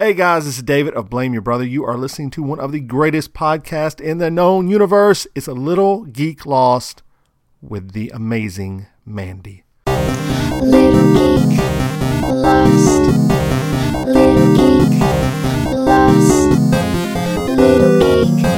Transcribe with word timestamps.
Hey 0.00 0.14
guys, 0.14 0.44
this 0.44 0.58
is 0.58 0.62
David 0.62 0.94
of 0.94 1.10
Blame 1.10 1.32
Your 1.32 1.42
Brother. 1.42 1.64
You 1.64 1.84
are 1.84 1.96
listening 1.96 2.30
to 2.30 2.42
one 2.44 2.60
of 2.60 2.70
the 2.70 2.78
greatest 2.78 3.34
podcasts 3.34 4.00
in 4.00 4.18
the 4.18 4.30
known 4.30 4.68
universe. 4.68 5.26
It's 5.34 5.48
a 5.48 5.54
little 5.54 6.04
geek 6.04 6.46
lost 6.46 7.02
with 7.60 7.94
the 7.94 8.08
amazing 8.14 8.86
Mandy. 9.04 9.64
Little 9.88 11.14
geek 11.14 11.58
lost. 12.22 13.00
Little 14.06 14.54
geek 14.54 15.00
lost. 15.66 16.60
Little 17.50 17.98
geek 17.98 18.57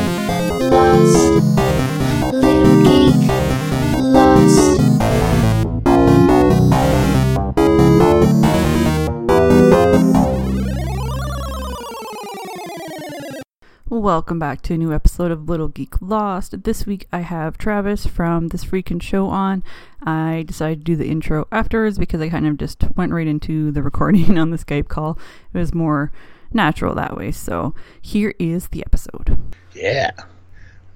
Welcome 14.01 14.39
back 14.39 14.63
to 14.63 14.73
a 14.73 14.79
new 14.79 14.95
episode 14.95 15.31
of 15.31 15.51
Little 15.51 15.69
Geek 15.69 16.01
Lost. 16.01 16.63
This 16.65 16.87
week 16.87 17.07
I 17.13 17.19
have 17.19 17.59
Travis 17.59 18.07
from 18.07 18.49
This 18.49 18.65
Freaking 18.65 19.03
Show 19.03 19.27
on. 19.27 19.63
I 20.03 20.43
decided 20.47 20.79
to 20.79 20.85
do 20.85 20.97
the 20.97 21.11
intro 21.11 21.47
afterwards 21.53 21.99
because 21.99 22.23
I 22.23 22.31
kind 22.31 22.47
of 22.47 22.57
just 22.57 22.83
went 22.97 23.13
right 23.13 23.27
into 23.27 23.71
the 23.71 23.83
recording 23.83 24.39
on 24.39 24.53
the 24.53 24.57
Skype 24.57 24.89
call. 24.89 25.19
It 25.53 25.59
was 25.59 25.75
more 25.75 26.13
natural 26.51 26.95
that 26.95 27.15
way. 27.15 27.31
So 27.31 27.75
here 28.01 28.33
is 28.39 28.69
the 28.69 28.83
episode. 28.87 29.37
Yeah. 29.75 30.13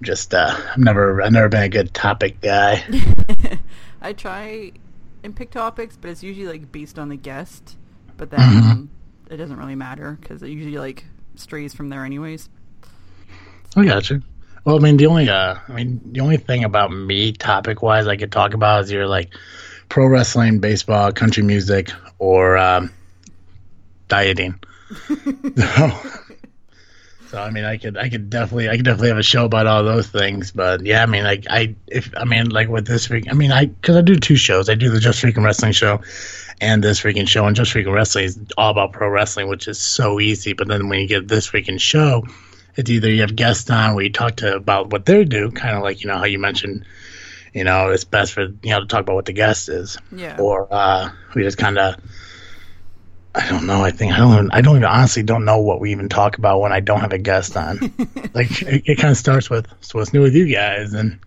Just 0.00 0.32
uh 0.32 0.56
I've 0.72 0.78
never 0.78 1.20
I've 1.20 1.32
never 1.32 1.50
been 1.50 1.64
a 1.64 1.68
good 1.68 1.92
topic 1.92 2.40
guy. 2.40 2.84
I 4.00 4.14
try 4.14 4.72
and 5.22 5.36
pick 5.36 5.50
topics, 5.50 5.98
but 5.98 6.08
it's 6.08 6.22
usually 6.22 6.46
like 6.46 6.72
based 6.72 6.98
on 6.98 7.10
the 7.10 7.16
guest. 7.16 7.76
But 8.16 8.30
then 8.30 8.88
it 9.30 9.36
doesn't 9.36 9.58
really 9.58 9.74
matter 9.74 10.16
because 10.18 10.42
it 10.42 10.48
usually 10.48 10.78
like 10.78 11.04
strays 11.34 11.74
from 11.74 11.90
there 11.90 12.06
anyways. 12.06 12.48
I 13.76 13.84
got 13.84 14.10
you. 14.10 14.22
Well, 14.64 14.76
I 14.76 14.78
mean 14.78 14.96
the 14.96 15.06
only 15.06 15.28
uh 15.28 15.56
I 15.68 15.72
mean 15.72 16.00
the 16.12 16.20
only 16.20 16.38
thing 16.38 16.64
about 16.64 16.90
me 16.90 17.32
topic 17.32 17.82
wise 17.82 18.06
I 18.06 18.16
could 18.16 18.32
talk 18.32 18.54
about 18.54 18.84
is 18.84 18.92
either 18.92 19.06
like 19.06 19.34
pro 19.88 20.06
wrestling, 20.06 20.60
baseball, 20.60 21.12
country 21.12 21.42
music, 21.42 21.90
or 22.18 22.56
um 22.56 22.90
dieting. 24.08 24.58
so, 25.56 25.92
so 27.28 27.38
I 27.38 27.50
mean 27.50 27.64
I 27.64 27.76
could 27.76 27.98
I 27.98 28.08
could 28.08 28.30
definitely 28.30 28.70
I 28.70 28.76
could 28.76 28.86
definitely 28.86 29.08
have 29.08 29.18
a 29.18 29.22
show 29.22 29.44
about 29.44 29.66
all 29.66 29.84
those 29.84 30.06
things. 30.06 30.50
But 30.50 30.86
yeah, 30.86 31.02
I 31.02 31.06
mean 31.06 31.24
like 31.24 31.46
I 31.50 31.74
if 31.86 32.10
I 32.16 32.24
mean 32.24 32.48
like 32.48 32.68
with 32.68 32.86
this 32.86 33.10
week 33.10 33.26
I 33.30 33.34
mean 33.34 33.52
I 33.52 33.66
because 33.66 33.96
I 33.96 34.02
do 34.02 34.16
two 34.16 34.36
shows. 34.36 34.70
I 34.70 34.76
do 34.76 34.88
the 34.88 35.00
Just 35.00 35.22
Freaking 35.22 35.44
Wrestling 35.44 35.72
show 35.72 36.00
and 36.60 36.82
this 36.82 37.00
freaking 37.00 37.26
show 37.26 37.46
and 37.46 37.56
just 37.56 37.72
freaking 37.72 37.92
wrestling 37.92 38.24
is 38.24 38.38
all 38.56 38.70
about 38.70 38.92
pro 38.92 39.08
wrestling 39.08 39.48
which 39.48 39.66
is 39.66 39.78
so 39.78 40.20
easy 40.20 40.52
but 40.52 40.68
then 40.68 40.88
when 40.88 41.00
you 41.00 41.08
get 41.08 41.26
this 41.26 41.50
freaking 41.50 41.80
show 41.80 42.22
it's 42.76 42.90
either 42.90 43.08
you 43.10 43.20
have 43.22 43.34
guests 43.36 43.70
on 43.70 43.94
where 43.94 44.04
you 44.04 44.10
talk 44.12 44.36
to 44.36 44.54
about 44.54 44.90
what 44.90 45.04
they 45.06 45.24
do 45.24 45.50
kind 45.50 45.76
of 45.76 45.82
like 45.82 46.02
you 46.02 46.08
know 46.08 46.18
how 46.18 46.24
you 46.24 46.38
mentioned 46.38 46.84
you 47.52 47.64
know 47.64 47.90
it's 47.90 48.04
best 48.04 48.32
for 48.32 48.42
you 48.42 48.70
know 48.70 48.80
to 48.80 48.86
talk 48.86 49.00
about 49.00 49.14
what 49.14 49.24
the 49.26 49.32
guest 49.32 49.68
is 49.68 49.96
Yeah. 50.12 50.36
or 50.40 50.66
uh 50.70 51.10
we 51.34 51.42
just 51.42 51.58
kind 51.58 51.78
of 51.78 51.96
I 53.36 53.48
don't 53.48 53.66
know. 53.66 53.82
I 53.82 53.90
think 53.90 54.12
I 54.12 54.18
don't. 54.18 54.32
Even, 54.32 54.50
I 54.52 54.60
don't 54.60 54.76
even 54.76 54.88
honestly 54.88 55.24
don't 55.24 55.44
know 55.44 55.58
what 55.58 55.80
we 55.80 55.90
even 55.90 56.08
talk 56.08 56.38
about 56.38 56.60
when 56.60 56.72
I 56.72 56.78
don't 56.78 57.00
have 57.00 57.12
a 57.12 57.18
guest 57.18 57.56
on. 57.56 57.78
like 58.32 58.62
it, 58.62 58.84
it 58.86 58.98
kind 58.98 59.10
of 59.10 59.16
starts 59.16 59.50
with 59.50 59.66
so 59.80 59.98
what's 59.98 60.12
new 60.12 60.20
with 60.20 60.36
you 60.36 60.46
guys, 60.54 60.92
and 60.94 61.18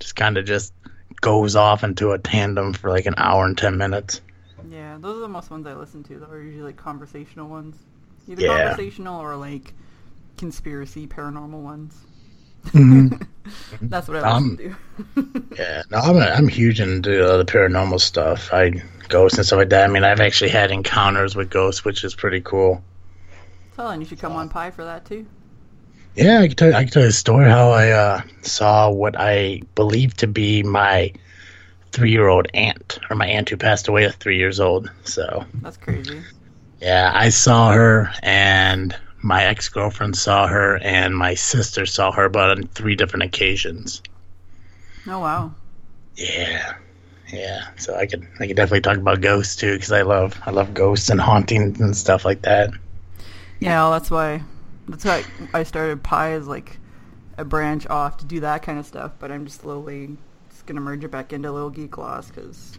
just 0.00 0.16
kind 0.16 0.36
of 0.36 0.44
just 0.44 0.74
goes 1.22 1.56
off 1.56 1.82
into 1.82 2.10
a 2.12 2.18
tandem 2.18 2.74
for 2.74 2.90
like 2.90 3.06
an 3.06 3.14
hour 3.16 3.46
and 3.46 3.56
ten 3.56 3.78
minutes. 3.78 4.20
Yeah, 4.68 4.98
those 5.00 5.16
are 5.16 5.20
the 5.20 5.28
most 5.28 5.50
ones 5.50 5.66
I 5.66 5.72
listen 5.72 6.02
to. 6.04 6.18
Though 6.18 6.26
are 6.26 6.42
usually 6.42 6.64
like 6.64 6.76
conversational 6.76 7.48
ones, 7.48 7.76
either 8.28 8.42
Yeah. 8.42 8.68
conversational 8.68 9.18
or 9.18 9.36
like 9.36 9.72
conspiracy 10.40 11.06
paranormal 11.06 11.62
ones. 11.62 12.06
Mhm. 12.74 13.26
That's 13.82 14.08
what 14.08 14.18
I 14.18 14.22
Um, 14.22 14.56
listen 14.56 14.56
to. 14.56 14.76
Yeah, 15.58 15.82
no, 15.90 15.98
I'm 15.98 16.16
I'm 16.18 16.48
huge 16.48 16.80
into 16.80 17.24
uh, 17.26 17.36
the 17.38 17.44
paranormal 17.44 18.00
stuff. 18.00 18.52
I 18.52 18.82
ghosts 19.08 19.38
and 19.38 19.46
stuff 19.46 19.58
like 19.58 19.70
that. 19.70 19.84
I 19.84 19.92
mean, 19.92 20.04
I've 20.04 20.20
actually 20.20 20.50
had 20.50 20.70
encounters 20.70 21.36
with 21.36 21.50
ghosts, 21.50 21.84
which 21.84 22.04
is 22.04 22.14
pretty 22.14 22.40
cool. 22.40 22.84
Tell 23.74 23.88
and 23.90 24.00
you 24.02 24.06
should 24.06 24.20
come 24.20 24.36
on 24.36 24.48
Pie 24.48 24.70
for 24.70 24.84
that 24.84 25.04
too. 25.04 25.26
Yeah, 26.16 26.40
I 26.40 26.48
can 26.48 26.56
tell. 26.56 26.74
I 26.74 26.84
can 26.84 26.92
tell 26.92 27.02
you 27.02 27.08
a 27.08 27.12
story 27.12 27.48
how 27.48 27.70
I 27.70 27.90
uh, 27.90 28.22
saw 28.42 28.90
what 28.90 29.14
I 29.18 29.62
believe 29.74 30.14
to 30.18 30.26
be 30.26 30.62
my 30.62 31.12
three-year-old 31.92 32.48
aunt, 32.54 32.98
or 33.10 33.16
my 33.16 33.26
aunt 33.26 33.48
who 33.48 33.56
passed 33.56 33.88
away 33.88 34.04
at 34.04 34.14
three 34.16 34.38
years 34.38 34.60
old. 34.60 34.90
So 35.04 35.44
That's 35.62 35.76
crazy. 35.76 36.26
yeah, 36.80 37.12
I 37.14 37.28
saw 37.30 37.72
her, 37.72 38.10
and 38.22 38.96
my 39.22 39.44
ex-girlfriend 39.44 40.16
saw 40.16 40.46
her, 40.46 40.78
and 40.78 41.16
my 41.16 41.34
sister 41.34 41.86
saw 41.86 42.10
her, 42.12 42.28
but 42.28 42.50
on 42.50 42.62
three 42.68 42.94
different 42.94 43.24
occasions. 43.24 44.02
Oh 45.06 45.18
wow. 45.18 45.54
Yeah, 46.16 46.74
yeah. 47.32 47.68
So 47.76 47.94
I 47.94 48.06
could 48.06 48.26
I 48.38 48.46
could 48.46 48.56
definitely 48.56 48.82
talk 48.82 48.96
about 48.96 49.20
ghosts 49.20 49.56
too, 49.56 49.74
because 49.74 49.92
I 49.92 50.02
love 50.02 50.40
I 50.44 50.50
love 50.50 50.74
ghosts 50.74 51.10
and 51.10 51.20
hauntings 51.20 51.80
and 51.80 51.96
stuff 51.96 52.24
like 52.24 52.42
that. 52.42 52.70
Yeah, 53.60 53.82
well, 53.82 53.92
that's 53.92 54.10
why. 54.10 54.42
That's 54.88 55.04
why 55.04 55.24
I 55.54 55.62
started 55.62 56.02
Pie 56.02 56.32
as 56.32 56.48
like 56.48 56.78
a 57.36 57.44
branch 57.44 57.86
off 57.86 58.18
to 58.18 58.24
do 58.24 58.40
that 58.40 58.62
kind 58.62 58.78
of 58.78 58.86
stuff. 58.86 59.12
But 59.18 59.30
I'm 59.30 59.44
just 59.46 59.60
slowly 59.60 60.16
just 60.50 60.66
gonna 60.66 60.80
merge 60.80 61.04
it 61.04 61.10
back 61.10 61.32
into 61.32 61.52
Little 61.52 61.70
Geek 61.70 61.96
Lost 61.96 62.34
because 62.34 62.78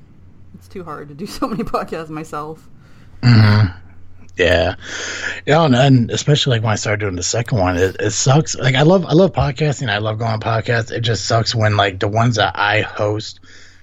it's 0.55 0.67
too 0.67 0.83
hard 0.83 1.07
to 1.09 1.13
do 1.13 1.25
so 1.27 1.47
many 1.47 1.63
podcasts 1.63 2.09
myself. 2.09 2.67
Mm-hmm. 3.21 3.77
Yeah, 4.37 4.75
yeah, 5.45 5.65
and, 5.65 5.75
and 5.75 6.11
especially 6.11 6.57
like 6.57 6.63
when 6.63 6.71
I 6.71 6.75
started 6.75 7.01
doing 7.01 7.15
the 7.15 7.23
second 7.23 7.59
one, 7.59 7.77
it, 7.77 7.97
it 7.99 8.11
sucks. 8.11 8.55
Like 8.55 8.75
I 8.75 8.83
love 8.83 9.05
I 9.05 9.13
love 9.13 9.33
podcasting. 9.33 9.89
I 9.89 9.97
love 9.97 10.19
going 10.19 10.31
on 10.31 10.39
podcasts. 10.39 10.91
It 10.91 11.01
just 11.01 11.25
sucks 11.25 11.53
when 11.53 11.75
like 11.77 11.99
the 11.99 12.07
ones 12.07 12.37
that 12.37 12.57
I 12.57 12.81
host 12.81 13.39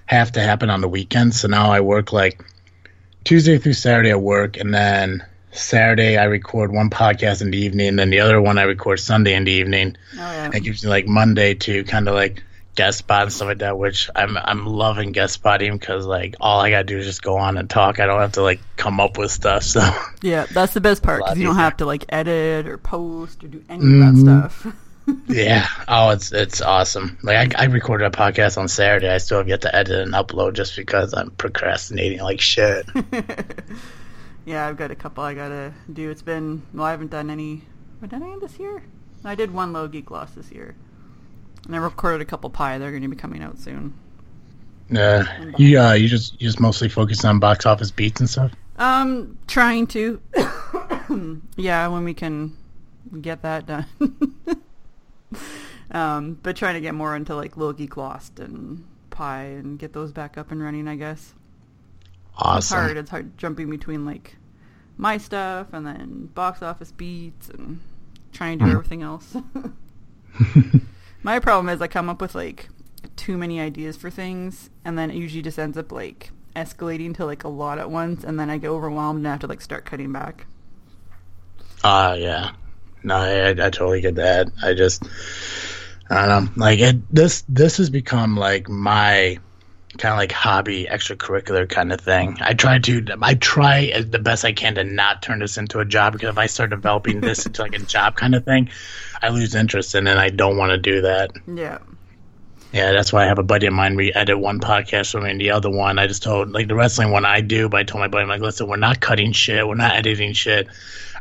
have 0.07 0.31
to 0.33 0.41
happen 0.41 0.69
on 0.69 0.81
the 0.81 0.87
weekends. 0.87 1.39
So 1.39 1.47
now 1.47 1.71
I 1.71 1.81
work 1.81 2.11
like 2.11 2.43
Tuesday 3.23 3.59
through 3.59 3.73
Saturday 3.73 4.09
at 4.09 4.21
work, 4.21 4.57
and 4.57 4.73
then 4.73 5.23
Saturday 5.51 6.17
I 6.17 6.25
record 6.25 6.71
one 6.71 6.89
podcast 6.89 7.41
in 7.41 7.51
the 7.51 7.57
evening, 7.57 7.89
and 7.89 7.99
then 7.99 8.09
the 8.09 8.19
other 8.19 8.41
one 8.41 8.57
I 8.57 8.63
record 8.63 8.99
Sunday 8.99 9.35
in 9.35 9.43
the 9.43 9.51
evening. 9.51 9.97
Oh 10.13 10.17
yeah. 10.17 10.49
It 10.53 10.63
gives 10.63 10.83
me 10.83 10.89
like 10.89 11.07
Monday 11.07 11.53
to 11.53 11.83
kind 11.83 12.07
of 12.07 12.15
like 12.15 12.43
guest 12.79 12.99
spot 12.99 13.23
and 13.23 13.33
stuff 13.33 13.47
like 13.49 13.57
that, 13.59 13.77
which 13.77 14.09
I'm 14.15 14.37
I'm 14.37 14.65
loving 14.65 15.11
guest 15.11 15.33
spotting 15.33 15.73
because 15.77 16.05
like 16.05 16.35
all 16.39 16.61
I 16.61 16.69
gotta 16.69 16.85
do 16.85 16.97
is 16.97 17.05
just 17.05 17.21
go 17.21 17.37
on 17.37 17.57
and 17.57 17.69
talk. 17.69 17.99
I 17.99 18.05
don't 18.05 18.21
have 18.21 18.31
to 18.33 18.41
like 18.41 18.61
come 18.77 18.99
up 19.01 19.17
with 19.17 19.31
stuff. 19.31 19.63
So 19.75 19.81
Yeah, 20.21 20.45
that's 20.53 20.73
the 20.73 20.81
best 20.81 21.03
part 21.03 21.19
because 21.23 21.37
you 21.37 21.43
don't 21.43 21.55
have 21.57 21.77
to 21.77 21.85
like 21.85 22.05
edit 22.09 22.67
or 22.67 22.77
post 22.77 23.43
or 23.43 23.47
do 23.49 23.63
any 23.69 23.83
Mhm. 23.83 24.09
of 24.09 24.15
that 24.15 24.51
stuff. 24.51 24.75
yeah, 25.27 25.67
oh, 25.87 26.11
it's 26.11 26.31
it's 26.31 26.61
awesome. 26.61 27.17
Like 27.23 27.55
I, 27.55 27.63
I 27.63 27.65
recorded 27.65 28.05
a 28.05 28.11
podcast 28.11 28.57
on 28.57 28.67
Saturday. 28.67 29.09
I 29.09 29.17
still 29.17 29.39
have 29.39 29.49
yet 29.49 29.61
to 29.61 29.75
edit 29.75 29.99
and 30.01 30.13
upload 30.13 30.53
just 30.53 30.75
because 30.75 31.13
I'm 31.13 31.31
procrastinating 31.31 32.19
like 32.21 32.39
shit. 32.39 32.85
yeah, 34.45 34.67
I've 34.67 34.77
got 34.77 34.91
a 34.91 34.95
couple 34.95 35.23
I 35.23 35.33
gotta 35.33 35.73
do. 35.91 36.09
It's 36.09 36.21
been 36.21 36.61
well, 36.73 36.85
I 36.85 36.91
haven't 36.91 37.11
done 37.11 37.29
any. 37.29 37.63
Have 38.01 38.03
I 38.03 38.07
done 38.07 38.23
any 38.23 38.39
this 38.39 38.57
year? 38.59 38.83
I 39.25 39.35
did 39.35 39.51
one 39.51 39.73
Low 39.73 39.87
Geek 39.87 40.09
Lost 40.11 40.35
this 40.35 40.51
year, 40.51 40.75
and 41.65 41.75
I 41.75 41.79
recorded 41.79 42.21
a 42.21 42.25
couple 42.25 42.49
Pie. 42.49 42.77
They're 42.77 42.91
going 42.91 43.03
to 43.03 43.07
be 43.09 43.15
coming 43.15 43.41
out 43.43 43.57
soon. 43.59 43.93
Uh, 44.95 45.23
you 45.57 45.79
uh, 45.79 45.93
you 45.93 46.07
just 46.07 46.33
you 46.41 46.47
just 46.47 46.59
mostly 46.59 46.89
focus 46.89 47.23
on 47.23 47.39
box 47.39 47.65
office 47.65 47.91
beats 47.91 48.19
and 48.19 48.29
stuff. 48.29 48.51
Um, 48.77 49.37
trying 49.47 49.87
to. 49.87 50.19
yeah, 51.57 51.87
when 51.87 52.03
we 52.05 52.13
can 52.13 52.55
get 53.21 53.41
that 53.43 53.65
done. 53.67 53.85
um, 55.91 56.39
but 56.41 56.55
trying 56.55 56.75
to 56.75 56.81
get 56.81 56.95
more 56.95 57.15
into 57.15 57.35
like 57.35 57.55
Little 57.57 57.73
Geek 57.73 57.97
Lost 57.97 58.39
and 58.39 58.83
Pie 59.09 59.43
and 59.43 59.77
get 59.77 59.93
those 59.93 60.11
back 60.11 60.37
up 60.37 60.51
and 60.51 60.61
running. 60.61 60.87
I 60.87 60.95
guess 60.95 61.33
Awesome. 62.37 62.57
it's 62.57 62.69
hard. 62.69 62.97
It's 62.97 63.09
hard 63.11 63.37
jumping 63.37 63.69
between 63.69 64.05
like 64.05 64.37
my 64.97 65.17
stuff 65.17 65.67
and 65.73 65.85
then 65.85 66.29
box 66.33 66.61
office 66.61 66.91
beats 66.91 67.49
and 67.49 67.79
trying 68.33 68.59
to 68.59 68.65
do 68.65 68.71
Mhm. 68.71 68.75
everything 68.75 69.03
else. 69.03 69.35
my 71.23 71.39
problem 71.39 71.69
is 71.69 71.81
I 71.81 71.87
come 71.87 72.09
up 72.09 72.21
with 72.21 72.35
like 72.35 72.69
too 73.15 73.37
many 73.37 73.59
ideas 73.59 73.97
for 73.97 74.09
things 74.09 74.69
and 74.85 74.97
then 74.97 75.11
it 75.11 75.15
usually 75.15 75.41
just 75.41 75.59
ends 75.59 75.77
up 75.77 75.91
like 75.91 76.31
escalating 76.55 77.15
to 77.15 77.25
like 77.25 77.43
a 77.43 77.47
lot 77.49 77.79
at 77.79 77.89
once 77.89 78.23
and 78.23 78.39
then 78.39 78.49
I 78.49 78.57
get 78.57 78.69
overwhelmed 78.69 79.19
and 79.19 79.27
I 79.27 79.31
have 79.31 79.39
to 79.41 79.47
like 79.47 79.61
start 79.61 79.85
cutting 79.85 80.11
back. 80.11 80.45
Uh 81.83 82.15
yeah. 82.17 82.51
No, 83.03 83.15
I, 83.15 83.49
I 83.51 83.53
totally 83.69 84.01
get 84.01 84.15
that. 84.15 84.47
I 84.61 84.73
just 84.73 85.03
I 86.09 86.25
don't 86.25 86.45
know. 86.45 86.51
Like 86.65 86.79
it, 86.79 86.97
this 87.13 87.43
this 87.47 87.77
has 87.77 87.89
become 87.89 88.35
like 88.35 88.67
my 88.67 89.39
kind 89.99 90.13
of 90.13 90.17
like 90.17 90.31
hobby, 90.31 90.87
extracurricular 90.89 91.69
kind 91.69 91.91
of 91.91 92.01
thing. 92.01 92.37
I 92.41 92.53
try 92.53 92.79
to 92.79 93.05
I 93.21 93.35
try 93.35 93.85
as 93.85 94.09
the 94.09 94.19
best 94.19 94.45
I 94.45 94.53
can 94.53 94.75
to 94.75 94.83
not 94.83 95.21
turn 95.21 95.39
this 95.39 95.57
into 95.57 95.79
a 95.79 95.85
job 95.85 96.13
because 96.13 96.29
if 96.29 96.37
I 96.37 96.47
start 96.47 96.71
developing 96.71 97.21
this 97.21 97.45
into 97.45 97.61
like 97.61 97.75
a 97.75 97.79
job 97.79 98.15
kind 98.15 98.33
of 98.33 98.45
thing, 98.45 98.69
I 99.21 99.29
lose 99.29 99.53
interest 99.53 99.93
in 99.95 100.07
it 100.07 100.11
and 100.11 100.19
I 100.19 100.29
don't 100.29 100.57
want 100.57 100.71
to 100.71 100.77
do 100.77 101.01
that. 101.01 101.31
Yeah. 101.47 101.79
Yeah, 102.71 102.91
that's 102.91 103.11
why 103.11 103.23
I 103.23 103.27
have 103.27 103.39
a 103.39 103.43
buddy 103.43 103.65
of 103.65 103.73
mine. 103.73 103.95
We 103.95 104.13
edit 104.13 104.37
one 104.37 104.59
podcast 104.59 105.11
for 105.11 105.21
me, 105.21 105.31
and 105.31 105.41
the 105.41 105.49
other 105.51 105.71
one 105.71 105.97
I 105.97 106.05
just 106.05 106.21
told 106.21 106.51
like 106.51 106.67
the 106.67 106.75
wrestling 106.75 107.09
one 107.11 107.25
I 107.25 107.41
do, 107.41 107.67
but 107.67 107.79
I 107.79 107.83
told 107.83 108.01
my 108.01 108.07
buddy 108.07 108.23
I'm 108.23 108.29
like, 108.29 108.41
listen, 108.41 108.67
we're 108.67 108.75
not 108.75 108.99
cutting 108.99 109.31
shit, 109.31 109.67
we're 109.67 109.73
not 109.73 109.95
editing 109.95 110.33
shit. 110.33 110.67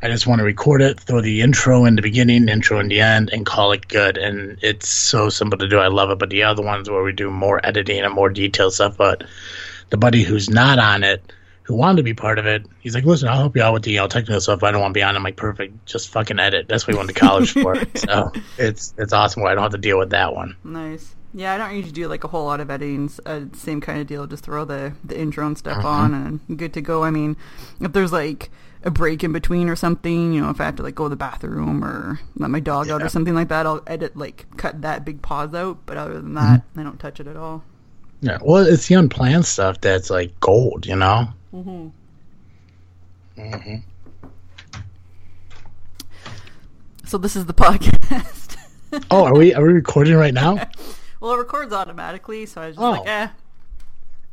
I 0.02 0.08
just 0.08 0.26
want 0.26 0.38
to 0.38 0.44
record 0.44 0.80
it, 0.82 1.00
throw 1.00 1.20
the 1.20 1.40
intro 1.42 1.84
in 1.84 1.96
the 1.96 2.02
beginning, 2.02 2.48
intro 2.48 2.78
in 2.80 2.88
the 2.88 3.00
end, 3.00 3.30
and 3.32 3.44
call 3.44 3.72
it 3.72 3.88
good. 3.88 4.16
And 4.16 4.58
it's 4.62 4.88
so 4.88 5.28
simple 5.28 5.58
to 5.58 5.68
do. 5.68 5.78
I 5.78 5.88
love 5.88 6.10
it. 6.10 6.18
But 6.18 6.30
the 6.30 6.44
other 6.44 6.62
ones 6.62 6.88
where 6.88 7.02
we 7.02 7.12
do 7.12 7.30
more 7.30 7.60
editing 7.66 8.00
and 8.00 8.14
more 8.14 8.30
detailed 8.30 8.74
stuff. 8.74 8.96
But 8.96 9.24
the 9.90 9.96
buddy 9.96 10.22
who's 10.22 10.48
not 10.48 10.78
on 10.78 11.02
it, 11.04 11.32
who 11.64 11.74
wanted 11.74 11.96
to 11.98 12.02
be 12.02 12.14
part 12.14 12.38
of 12.38 12.46
it, 12.46 12.64
he's 12.80 12.94
like, 12.94 13.04
listen, 13.04 13.28
I'll 13.28 13.36
help 13.38 13.56
you 13.56 13.62
out 13.62 13.74
with 13.74 13.82
the 13.82 13.90
you 13.92 13.98
know, 13.98 14.06
technical 14.06 14.40
stuff. 14.40 14.62
I 14.62 14.70
don't 14.70 14.80
want 14.80 14.92
to 14.94 14.98
be 14.98 15.02
on. 15.02 15.16
I'm 15.16 15.22
like, 15.22 15.36
perfect. 15.36 15.84
Just 15.84 16.08
fucking 16.10 16.38
edit. 16.38 16.66
That's 16.68 16.86
what 16.86 16.94
we 16.94 16.98
went 16.98 17.08
to 17.10 17.14
college 17.14 17.52
for. 17.52 17.74
So 17.96 18.32
it's 18.56 18.94
it's 18.96 19.12
awesome. 19.12 19.42
Where 19.42 19.52
I 19.52 19.54
don't 19.54 19.64
have 19.64 19.72
to 19.72 19.78
deal 19.78 19.98
with 19.98 20.10
that 20.10 20.34
one. 20.34 20.56
Nice. 20.64 21.14
Yeah, 21.34 21.54
I 21.54 21.58
don't 21.58 21.74
usually 21.74 21.92
do 21.92 22.08
like 22.08 22.24
a 22.24 22.28
whole 22.28 22.46
lot 22.46 22.60
of 22.60 22.70
editing. 22.70 23.10
Uh, 23.26 23.40
same 23.52 23.80
kind 23.82 24.00
of 24.00 24.06
deal. 24.06 24.26
Just 24.26 24.44
throw 24.44 24.64
the 24.64 24.94
the 25.04 25.18
intro 25.20 25.46
and 25.46 25.58
stuff 25.58 25.82
Mhm. 25.82 25.84
on, 25.84 26.14
and 26.48 26.58
good 26.58 26.72
to 26.74 26.80
go. 26.80 27.04
I 27.04 27.10
mean, 27.10 27.36
if 27.80 27.92
there's 27.92 28.12
like 28.12 28.50
a 28.84 28.90
break 28.90 29.24
in 29.24 29.32
between 29.32 29.68
or 29.68 29.76
something, 29.76 30.32
you 30.32 30.40
know, 30.40 30.50
if 30.50 30.60
I 30.60 30.64
have 30.64 30.76
to 30.76 30.82
like 30.82 30.94
go 30.94 31.04
to 31.04 31.10
the 31.10 31.16
bathroom 31.16 31.84
or 31.84 32.20
let 32.36 32.50
my 32.50 32.60
dog 32.60 32.88
out 32.90 33.02
or 33.02 33.08
something 33.08 33.34
like 33.34 33.48
that, 33.48 33.66
I'll 33.66 33.82
edit 33.86 34.16
like 34.16 34.46
cut 34.56 34.82
that 34.82 35.04
big 35.04 35.20
pause 35.22 35.54
out. 35.54 35.78
But 35.86 35.96
other 35.96 36.14
than 36.14 36.34
that, 36.34 36.62
I 36.76 36.82
don't 36.82 36.98
touch 37.00 37.18
it 37.20 37.26
at 37.26 37.36
all. 37.36 37.64
Yeah. 38.20 38.38
Well, 38.42 38.64
it's 38.66 38.86
the 38.88 38.94
unplanned 38.94 39.46
stuff 39.46 39.80
that's 39.80 40.10
like 40.10 40.38
gold, 40.40 40.86
you 40.86 40.96
know. 40.96 41.28
Mm-hmm. 41.54 41.88
hmm 43.40 43.74
So 47.04 47.16
this 47.18 47.36
is 47.36 47.46
the 47.46 47.54
podcast. 47.54 48.56
Oh, 49.10 49.24
are 49.26 49.34
we 49.36 49.52
are 49.52 49.62
we 49.66 49.74
recording 49.74 50.14
right 50.14 50.32
now? 50.32 50.54
well, 51.20 51.34
it 51.34 51.36
records 51.36 51.74
automatically, 51.74 52.46
so 52.46 52.62
I 52.62 52.66
was 52.68 52.76
just 52.76 52.82
Oh. 52.82 52.90
like, 52.92 53.06
eh. 53.06 53.28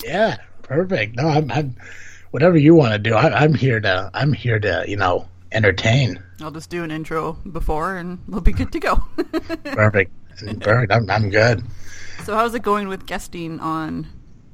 Yeah, 0.06 0.38
perfect. 0.62 1.18
No, 1.18 1.28
I'm, 1.28 1.52
I'm 1.52 1.76
whatever 2.36 2.58
you 2.58 2.76
want 2.76 2.92
to 2.92 3.00
do. 3.00 3.16
I, 3.16 3.44
I'm 3.44 3.54
here 3.54 3.80
to 3.80 4.12
I'm 4.14 4.34
here 4.34 4.60
to 4.60 4.84
you 4.86 4.98
know 4.98 5.26
entertain. 5.54 6.22
I'll 6.42 6.52
just 6.52 6.70
do 6.70 6.84
an 6.84 6.92
intro 6.92 7.32
before, 7.50 7.96
and 7.96 8.20
we'll 8.28 8.42
be 8.42 8.52
good 8.52 8.74
to 8.74 8.80
go. 8.82 8.96
Perfect, 9.64 10.12
perfect. 10.60 10.92
I'm 10.92 11.10
I'm 11.10 11.30
good. 11.30 11.64
So 12.26 12.36
how's 12.36 12.54
it 12.54 12.62
going 12.62 12.90
with 12.90 13.06
guesting 13.06 13.62
on 13.62 14.08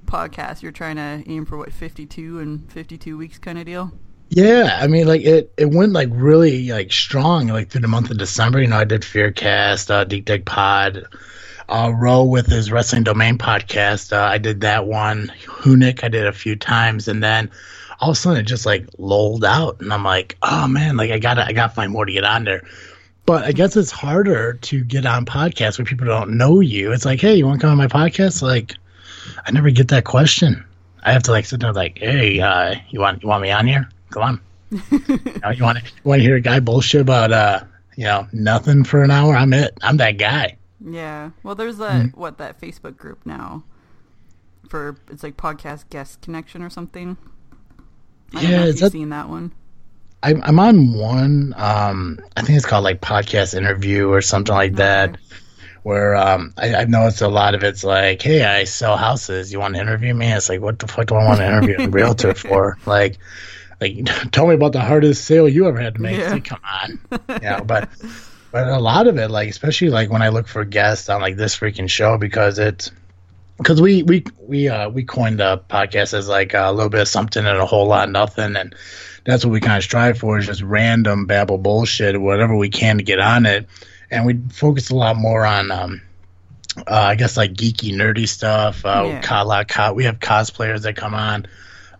podcasts? 0.06 0.62
You're 0.62 0.72
trying 0.72 0.98
to 0.98 1.24
aim 1.28 1.48
for 1.48 1.58
what 1.58 1.74
52 1.74 2.40
and 2.40 2.72
52 2.72 3.18
weeks 3.18 3.40
kind 3.40 3.58
of 3.58 3.66
deal. 3.66 3.92
Yeah, 4.30 4.78
I 4.80 4.86
mean, 4.86 5.08
like 5.08 5.22
it, 5.22 5.52
it 5.58 5.72
went 5.72 5.94
like 5.94 6.10
really 6.12 6.70
like 6.72 6.92
strong 6.92 7.48
like 7.48 7.70
through 7.70 7.82
the 7.82 7.88
month 7.88 8.12
of 8.12 8.20
December. 8.20 8.62
You 8.62 8.68
know, 8.68 8.78
I 8.78 8.84
did 8.84 9.02
Fearcast, 9.02 9.90
uh, 9.90 10.04
Deep 10.04 10.26
Dig 10.26 10.46
Pod, 10.46 11.08
uh, 11.72 11.90
Row 11.90 12.24
with 12.24 12.48
his 12.48 12.72
Wrestling 12.72 13.04
Domain 13.04 13.38
podcast. 13.38 14.12
Uh, 14.12 14.22
I 14.22 14.38
did 14.38 14.62
that 14.62 14.86
one. 14.86 15.32
Hunick, 15.46 16.04
I 16.04 16.10
did 16.10 16.28
a 16.28 16.34
few 16.34 16.56
times, 16.56 17.08
and 17.08 17.24
then 17.24 17.50
all 18.00 18.12
of 18.12 18.18
a 18.18 18.20
sudden 18.20 18.40
it 18.40 18.44
just 18.44 18.66
like 18.66 18.86
lulled 18.98 19.46
out, 19.46 19.80
and 19.80 19.94
I'm 19.94 20.04
like, 20.04 20.38
oh 20.42 20.68
man, 20.68 20.98
like 20.98 21.12
I 21.12 21.20
gotta, 21.20 21.46
I 21.46 21.54
gotta 21.54 21.74
find 21.74 21.92
more 21.92 22.06
to 22.06 22.12
get 22.12 22.26
on 22.26 22.44
there. 22.44 22.64
But 23.26 23.44
I 23.46 23.52
guess 23.52 23.78
it's 23.78 23.92
harder 23.92 24.54
to 24.54 24.84
get 24.84 25.06
on 25.06 25.26
podcasts 25.26 25.78
where 25.78 25.86
people 25.86 26.08
don't 26.08 26.38
know 26.38 26.60
you. 26.60 26.92
It's 26.92 27.06
like, 27.06 27.22
hey, 27.22 27.36
you 27.36 27.46
want 27.46 27.62
to 27.62 27.68
come 27.68 27.72
on 27.72 27.78
my 27.78 27.88
podcast? 27.88 28.42
Like, 28.42 28.76
I 29.46 29.52
never 29.52 29.70
get 29.70 29.88
that 29.90 30.04
question. 30.04 30.66
I 31.04 31.14
have 31.14 31.24
to 31.24 31.32
like 31.32 31.46
sit 31.46 31.60
there 31.62 31.72
like, 31.72 32.00
hey, 32.00 32.40
uh, 32.42 32.76
you 32.90 33.00
want 33.00 33.24
you 33.24 33.30
want 33.30 33.44
me 33.44 33.52
on 33.52 33.66
here? 33.66 33.90
Come 34.10 34.24
on. 34.24 34.42
you, 34.92 35.20
know, 35.42 35.50
you 35.50 35.64
want 35.64 35.78
to 35.78 35.84
you 35.86 36.02
want 36.04 36.20
to 36.20 36.24
hear 36.24 36.36
a 36.36 36.42
guy 36.42 36.60
bullshit 36.60 37.02
about 37.02 37.32
uh, 37.32 37.62
you 37.96 38.06
know, 38.06 38.28
nothing 38.34 38.84
for 38.84 39.04
an 39.04 39.12
hour? 39.12 39.36
I'm 39.36 39.54
it. 39.54 39.78
I'm 39.82 39.98
that 39.98 40.18
guy. 40.18 40.58
Yeah. 40.84 41.32
Well, 41.44 41.56
there's 41.56 41.78
that 41.78 42.16
what 42.18 42.38
that 42.40 42.60
Facebook 42.60 42.98
group 42.98 43.26
now 43.26 43.64
for 44.70 44.96
it's 45.10 45.24
like 45.24 45.38
podcast 45.38 45.90
guest 45.90 46.22
connection 46.22 46.62
or 46.64 46.70
something. 46.70 47.18
I 48.34 48.42
Yeah, 48.42 48.64
is 48.66 48.80
that- 48.80 48.92
seen 48.92 49.10
that 49.10 49.30
one. 49.30 49.52
I'm 50.24 50.42
I'm 50.44 50.60
on 50.60 50.94
one. 50.94 51.54
Um, 51.58 52.20
I 52.38 52.42
think 52.44 52.56
it's 52.58 52.66
called 52.66 52.84
like 52.84 53.02
podcast 53.02 53.56
interview 53.56 54.08
or 54.10 54.22
something 54.22 54.54
like 54.54 54.76
that. 54.76 55.10
Okay. 55.12 55.20
Where 55.84 56.16
um, 56.16 56.54
I, 56.60 56.76
I've 56.76 56.90
noticed 56.90 57.24
a 57.24 57.28
lot 57.28 57.56
of 57.56 57.64
it's 57.64 57.84
like, 57.84 58.22
hey, 58.22 58.44
I 58.44 58.66
sell 58.66 58.98
houses. 58.98 59.52
You 59.52 59.60
want 59.60 59.74
to 59.74 59.82
interview 59.82 60.14
me? 60.14 60.32
It's 60.32 60.48
like, 60.48 60.62
what 60.62 60.78
the 60.78 60.88
fuck 60.88 61.08
do 61.08 61.16
I 61.16 61.26
want 61.26 61.40
to 61.40 61.48
interview 61.48 61.76
a 61.80 61.90
realtor 61.90 62.34
for? 62.36 62.78
Like, 62.86 63.18
like 63.82 64.06
tell 64.32 64.46
me 64.46 64.54
about 64.54 64.74
the 64.74 64.80
hardest 64.82 65.26
sale 65.26 65.50
you 65.50 65.66
ever 65.68 65.80
had 65.80 65.96
to 65.96 66.02
make. 66.02 66.20
Yeah. 66.20 66.34
like, 66.34 66.46
come 66.46 66.60
on, 66.64 67.00
yeah. 67.42 67.62
But 67.64 67.90
but 68.52 68.68
a 68.68 68.80
lot 68.80 69.08
of 69.08 69.18
it, 69.18 69.30
like 69.32 69.50
especially 69.50 69.90
like 69.90 70.10
when 70.10 70.22
I 70.22 70.30
look 70.30 70.48
for 70.48 70.66
guests 70.66 71.10
on 71.10 71.22
like 71.22 71.38
this 71.38 71.58
freaking 71.58 71.90
show, 71.90 72.18
because 72.18 72.60
it's 72.60 72.92
because 73.58 73.80
we 73.80 74.04
we 74.04 74.24
we 74.48 74.70
uh 74.70 74.90
we 74.90 75.04
coined 75.04 75.40
the 75.40 75.62
podcast 75.70 76.14
as 76.14 76.28
like 76.28 76.54
a 76.54 76.72
little 76.72 76.90
bit 76.90 77.02
of 77.02 77.08
something 77.08 77.46
and 77.46 77.58
a 77.58 77.66
whole 77.66 77.88
lot 77.88 78.08
of 78.08 78.12
nothing 78.12 78.56
and 78.56 78.76
that's 79.24 79.46
what 79.46 79.52
we 79.52 79.60
kind 79.60 79.78
of 79.78 79.84
strive 79.84 80.18
for 80.18 80.40
is 80.40 80.48
just 80.48 80.64
random 80.64 81.28
babble 81.28 81.60
bullshit 81.60 82.20
whatever 82.20 82.56
we 82.56 82.70
can 82.70 82.98
to 82.98 83.04
get 83.04 83.20
on 83.20 83.46
it 83.46 83.68
and 84.10 84.26
we 84.26 84.40
focus 84.52 84.90
a 84.90 84.96
lot 84.96 85.16
more 85.16 85.46
on 85.46 85.70
um 85.70 86.02
uh, 86.88 86.96
I 86.96 87.16
guess 87.16 87.38
like 87.38 87.54
geeky 87.54 87.94
nerdy 87.94 88.28
stuff 88.28 88.84
uh 88.84 89.04
Yeah. 89.06 89.44
lot 89.44 89.68
co- 89.68 89.94
we 89.94 90.06
have 90.06 90.20
cosplayers 90.20 90.82
that 90.82 90.96
come 90.96 91.14
on 91.14 91.46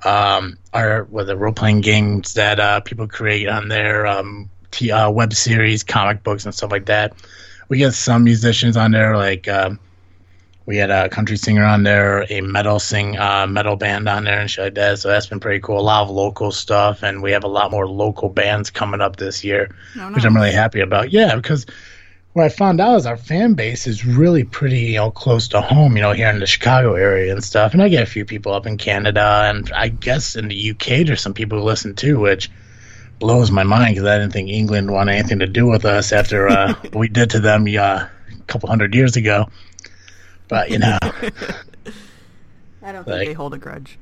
um 0.04 0.58
our 0.74 1.04
with 1.04 1.28
the 1.28 1.38
role 1.38 1.54
playing 1.54 1.82
games 1.82 2.34
that 2.34 2.60
uh 2.60 2.80
people 2.80 3.08
create 3.08 3.48
on 3.48 3.68
their 3.68 4.08
um 4.08 4.50
t- 4.72 4.92
uh, 4.92 5.10
web 5.10 5.34
series 5.34 5.84
comic 5.84 6.24
books 6.24 6.46
and 6.46 6.54
stuff 6.54 6.72
like 6.72 6.86
that 6.86 7.14
we 7.70 7.78
get 7.78 7.94
some 7.94 8.24
musicians 8.24 8.76
on 8.78 8.92
there 8.92 9.16
like 9.16 9.48
um 9.48 9.80
we 10.66 10.78
had 10.78 10.92
a 10.92 11.10
country 11.10 11.38
singer 11.38 11.66
on 11.66 11.84
there, 11.84 12.26
a 12.30 12.42
metal 12.42 12.80
sing 12.80 13.18
uh, 13.18 13.48
metal 13.48 13.76
band 13.76 14.08
on 14.08 14.26
there, 14.26 14.40
and 14.40 14.50
shit 14.50 14.64
like 14.64 14.76
that. 14.76 15.00
So 15.00 15.10
that's 15.10 15.26
been 15.26 15.40
pretty 15.40 15.60
cool. 15.60 15.80
A 15.80 15.82
lot 15.82 16.04
of 16.04 16.12
local 16.12 16.52
stuff, 16.52 17.04
and 17.04 17.22
we 17.22 17.32
have 17.32 17.44
a 17.44 17.50
lot 17.50 17.72
more 17.72 17.88
local 17.88 18.30
bands 18.30 18.70
coming 18.70 19.02
up 19.02 19.16
this 19.16 19.44
year, 19.44 19.76
No, 19.96 20.12
which 20.12 20.24
I'm 20.24 20.36
really 20.36 20.52
happy 20.52 20.80
about. 20.80 21.12
Yeah, 21.12 21.36
because 21.36 21.66
what 22.34 22.46
I 22.46 22.50
found 22.50 22.80
out 22.80 22.96
is 22.96 23.06
our 23.06 23.18
fan 23.18 23.56
base 23.56 23.88
is 23.88 24.06
really 24.06 24.44
pretty, 24.44 24.80
you 24.82 24.96
know, 24.96 25.12
close 25.12 25.48
to 25.50 25.62
home. 25.62 25.96
You 25.96 26.04
know, 26.04 26.14
here 26.14 26.30
in 26.30 26.40
the 26.40 26.48
Chicago 26.48 26.94
area 26.94 27.34
and 27.34 27.44
stuff. 27.44 27.74
And 27.74 27.82
I 27.82 27.90
get 27.90 28.04
a 28.04 28.06
few 28.06 28.24
people 28.24 28.54
up 28.54 28.68
in 28.68 28.78
Canada, 28.78 29.44
and 29.46 29.70
I 29.74 29.90
guess 29.90 30.36
in 30.36 30.48
the 30.48 30.72
UK 30.72 31.06
there's 31.06 31.22
some 31.22 31.34
people 31.34 31.60
who 31.60 31.66
listen 31.66 31.96
too, 31.96 32.20
which 32.20 32.52
blows 33.22 33.52
my 33.52 33.64
mind 33.64 33.96
because 33.96 34.08
I 34.10 34.18
didn't 34.18 34.34
think 34.34 34.50
England 34.50 34.92
wanted 34.92 35.14
anything 35.14 35.40
to 35.40 35.48
do 35.48 35.66
with 35.68 35.86
us 35.86 36.12
after 36.12 36.50
uh, 36.50 36.74
what 36.82 36.96
we 36.96 37.08
did 37.08 37.30
to 37.30 37.40
them 37.40 37.66
uh, 37.68 37.70
a 37.70 38.10
couple 38.48 38.68
hundred 38.68 38.94
years 38.94 39.16
ago. 39.16 39.48
But 40.50 40.70
you 40.72 40.80
know. 40.80 40.98
I 42.84 42.92
don't 42.92 43.06
think 43.06 43.26
they 43.26 43.34
hold 43.34 43.54
a 43.54 43.58
grudge. 43.58 43.98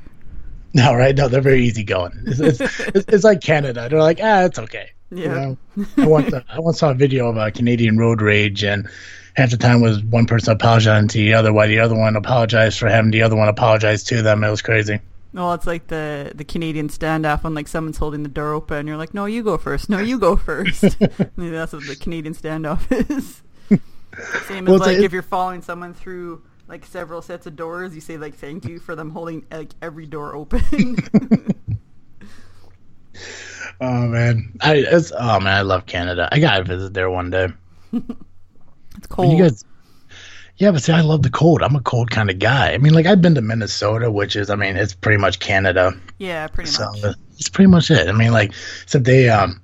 No, 0.73 0.93
right? 0.95 1.15
No, 1.15 1.27
they're 1.27 1.41
very 1.41 1.63
easygoing. 1.63 2.13
It's, 2.25 2.39
it's, 2.39 2.79
it's, 2.79 3.05
it's 3.07 3.23
like 3.23 3.41
Canada. 3.41 3.87
They're 3.89 3.99
like, 4.01 4.19
ah, 4.23 4.43
it's 4.45 4.57
okay. 4.59 4.91
You 5.11 5.23
Yeah. 5.23 5.33
know? 5.33 5.57
I 5.97 6.07
once 6.07 6.33
I 6.33 6.59
once 6.59 6.79
saw 6.79 6.91
a 6.91 6.95
video 6.95 7.29
of 7.29 7.37
a 7.37 7.51
Canadian 7.51 7.97
road 7.97 8.21
rage, 8.21 8.63
and 8.63 8.87
half 9.35 9.49
the 9.51 9.57
time 9.57 9.81
was 9.81 10.01
one 10.03 10.25
person 10.27 10.53
apologizing 10.53 11.09
to 11.09 11.17
the 11.17 11.33
other, 11.33 11.51
while 11.51 11.67
the 11.67 11.79
other 11.79 11.95
one 11.95 12.15
apologized 12.15 12.79
for 12.79 12.87
having 12.87 13.11
the 13.11 13.21
other 13.23 13.35
one 13.35 13.47
apologize 13.49 14.03
to 14.05 14.21
them. 14.21 14.43
It 14.43 14.49
was 14.49 14.61
crazy. 14.61 14.99
Well, 15.33 15.53
it's 15.53 15.67
like 15.67 15.87
the 15.87 16.31
the 16.33 16.43
Canadian 16.43 16.89
standoff 16.89 17.43
when 17.43 17.53
like 17.53 17.67
someone's 17.67 17.97
holding 17.97 18.23
the 18.23 18.29
door 18.29 18.53
open. 18.53 18.77
And 18.77 18.87
you're 18.87 18.97
like, 18.97 19.13
no, 19.13 19.25
you 19.25 19.43
go 19.43 19.57
first. 19.57 19.89
No, 19.89 19.99
you 19.99 20.17
go 20.19 20.35
first. 20.35 20.81
That's 21.37 21.73
what 21.73 21.85
the 21.87 21.97
Canadian 21.99 22.33
standoff 22.33 22.91
is. 23.11 23.41
Same 24.47 24.67
as 24.67 24.71
Well, 24.71 24.79
like 24.79 24.97
a- 24.97 25.03
if 25.03 25.13
you're 25.13 25.21
following 25.21 25.61
someone 25.61 25.93
through 25.93 26.41
like 26.67 26.85
several 26.85 27.21
sets 27.21 27.45
of 27.45 27.55
doors, 27.55 27.93
you 27.95 28.01
say 28.01 28.17
like 28.17 28.35
thank 28.35 28.65
you 28.65 28.79
for 28.79 28.95
them 28.95 29.11
holding 29.11 29.45
like 29.51 29.71
every 29.81 30.05
door 30.07 30.35
open. 30.35 30.63
Oh 33.81 34.07
man, 34.07 34.53
I 34.61 34.75
it's 34.75 35.11
oh 35.17 35.39
man, 35.39 35.57
I 35.57 35.61
love 35.61 35.85
Canada. 35.85 36.27
I 36.31 36.39
gotta 36.39 36.63
visit 36.63 36.93
there 36.93 37.09
one 37.09 37.29
day. 37.29 37.47
it's 37.93 39.07
cold. 39.07 39.31
you 39.37 39.43
guys, 39.43 39.63
yeah, 40.59 40.71
but 40.71 40.83
see, 40.83 40.93
I 40.93 41.01
love 41.01 41.23
the 41.23 41.29
cold. 41.29 41.61
I'm 41.63 41.75
a 41.75 41.81
cold 41.81 42.11
kind 42.11 42.29
of 42.29 42.37
guy. 42.39 42.73
I 42.73 42.77
mean, 42.77 42.93
like 42.93 43.05
I've 43.05 43.21
been 43.21 43.35
to 43.35 43.41
Minnesota, 43.41 44.11
which 44.11 44.35
is, 44.35 44.49
I 44.49 44.55
mean, 44.55 44.77
it's 44.77 44.93
pretty 44.93 45.17
much 45.17 45.39
Canada. 45.39 45.93
yeah, 46.19 46.47
pretty 46.47 46.69
So 46.69 46.89
much. 47.01 47.15
it's 47.37 47.49
pretty 47.49 47.69
much 47.69 47.89
it. 47.89 48.07
I 48.07 48.11
mean, 48.11 48.31
like, 48.31 48.53
except 48.83 49.05
they, 49.05 49.29
um, 49.29 49.61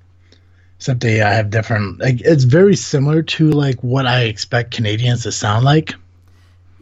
except 0.78 1.00
they 1.00 1.20
uh, 1.20 1.30
have 1.30 1.50
different. 1.50 2.00
Like, 2.00 2.20
it's 2.22 2.44
very 2.44 2.76
similar 2.76 3.22
to 3.22 3.50
like 3.50 3.80
what 3.82 4.06
I 4.06 4.22
expect 4.24 4.72
Canadians 4.74 5.22
to 5.22 5.32
sound 5.32 5.64
like. 5.64 5.94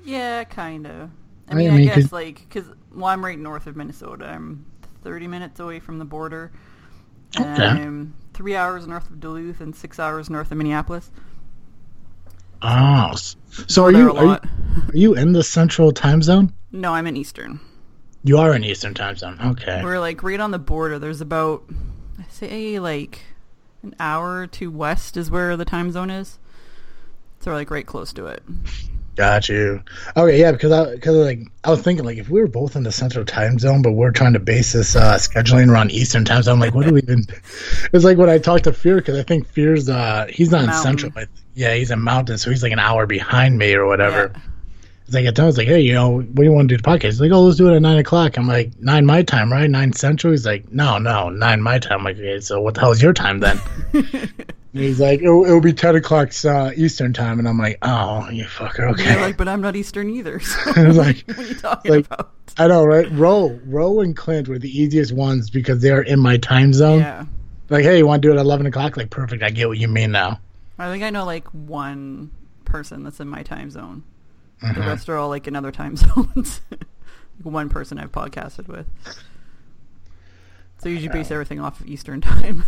Yeah, 0.04 0.44
kind 0.44 0.86
of. 0.86 1.10
I 1.48 1.52
I 1.52 1.54
mean, 1.54 1.72
I, 1.72 1.84
guess 1.84 1.94
could- 2.04 2.12
like 2.12 2.40
because 2.48 2.66
well, 2.94 3.06
I'm 3.06 3.24
right 3.24 3.38
north 3.38 3.66
of 3.66 3.76
Minnesota. 3.76 4.26
I'm 4.26 4.64
30 5.02 5.26
minutes 5.28 5.60
away 5.60 5.80
from 5.80 5.98
the 5.98 6.04
border. 6.04 6.52
Okay. 7.38 7.66
I'm 7.66 8.14
three 8.32 8.54
hours 8.54 8.86
north 8.86 9.10
of 9.10 9.18
Duluth 9.20 9.60
and 9.60 9.74
six 9.74 9.98
hours 9.98 10.30
north 10.30 10.52
of 10.52 10.58
Minneapolis. 10.58 11.10
Oh, 12.64 13.14
so 13.68 13.84
are 13.84 13.92
you, 13.92 14.12
are 14.16 14.24
you 14.24 14.30
are 14.30 14.96
you 14.96 15.14
in 15.14 15.32
the 15.32 15.42
Central 15.42 15.92
Time 15.92 16.22
Zone? 16.22 16.52
No, 16.72 16.94
I'm 16.94 17.06
in 17.06 17.16
Eastern. 17.16 17.60
You 18.24 18.38
are 18.38 18.54
in 18.54 18.64
Eastern 18.64 18.94
Time 18.94 19.16
Zone. 19.16 19.38
Okay. 19.40 19.82
We're 19.84 20.00
like 20.00 20.22
right 20.22 20.40
on 20.40 20.50
the 20.50 20.58
border. 20.58 20.98
There's 20.98 21.20
about 21.20 21.62
I 22.18 22.24
say 22.30 22.80
like 22.80 23.20
an 23.82 23.94
hour 24.00 24.46
to 24.46 24.70
west 24.70 25.16
is 25.16 25.30
where 25.30 25.56
the 25.56 25.66
time 25.66 25.92
zone 25.92 26.10
is. 26.10 26.38
So 27.40 27.50
we're 27.50 27.58
like 27.58 27.70
right 27.70 27.86
close 27.86 28.12
to 28.14 28.26
it. 28.26 28.42
Got 29.14 29.48
you. 29.48 29.80
Okay, 30.16 30.40
yeah, 30.40 30.50
because 30.50 30.72
I 30.72 30.94
because 30.94 31.14
like 31.14 31.40
I 31.62 31.70
was 31.70 31.80
thinking 31.82 32.04
like 32.04 32.18
if 32.18 32.28
we 32.28 32.40
were 32.40 32.48
both 32.48 32.74
in 32.74 32.82
the 32.82 32.90
central 32.90 33.24
time 33.24 33.58
zone, 33.58 33.80
but 33.80 33.92
we're 33.92 34.10
trying 34.10 34.32
to 34.32 34.40
base 34.40 34.72
this 34.72 34.96
uh, 34.96 35.14
scheduling 35.14 35.70
around 35.70 35.92
Eastern 35.92 36.24
time 36.24 36.42
zone, 36.42 36.58
like 36.58 36.74
what 36.74 36.86
do 36.86 36.94
we 36.94 37.02
even? 37.02 37.24
It's 37.92 38.04
like 38.04 38.18
when 38.18 38.28
I 38.28 38.38
talked 38.38 38.64
to 38.64 38.72
Fear 38.72 38.96
because 38.96 39.18
I 39.18 39.22
think 39.22 39.46
Fear's 39.46 39.88
uh 39.88 40.26
he's 40.28 40.50
not 40.50 40.64
in 40.64 40.72
central, 40.72 41.12
but 41.12 41.28
yeah, 41.54 41.74
he's 41.74 41.92
in 41.92 42.00
Mountain, 42.00 42.38
so 42.38 42.50
he's 42.50 42.62
like 42.62 42.72
an 42.72 42.80
hour 42.80 43.06
behind 43.06 43.56
me 43.56 43.74
or 43.74 43.86
whatever. 43.86 44.32
Yeah. 44.34 44.40
It's 45.04 45.14
like 45.14 45.26
at 45.26 45.36
told 45.36 45.44
him, 45.44 45.44
I 45.44 45.46
was 45.48 45.58
like, 45.58 45.68
hey, 45.68 45.80
you 45.80 45.92
know, 45.92 46.16
what 46.16 46.34
do 46.34 46.42
you 46.42 46.52
want 46.52 46.68
to 46.68 46.76
do 46.76 46.82
the 46.82 46.88
podcast? 46.88 47.04
He's 47.04 47.20
like, 47.20 47.30
oh, 47.30 47.42
let's 47.42 47.58
do 47.58 47.68
it 47.68 47.76
at 47.76 47.82
nine 47.82 47.98
o'clock. 47.98 48.38
I'm 48.38 48.48
like, 48.48 48.72
nine 48.80 49.04
my 49.04 49.22
time, 49.22 49.52
right? 49.52 49.68
Nine 49.68 49.92
central. 49.92 50.32
He's 50.32 50.46
like, 50.46 50.72
no, 50.72 50.98
no, 50.98 51.28
nine 51.28 51.60
my 51.60 51.78
time. 51.78 51.98
I'm 51.98 52.04
like, 52.04 52.16
okay, 52.16 52.40
so 52.40 52.60
what 52.60 52.74
the 52.74 52.80
hell 52.80 52.90
is 52.90 53.02
your 53.02 53.12
time 53.12 53.40
then? 53.40 53.60
And 54.74 54.82
he's 54.82 54.98
like, 55.00 55.20
it'll, 55.22 55.44
it'll 55.44 55.60
be 55.60 55.72
10 55.72 55.94
o'clock 55.96 56.32
uh, 56.44 56.72
Eastern 56.76 57.12
time. 57.12 57.38
And 57.38 57.48
I'm 57.48 57.58
like, 57.58 57.78
oh, 57.82 58.28
you 58.28 58.44
fucker, 58.44 58.90
okay. 58.92 59.20
like, 59.20 59.36
but 59.36 59.46
I'm 59.46 59.60
not 59.60 59.76
Eastern 59.76 60.10
either. 60.10 60.40
So 60.44 60.58
I 60.76 60.86
was 60.88 60.96
like, 60.96 61.22
what 61.26 61.38
are 61.38 61.42
you 61.44 61.54
talking 61.54 61.90
like- 61.92 62.06
about? 62.06 62.30
I 62.58 62.68
know, 62.68 62.84
right? 62.84 63.10
Roe, 63.12 63.58
Roe 63.64 64.00
and 64.00 64.16
Clint 64.16 64.46
were 64.48 64.58
the 64.60 64.68
easiest 64.68 65.12
ones 65.12 65.50
because 65.50 65.80
they're 65.82 66.02
in 66.02 66.20
my 66.20 66.36
time 66.36 66.72
zone. 66.72 67.00
Yeah. 67.00 67.24
Like, 67.68 67.82
hey, 67.84 67.98
you 67.98 68.06
want 68.06 68.22
to 68.22 68.28
do 68.28 68.32
it 68.32 68.36
at 68.38 68.42
11 68.44 68.66
o'clock? 68.66 68.96
Like, 68.96 69.10
perfect. 69.10 69.42
I 69.42 69.50
get 69.50 69.66
what 69.68 69.78
you 69.78 69.88
mean 69.88 70.12
now. 70.12 70.38
I 70.78 70.90
think 70.90 71.02
I 71.02 71.10
know 71.10 71.24
like 71.24 71.46
one 71.48 72.30
person 72.64 73.02
that's 73.04 73.18
in 73.20 73.28
my 73.28 73.42
time 73.42 73.70
zone. 73.70 74.02
The 74.60 74.66
Mhm. 74.68 74.86
rest 74.86 75.08
are 75.08 75.16
all 75.16 75.28
like 75.28 75.46
in 75.48 75.56
other 75.56 75.72
time 75.72 75.96
zones. 75.96 76.60
like 76.70 76.80
one 77.42 77.68
person 77.68 77.98
I've 77.98 78.12
podcasted 78.12 78.68
with. 78.68 78.86
So 80.84 80.88
you 80.90 80.96
usually 80.96 81.12
base 81.14 81.30
everything 81.30 81.60
off 81.60 81.80
of 81.80 81.86
Eastern 81.88 82.20
time. 82.20 82.64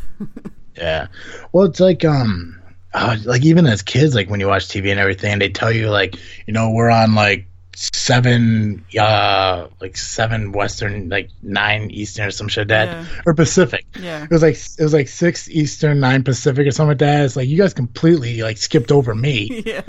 Yeah. 0.74 1.06
Well, 1.52 1.66
it's 1.66 1.80
like 1.80 2.04
um, 2.04 2.60
uh, 2.94 3.16
like 3.24 3.44
even 3.44 3.66
as 3.66 3.82
kids, 3.82 4.14
like 4.14 4.28
when 4.30 4.40
you 4.40 4.46
watch 4.48 4.66
TV 4.68 4.90
and 4.90 4.98
everything, 4.98 5.38
they 5.38 5.48
tell 5.50 5.70
you 5.70 5.90
like, 5.90 6.16
you 6.46 6.52
know, 6.54 6.70
we're 6.70 6.90
on 6.90 7.14
like 7.14 7.46
seven, 7.74 8.84
uh, 8.98 9.66
like 9.80 9.96
seven 9.96 10.52
Western, 10.52 11.08
like 11.10 11.28
nine 11.42 11.90
Eastern 11.90 12.26
or 12.26 12.30
some 12.30 12.48
shit 12.48 12.62
like 12.62 12.68
that, 12.68 12.88
Yeah. 12.88 13.20
or 13.26 13.34
Pacific. 13.34 13.84
yeah. 14.00 14.24
It 14.24 14.30
was 14.30 14.42
like 14.42 14.54
it 14.56 14.82
was 14.82 14.94
like 14.94 15.08
six 15.08 15.48
Eastern, 15.50 16.00
nine 16.00 16.24
Pacific, 16.24 16.66
or 16.66 16.70
something 16.70 16.88
like 16.88 16.98
that. 16.98 17.24
It's 17.26 17.36
like 17.36 17.48
you 17.48 17.58
guys 17.58 17.74
completely 17.74 18.42
like 18.42 18.56
skipped 18.56 18.90
over 18.92 19.14
me. 19.14 19.62
Yeah. 19.66 19.82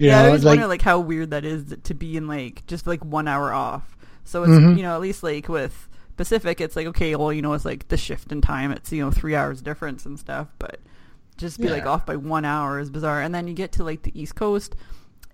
You 0.00 0.10
yeah, 0.10 0.18
I 0.18 0.22
know, 0.22 0.26
always 0.26 0.40
it's 0.40 0.44
like 0.44 0.52
wonder 0.58 0.68
like 0.68 0.82
how 0.82 1.00
weird 1.00 1.30
that 1.30 1.44
is 1.44 1.74
to 1.84 1.94
be 1.94 2.16
in 2.16 2.28
like 2.28 2.64
just 2.66 2.86
like 2.86 3.04
one 3.04 3.26
hour 3.26 3.52
off. 3.52 3.96
So 4.24 4.44
it's 4.44 4.52
Mhm. 4.52 4.76
you 4.76 4.82
know 4.82 4.94
at 4.94 5.00
least 5.00 5.22
like 5.24 5.48
with 5.48 5.87
Pacific, 6.18 6.60
it's 6.60 6.76
like 6.76 6.86
okay, 6.88 7.16
well 7.16 7.32
you 7.32 7.40
know 7.40 7.54
it's 7.54 7.64
like 7.64 7.88
the 7.88 7.96
shift 7.96 8.30
in 8.32 8.42
time. 8.42 8.72
It's 8.72 8.92
you 8.92 9.02
know 9.02 9.10
three 9.10 9.34
hours 9.34 9.62
difference 9.62 10.04
and 10.04 10.18
stuff, 10.18 10.48
but 10.58 10.80
just 11.38 11.60
be 11.60 11.68
like 11.68 11.86
off 11.86 12.04
by 12.04 12.16
one 12.16 12.44
hour 12.44 12.80
is 12.80 12.90
bizarre. 12.90 13.22
And 13.22 13.34
then 13.34 13.46
you 13.46 13.54
get 13.54 13.72
to 13.72 13.84
like 13.84 14.02
the 14.02 14.20
East 14.20 14.34
Coast, 14.34 14.74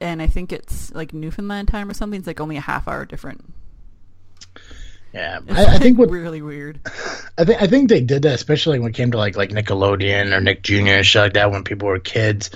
and 0.00 0.20
I 0.20 0.26
think 0.26 0.52
it's 0.52 0.92
like 0.94 1.12
Newfoundland 1.14 1.68
time 1.68 1.90
or 1.90 1.94
something. 1.94 2.18
It's 2.18 2.26
like 2.26 2.40
only 2.40 2.58
a 2.58 2.60
half 2.60 2.86
hour 2.86 3.04
different. 3.06 3.53
Yeah. 5.14 5.38
It's 5.46 5.58
I, 5.58 5.74
I 5.76 5.78
think 5.78 5.98
like 5.98 6.08
what 6.08 6.10
really 6.18 6.42
weird. 6.42 6.80
I 7.38 7.44
think 7.44 7.62
I 7.62 7.66
think 7.68 7.88
they 7.88 8.00
did 8.00 8.22
that, 8.22 8.34
especially 8.34 8.78
when 8.80 8.90
it 8.90 8.94
came 8.94 9.12
to 9.12 9.16
like 9.16 9.36
like 9.36 9.50
Nickelodeon 9.50 10.32
or 10.36 10.40
Nick 10.40 10.62
Jr. 10.62 10.74
and 10.88 11.06
shit 11.06 11.22
like 11.22 11.32
that 11.34 11.50
when 11.52 11.62
people 11.62 11.88
were 11.88 12.00
kids, 12.00 12.50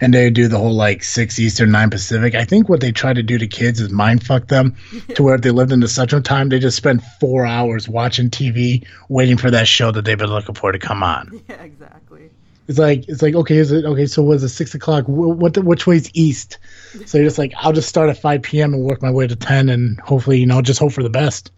and 0.00 0.14
they 0.14 0.24
would 0.24 0.34
do 0.34 0.46
the 0.48 0.56
whole 0.58 0.72
like 0.72 1.02
six 1.02 1.38
Eastern, 1.38 1.72
nine 1.72 1.90
Pacific. 1.90 2.34
I 2.34 2.44
think 2.44 2.68
what 2.68 2.80
they 2.80 2.92
try 2.92 3.12
to 3.12 3.22
do 3.22 3.36
to 3.36 3.46
kids 3.48 3.80
is 3.80 3.90
mind 3.90 4.24
fuck 4.24 4.46
them 4.48 4.76
to 5.16 5.22
where 5.24 5.34
if 5.34 5.42
they 5.42 5.50
lived 5.50 5.72
in 5.72 5.80
the 5.80 5.88
Central 5.88 6.22
Time, 6.22 6.48
they 6.48 6.58
just 6.60 6.76
spend 6.76 7.02
four 7.20 7.44
hours 7.44 7.88
watching 7.88 8.30
TV 8.30 8.86
waiting 9.08 9.36
for 9.36 9.50
that 9.50 9.66
show 9.66 9.90
that 9.90 10.04
they've 10.04 10.16
been 10.18 10.30
looking 10.30 10.54
for 10.54 10.70
to 10.72 10.78
come 10.78 11.02
on. 11.02 11.42
Yeah, 11.48 11.62
exactly. 11.62 12.30
It's 12.68 12.78
like 12.78 13.08
it's 13.08 13.20
like 13.22 13.34
okay, 13.34 13.56
is 13.58 13.72
it 13.72 13.84
okay? 13.84 14.06
So 14.06 14.22
was 14.22 14.42
it 14.42 14.48
six 14.50 14.74
o'clock? 14.74 15.04
Wh- 15.04 15.36
What 15.36 15.58
which 15.58 15.86
way's 15.86 16.10
east? 16.14 16.58
So 17.06 17.18
you're 17.18 17.26
just 17.26 17.38
like 17.38 17.52
I'll 17.56 17.72
just 17.72 17.88
start 17.88 18.08
at 18.08 18.18
five 18.18 18.42
p.m. 18.42 18.72
and 18.72 18.84
work 18.84 19.02
my 19.02 19.10
way 19.10 19.26
to 19.26 19.34
ten, 19.36 19.68
and 19.68 19.98
hopefully 20.00 20.38
you 20.38 20.46
know 20.46 20.62
just 20.62 20.78
hope 20.78 20.92
for 20.92 21.02
the 21.02 21.10
best. 21.10 21.50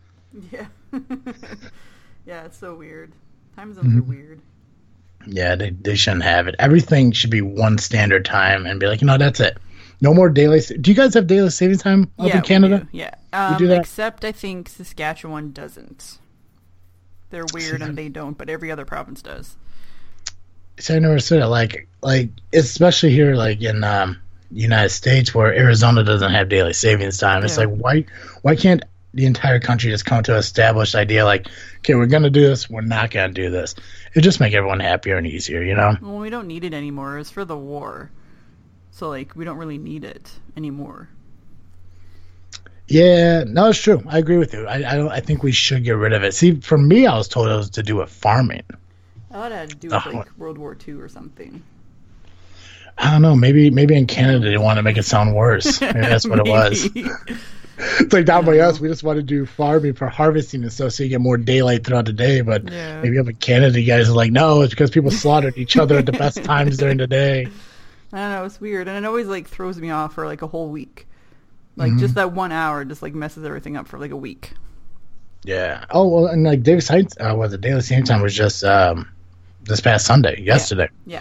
Yeah. 0.52 0.66
yeah, 2.26 2.44
it's 2.44 2.58
so 2.58 2.74
weird. 2.74 3.12
Time 3.54 3.72
zones 3.74 3.96
are 3.96 4.02
weird. 4.02 4.40
Yeah, 5.26 5.56
they, 5.56 5.70
they 5.70 5.96
shouldn't 5.96 6.22
have 6.24 6.46
it. 6.46 6.54
Everything 6.58 7.12
should 7.12 7.30
be 7.30 7.40
one 7.40 7.78
standard 7.78 8.24
time 8.24 8.66
and 8.66 8.78
be 8.78 8.86
like, 8.86 9.00
you 9.00 9.06
know, 9.06 9.18
that's 9.18 9.40
it. 9.40 9.58
No 10.00 10.12
more 10.12 10.28
daily. 10.28 10.60
Do 10.60 10.90
you 10.90 10.96
guys 10.96 11.14
have 11.14 11.26
daily 11.26 11.50
savings 11.50 11.82
time 11.82 12.10
up 12.18 12.28
yeah, 12.28 12.36
in 12.36 12.42
Canada? 12.42 12.86
We 12.92 12.98
do. 12.98 13.04
Yeah. 13.04 13.14
Um, 13.32 13.56
do 13.56 13.66
that? 13.68 13.80
Except 13.80 14.24
I 14.24 14.32
think 14.32 14.68
Saskatchewan 14.68 15.52
doesn't. 15.52 16.18
They're 17.30 17.46
weird 17.52 17.82
and 17.82 17.96
they 17.96 18.08
don't, 18.08 18.36
but 18.38 18.48
every 18.48 18.70
other 18.70 18.84
province 18.84 19.22
does. 19.22 19.56
So 20.78 20.94
I 20.94 20.98
never 20.98 21.18
said 21.18 21.40
it. 21.40 21.46
Like, 21.46 21.88
like 22.02 22.30
especially 22.52 23.10
here, 23.10 23.34
like 23.34 23.62
in 23.62 23.82
um, 23.82 24.18
United 24.50 24.90
States, 24.90 25.34
where 25.34 25.52
Arizona 25.54 26.04
doesn't 26.04 26.30
have 26.32 26.48
daily 26.48 26.74
savings 26.74 27.18
time. 27.18 27.42
It's 27.42 27.56
Yeah. 27.56 27.64
like, 27.64 27.76
why, 27.76 28.04
why 28.42 28.54
can't 28.54 28.84
the 29.16 29.26
entire 29.26 29.58
country 29.58 29.90
just 29.90 30.04
come 30.04 30.22
to 30.22 30.32
an 30.32 30.38
established 30.38 30.94
idea? 30.94 31.24
Like, 31.24 31.48
okay, 31.78 31.94
we're 31.94 32.06
gonna 32.06 32.30
do 32.30 32.40
this. 32.40 32.70
We're 32.70 32.82
not 32.82 33.10
gonna 33.10 33.32
do 33.32 33.50
this. 33.50 33.74
It 34.14 34.20
just 34.20 34.40
make 34.40 34.54
everyone 34.54 34.80
happier 34.80 35.16
and 35.16 35.26
easier, 35.26 35.62
you 35.62 35.74
know? 35.74 35.96
Well, 36.00 36.18
we 36.18 36.30
don't 36.30 36.46
need 36.46 36.64
it 36.64 36.74
anymore. 36.74 37.18
It's 37.18 37.30
for 37.30 37.44
the 37.44 37.56
war. 37.56 38.10
So, 38.90 39.08
like, 39.08 39.34
we 39.34 39.44
don't 39.44 39.58
really 39.58 39.78
need 39.78 40.04
it 40.04 40.30
anymore. 40.56 41.08
Yeah, 42.88 43.44
no, 43.44 43.68
it's 43.68 43.80
true. 43.80 44.02
I 44.06 44.18
agree 44.18 44.38
with 44.38 44.54
you. 44.54 44.66
I, 44.66 44.76
I 44.76 44.96
don't. 44.96 45.10
I 45.10 45.20
think 45.20 45.42
we 45.42 45.50
should 45.50 45.82
get 45.82 45.96
rid 45.96 46.12
of 46.12 46.22
it. 46.22 46.34
See, 46.34 46.60
for 46.60 46.78
me, 46.78 47.06
I 47.06 47.16
was 47.16 47.26
told 47.26 47.48
it 47.48 47.56
was 47.56 47.70
to 47.70 47.82
do 47.82 47.96
with 47.96 48.10
farming. 48.10 48.62
I 49.30 49.34
thought 49.34 49.52
it 49.52 49.56
had 49.56 49.70
to 49.70 49.76
do 49.76 49.88
with, 49.88 50.06
like, 50.06 50.38
World 50.38 50.56
War 50.56 50.76
II 50.86 50.94
or 50.94 51.08
something. 51.08 51.62
I 52.98 53.10
don't 53.10 53.22
know. 53.22 53.34
Maybe 53.34 53.70
maybe 53.70 53.94
in 53.94 54.06
Canada 54.06 54.48
they 54.48 54.56
want 54.56 54.78
to 54.78 54.82
make 54.82 54.96
it 54.96 55.04
sound 55.04 55.34
worse. 55.34 55.80
Maybe 55.82 56.00
that's 56.00 56.26
what 56.26 56.38
it 56.38 56.48
was. 56.48 56.88
It's 57.78 58.12
like 58.12 58.24
down 58.24 58.44
by 58.44 58.58
us, 58.58 58.80
we 58.80 58.88
just 58.88 59.02
want 59.02 59.16
to 59.18 59.22
do 59.22 59.44
farming 59.46 59.94
for 59.94 60.06
harvesting 60.08 60.62
and 60.62 60.72
stuff, 60.72 60.92
so 60.92 61.02
you 61.02 61.08
get 61.10 61.20
more 61.20 61.36
daylight 61.36 61.84
throughout 61.84 62.06
the 62.06 62.12
day. 62.12 62.40
But 62.40 62.70
Yeah. 62.70 63.00
maybe 63.02 63.18
up 63.18 63.28
in 63.28 63.36
Canada, 63.36 63.80
you 63.80 63.86
guys 63.86 64.08
are 64.08 64.12
like, 64.14 64.32
no, 64.32 64.62
it's 64.62 64.70
because 64.72 64.90
people 64.90 65.10
slaughtered 65.10 65.58
each 65.58 65.76
other 65.76 65.98
at 65.98 66.06
the 66.06 66.12
best 66.12 66.42
times 66.44 66.76
during 66.78 66.96
the 66.98 67.06
day. 67.06 67.48
I 68.12 68.16
don't 68.18 68.30
know. 68.32 68.44
It's 68.44 68.60
weird. 68.60 68.88
And 68.88 68.96
it 69.04 69.06
always, 69.06 69.26
like, 69.26 69.46
throws 69.48 69.78
me 69.78 69.90
off 69.90 70.14
for, 70.14 70.26
like, 70.26 70.40
a 70.42 70.46
whole 70.46 70.68
week. 70.70 71.06
Like, 71.76 71.90
Mm-hmm. 71.90 71.98
just 71.98 72.14
that 72.14 72.32
one 72.32 72.52
hour 72.52 72.84
just, 72.84 73.02
like, 73.02 73.14
messes 73.14 73.44
everything 73.44 73.76
up 73.76 73.88
for, 73.88 73.98
like, 73.98 74.10
a 74.12 74.16
week. 74.16 74.52
Yeah. 75.44 75.84
Oh 75.90 76.08
well, 76.08 76.26
and 76.26 76.42
like 76.42 76.62
David 76.64 76.82
Science, 76.82 77.14
uh, 77.20 77.32
was 77.36 77.52
it 77.52 77.60
Daily 77.60 77.80
Same 77.80 78.02
Time 78.02 78.20
was 78.20 78.34
just 78.34 78.64
um, 78.64 79.08
this 79.62 79.80
past 79.80 80.04
Sunday, 80.06 80.40
yesterday. 80.42 80.88
Yeah. 81.06 81.20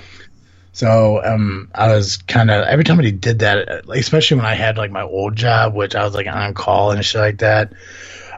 So 0.75 1.23
um, 1.23 1.69
I 1.73 1.87
was 1.95 2.17
kind 2.17 2.51
of 2.51 2.67
every 2.67 2.83
time 2.83 2.99
he 2.99 3.11
did 3.13 3.39
that, 3.39 3.85
especially 3.89 4.35
when 4.37 4.45
I 4.45 4.55
had 4.55 4.77
like 4.77 4.91
my 4.91 5.03
old 5.03 5.37
job, 5.37 5.73
which 5.73 5.95
I 5.95 6.03
was 6.03 6.13
like 6.13 6.27
on 6.27 6.53
call 6.53 6.91
and 6.91 7.03
shit 7.03 7.21
like 7.21 7.37
that. 7.39 7.71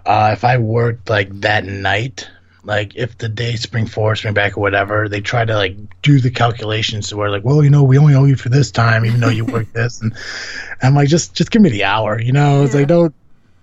Uh, 0.06 0.29
if 0.34 0.44
I 0.44 0.60
worked 0.60 1.10
like 1.10 1.41
that 1.41 1.65
night, 1.65 2.29
like 2.63 2.96
if 2.96 3.17
the 3.17 3.27
day 3.27 3.56
spring 3.56 3.88
forward, 3.88 4.17
spring 4.17 4.36
back, 4.36 4.56
or 4.56 4.62
whatever, 4.62 5.10
they 5.10 5.20
try 5.20 5.46
to 5.46 5.56
like 5.56 5.77
do 6.03 6.20
the 6.20 6.29
calculations 6.29 7.10
to 7.10 7.17
where 7.17 7.32
like, 7.32 7.44
well, 7.44 7.63
you 7.63 7.72
know, 7.72 7.82
we 7.84 7.98
only 7.98 8.13
owe 8.13 8.25
you 8.25 8.36
for 8.36 8.50
this 8.50 8.70
time, 8.70 9.03
even 9.03 9.20
though 9.20 9.29
you 9.29 9.44
worked 9.44 9.74
this, 9.74 10.00
and 10.01 10.15
I'm 10.84 10.94
like, 10.94 11.10
just 11.10 11.34
just 11.34 11.50
give 11.50 11.63
me 11.63 11.70
the 11.70 11.86
hour, 11.86 12.22
you 12.22 12.34
know? 12.34 12.63
It's 12.63 12.74
Yeah. 12.75 12.82
like 12.82 12.88
don't. 12.88 13.15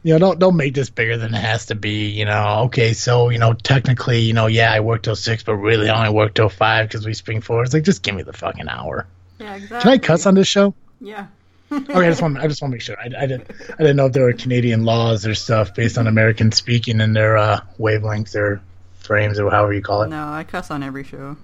You 0.04 0.12
know, 0.12 0.18
don't 0.20 0.38
don't 0.38 0.56
make 0.56 0.74
this 0.74 0.90
bigger 0.90 1.16
than 1.16 1.34
it 1.34 1.40
has 1.40 1.66
to 1.66 1.74
be. 1.74 2.10
You 2.10 2.26
know, 2.26 2.64
okay, 2.66 2.92
so 2.92 3.30
you 3.30 3.38
know, 3.38 3.54
technically, 3.54 4.20
you 4.20 4.34
know, 4.34 4.46
yeah, 4.46 4.70
I 4.72 4.80
worked 4.80 5.06
till 5.06 5.16
six, 5.16 5.42
but 5.42 5.56
really, 5.56 5.88
I 5.88 5.98
only 6.06 6.14
worked 6.16 6.36
till 6.36 6.48
five 6.50 6.86
because 6.88 7.04
we 7.06 7.14
spring 7.14 7.40
forward. 7.40 7.64
It's 7.64 7.74
like, 7.74 7.84
just 7.84 8.02
give 8.02 8.14
me 8.14 8.22
the 8.22 8.32
fucking 8.34 8.68
hour. 8.68 9.06
Yeah, 9.40 9.54
exactly. 9.56 9.80
Can 9.80 9.90
I 9.92 9.98
cuss 9.98 10.26
on 10.26 10.34
this 10.36 10.46
show? 10.46 10.74
Yeah. 11.00 11.26
Okay, 11.72 11.92
I 11.94 12.08
just 12.10 12.22
want 12.22 12.38
I 12.38 12.46
just 12.46 12.62
want 12.62 12.70
to 12.70 12.74
make 12.74 12.82
sure. 12.82 12.96
I, 13.00 13.06
I 13.06 13.26
didn't 13.26 13.50
I 13.50 13.78
didn't 13.78 13.96
know 13.96 14.06
if 14.06 14.12
there 14.12 14.24
were 14.24 14.32
Canadian 14.34 14.84
laws 14.84 15.26
or 15.26 15.34
stuff 15.34 15.74
based 15.74 15.98
on 15.98 16.06
American 16.06 16.52
speaking 16.52 17.00
and 17.00 17.16
their 17.16 17.36
uh, 17.36 17.60
wavelengths 17.80 18.36
or 18.36 18.60
frames 18.98 19.40
or 19.40 19.50
however 19.50 19.72
you 19.72 19.82
call 19.82 20.02
it. 20.02 20.08
No, 20.08 20.28
I 20.28 20.44
cuss 20.44 20.70
on 20.70 20.82
every 20.84 21.02
show. 21.02 21.36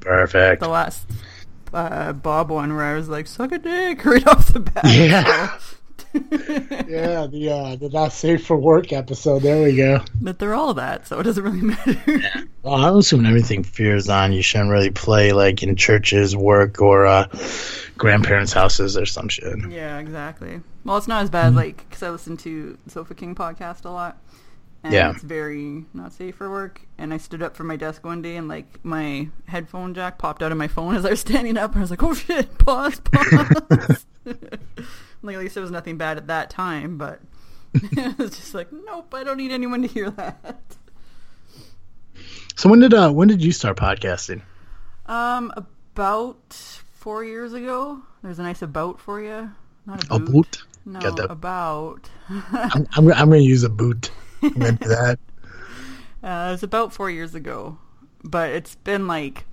Perfect. 0.00 0.60
The 0.60 0.68
last 0.68 1.08
uh, 1.72 2.12
Bob 2.12 2.50
one 2.50 2.76
where 2.76 2.84
I 2.84 2.94
was 2.94 3.08
like, 3.08 3.26
suck 3.26 3.50
a 3.50 3.58
dick 3.58 4.04
right 4.04 4.24
off 4.28 4.52
the 4.52 4.60
bat. 4.60 4.84
Yeah. 4.84 5.56
So- 5.58 5.76
Yeah, 6.88 7.26
the 7.26 7.50
uh, 7.52 7.76
the 7.76 7.88
not 7.92 8.12
safe 8.12 8.46
for 8.46 8.56
work 8.56 8.92
episode. 8.92 9.40
There 9.42 9.62
we 9.64 9.76
go. 9.76 10.00
but 10.20 10.38
they're 10.38 10.54
all 10.54 10.74
that, 10.74 11.06
so 11.06 11.18
it 11.18 11.24
doesn't 11.24 11.42
really 11.44 11.60
matter. 11.62 12.44
Well, 12.62 12.74
I'm 12.84 12.96
assuming 12.96 13.26
everything 13.26 13.62
fears 13.62 14.08
on. 14.08 14.32
You 14.32 14.42
shouldn't 14.42 14.70
really 14.70 14.90
play 14.90 15.32
like 15.32 15.62
in 15.62 15.76
churches, 15.76 16.34
work, 16.34 16.80
or 16.80 17.06
uh, 17.06 17.28
grandparents' 17.96 18.52
houses 18.52 18.96
or 18.96 19.06
some 19.06 19.28
shit. 19.28 19.56
yeah, 19.70 19.98
exactly. 19.98 20.60
Well, 20.84 20.96
it's 20.96 21.06
not 21.08 21.22
as 21.22 21.30
bad, 21.30 21.54
like, 21.54 21.76
because 21.88 22.02
I 22.02 22.10
listen 22.10 22.36
to 22.38 22.76
Sofa 22.88 23.14
King 23.14 23.34
podcast 23.36 23.84
a 23.84 23.90
lot. 23.90 24.18
And 24.82 24.92
Yeah. 24.94 25.10
it's 25.12 25.22
very 25.22 25.84
not 25.94 26.12
safe 26.12 26.34
for 26.36 26.50
work. 26.50 26.80
And 26.98 27.12
I 27.14 27.18
stood 27.18 27.42
up 27.42 27.56
from 27.56 27.66
my 27.68 27.76
desk 27.76 28.04
one 28.04 28.20
day 28.22 28.36
and, 28.36 28.46
like, 28.48 28.84
my 28.84 29.28
headphone 29.46 29.94
jack 29.94 30.18
popped 30.18 30.42
out 30.42 30.50
of 30.52 30.58
my 30.58 30.68
phone 30.68 30.94
as 30.96 31.04
I 31.04 31.10
was 31.10 31.20
standing 31.20 31.56
up. 31.56 31.70
And 31.72 31.78
I 31.78 31.82
was 31.82 31.90
like, 31.90 32.02
oh 32.02 32.14
shit, 32.14 32.56
pause, 32.58 33.00
pause. 33.00 34.06
like, 35.26 35.36
at 35.36 35.42
least 35.42 35.54
there 35.54 35.62
was 35.62 35.70
nothing 35.70 35.96
bad 35.98 36.16
at 36.16 36.26
that 36.28 36.50
time, 36.50 36.98
but 36.98 37.20
it 37.74 38.18
was 38.18 38.30
just 38.30 38.54
like, 38.54 38.72
nope, 38.72 39.12
I 39.14 39.24
don't 39.24 39.36
need 39.36 39.52
anyone 39.52 39.82
to 39.82 39.88
hear 39.88 40.10
that. 40.10 40.60
So 42.54 42.70
when 42.70 42.80
did 42.80 42.94
uh 42.94 43.10
when 43.12 43.28
did 43.28 43.44
you 43.44 43.52
start 43.52 43.76
podcasting? 43.76 44.42
Um, 45.06 45.52
about 45.56 46.52
four 46.52 47.24
years 47.24 47.52
ago. 47.52 48.02
There's 48.22 48.38
a 48.38 48.42
nice 48.42 48.62
about 48.62 48.98
for 48.98 49.20
you. 49.22 49.50
Not 49.86 50.04
a 50.10 50.14
A 50.14 50.18
boot. 50.18 50.32
boot. 50.32 50.64
No, 50.84 51.00
that. 51.00 51.30
about. 51.30 52.10
I'm, 52.28 52.86
I'm, 52.96 53.12
I'm 53.12 53.28
going 53.28 53.42
to 53.42 53.48
use 53.48 53.62
a 53.62 53.68
boot. 53.68 54.10
I'm 54.42 54.50
going 54.54 54.76
to 54.78 54.84
do 54.84 54.88
that. 54.88 55.18
Uh, 56.22 56.48
it 56.48 56.52
was 56.52 56.62
about 56.62 56.92
four 56.92 57.10
years 57.10 57.34
ago, 57.34 57.78
but 58.24 58.50
it's 58.50 58.74
been 58.74 59.06
like 59.06 59.44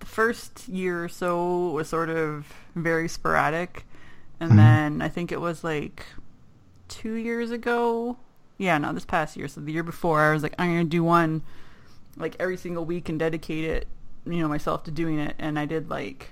the 0.00 0.06
first 0.06 0.68
year 0.68 1.04
or 1.04 1.08
so 1.08 1.70
was 1.70 1.88
sort 1.88 2.10
of 2.10 2.52
very 2.74 3.08
sporadic, 3.08 3.86
and 4.50 4.58
then 4.58 5.02
I 5.02 5.08
think 5.08 5.30
it 5.32 5.40
was 5.40 5.62
like 5.64 6.04
two 6.88 7.14
years 7.14 7.50
ago. 7.50 8.16
Yeah, 8.58 8.78
no, 8.78 8.92
this 8.92 9.04
past 9.04 9.36
year. 9.36 9.48
So 9.48 9.60
the 9.60 9.72
year 9.72 9.82
before, 9.82 10.20
I 10.20 10.32
was 10.32 10.42
like, 10.42 10.54
I'm 10.58 10.70
gonna 10.70 10.84
do 10.84 11.02
one 11.04 11.42
like 12.16 12.36
every 12.38 12.56
single 12.56 12.84
week 12.84 13.08
and 13.08 13.18
dedicate 13.18 13.64
it, 13.64 13.88
you 14.26 14.40
know, 14.40 14.48
myself 14.48 14.84
to 14.84 14.90
doing 14.90 15.18
it. 15.18 15.34
And 15.38 15.58
I 15.58 15.64
did 15.66 15.88
like, 15.90 16.30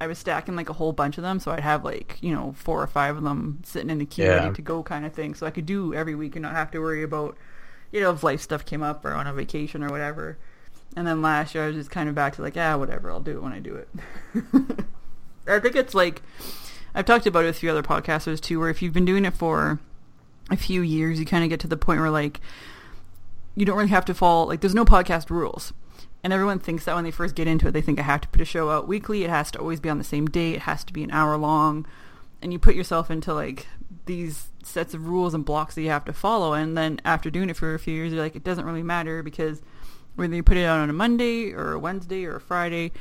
I 0.00 0.06
was 0.06 0.18
stacking 0.18 0.56
like 0.56 0.68
a 0.68 0.74
whole 0.74 0.92
bunch 0.92 1.16
of 1.18 1.22
them, 1.22 1.40
so 1.40 1.50
I'd 1.52 1.60
have 1.60 1.84
like 1.84 2.18
you 2.20 2.34
know 2.34 2.54
four 2.56 2.82
or 2.82 2.86
five 2.86 3.16
of 3.16 3.22
them 3.22 3.60
sitting 3.64 3.90
in 3.90 3.98
the 3.98 4.04
queue 4.06 4.24
Yeah. 4.26 4.34
ready 4.42 4.54
to 4.54 4.62
go, 4.62 4.82
kind 4.82 5.06
of 5.06 5.12
thing. 5.14 5.34
So 5.34 5.46
I 5.46 5.50
could 5.50 5.66
do 5.66 5.94
every 5.94 6.14
week 6.14 6.36
and 6.36 6.42
not 6.42 6.52
have 6.52 6.70
to 6.72 6.80
worry 6.80 7.02
about 7.02 7.36
you 7.92 8.00
know, 8.00 8.10
if 8.10 8.22
life 8.24 8.40
stuff 8.40 8.64
came 8.64 8.82
up 8.82 9.04
or 9.04 9.14
on 9.14 9.26
a 9.28 9.32
vacation 9.32 9.82
or 9.84 9.88
whatever. 9.88 10.36
And 10.96 11.06
then 11.06 11.22
last 11.22 11.54
year 11.54 11.64
I 11.64 11.68
was 11.68 11.76
just 11.76 11.90
kind 11.90 12.08
of 12.08 12.14
back 12.16 12.34
to 12.34 12.42
like, 12.42 12.56
ah, 12.56 12.76
whatever, 12.76 13.10
I'll 13.10 13.20
do 13.20 13.36
it 13.38 13.42
when 13.42 13.52
I 13.52 13.60
do 13.60 13.76
it. 13.76 13.88
I 15.46 15.60
think 15.60 15.76
it's 15.76 15.94
like 15.94 16.20
I've 16.96 17.04
talked 17.04 17.26
about 17.26 17.44
it 17.44 17.48
with 17.48 17.56
a 17.56 17.60
few 17.60 17.70
other 17.70 17.82
podcasters 17.82 18.40
too, 18.40 18.58
where 18.58 18.70
if 18.70 18.80
you've 18.80 18.94
been 18.94 19.04
doing 19.04 19.26
it 19.26 19.34
for 19.34 19.78
a 20.50 20.56
few 20.56 20.80
years, 20.80 21.20
you 21.20 21.26
kind 21.26 21.44
of 21.44 21.50
get 21.50 21.60
to 21.60 21.68
the 21.68 21.76
point 21.76 22.00
where 22.00 22.10
like 22.10 22.40
you 23.54 23.66
don't 23.66 23.76
really 23.76 23.90
have 23.90 24.06
to 24.06 24.14
follow 24.14 24.46
like 24.46 24.62
there's 24.62 24.74
no 24.74 24.86
podcast 24.86 25.28
rules. 25.28 25.74
And 26.24 26.32
everyone 26.32 26.58
thinks 26.58 26.86
that 26.86 26.94
when 26.94 27.04
they 27.04 27.10
first 27.10 27.34
get 27.34 27.46
into 27.46 27.68
it, 27.68 27.72
they 27.72 27.82
think 27.82 28.00
I 28.00 28.02
have 28.02 28.22
to 28.22 28.28
put 28.28 28.40
a 28.40 28.46
show 28.46 28.70
out 28.70 28.88
weekly. 28.88 29.24
It 29.24 29.30
has 29.30 29.50
to 29.52 29.60
always 29.60 29.78
be 29.78 29.90
on 29.90 29.98
the 29.98 30.04
same 30.04 30.26
day. 30.26 30.52
It 30.52 30.62
has 30.62 30.84
to 30.84 30.92
be 30.92 31.04
an 31.04 31.10
hour 31.10 31.36
long. 31.36 31.86
And 32.40 32.50
you 32.50 32.58
put 32.58 32.74
yourself 32.74 33.10
into 33.10 33.34
like 33.34 33.66
these 34.06 34.48
sets 34.64 34.94
of 34.94 35.06
rules 35.06 35.34
and 35.34 35.44
blocks 35.44 35.74
that 35.74 35.82
you 35.82 35.90
have 35.90 36.06
to 36.06 36.14
follow. 36.14 36.54
And 36.54 36.78
then 36.78 37.00
after 37.04 37.30
doing 37.30 37.50
it 37.50 37.56
for 37.56 37.74
a 37.74 37.78
few 37.78 37.92
years, 37.92 38.12
you're 38.12 38.22
like, 38.22 38.36
it 38.36 38.42
doesn't 38.42 38.64
really 38.64 38.82
matter 38.82 39.22
because 39.22 39.60
whether 40.14 40.34
you 40.34 40.42
put 40.42 40.56
it 40.56 40.64
out 40.64 40.80
on 40.80 40.88
a 40.88 40.94
Monday 40.94 41.52
or 41.52 41.72
a 41.72 41.78
Wednesday 41.78 42.24
or 42.24 42.36
a 42.36 42.40
Friday, 42.40 42.92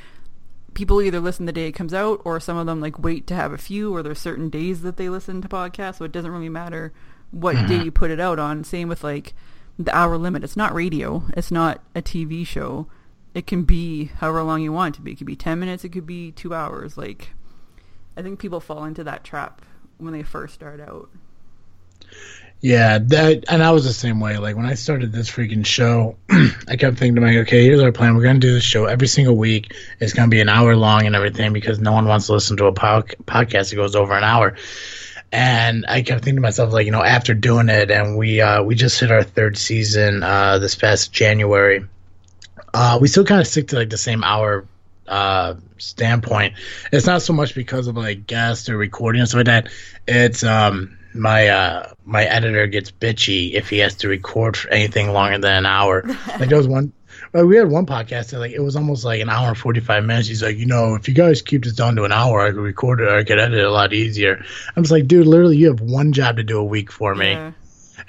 people 0.76 1.02
either 1.02 1.20
listen 1.20 1.46
the 1.46 1.52
day 1.52 1.68
it 1.68 1.72
comes 1.72 1.94
out 1.94 2.22
or 2.24 2.40
some 2.40 2.58
of 2.58 2.68
them 2.68 2.80
like 2.80 3.00
wait 3.00 3.26
to 3.28 3.34
have 3.34 3.52
a 3.52 3.58
few 3.58 3.96
or 3.96 4.04
there's 4.04 4.20
certain 4.20 4.50
days 4.50 4.82
that 4.84 4.98
they 4.98 5.10
listen 5.10 5.42
to 5.42 5.48
podcasts. 5.48 5.96
So 5.96 6.06
it 6.06 6.12
doesn't 6.12 6.32
really 6.32 6.50
matter 6.50 6.94
what 7.32 7.54
day 7.54 7.62
mm-hmm. 7.62 7.86
you 7.86 7.92
put 7.92 8.12
it 8.12 8.20
out 8.20 8.38
on. 8.38 8.64
Same 8.64 8.88
with 8.88 9.04
like 9.04 9.34
the 9.80 9.96
hour 9.96 10.18
limit. 10.18 10.44
It's 10.44 10.58
not 10.58 10.74
radio. 10.74 11.24
It's 11.36 11.50
not 11.50 11.82
a 11.96 12.02
TV 12.02 12.46
show. 12.46 12.88
It 13.34 13.48
can 13.48 13.64
be 13.64 14.06
however 14.06 14.44
long 14.44 14.62
you 14.62 14.72
want 14.72 14.96
it 14.96 14.98
to 14.98 15.02
be. 15.02 15.14
It 15.14 15.18
could 15.18 15.28
be 15.28 15.36
10 15.36 15.60
minutes. 15.60 15.84
It 15.84 15.90
could 15.90 16.06
be 16.06 16.32
two 16.32 16.54
hours. 16.54 16.98
Like, 16.98 17.32
I 18.16 18.22
think 18.22 18.40
people 18.40 18.60
fall 18.60 18.86
into 18.86 19.04
that 19.04 19.24
trap 19.24 19.62
when 19.98 20.14
they 20.14 20.24
first 20.24 20.54
start 20.54 20.80
out. 20.80 21.10
Yeah, 22.62 22.98
that 22.98 23.46
and 23.48 23.62
I 23.62 23.72
was 23.72 23.84
the 23.84 23.94
same 23.94 24.20
way. 24.20 24.38
Like 24.38 24.56
when 24.56 24.66
I 24.66 24.74
started 24.74 25.12
this 25.12 25.30
freaking 25.30 25.66
show, 25.66 26.18
I 26.68 26.78
kept 26.78 26.98
thinking 26.98 27.16
to 27.16 27.22
myself, 27.22 27.44
okay, 27.48 27.64
here's 27.64 27.82
our 27.82 27.92
plan. 27.92 28.16
We're 28.16 28.24
gonna 28.24 28.40
do 28.40 28.54
this 28.54 28.64
show 28.64 28.86
every 28.86 29.08
single 29.08 29.36
week. 29.36 29.76
It's 30.00 30.14
gonna 30.14 30.30
be 30.30 30.42
an 30.42 30.50
hour 30.50 30.76
long 30.76 31.06
and 31.06 31.16
everything 31.16 31.54
because 31.54 31.80
no 31.80 31.92
one 31.92 32.08
wants 32.08 32.26
to 32.28 32.34
listen 32.34 32.58
to 32.58 32.66
a 32.66 32.74
pod- 32.74 33.16
podcast 33.26 33.70
that 33.70 33.76
goes 33.76 33.96
over 33.96 34.14
an 34.14 34.24
hour. 34.24 34.56
And 35.32 35.86
I 35.88 36.02
kept 36.02 36.24
thinking 36.24 36.38
to 36.38 36.42
myself, 36.42 36.74
like, 36.74 36.86
you 36.86 36.92
know, 36.92 37.04
after 37.04 37.34
doing 37.34 37.70
it, 37.70 37.92
and 37.92 38.18
we 38.18 38.42
uh, 38.42 38.64
we 38.64 38.74
just 38.74 39.00
hit 39.00 39.12
our 39.12 39.24
third 39.24 39.58
season 39.58 40.24
uh, 40.24 40.58
this 40.58 40.76
past 40.76 41.12
January. 41.12 41.86
Uh, 42.74 42.98
we 43.02 43.08
still 43.08 43.26
kind 43.26 43.42
of 43.42 43.48
stick 43.48 43.68
to 43.70 43.76
like 43.76 43.90
the 43.90 43.98
same 43.98 44.24
hour 44.24 44.68
uh 45.08 45.54
standpoint. 45.78 46.56
It's 46.92 47.06
not 47.06 47.22
so 47.22 47.32
much 47.34 47.54
because 47.54 47.86
of 47.88 47.96
like 47.96 48.26
guests 48.26 48.70
or 48.70 48.78
recording 48.78 49.20
and 49.22 49.30
stuff 49.30 49.40
like 49.40 49.46
that. 49.46 49.70
It's 50.08 50.44
um 50.44 50.98
my 51.16 51.48
uh 51.48 51.92
my 52.04 52.24
editor 52.26 52.68
gets 52.68 52.92
bitchy 52.92 53.54
if 53.54 53.70
he 53.70 53.80
has 53.80 53.96
to 53.96 54.08
record 54.08 54.56
for 54.58 54.70
anything 54.70 55.12
longer 55.12 55.38
than 55.40 55.56
an 55.56 55.66
hour. 55.66 56.04
like 56.40 56.50
there 56.50 56.58
was 56.58 56.68
one 56.68 56.92
like 57.34 57.46
we 57.46 57.58
had 57.58 57.70
one 57.70 57.86
podcast 57.86 58.32
that 58.32 58.40
like 58.40 58.52
it 58.52 58.60
was 58.62 58.76
almost 58.76 59.04
like 59.06 59.22
an 59.22 59.30
hour 59.30 59.48
and 59.50 59.58
forty 59.58 59.80
five 59.80 60.04
minutes. 60.06 60.28
He's 60.28 60.44
like, 60.44 60.58
you 60.58 60.66
know, 60.66 60.96
if 60.96 61.08
you 61.08 61.14
guys 61.14 61.42
keep 61.42 61.64
this 61.64 61.74
down 61.74 61.96
to 61.96 62.04
an 62.04 62.12
hour, 62.12 62.42
I 62.42 62.52
could 62.52 62.60
record 62.60 63.02
it, 63.02 63.10
I 63.10 63.24
could 63.24 63.40
edit 63.40 63.58
it 63.58 63.66
a 63.66 63.72
lot 63.72 63.94
easier. 63.94 64.44
I'm 64.76 64.84
just 64.84 64.92
like, 64.92 65.08
dude, 65.08 65.26
literally 65.28 65.58
you 65.58 65.68
have 65.68 65.82
one 65.82 66.12
job 66.14 66.38
to 66.38 66.44
do 66.44 66.60
a 66.60 66.64
week 66.66 66.92
for 66.92 67.16
me 67.16 67.32
Yeah. 67.32 67.52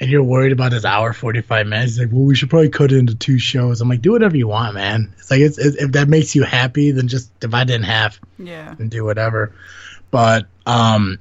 and 0.01 0.11
you're 0.11 0.23
worried 0.25 0.53
about 0.53 0.73
this 0.73 0.85
hour 0.85 1.13
45 1.13 1.67
minutes 1.67 1.93
He's 1.93 2.01
like 2.01 2.13
well 2.13 2.25
we 2.25 2.35
should 2.35 2.51
probably 2.51 2.69
cut 2.69 2.93
it 2.93 2.99
into 2.99 3.15
two 3.15 3.39
shows 3.39 3.81
i'm 3.81 3.89
like 3.89 4.03
do 4.03 4.13
whatever 4.13 4.37
you 4.37 4.49
want 4.49 4.75
man 4.75 5.15
it's 5.17 5.31
like 5.31 5.41
it's, 5.41 5.57
it's, 5.59 5.77
if 5.77 5.93
that 5.93 6.09
makes 6.09 6.35
you 6.35 6.43
happy 6.43 6.91
then 6.91 7.09
just 7.09 7.39
divide 7.41 7.71
it 7.71 7.75
in 7.75 7.83
half 7.83 8.21
Yeah. 8.39 8.75
and 8.79 8.91
do 8.91 9.05
whatever 9.05 9.55
but 10.17 10.47
um, 10.65 11.19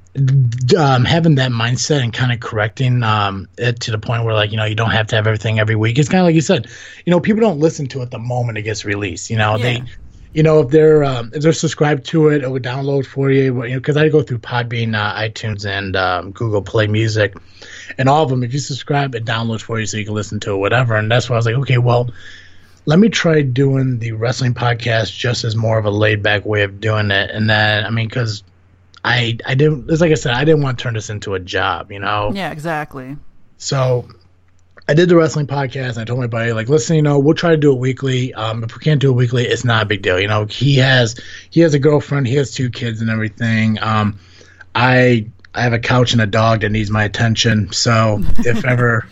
um 0.77 1.03
having 1.03 1.35
that 1.35 1.51
mindset 1.51 2.01
and 2.01 2.13
kind 2.13 2.31
of 2.31 2.39
correcting 2.39 3.03
um 3.03 3.45
it 3.57 3.81
to 3.81 3.91
the 3.91 3.99
point 3.99 4.23
where 4.23 4.33
like 4.33 4.51
you 4.51 4.57
know 4.57 4.63
you 4.63 4.73
don't 4.73 4.91
have 4.91 5.07
to 5.07 5.17
have 5.17 5.27
everything 5.27 5.59
every 5.59 5.75
week. 5.75 5.99
It's 5.99 6.07
kind 6.07 6.21
of 6.21 6.25
like 6.27 6.35
you 6.35 6.39
said 6.39 6.67
you 7.05 7.11
know 7.11 7.19
people 7.19 7.41
don't 7.41 7.59
listen 7.59 7.87
to 7.87 8.01
it 8.03 8.11
the 8.11 8.19
moment 8.19 8.57
it 8.57 8.61
gets 8.61 8.85
released 8.85 9.29
you 9.29 9.35
know? 9.35 9.57
Yeah. 9.57 9.63
they 9.63 9.83
you 10.31 10.43
know 10.43 10.61
if 10.61 10.69
they're 10.69 11.03
um, 11.03 11.29
if 11.33 11.43
they're 11.43 11.51
subscribed 11.51 12.05
to 12.05 12.29
it 12.29 12.41
it 12.41 12.49
would 12.49 12.63
download 12.63 13.05
for 13.05 13.29
you 13.29 13.65
you 13.65 13.71
know 13.71 13.79
because 13.79 13.97
i 13.97 14.07
go 14.07 14.21
through 14.21 14.39
podbean 14.39 14.95
uh, 14.95 15.13
itunes 15.19 15.65
and 15.65 15.97
um, 15.97 16.31
google 16.31 16.61
play 16.61 16.87
music 16.87 17.35
and 17.97 18.07
all 18.07 18.23
of 18.23 18.29
them 18.29 18.43
if 18.43 18.53
you 18.53 18.59
subscribe 18.59 19.13
it 19.13 19.25
downloads 19.25 19.61
for 19.61 19.77
you 19.77 19.85
so 19.85 19.97
you 19.97 20.05
can 20.05 20.13
listen 20.13 20.39
to 20.39 20.53
it 20.53 20.57
whatever. 20.57 20.95
And 20.95 21.11
that's 21.11 21.29
why 21.29 21.35
i 21.35 21.37
was 21.37 21.45
like 21.45 21.55
okay 21.55 21.79
well 21.79 22.09
let 22.85 22.97
me 22.97 23.09
try 23.09 23.41
doing 23.41 23.99
the 23.99 24.13
wrestling 24.13 24.53
podcast 24.53 25.13
just 25.17 25.43
as 25.43 25.53
more 25.53 25.77
of 25.77 25.83
a 25.83 25.89
laid 25.89 26.23
back 26.23 26.45
way 26.45 26.61
of 26.61 26.79
doing 26.79 27.11
it. 27.11 27.29
And 27.29 27.49
then 27.49 27.83
i 27.83 27.89
mean 27.89 28.07
because 28.07 28.41
i 29.05 29.37
i 29.45 29.55
didn't 29.55 29.89
it's 29.89 30.01
like 30.01 30.11
i 30.11 30.15
said 30.15 30.33
i 30.33 30.43
didn't 30.43 30.61
want 30.61 30.77
to 30.77 30.83
turn 30.83 30.93
this 30.95 31.09
into 31.09 31.33
a 31.35 31.39
job 31.39 31.91
you 31.91 31.99
know 31.99 32.31
Yeah, 32.33 32.51
exactly. 32.51 33.15
so 33.57 34.07
I 34.87 34.93
did 34.93 35.09
the 35.09 35.15
wrestling 35.15 35.47
podcast. 35.47 35.97
I 35.97 36.03
told 36.05 36.19
my 36.19 36.27
buddy, 36.27 36.53
like, 36.53 36.69
listen, 36.69 36.95
you 36.95 37.01
know, 37.01 37.17
we'll 37.17 37.33
try 37.33 37.49
to 37.49 37.57
do 37.57 37.73
it 37.73 37.79
weekly. 37.79 38.31
Um, 38.35 38.63
if 38.63 38.75
we 38.75 38.79
can't 38.83 39.01
do 39.01 39.09
it 39.09 39.15
weekly, 39.15 39.43
it's 39.43 39.65
not 39.65 39.81
a 39.81 39.85
big 39.87 40.03
deal. 40.03 40.19
You 40.19 40.27
know, 40.27 40.45
he 40.45 40.75
has 40.75 41.15
he 41.49 41.61
has 41.61 41.73
a 41.73 41.79
girlfriend, 41.79 42.27
he 42.27 42.35
has 42.35 42.53
two 42.53 42.69
kids 42.69 43.01
and 43.01 43.09
everything. 43.09 43.81
Um, 43.81 44.19
I 44.75 45.25
I 45.55 45.61
have 45.61 45.73
a 45.73 45.79
couch 45.79 46.13
and 46.13 46.21
a 46.21 46.27
dog 46.27 46.61
that 46.61 46.69
needs 46.69 46.91
my 46.91 47.03
attention. 47.03 47.71
So 47.71 48.21
if 48.39 48.63
ever 48.63 49.07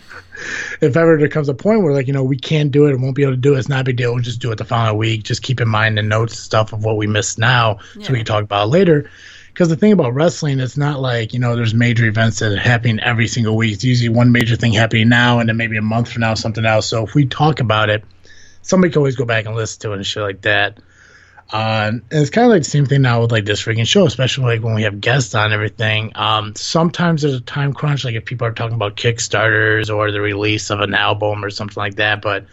if 0.80 0.96
ever 0.96 1.18
there 1.18 1.26
comes 1.28 1.48
a 1.48 1.54
point 1.54 1.82
where 1.82 1.92
like 1.92 2.06
you 2.06 2.12
know 2.12 2.22
we 2.22 2.36
can't 2.36 2.70
do 2.70 2.86
it 2.86 2.92
and 2.92 3.02
won't 3.02 3.16
be 3.16 3.22
able 3.22 3.32
to 3.32 3.36
do 3.36 3.56
it, 3.56 3.58
it's 3.58 3.68
not 3.68 3.80
a 3.80 3.84
big 3.84 3.96
deal. 3.96 4.14
We'll 4.14 4.22
just 4.22 4.40
do 4.40 4.52
it 4.52 4.58
the 4.58 4.64
following 4.64 4.96
week. 4.96 5.24
Just 5.24 5.42
keep 5.42 5.60
in 5.60 5.68
mind 5.68 5.98
the 5.98 6.02
notes 6.02 6.34
and 6.34 6.40
stuff 6.40 6.72
of 6.72 6.84
what 6.84 6.96
we 6.96 7.08
missed 7.08 7.36
now, 7.36 7.78
so 8.00 8.12
we 8.12 8.18
can 8.18 8.26
talk 8.26 8.44
about 8.44 8.66
it 8.66 8.70
later. 8.70 9.10
Because 9.54 9.68
the 9.68 9.76
thing 9.76 9.92
about 9.92 10.14
wrestling, 10.14 10.58
it's 10.58 10.76
not 10.76 10.98
like 10.98 11.32
you 11.32 11.38
know 11.38 11.54
there's 11.54 11.74
major 11.74 12.06
events 12.06 12.40
that 12.40 12.50
are 12.50 12.56
happening 12.56 12.98
every 12.98 13.28
single 13.28 13.56
week. 13.56 13.74
It's 13.74 13.84
usually 13.84 14.08
one 14.08 14.32
major 14.32 14.56
thing 14.56 14.72
happening 14.72 15.08
now, 15.08 15.38
and 15.38 15.48
then 15.48 15.56
maybe 15.56 15.76
a 15.76 15.82
month 15.82 16.10
from 16.10 16.22
now 16.22 16.34
something 16.34 16.66
else. 16.66 16.88
So 16.88 17.04
if 17.04 17.14
we 17.14 17.26
talk 17.26 17.60
about 17.60 17.88
it, 17.88 18.02
somebody 18.62 18.92
can 18.92 18.98
always 18.98 19.14
go 19.14 19.24
back 19.24 19.46
and 19.46 19.54
listen 19.54 19.80
to 19.82 19.92
it 19.92 19.96
and 19.96 20.06
shit 20.06 20.24
like 20.24 20.42
that. 20.42 20.80
Uh, 21.52 21.90
and 21.92 22.02
it's 22.10 22.30
kind 22.30 22.46
of 22.46 22.50
like 22.50 22.62
the 22.62 22.68
same 22.68 22.86
thing 22.86 23.02
now 23.02 23.20
with 23.20 23.30
like 23.30 23.44
this 23.44 23.62
freaking 23.62 23.86
show, 23.86 24.06
especially 24.06 24.44
like 24.44 24.64
when 24.64 24.74
we 24.74 24.82
have 24.82 25.00
guests 25.00 25.36
on 25.36 25.52
everything. 25.52 26.10
Um, 26.16 26.56
sometimes 26.56 27.22
there's 27.22 27.34
a 27.34 27.40
time 27.40 27.74
crunch, 27.74 28.04
like 28.04 28.16
if 28.16 28.24
people 28.24 28.48
are 28.48 28.52
talking 28.52 28.74
about 28.74 28.96
Kickstarters 28.96 29.94
or 29.94 30.10
the 30.10 30.20
release 30.20 30.70
of 30.70 30.80
an 30.80 30.94
album 30.94 31.44
or 31.44 31.50
something 31.50 31.80
like 31.80 31.94
that. 31.96 32.22
But 32.22 32.46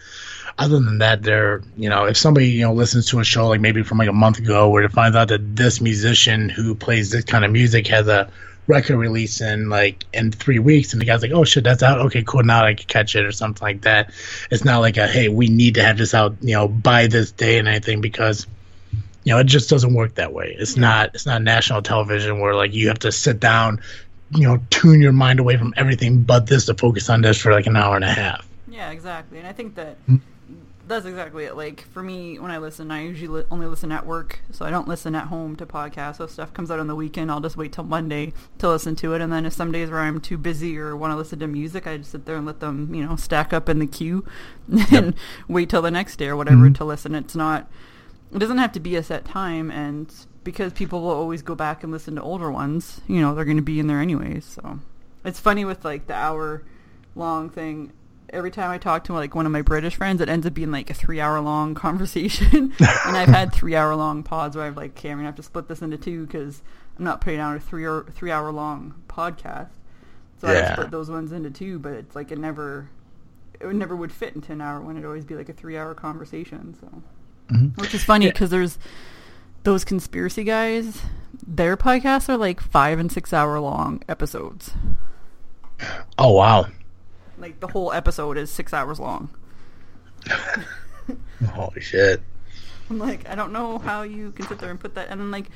other 0.62 0.80
than 0.80 1.00
that, 1.00 1.24
they're 1.24 1.62
you 1.76 1.89
know 1.89 2.06
if 2.06 2.15
somebody 2.15 2.47
you 2.50 2.62
know 2.62 2.74
listens 2.74 3.08
to 3.08 3.19
a 3.19 3.24
show 3.24 3.47
like 3.47 3.62
maybe 3.62 3.84
from 3.84 3.97
like 3.97 4.10
a 4.10 4.13
month 4.13 4.38
ago, 4.38 4.69
where 4.69 4.84
it 4.84 4.91
finds 4.91 5.17
out 5.17 5.30
that 5.30 5.56
this 5.56 5.82
musician 5.82 6.50
who 6.50 6.76
plays 6.76 7.10
this 7.10 7.26
kind 7.26 7.43
of 7.43 7.52
music 7.52 7.88
has 7.88 8.08
a 8.08 8.30
record 8.67 8.97
release 8.97 9.41
in 9.41 9.69
like 9.69 10.06
in 10.13 10.32
three 10.32 10.60
weeks, 10.60 10.93
and 10.93 11.02
the 11.02 11.06
guy's 11.06 11.21
like, 11.24 11.32
"Oh 11.32 11.43
shit, 11.43 11.63
that's 11.63 11.82
out. 11.82 12.00
Okay, 12.00 12.24
cool. 12.24 12.43
Now 12.43 12.63
I 12.63 12.76
can 12.76 12.86
catch 12.88 13.15
it 13.15 13.26
or 13.26 13.32
something 13.32 13.65
like 13.65 13.82
that." 13.82 14.13
It's 14.52 14.63
not 14.63 14.80
like 14.80 14.97
a 14.97 15.08
hey, 15.08 15.28
we 15.30 15.47
need 15.47 15.76
to 15.76 15.84
have 15.84 15.97
this 15.97 16.13
out, 16.13 16.36
you 16.41 16.54
know, 16.54 16.67
by 16.67 17.08
this 17.08 17.32
day 17.32 17.58
and 17.58 17.67
anything 17.67 18.02
because 18.02 18.45
you 19.24 19.34
know 19.34 19.39
it 19.39 19.45
just 19.47 19.69
doesn't 19.69 19.93
work 19.93 20.15
that 20.15 20.32
way. 20.32 20.56
It's 20.58 20.78
not 20.78 21.15
it's 21.15 21.26
not 21.26 21.41
national 21.41 21.82
television 21.82 22.39
where 22.39 22.54
like 22.56 22.74
you 22.74 22.88
have 22.89 23.00
to 23.00 23.12
sit 23.12 23.39
down, 23.39 23.82
you 24.30 24.47
know, 24.47 24.60
tune 24.69 25.02
your 25.02 25.12
mind 25.12 25.39
away 25.39 25.58
from 25.58 25.74
everything 25.76 26.21
but 26.21 26.45
this 26.45 26.65
to 26.67 26.76
focus 26.76 27.10
on 27.10 27.21
this 27.21 27.38
for 27.38 27.52
like 27.52 27.65
an 27.65 27.76
hour 27.76 27.95
and 27.95 28.06
a 28.06 28.13
half. 28.13 28.47
Yeah, 28.69 28.91
exactly. 28.91 29.39
And 29.39 29.47
I 29.47 29.54
think 29.54 29.76
that 29.76 29.97
Hmm. 30.06 30.17
That's 30.91 31.06
exactly 31.06 31.45
it. 31.45 31.56
Like 31.58 31.82
for 31.91 32.04
me, 32.04 32.38
when 32.39 32.51
I 32.51 32.58
listen, 32.60 32.91
I 32.91 33.04
usually 33.04 33.27
li- 33.41 33.47
only 33.49 33.65
listen 33.67 33.91
at 33.91 34.06
work, 34.06 34.39
so 34.51 34.65
I 34.65 34.69
don't 34.69 34.88
listen 34.88 35.15
at 35.15 35.27
home 35.27 35.56
to 35.56 35.65
podcasts. 35.65 36.17
So 36.17 36.25
if 36.25 36.32
stuff 36.32 36.54
comes 36.54 36.69
out 36.69 36.80
on 36.80 36.88
the 36.88 36.95
weekend, 36.95 37.32
I'll 37.32 37.39
just 37.41 37.58
wait 37.58 37.71
till 37.73 37.84
Monday 37.84 38.34
to 38.60 38.69
listen 38.69 38.95
to 38.97 39.13
it. 39.13 39.21
And 39.21 39.32
then 39.34 39.45
if 39.45 39.54
some 39.54 39.71
days 39.71 39.89
where 39.89 39.99
I'm 39.99 40.21
too 40.21 40.38
busy 40.38 40.77
or 40.77 40.95
want 40.95 41.12
to 41.12 41.17
listen 41.17 41.39
to 41.39 41.47
music, 41.47 41.88
I 41.88 41.97
just 41.97 42.12
sit 42.12 42.25
there 42.25 42.36
and 42.36 42.45
let 42.45 42.60
them, 42.60 42.93
you 42.93 43.04
know, 43.06 43.15
stack 43.15 43.51
up 43.54 43.67
in 43.69 43.80
the 43.80 43.88
queue 43.88 44.25
and 44.91 45.13
wait 45.47 45.69
till 45.69 45.82
the 45.82 45.91
next 45.91 46.17
day 46.17 46.27
or 46.27 46.36
whatever 46.36 46.58
Mm-hmm. 46.65 46.73
to 46.73 46.86
listen. 46.86 47.15
It's 47.15 47.36
not. 47.36 47.69
It 48.34 48.39
doesn't 48.39 48.60
have 48.60 48.71
to 48.73 48.80
be 48.80 48.95
a 48.95 49.04
set 49.04 49.25
time, 49.25 49.69
and 49.71 50.13
because 50.43 50.71
people 50.73 51.01
will 51.01 51.10
always 51.12 51.41
go 51.41 51.54
back 51.56 51.84
and 51.84 51.91
listen 51.91 52.15
to 52.15 52.21
older 52.21 52.49
ones, 52.49 53.01
you 53.08 53.19
know, 53.21 53.36
they're 53.36 53.45
going 53.45 53.58
to 53.58 53.63
be 53.63 53.80
in 53.80 53.88
there 53.88 53.99
anyways. 53.99 54.45
So 54.45 54.80
it's 55.25 55.39
funny 55.39 55.65
with 55.65 55.84
like 55.84 56.08
the 56.08 56.13
hour 56.15 56.63
long 57.15 57.49
thing. 57.49 57.91
Every 58.32 58.50
time 58.52 58.72
I 58.72 58.78
talk 58.78 59.04
to 59.06 59.13
like 59.13 59.36
one 59.36 59.46
of 59.46 59.52
my 59.52 59.62
British 59.62 59.96
friends, 59.96 60.22
it 60.22 60.30
ends 60.30 60.48
up 60.48 60.54
being 60.54 60.72
like 60.72 60.89
a 60.89 60.94
three 60.94 61.20
hour 61.20 61.39
long 61.41 61.74
conversation. 61.86 62.74
and 62.80 63.17
I've 63.17 63.28
had 63.30 63.54
three 63.54 63.76
hour 63.76 63.94
long 63.96 64.24
pods 64.24 64.56
where 64.56 64.65
I've 64.65 64.78
like, 64.78 64.91
okay, 64.98 65.10
I'm 65.12 65.17
gonna 65.17 65.28
have 65.28 65.36
to 65.36 65.44
split 65.44 65.67
this 65.67 65.82
into 65.82 65.98
two 65.98 66.26
because 66.26 66.62
I'm 66.98 67.04
not 67.06 67.20
putting 67.22 67.39
out 67.39 67.56
a 67.58 67.60
three 67.60 67.86
or 67.86 68.06
three 68.12 68.32
hour 68.32 68.52
long 68.52 68.96
podcast. 69.08 69.70
So 70.39 70.48
I 70.48 70.72
split 70.74 70.91
those 70.91 71.10
ones 71.12 71.32
into 71.32 71.52
two, 71.52 71.78
but 71.78 71.94
it's 71.94 72.15
like 72.15 72.32
it 72.32 72.38
never 72.39 72.89
it 73.60 73.67
would 73.67 73.76
never 73.76 73.96
would 73.96 74.12
fit 74.12 74.34
into 74.34 74.54
an 74.54 74.62
hour 74.62 74.82
when 74.82 74.96
it'd 74.98 75.06
always 75.06 75.26
be 75.26 75.36
like 75.36 75.50
a 75.50 75.54
three 75.54 75.78
hour 75.78 75.94
conversation. 75.94 76.74
So 76.80 77.04
Mhm. 77.54 77.78
which 77.78 77.94
is 77.94 78.04
funny 78.04 78.26
Yeah. 78.26 78.32
because 78.32 78.50
there's 78.50 78.80
those 79.63 79.84
conspiracy 79.84 80.44
guys. 80.46 81.02
Their 81.46 81.76
podcasts 81.78 82.30
are 82.30 82.38
like 82.38 82.62
five 82.62 82.98
and 82.98 83.12
six 83.12 83.34
hour 83.34 83.60
long 83.60 84.02
episodes. 84.10 84.72
Oh 86.17 86.32
wow. 86.32 86.67
Like 87.41 87.60
the 87.60 87.67
whole 87.67 87.91
episode 87.91 88.38
is 88.38 88.49
six 88.49 88.73
hours 88.73 88.99
long. 88.99 89.30
Holy 91.54 91.82
shit. 91.82 92.21
I'm 92.89 92.99
like, 92.99 93.27
I 93.27 93.36
don't 93.36 93.51
know 93.51 93.80
how 93.80 94.04
you 94.04 94.32
can 94.32 94.47
sit 94.47 94.60
there 94.60 94.69
and 94.69 94.80
put 94.80 94.95
that, 94.95 95.08
and 95.10 95.19
then 95.19 95.32
like, 95.32 95.47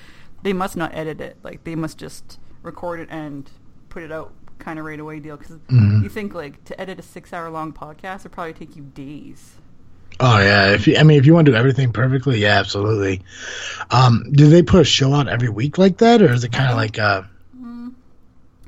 they 0.44 0.54
must 0.54 0.76
not 0.76 0.94
edit 0.96 1.22
it. 1.22 1.38
Like 1.44 1.64
they 1.64 1.76
must 1.76 1.98
just 1.98 2.40
record 2.64 3.00
it 3.00 3.10
and 3.12 3.50
put 3.90 4.04
it 4.04 4.12
out 4.12 4.34
kind 4.58 4.80
of 4.80 4.86
right 4.86 5.00
away 5.00 5.20
deal. 5.20 5.38
Because 5.38 5.58
Mhm. 5.70 6.02
you 6.04 6.10
think 6.10 6.34
like 6.34 6.64
to 6.66 6.80
edit 6.80 7.00
a 7.00 7.04
six 7.04 7.32
hour 7.34 7.50
long 7.50 7.74
podcast 7.74 8.24
would 8.24 8.32
probably 8.32 8.54
take 8.54 8.76
you 8.76 8.84
days. 8.84 9.56
Oh 10.20 10.40
yeah. 10.40 10.72
If 10.72 10.88
you, 10.88 10.96
I 10.98 11.04
mean, 11.04 11.20
if 11.20 11.26
you 11.26 11.34
want 11.34 11.46
to 11.48 11.52
do 11.52 11.58
everything 11.58 11.92
perfectly, 11.92 12.40
yeah, 12.40 12.58
absolutely. 12.58 13.22
Um, 13.92 14.24
do 14.32 14.50
they 14.50 14.64
put 14.64 14.80
a 14.82 14.86
show 14.86 15.14
out 15.14 15.28
every 15.28 15.50
week 15.50 15.78
like 15.78 15.98
that, 15.98 16.22
or 16.22 16.32
is 16.32 16.44
it 16.46 16.52
kind 16.54 16.72
of 16.72 16.78
like 16.78 16.98
uh? 16.98 17.24
Mm, 17.60 17.94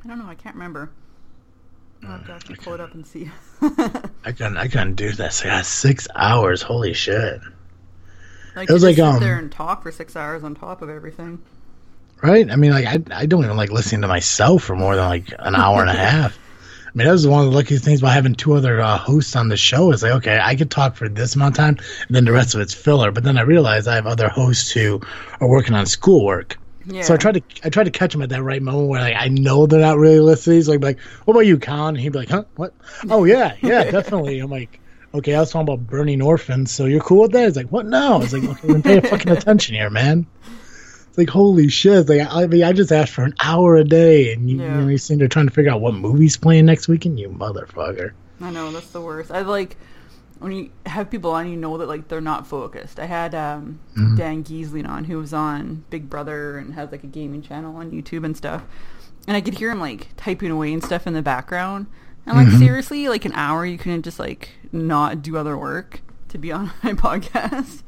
I 0.04 0.08
don't 0.08 0.18
know. 0.18 0.26
I 0.26 0.34
can't 0.34 0.54
remember. 0.54 0.90
I'll 2.06 2.18
have 2.18 2.44
to 2.44 2.54
pull 2.54 2.74
it 2.74 2.80
up 2.80 2.94
and 2.94 3.06
see. 3.06 3.30
I 3.62 4.32
couldn't. 4.32 4.56
I 4.56 4.68
couldn't 4.68 4.94
do 4.94 5.12
this. 5.12 5.42
I 5.42 5.46
got 5.46 5.66
six 5.66 6.06
hours. 6.14 6.62
Holy 6.62 6.92
shit. 6.92 7.40
like 8.54 8.68
It 8.68 8.72
was 8.72 8.82
like, 8.82 8.96
sit 8.96 9.04
um, 9.04 9.20
there 9.20 9.38
and 9.38 9.50
talk 9.50 9.82
for 9.82 9.90
six 9.90 10.16
hours 10.16 10.44
on 10.44 10.54
top 10.54 10.82
of 10.82 10.90
everything. 10.90 11.42
Right? 12.22 12.50
I 12.50 12.56
mean, 12.56 12.72
like 12.72 12.86
I, 12.86 12.98
I 13.12 13.26
don't 13.26 13.44
even 13.44 13.56
like 13.56 13.70
listening 13.70 14.02
to 14.02 14.08
myself 14.08 14.64
for 14.64 14.76
more 14.76 14.96
than 14.96 15.08
like 15.08 15.32
an 15.38 15.54
hour 15.54 15.80
and 15.80 15.90
a 15.90 15.94
half. 16.10 16.38
I 16.86 16.90
mean, 16.94 17.06
that 17.06 17.12
was 17.12 17.26
one 17.26 17.44
of 17.44 17.50
the 17.50 17.56
luckiest 17.56 17.84
things 17.84 18.00
about 18.00 18.14
having 18.14 18.34
two 18.34 18.54
other 18.54 18.80
uh, 18.80 18.96
hosts 18.96 19.36
on 19.36 19.48
the 19.48 19.56
show. 19.56 19.92
Is 19.92 20.02
like, 20.02 20.12
okay, 20.12 20.40
I 20.42 20.56
could 20.56 20.70
talk 20.70 20.96
for 20.96 21.08
this 21.08 21.36
amount 21.36 21.58
of 21.58 21.64
time, 21.64 21.76
and 22.06 22.16
then 22.16 22.24
the 22.24 22.32
rest 22.32 22.54
of 22.54 22.60
it's 22.60 22.74
filler. 22.74 23.10
But 23.12 23.24
then 23.24 23.38
I 23.38 23.42
realized 23.42 23.86
I 23.88 23.94
have 23.94 24.06
other 24.06 24.28
hosts 24.28 24.70
who 24.70 25.00
are 25.40 25.48
working 25.48 25.74
on 25.74 25.86
schoolwork. 25.86 26.56
Yeah. 26.90 27.02
So 27.02 27.14
I 27.14 27.16
tried 27.18 27.34
to 27.34 27.42
I 27.64 27.68
tried 27.68 27.84
to 27.84 27.90
catch 27.90 28.14
him 28.14 28.22
at 28.22 28.30
that 28.30 28.42
right 28.42 28.62
moment 28.62 28.88
where 28.88 29.00
like 29.00 29.14
I 29.16 29.28
know 29.28 29.66
they're 29.66 29.80
not 29.80 29.98
really 29.98 30.20
listening. 30.20 30.62
So 30.62 30.72
like, 30.72 30.82
like 30.82 30.98
what 31.24 31.34
about 31.34 31.46
you, 31.46 31.58
Con? 31.58 31.88
And 31.94 31.98
he'd 32.00 32.12
be 32.12 32.18
like, 32.20 32.30
huh, 32.30 32.44
what? 32.56 32.74
Oh 33.10 33.24
yeah, 33.24 33.54
yeah, 33.60 33.84
definitely. 33.90 34.38
I'm 34.40 34.50
like, 34.50 34.80
okay, 35.14 35.34
I 35.34 35.40
was 35.40 35.50
talking 35.50 35.62
about 35.72 35.86
burning 35.86 36.22
orphans, 36.22 36.70
so 36.72 36.86
you're 36.86 37.00
cool 37.00 37.22
with 37.22 37.32
that? 37.32 37.44
He's 37.44 37.56
like, 37.56 37.70
what? 37.70 37.86
No. 37.86 38.22
It's 38.22 38.32
like, 38.32 38.44
okay, 38.44 38.68
then 38.68 38.82
pay 38.82 39.00
fucking 39.00 39.30
attention 39.32 39.74
here, 39.74 39.90
man. 39.90 40.26
It's 41.08 41.18
like 41.18 41.28
holy 41.28 41.68
shit. 41.68 42.08
Like 42.08 42.26
I 42.30 42.46
mean, 42.46 42.64
I 42.64 42.72
just 42.72 42.90
asked 42.92 43.12
for 43.12 43.24
an 43.24 43.34
hour 43.40 43.76
a 43.76 43.84
day, 43.84 44.32
and 44.32 44.48
you, 44.48 44.58
Yeah. 44.58 44.74
you 44.76 44.80
know, 44.82 44.88
you 44.88 44.98
seem 44.98 45.18
to 45.18 45.28
trying 45.28 45.46
to 45.48 45.52
figure 45.52 45.70
out 45.72 45.80
what 45.80 45.94
movie's 45.94 46.36
playing 46.36 46.66
next 46.66 46.88
weekend. 46.88 47.18
You 47.20 47.28
motherfucker. 47.28 48.12
I 48.40 48.50
know 48.50 48.70
that's 48.72 48.90
the 48.90 49.00
worst. 49.00 49.30
I 49.30 49.40
like 49.42 49.76
when 50.38 50.52
you 50.52 50.70
have 50.86 51.10
people 51.10 51.30
on, 51.32 51.48
you 51.50 51.56
know 51.56 51.78
that 51.78 51.88
like 51.88 52.08
they're 52.08 52.20
not 52.20 52.46
focused. 52.46 52.98
I 53.00 53.06
had 53.06 53.34
um, 53.34 53.80
Mm-hmm. 53.96 54.16
Dan 54.16 54.44
Gheesling 54.44 54.88
on, 54.88 55.04
who 55.04 55.18
was 55.18 55.32
on 55.34 55.84
Big 55.90 56.08
Brother 56.08 56.58
and 56.58 56.74
has 56.74 56.90
like 56.92 57.04
a 57.04 57.08
gaming 57.08 57.42
channel 57.42 57.76
on 57.76 57.90
YouTube 57.90 58.24
and 58.24 58.36
stuff. 58.36 58.62
And 59.26 59.36
I 59.36 59.40
could 59.40 59.54
hear 59.54 59.70
him 59.70 59.80
like 59.80 60.08
typing 60.16 60.50
away 60.50 60.72
and 60.72 60.82
stuff 60.82 61.06
in 61.06 61.12
the 61.14 61.22
background. 61.22 61.86
And 62.26 62.36
like 62.36 62.46
Mm-hmm. 62.48 62.58
seriously, 62.58 63.08
like 63.08 63.24
an 63.24 63.32
hour, 63.32 63.64
you 63.66 63.78
couldn't 63.78 64.02
just 64.02 64.18
like 64.18 64.50
not 64.72 65.22
do 65.22 65.36
other 65.36 65.56
work 65.56 66.00
to 66.28 66.38
be 66.38 66.52
on 66.52 66.70
my 66.82 66.92
podcast. 66.92 67.82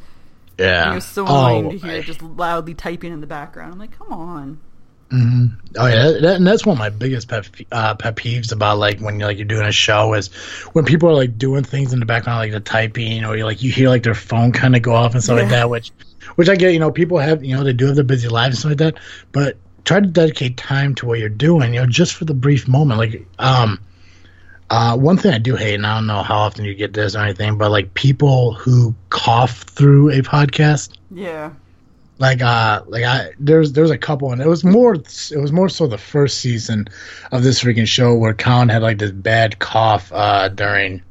Yeah. 0.59 0.85
And 0.85 0.93
it 0.93 0.95
was 0.97 1.05
so 1.07 1.25
Oh, 1.27 1.47
annoying 1.59 1.71
to 1.79 1.87
hear 1.87 1.99
I- 1.99 2.03
just 2.03 2.21
loudly 2.23 2.75
typing 2.75 3.13
in 3.13 3.21
the 3.21 3.27
background. 3.27 3.73
I'm 3.73 3.79
like, 3.79 3.97
come 3.97 4.13
on. 4.13 4.61
Hmm 5.11 5.47
Oh 5.79 5.87
yeah, 5.87 6.11
that, 6.21 6.37
and 6.37 6.47
that's 6.47 6.67
one 6.67 6.75
of 6.75 6.79
my 6.79 6.91
biggest 6.91 7.29
pet 7.29 7.49
uh, 7.71 7.95
pet 7.95 8.17
peeves 8.17 8.53
about 8.53 8.79
like 8.79 8.99
when 9.01 9.21
you're 9.21 9.29
like 9.29 9.39
you're 9.39 9.47
doing 9.47 9.67
a 9.67 9.73
show 9.73 10.15
is 10.15 10.29
when 10.73 10.85
people 10.85 11.09
are 11.09 11.15
like 11.15 11.39
doing 11.39 11.63
things 11.63 11.93
in 11.93 12.01
the 12.01 12.07
background 12.07 12.39
like 12.39 12.51
the 12.51 12.61
typing 12.61 13.25
or 13.25 13.37
you 13.37 13.45
like 13.45 13.63
you 13.63 13.71
hear 13.71 13.89
like 13.89 14.03
their 14.03 14.15
phone 14.15 14.51
kind 14.51 14.75
of 14.75 14.83
go 14.83 14.95
off 14.95 15.15
and 15.15 15.23
stuff 15.23 15.39
like 15.39 15.51
that, 15.51 15.71
which 15.71 15.93
which 16.35 16.49
I 16.49 16.57
get. 16.57 16.73
You 16.73 16.81
know, 16.81 16.91
people 16.91 17.19
have 17.19 17.45
you 17.45 17.57
know 17.57 17.63
they 17.63 17.73
do 17.73 17.87
have 17.87 17.95
their 17.95 18.05
busy 18.05 18.29
lives 18.29 18.55
and 18.55 18.59
stuff 18.59 18.71
like 18.71 18.95
that, 18.95 19.03
but 19.33 19.57
try 19.85 20.01
to 20.01 20.07
dedicate 20.07 20.57
time 20.57 20.95
to 20.97 21.07
what 21.07 21.19
you're 21.19 21.29
doing. 21.29 21.75
You 21.75 21.81
know, 21.81 21.87
just 21.87 22.15
for 22.15 22.25
the 22.25 22.35
brief 22.35 22.67
moment. 22.67 22.99
Like 22.99 23.27
um, 23.39 23.81
uh, 24.71 24.97
one 24.97 25.17
thing 25.17 25.33
I 25.33 25.39
do 25.39 25.57
hate, 25.57 25.75
and 25.75 25.87
I 25.87 25.97
don't 25.97 26.07
know 26.07 26.23
how 26.23 26.39
often 26.39 26.65
you 26.65 26.75
get 26.75 26.95
this 26.95 27.15
or 27.15 27.21
anything, 27.21 27.59
but 27.59 27.71
like 27.71 27.95
people 27.95 28.55
who 28.55 28.95
cough 29.09 29.63
through 29.63 30.11
a 30.11 30.23
podcast 30.23 30.97
Yeah. 31.11 31.53
Like 32.21 32.43
uh 32.43 32.83
like 32.87 33.03
I 33.03 33.31
there's 33.39 33.73
there 33.73 33.83
was 33.83 33.91
a 33.91 33.99
couple 33.99 34.31
and 34.31 34.41
it 34.43 34.47
was 34.47 34.63
more 34.63 34.95
it 34.95 35.41
was 35.41 35.53
more 35.53 35.71
so 35.71 35.87
the 35.87 35.99
first 35.99 36.39
season 36.39 36.87
of 37.33 37.43
this 37.43 37.63
freaking 37.65 37.87
show 37.87 38.15
where 38.15 38.35
Colin 38.35 38.69
had 38.69 38.83
like 38.83 38.99
this 38.99 39.11
bad 39.11 39.59
cough 39.59 40.13
uh 40.13 40.49
during 40.51 41.03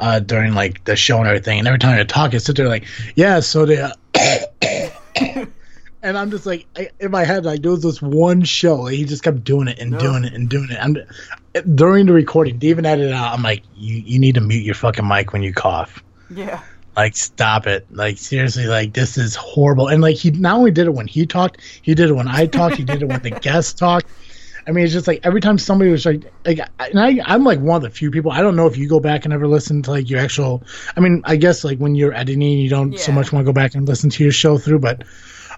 uh 0.00 0.18
during 0.18 0.54
like 0.54 0.84
the 0.84 0.96
show 0.96 1.18
and 1.18 1.28
everything. 1.28 1.60
And 1.60 1.68
every 1.68 1.78
time 1.78 1.98
I 1.98 2.02
talk 2.02 2.34
I 2.34 2.38
sit 2.38 2.56
there 2.56 2.68
like 2.68 2.84
yeah 3.14 3.38
so 3.40 3.64
they 3.64 3.80
uh, 3.80 3.90
and 6.02 6.18
I'm 6.18 6.32
just 6.32 6.46
like 6.46 6.66
I, 6.76 6.90
in 6.98 7.12
my 7.12 7.22
head 7.24 7.44
like 7.44 7.62
there 7.62 7.70
was 7.70 7.84
this 7.84 8.02
one 8.02 8.42
show 8.42 8.74
like, 8.82 8.94
he 8.94 9.04
just 9.04 9.22
kept 9.22 9.44
doing 9.44 9.68
it 9.68 9.78
and 9.78 9.92
No. 9.92 10.00
doing 10.00 10.24
it 10.24 10.34
and 10.34 10.48
doing 10.48 10.68
it. 10.70 10.78
I'm 10.80 10.96
during 11.76 12.06
the 12.06 12.12
recording 12.12 12.58
they 12.58 12.66
even 12.68 12.84
edited 12.86 13.12
it 13.12 13.14
out. 13.14 13.34
I'm 13.34 13.42
like 13.42 13.62
you 13.76 13.98
you 13.98 14.18
need 14.18 14.34
to 14.34 14.40
mute 14.40 14.64
your 14.64 14.74
fucking 14.74 15.06
mic 15.06 15.32
when 15.32 15.44
you 15.44 15.52
cough. 15.54 16.02
Yeah. 16.28 16.60
Like, 16.96 17.16
stop 17.16 17.66
it. 17.66 17.86
Like, 17.90 18.18
seriously, 18.18 18.66
like, 18.66 18.92
this 18.92 19.18
is 19.18 19.34
horrible. 19.34 19.88
And, 19.88 20.02
like, 20.02 20.16
he 20.16 20.30
not 20.30 20.56
only 20.56 20.70
did 20.70 20.86
it 20.86 20.94
when 20.94 21.06
he 21.06 21.26
talked, 21.26 21.60
he 21.82 21.94
did 21.94 22.10
it 22.10 22.14
when 22.14 22.28
I 22.28 22.46
talked, 22.46 22.76
he 22.76 22.84
did 22.84 23.02
it 23.02 23.06
when 23.06 23.22
the 23.22 23.30
guests 23.42 23.72
talked. 23.72 24.06
I 24.66 24.70
mean, 24.70 24.84
it's 24.84 24.92
just 24.92 25.08
like 25.08 25.20
every 25.24 25.40
time 25.40 25.58
somebody 25.58 25.90
was 25.90 26.06
like, 26.06 26.32
like, 26.46 26.60
and 26.78 27.00
I, 27.00 27.20
I'm 27.24 27.42
like 27.42 27.58
one 27.58 27.76
of 27.76 27.82
the 27.82 27.90
few 27.90 28.12
people. 28.12 28.30
I 28.30 28.42
don't 28.42 28.54
know 28.54 28.68
if 28.68 28.76
you 28.76 28.88
go 28.88 29.00
back 29.00 29.24
and 29.24 29.34
ever 29.34 29.48
listen 29.48 29.82
to 29.82 29.90
like 29.90 30.08
your 30.08 30.20
actual. 30.20 30.62
I 30.96 31.00
mean, 31.00 31.22
I 31.24 31.34
guess 31.34 31.64
like 31.64 31.78
when 31.78 31.96
you're 31.96 32.12
editing, 32.12 32.42
you 32.42 32.70
don't 32.70 32.96
so 32.96 33.10
much 33.10 33.32
want 33.32 33.44
to 33.44 33.46
go 33.48 33.52
back 33.52 33.74
and 33.74 33.88
listen 33.88 34.10
to 34.10 34.22
your 34.22 34.32
show 34.32 34.58
through. 34.58 34.78
But, 34.78 35.02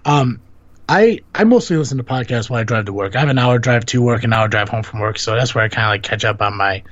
um, 0.05 0.41
I 0.87 1.21
I 1.33 1.43
mostly 1.45 1.77
listen 1.77 1.97
to 1.97 2.03
podcasts 2.03 2.49
while 2.49 2.61
I 2.61 2.63
drive 2.63 2.85
to 2.85 2.93
work. 2.93 3.15
I 3.15 3.19
have 3.19 3.29
an 3.29 3.39
hour 3.39 3.57
drive 3.57 3.85
to 3.87 4.01
work, 4.01 4.23
an 4.23 4.33
hour 4.33 4.47
drive 4.47 4.69
home 4.69 4.83
from 4.83 4.99
work, 4.99 5.17
so 5.17 5.35
that's 5.35 5.55
where 5.55 5.63
I 5.63 5.69
kind 5.69 5.85
of 5.85 5.89
like 5.91 6.03
catch 6.03 6.25
up 6.25 6.41
on 6.41 6.57
my, 6.57 6.83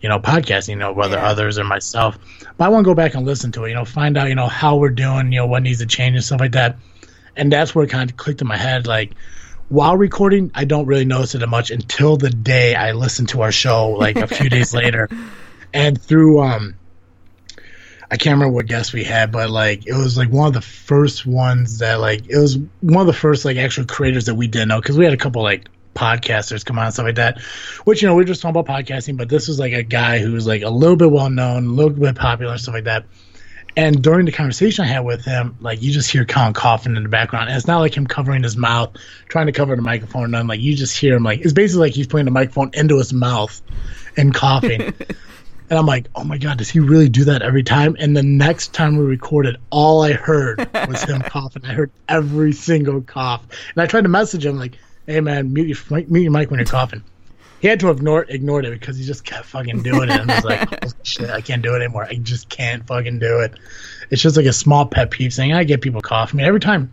you 0.00 0.08
know, 0.08 0.18
podcasting. 0.18 0.70
You 0.70 0.76
know, 0.76 0.92
whether 0.92 1.16
Yeah. 1.16 1.26
others 1.28 1.58
or 1.58 1.64
myself. 1.64 2.18
But 2.56 2.64
I 2.64 2.68
want 2.68 2.84
to 2.84 2.90
go 2.90 2.94
back 2.94 3.14
and 3.14 3.24
listen 3.26 3.52
to 3.52 3.64
it. 3.64 3.68
You 3.70 3.74
know, 3.74 3.84
find 3.84 4.16
out 4.16 4.28
you 4.28 4.34
know 4.34 4.48
how 4.48 4.76
we're 4.76 4.90
doing. 4.90 5.32
You 5.32 5.40
know, 5.40 5.46
what 5.46 5.62
needs 5.62 5.78
to 5.80 5.86
change 5.86 6.14
and 6.16 6.24
stuff 6.24 6.40
like 6.40 6.52
that. 6.52 6.76
And 7.36 7.52
that's 7.52 7.74
where 7.74 7.84
it 7.84 7.90
kind 7.90 8.10
of 8.10 8.16
clicked 8.16 8.40
in 8.40 8.46
my 8.48 8.56
head. 8.56 8.86
Like 8.86 9.12
while 9.68 9.96
recording, 9.96 10.50
I 10.54 10.64
don't 10.64 10.86
really 10.86 11.04
notice 11.04 11.34
it 11.34 11.46
much 11.48 11.70
until 11.70 12.16
the 12.16 12.30
day 12.30 12.74
I 12.74 12.92
listen 12.92 13.26
to 13.26 13.42
our 13.42 13.52
show, 13.52 13.90
like 13.90 14.16
a 14.16 14.26
few 14.26 14.50
days 14.50 14.74
later, 14.82 15.08
and 15.72 16.00
through 16.00 16.40
um. 16.42 16.74
I 18.12 18.16
can't 18.16 18.34
remember 18.34 18.54
what 18.56 18.66
guest 18.66 18.92
we 18.92 19.04
had, 19.04 19.30
but 19.30 19.50
like 19.50 19.86
it 19.86 19.92
was 19.94 20.18
like 20.18 20.30
one 20.30 20.48
of 20.48 20.52
the 20.52 20.60
first 20.60 21.24
ones 21.24 21.78
that 21.78 22.00
like 22.00 22.28
it 22.28 22.36
was 22.36 22.58
one 22.80 23.00
of 23.02 23.06
the 23.06 23.12
first 23.12 23.44
like 23.44 23.56
actual 23.56 23.84
creators 23.84 24.26
that 24.26 24.34
we 24.34 24.48
didn't 24.48 24.66
know 24.66 24.80
because 24.80 24.98
we 24.98 25.04
had 25.04 25.14
a 25.14 25.16
couple 25.16 25.44
like 25.44 25.68
podcasters 25.94 26.64
come 26.64 26.78
on 26.78 26.86
and 26.86 26.94
stuff 26.94 27.06
like 27.06 27.16
that, 27.16 27.40
which 27.84 28.02
you 28.02 28.08
know 28.08 28.14
we 28.14 28.22
are 28.22 28.26
just 28.26 28.42
talking 28.42 28.58
about 28.58 28.66
podcasting, 28.66 29.16
but 29.16 29.28
this 29.28 29.48
was 29.48 29.58
like 29.58 29.72
a 29.72 29.82
guy 29.82 30.18
who 30.18 30.32
was 30.32 30.46
like 30.46 30.62
a 30.62 30.70
little 30.70 30.96
bit 30.96 31.10
well 31.10 31.30
known, 31.30 31.66
a 31.66 31.70
little 31.70 31.90
bit 31.90 32.16
popular 32.16 32.56
stuff 32.58 32.74
like 32.74 32.84
that. 32.84 33.04
And 33.76 34.02
during 34.02 34.26
the 34.26 34.32
conversation 34.32 34.84
I 34.84 34.88
had 34.88 35.00
with 35.00 35.24
him, 35.24 35.56
like 35.60 35.80
you 35.80 35.92
just 35.92 36.10
hear 36.10 36.24
Colin 36.24 36.52
coughing 36.52 36.96
in 36.96 37.02
the 37.02 37.08
background. 37.08 37.48
And 37.48 37.56
it's 37.56 37.66
not 37.66 37.78
like 37.78 37.96
him 37.96 38.06
covering 38.06 38.42
his 38.42 38.56
mouth, 38.56 38.90
trying 39.28 39.46
to 39.46 39.52
cover 39.52 39.76
the 39.76 39.82
microphone. 39.82 40.24
And 40.24 40.34
then 40.34 40.46
like 40.48 40.60
you 40.60 40.74
just 40.74 40.98
hear 40.98 41.16
him 41.16 41.22
like 41.22 41.40
it's 41.40 41.52
basically 41.52 41.86
like 41.86 41.94
he's 41.94 42.06
putting 42.06 42.24
the 42.24 42.32
microphone 42.32 42.70
into 42.74 42.98
his 42.98 43.12
mouth 43.12 43.60
and 44.16 44.34
coughing. 44.34 44.80
and 45.70 45.78
I'm 45.78 45.86
like, 45.86 46.08
oh 46.16 46.24
my 46.24 46.36
god, 46.36 46.58
does 46.58 46.68
he 46.68 46.80
really 46.80 47.08
do 47.08 47.24
that 47.24 47.42
every 47.42 47.62
time? 47.62 47.96
And 48.00 48.16
the 48.16 48.24
next 48.24 48.74
time 48.74 48.96
we 48.96 49.04
recorded, 49.04 49.56
all 49.70 50.02
I 50.02 50.12
heard 50.12 50.68
was 50.88 51.04
him 51.04 51.22
coughing. 51.26 51.64
I 51.64 51.72
heard 51.72 51.92
every 52.08 52.52
single 52.52 53.00
cough. 53.02 53.46
And 53.74 53.82
I 53.82 53.86
tried 53.86 54.02
to 54.02 54.08
message 54.08 54.44
him 54.44 54.58
like, 54.58 54.78
hey 55.06 55.20
man, 55.20 55.52
mute 55.52 55.68
your 55.68 55.76
mic- 55.90 56.10
mute 56.10 56.22
your 56.22 56.32
mic 56.32 56.50
when 56.50 56.58
you're 56.58 56.66
coughing. 56.66 57.02
He 57.60 57.68
had 57.68 57.78
to 57.80 57.88
have 57.88 57.98
ignored, 57.98 58.64
it 58.64 58.70
because 58.70 58.96
he 58.96 59.04
just 59.04 59.24
kept 59.24 59.44
fucking 59.44 59.82
doing 59.82 60.08
it. 60.08 60.18
And 60.18 60.30
I 60.30 60.36
was 60.36 60.44
like, 60.44 60.84
oh, 60.86 60.88
shit, 61.02 61.28
I 61.28 61.42
can't 61.42 61.60
do 61.60 61.74
it 61.74 61.82
anymore. 61.82 62.04
I 62.04 62.14
just 62.14 62.48
can't 62.48 62.86
fucking 62.86 63.18
do 63.18 63.40
it. 63.40 63.52
It's 64.08 64.22
just 64.22 64.38
like 64.38 64.46
a 64.46 64.52
small 64.52 64.86
pet 64.86 65.10
peeve 65.10 65.34
thing. 65.34 65.52
I 65.52 65.64
get 65.64 65.82
people 65.82 66.00
cough. 66.00 66.32
I 66.32 66.38
mean, 66.38 66.46
every 66.46 66.60
time, 66.60 66.90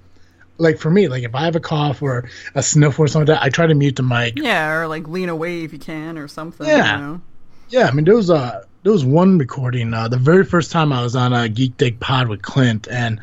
like 0.57 0.77
for 0.77 0.89
me, 0.89 1.07
like 1.07 1.23
if 1.23 1.33
I 1.33 1.45
have 1.45 1.55
a 1.55 1.61
cough 1.61 2.01
or 2.01 2.29
a 2.53 2.61
sniffle 2.61 3.05
or 3.05 3.07
something 3.07 3.33
like 3.33 3.39
that, 3.39 3.45
I 3.45 3.49
try 3.49 3.67
to 3.67 3.73
mute 3.73 3.95
the 3.95 4.03
mic. 4.03 4.37
Yeah, 4.37 4.73
or 4.73 4.87
like 4.87 5.07
lean 5.07 5.29
away 5.29 5.63
if 5.63 5.71
you 5.71 5.79
can 5.79 6.17
or 6.17 6.27
something. 6.27 6.67
Yeah. 6.67 6.95
You 6.95 7.01
know? 7.01 7.21
Yeah, 7.69 7.87
I 7.87 7.91
mean, 7.91 8.03
there 8.03 8.15
was 8.15 8.29
uh, 8.29 8.63
there 8.83 8.91
was 8.91 9.05
one 9.05 9.37
recording. 9.37 9.93
Uh, 9.93 10.09
the 10.09 10.17
very 10.17 10.43
first 10.43 10.71
time 10.71 10.91
I 10.91 11.01
was 11.01 11.15
on 11.15 11.33
a 11.33 11.47
Geek 11.47 11.77
Dig 11.77 11.99
Pod 11.99 12.27
with 12.27 12.41
Clint, 12.41 12.87
and 12.89 13.21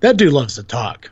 that 0.00 0.16
dude 0.16 0.32
loves 0.32 0.54
to 0.54 0.62
talk. 0.62 1.10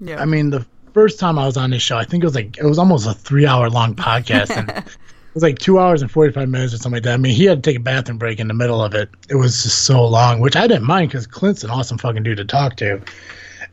Yeah. 0.00 0.20
I 0.20 0.24
mean, 0.24 0.50
the 0.50 0.66
first 0.96 1.20
time 1.20 1.38
I 1.38 1.44
was 1.44 1.58
on 1.58 1.72
his 1.72 1.82
show, 1.82 1.98
I 1.98 2.04
think 2.04 2.24
it 2.24 2.26
was 2.26 2.34
like 2.34 2.56
it 2.56 2.64
was 2.64 2.78
almost 2.78 3.06
a 3.06 3.12
three 3.12 3.46
hour 3.46 3.68
long 3.68 3.94
podcast, 3.94 4.56
and 4.56 4.70
it 4.70 5.34
was 5.34 5.42
like 5.42 5.58
two 5.58 5.78
hours 5.78 6.00
and 6.00 6.10
forty 6.10 6.32
five 6.32 6.48
minutes 6.48 6.72
or 6.72 6.78
something 6.78 6.96
like 6.96 7.02
that. 7.02 7.12
I 7.12 7.16
mean, 7.18 7.34
he 7.34 7.44
had 7.44 7.62
to 7.62 7.70
take 7.70 7.76
a 7.76 7.82
bathroom 7.82 8.16
break 8.16 8.40
in 8.40 8.48
the 8.48 8.54
middle 8.54 8.82
of 8.82 8.94
it. 8.94 9.10
It 9.28 9.34
was 9.34 9.62
just 9.62 9.84
so 9.84 10.06
long, 10.06 10.40
which 10.40 10.56
I 10.56 10.66
didn't 10.66 10.84
mind 10.84 11.10
because 11.10 11.26
Clint's 11.26 11.62
an 11.64 11.70
awesome 11.70 11.98
fucking 11.98 12.22
dude 12.22 12.38
to 12.38 12.46
talk 12.46 12.76
to, 12.76 13.02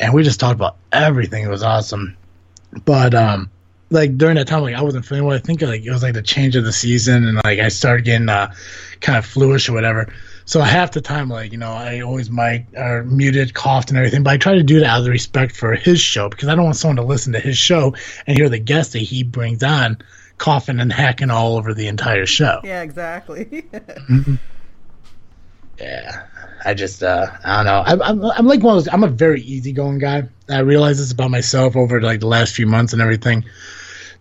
and 0.02 0.14
we 0.14 0.22
just 0.22 0.42
talked 0.42 0.56
about 0.56 0.76
everything. 0.92 1.46
It 1.46 1.50
was 1.50 1.64
awesome. 1.64 2.18
but 2.84 3.16
um, 3.16 3.50
like 3.90 4.18
during 4.18 4.36
that 4.36 4.48
time, 4.48 4.62
like 4.62 4.76
I 4.76 4.82
wasn't 4.82 5.06
feeling 5.06 5.24
well. 5.24 5.38
I 5.38 5.40
think 5.40 5.62
like 5.62 5.86
it 5.86 5.92
was 5.92 6.04
like 6.04 6.16
the 6.16 6.22
change 6.22 6.58
of 6.58 6.66
the 6.66 6.74
season, 6.74 7.26
and 7.26 7.40
like 7.46 7.60
I 7.60 7.70
started 7.70 8.04
getting 8.04 8.28
uh, 8.28 8.54
kind 9.00 9.18
of 9.18 9.26
fluish 9.26 9.70
or 9.70 9.74
whatever. 9.74 10.14
So 10.46 10.62
half 10.62 10.92
the 10.92 11.02
time, 11.02 11.30
like 11.30 11.52
you 11.52 11.58
know, 11.58 11.72
I 11.72 12.02
always 12.02 12.30
mic 12.30 12.68
or 12.76 13.04
muted, 13.04 13.54
coughed, 13.54 13.90
and 13.90 13.98
everything. 13.98 14.24
But 14.24 14.34
I 14.34 14.38
try 14.38 14.56
to 14.56 14.64
do 14.64 14.80
that 14.80 14.88
out 14.88 15.02
of 15.02 15.08
respect 15.08 15.56
for 15.56 15.74
his 15.74 16.02
show 16.02 16.30
because 16.30 16.50
I 16.50 16.56
don't 16.56 16.66
want 16.66 16.76
someone 16.76 16.98
to 16.98 17.04
listen 17.04 17.34
to 17.34 17.40
his 17.40 17.58
show 17.58 17.96
and 18.28 18.38
hear 18.38 18.50
the 18.50 18.60
guest 18.60 18.94
that 18.94 19.00
he 19.00 19.24
brings 19.24 19.64
on 19.64 19.98
coughing 20.38 20.80
and 20.80 20.92
hacking 20.92 21.30
all 21.30 21.56
over 21.58 21.74
the 21.74 21.88
entire 21.88 22.26
show. 22.26 22.60
Yeah, 22.64 22.82
exactly. 22.82 23.66
Yeah, 25.80 26.28
I 26.64 26.76
just 26.76 27.02
uh, 27.02 27.28
I 27.44 27.56
don't 27.58 27.66
know. 27.66 27.84
I'm, 27.86 28.02
I'm 28.02 28.32
I'm 28.32 28.48
like 28.48 28.62
one 28.62 28.78
of 28.78 28.84
those. 28.84 28.94
I'm 28.94 29.04
a 29.04 29.08
very 29.08 29.42
easygoing 29.42 29.98
guy. 29.98 30.30
I 30.48 30.60
realize 30.60 31.00
this 31.00 31.12
about 31.12 31.32
myself 31.32 31.76
over 31.76 32.00
like 32.02 32.20
the 32.20 32.28
last 32.28 32.54
few 32.54 32.68
months 32.68 32.94
and 32.94 33.02
everything. 33.02 33.46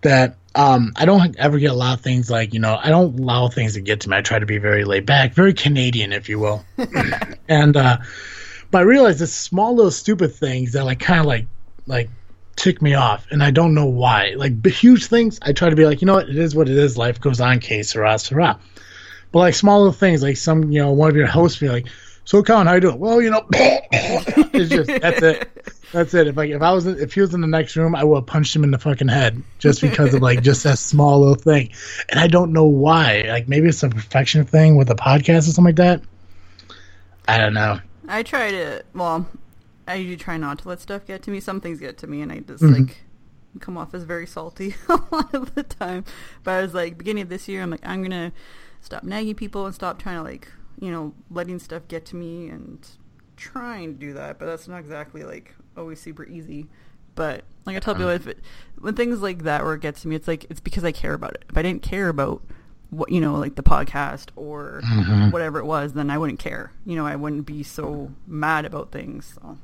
That 0.00 0.36
um, 0.54 0.92
I 0.96 1.04
don't 1.04 1.36
ever 1.38 1.58
get 1.58 1.70
a 1.70 1.74
lot 1.74 1.98
of 1.98 2.00
things 2.02 2.30
like 2.30 2.52
you 2.54 2.60
know 2.60 2.78
I 2.80 2.90
don't 2.90 3.18
allow 3.18 3.48
things 3.48 3.74
to 3.74 3.80
get 3.80 4.00
to 4.00 4.10
me. 4.10 4.16
I 4.16 4.22
try 4.22 4.38
to 4.38 4.46
be 4.46 4.58
very 4.58 4.84
laid 4.84 5.06
back, 5.06 5.34
very 5.34 5.54
Canadian, 5.54 6.12
if 6.12 6.28
you 6.28 6.38
will. 6.38 6.64
and 7.48 7.76
uh, 7.76 7.98
but 8.70 8.78
I 8.78 8.82
realize 8.82 9.18
this 9.18 9.34
small 9.34 9.74
little 9.74 9.90
stupid 9.90 10.34
things 10.34 10.72
that 10.72 10.84
like 10.84 11.00
kind 11.00 11.20
of 11.20 11.26
like 11.26 11.46
like 11.86 12.10
tick 12.56 12.82
me 12.82 12.94
off, 12.94 13.26
and 13.30 13.42
I 13.42 13.50
don't 13.50 13.74
know 13.74 13.86
why. 13.86 14.34
Like 14.36 14.60
b- 14.60 14.70
huge 14.70 15.06
things, 15.06 15.38
I 15.42 15.52
try 15.52 15.70
to 15.70 15.76
be 15.76 15.86
like 15.86 16.02
you 16.02 16.06
know 16.06 16.14
what, 16.14 16.28
it 16.28 16.36
is 16.36 16.54
what 16.54 16.68
it 16.68 16.76
is. 16.76 16.98
Life 16.98 17.20
goes 17.20 17.40
on. 17.40 17.60
Que 17.60 17.82
Sera 17.82 18.18
Sera. 18.18 18.60
But 19.30 19.38
like 19.38 19.54
small 19.54 19.78
little 19.78 19.92
things, 19.92 20.22
like 20.22 20.36
some 20.36 20.70
you 20.70 20.82
know 20.82 20.92
one 20.92 21.08
of 21.08 21.16
your 21.16 21.26
hosts 21.26 21.58
be 21.58 21.68
like, 21.68 21.86
"So 22.24 22.42
Colin, 22.42 22.66
how 22.66 22.74
you 22.74 22.80
doing?" 22.80 22.98
Well, 22.98 23.22
you 23.22 23.30
know, 23.30 23.46
it's 23.52 24.70
just 24.70 24.88
that's 25.00 25.22
it. 25.22 25.48
That's 25.92 26.14
it. 26.14 26.26
If 26.26 26.36
like 26.36 26.50
if 26.50 26.62
I 26.62 26.72
was 26.72 26.86
in, 26.86 26.98
if 26.98 27.12
he 27.14 27.20
was 27.20 27.34
in 27.34 27.42
the 27.42 27.46
next 27.46 27.76
room, 27.76 27.94
I 27.94 28.02
would 28.02 28.16
have 28.16 28.26
punched 28.26 28.56
him 28.56 28.64
in 28.64 28.70
the 28.70 28.78
fucking 28.78 29.08
head 29.08 29.42
just 29.58 29.80
because 29.80 30.14
of 30.14 30.22
like 30.22 30.42
just 30.50 30.64
that 30.64 30.78
small 30.78 31.20
little 31.20 31.34
thing, 31.34 31.70
and 32.10 32.18
I 32.18 32.26
don't 32.28 32.52
know 32.52 32.64
why. 32.64 33.24
Like 33.28 33.46
maybe 33.48 33.68
it's 33.68 33.82
a 33.82 33.88
perfection 33.90 34.44
thing 34.44 34.76
with 34.76 34.88
a 34.90 34.94
podcast 34.94 35.40
or 35.40 35.52
something 35.52 35.64
like 35.66 35.76
that. 35.76 36.02
I 37.28 37.38
don't 37.38 37.54
know. 37.54 37.78
I 38.08 38.22
try 38.22 38.50
to. 38.50 38.82
Well, 38.94 39.28
I 39.86 39.96
usually 39.96 40.16
try 40.16 40.36
not 40.38 40.60
to 40.60 40.68
let 40.68 40.80
stuff 40.80 41.06
get 41.06 41.22
to 41.24 41.30
me. 41.30 41.40
Some 41.40 41.60
things 41.60 41.78
get 41.78 41.98
to 41.98 42.06
me, 42.06 42.22
and 42.22 42.32
I 42.32 42.40
just 42.40 42.62
Mhm. 42.62 42.86
like 42.88 42.96
come 43.60 43.76
off 43.76 43.92
as 43.92 44.04
very 44.04 44.26
salty 44.26 44.74
a 44.88 44.98
lot 45.12 45.34
of 45.34 45.54
the 45.54 45.62
time. 45.62 46.04
But 46.42 46.52
I 46.52 46.62
was 46.62 46.72
like, 46.72 46.96
beginning 46.96 47.22
of 47.24 47.28
this 47.28 47.48
year, 47.48 47.62
I'm 47.62 47.70
like, 47.70 47.86
I'm 47.86 48.02
gonna 48.02 48.32
stop 48.80 49.04
nagging 49.04 49.34
people 49.34 49.66
and 49.66 49.74
stop 49.74 49.98
trying 49.98 50.16
to 50.16 50.22
like, 50.22 50.48
you 50.80 50.90
know, 50.90 51.12
letting 51.30 51.58
stuff 51.58 51.86
get 51.86 52.06
to 52.06 52.16
me 52.16 52.48
and 52.48 52.78
trying 53.36 53.92
to 53.92 53.98
do 54.00 54.14
that. 54.14 54.38
But 54.38 54.46
that's 54.46 54.68
not 54.68 54.78
exactly 54.78 55.22
like 55.22 55.54
always 55.76 56.00
super 56.00 56.24
easy. 56.24 56.66
But 57.14 57.44
like 57.66 57.76
I 57.76 57.80
tell 57.80 57.94
people, 57.94 58.08
if 58.10 58.26
it, 58.26 58.38
when 58.80 58.94
things 58.94 59.20
like 59.20 59.42
that 59.44 59.62
where 59.64 59.74
it 59.74 59.80
gets 59.80 60.02
to 60.02 60.08
me, 60.08 60.16
it's 60.16 60.26
like 60.28 60.46
it's 60.50 60.60
because 60.60 60.84
I 60.84 60.92
care 60.92 61.14
about 61.14 61.34
it. 61.34 61.44
If 61.50 61.56
I 61.56 61.62
didn't 61.62 61.82
care 61.82 62.08
about 62.08 62.42
what 62.90 63.10
you 63.10 63.20
know, 63.20 63.34
like 63.36 63.54
the 63.54 63.62
podcast 63.62 64.28
or 64.36 64.80
Mhm. 64.84 65.32
whatever 65.32 65.58
it 65.58 65.64
was, 65.66 65.92
then 65.94 66.10
I 66.10 66.18
wouldn't 66.18 66.38
care. 66.38 66.72
You 66.86 66.96
know, 66.96 67.06
I 67.06 67.16
wouldn't 67.16 67.46
be 67.46 67.62
so 67.62 68.10
mad 68.26 68.64
about 68.64 68.92
things. 68.92 69.34
So. 69.34 69.58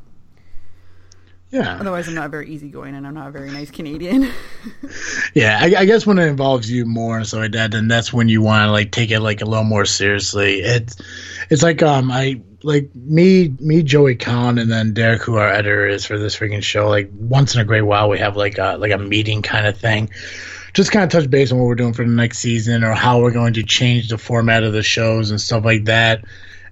Yeah, 1.50 1.78
Otherwise, 1.80 2.06
I'm 2.08 2.14
not 2.14 2.30
very 2.30 2.46
easygoing, 2.50 2.94
and 2.94 3.06
I'm 3.06 3.14
not 3.14 3.28
a 3.28 3.30
very 3.30 3.50
nice 3.50 3.70
Canadian. 3.70 4.30
yeah. 5.34 5.58
I, 5.62 5.74
I 5.78 5.84
guess 5.86 6.06
when 6.06 6.18
it 6.18 6.26
involves 6.26 6.70
you 6.70 6.84
more 6.84 7.16
and 7.16 7.26
stuff 7.26 7.40
like 7.40 7.52
that, 7.52 7.70
then 7.70 7.88
that's 7.88 8.12
when 8.12 8.28
you 8.28 8.42
want 8.42 8.66
to 8.66 8.70
like 8.70 8.90
take 8.92 9.10
it 9.10 9.20
like 9.20 9.40
a 9.40 9.46
little 9.46 9.64
more 9.64 9.86
seriously. 9.86 10.60
It's 10.60 10.96
it's 11.48 11.62
like 11.62 11.82
um 11.82 12.10
I 12.10 12.42
like 12.62 12.94
me 12.94 13.54
me 13.60 13.82
Joey 13.82 14.16
Kahn, 14.16 14.58
and 14.58 14.70
then 14.70 14.92
Derek 14.92 15.22
who 15.22 15.36
our 15.36 15.48
editor 15.48 15.86
is 15.86 16.04
for 16.04 16.18
this 16.18 16.36
freaking 16.36 16.62
show. 16.62 16.88
Like 16.88 17.10
once 17.12 17.54
in 17.54 17.60
a 17.60 17.64
great 17.64 17.82
while 17.82 18.08
we 18.08 18.18
have 18.18 18.36
like 18.36 18.58
a 18.58 18.76
like 18.78 18.92
a 18.92 18.98
meeting 18.98 19.42
kind 19.42 19.66
of 19.66 19.76
thing. 19.76 20.10
Just 20.74 20.92
kind 20.92 21.02
of 21.02 21.10
touch 21.10 21.30
base 21.30 21.50
on 21.50 21.58
what 21.58 21.66
we're 21.66 21.74
doing 21.74 21.94
for 21.94 22.04
the 22.04 22.10
next 22.10 22.38
season 22.38 22.84
or 22.84 22.92
how 22.92 23.20
we're 23.20 23.32
going 23.32 23.54
to 23.54 23.62
change 23.62 24.10
the 24.10 24.18
format 24.18 24.62
of 24.62 24.72
the 24.72 24.82
shows 24.82 25.30
and 25.30 25.40
stuff 25.40 25.64
like 25.64 25.86
that. 25.86 26.24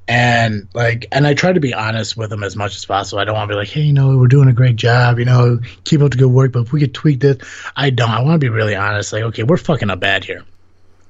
And 0.07 0.69
like, 0.75 1.07
and 1.11 1.27
I 1.27 1.35
try 1.35 1.53
to 1.53 1.61
be 1.61 1.75
honest 1.75 2.17
with 2.17 2.31
them 2.31 2.45
as 2.45 2.55
much 2.57 2.77
as 2.77 2.85
possible. 2.85 3.19
I 3.19 3.25
don't 3.25 3.35
want 3.35 3.49
to 3.49 3.55
be 3.55 3.59
like, 3.59 3.69
hey, 3.69 3.81
you 3.81 3.93
know, 3.93 4.17
we're 4.17 4.29
doing 4.29 4.49
a 4.49 4.53
great 4.53 4.77
job, 4.77 5.19
you 5.19 5.25
know, 5.25 5.59
keep 5.85 6.03
up 6.03 6.13
the 6.13 6.19
good 6.19 6.31
work, 6.31 6.53
but 6.53 6.61
if 6.61 6.73
we 6.73 6.79
could 6.79 6.95
tweak 6.95 7.21
this, 7.21 7.39
I 7.75 7.91
don't. 7.91 8.11
I 8.11 8.21
want 8.21 8.35
to 8.35 8.39
be 8.39 8.51
really 8.51 8.77
honest. 8.77 9.13
Like, 9.13 9.25
okay, 9.25 9.43
we're 9.43 9.57
fucking 9.57 9.91
up 9.91 9.99
bad 9.99 10.25
here. 10.25 10.45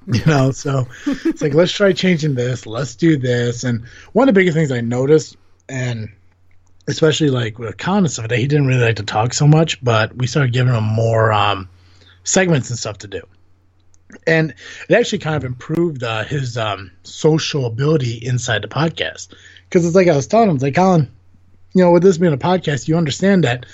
You 0.13 0.25
know, 0.25 0.53
so 0.53 0.87
it's 1.07 1.43
like 1.43 1.53
let's 1.55 1.73
try 1.73 1.93
changing 1.93 2.35
this. 2.37 2.65
Let's 2.65 2.95
do 2.95 3.17
this. 3.17 3.65
And 3.65 3.85
one 4.13 4.29
of 4.29 4.35
the 4.35 4.39
biggest 4.39 4.57
things 4.57 4.71
I 4.71 4.81
noticed, 4.81 5.37
and 5.69 6.09
especially 6.87 7.31
like 7.31 7.59
with 7.59 7.77
Colin 7.79 8.05
and 8.05 8.11
stuff, 8.11 8.29
that 8.29 8.39
he 8.39 8.47
didn't 8.47 8.69
really 8.69 8.83
like 8.85 8.97
to 8.97 9.03
talk 9.03 9.35
so 9.35 9.49
much, 9.49 9.83
but 9.83 10.17
we 10.17 10.29
started 10.29 10.53
giving 10.53 10.73
him 10.75 10.85
more 10.85 11.33
um, 11.33 11.69
segments 12.23 12.71
and 12.71 12.79
stuff 12.79 12.99
to 12.99 13.09
do. 13.09 13.23
And 14.29 14.55
it 14.89 14.95
actually 14.95 15.19
kind 15.19 15.35
of 15.37 15.45
improved 15.45 16.05
uh, 16.05 16.23
his 16.23 16.57
um, 16.57 16.93
social 17.03 17.67
ability 17.67 18.19
inside 18.23 18.63
the 18.63 18.69
podcast. 18.69 19.35
Because 19.69 19.85
it's 19.85 19.97
like 19.97 20.07
I 20.07 20.15
was 20.15 20.29
telling 20.29 20.49
him, 20.49 20.59
like, 20.59 20.77
Colin, 20.77 21.11
you 21.75 21.83
know, 21.83 21.91
with 21.91 22.05
this 22.05 22.19
being 22.19 22.33
a 22.33 22.39
podcast, 22.39 22.87
you 22.87 22.97
understand 22.97 23.43
that 23.43 23.67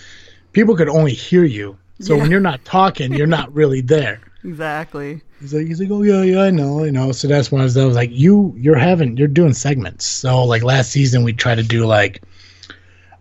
people 0.53 0.75
could 0.77 0.89
only 0.89 1.13
hear 1.13 1.45
you. 1.45 1.77
So 2.01 2.15
Yeah. 2.15 2.23
when 2.23 2.31
you're 2.31 2.41
not 2.41 2.65
talking, 2.65 3.13
you're 3.13 3.27
not 3.27 3.55
really 3.55 3.83
there. 3.83 4.21
exactly. 4.45 5.21
He's 5.43 5.53
like, 5.53 5.67
he's 5.67 5.81
like, 5.81 5.91
oh 5.91 6.03
yeah, 6.03 6.23
yeah, 6.23 6.43
I 6.43 6.51
know, 6.51 6.85
you 6.85 6.93
know. 6.93 7.11
So 7.11 7.27
that's 7.27 7.51
why 7.51 7.59
I 7.59 7.65
was, 7.65 7.77
like, 7.77 8.11
you, 8.13 8.55
you're 8.57 8.79
having, 8.79 9.17
you're 9.17 9.27
doing 9.27 9.55
segments. 9.55 10.07
So 10.07 10.45
like 10.45 10.63
last 10.63 10.93
season, 10.93 11.25
we 11.25 11.33
tried 11.33 11.57
to 11.57 11.65
do 11.65 11.85
like 11.85 12.23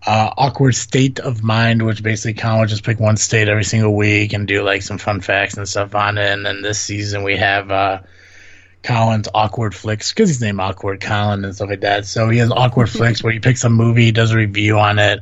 uh, 0.05 0.31
awkward 0.38 0.75
state 0.75 1.19
of 1.19 1.41
mind, 1.41 1.84
which 1.84 2.03
basically 2.03 2.39
Colin 2.39 2.60
would 2.60 2.69
just 2.69 2.84
pick 2.84 2.99
one 2.99 3.17
state 3.17 3.47
every 3.47 3.63
single 3.63 3.95
week 3.95 4.34
and 4.34 4.47
do 4.47 4.62
like 4.62 4.84
some 4.84 4.99
fun 4.99 5.19
facts 5.19 5.57
and 5.57 5.67
stuff 5.67 5.95
on 5.95 6.19
it. 6.19 6.29
And 6.29 6.45
then 6.45 6.62
this 6.62 6.79
season 6.79 7.23
we 7.23 7.38
have 7.38 7.71
uh, 7.71 8.01
Colin's 8.84 9.27
awkward 9.34 9.73
flicks 9.73 10.13
because 10.13 10.29
he's 10.29 10.41
named 10.41 10.60
Awkward 10.60 11.01
Colin 11.01 11.43
and 11.43 11.55
stuff 11.55 11.69
like 11.69 11.81
that. 11.81 12.05
So 12.05 12.29
he 12.29 12.38
has 12.38 12.51
awkward 12.51 12.89
flicks 12.91 13.23
where 13.23 13.34
he 13.34 13.39
picks 13.39 13.63
a 13.63 13.69
movie, 13.69 14.12
does 14.12 14.29
a 14.29 14.38
review 14.38 14.77
on 14.77 14.99
it. 14.99 15.21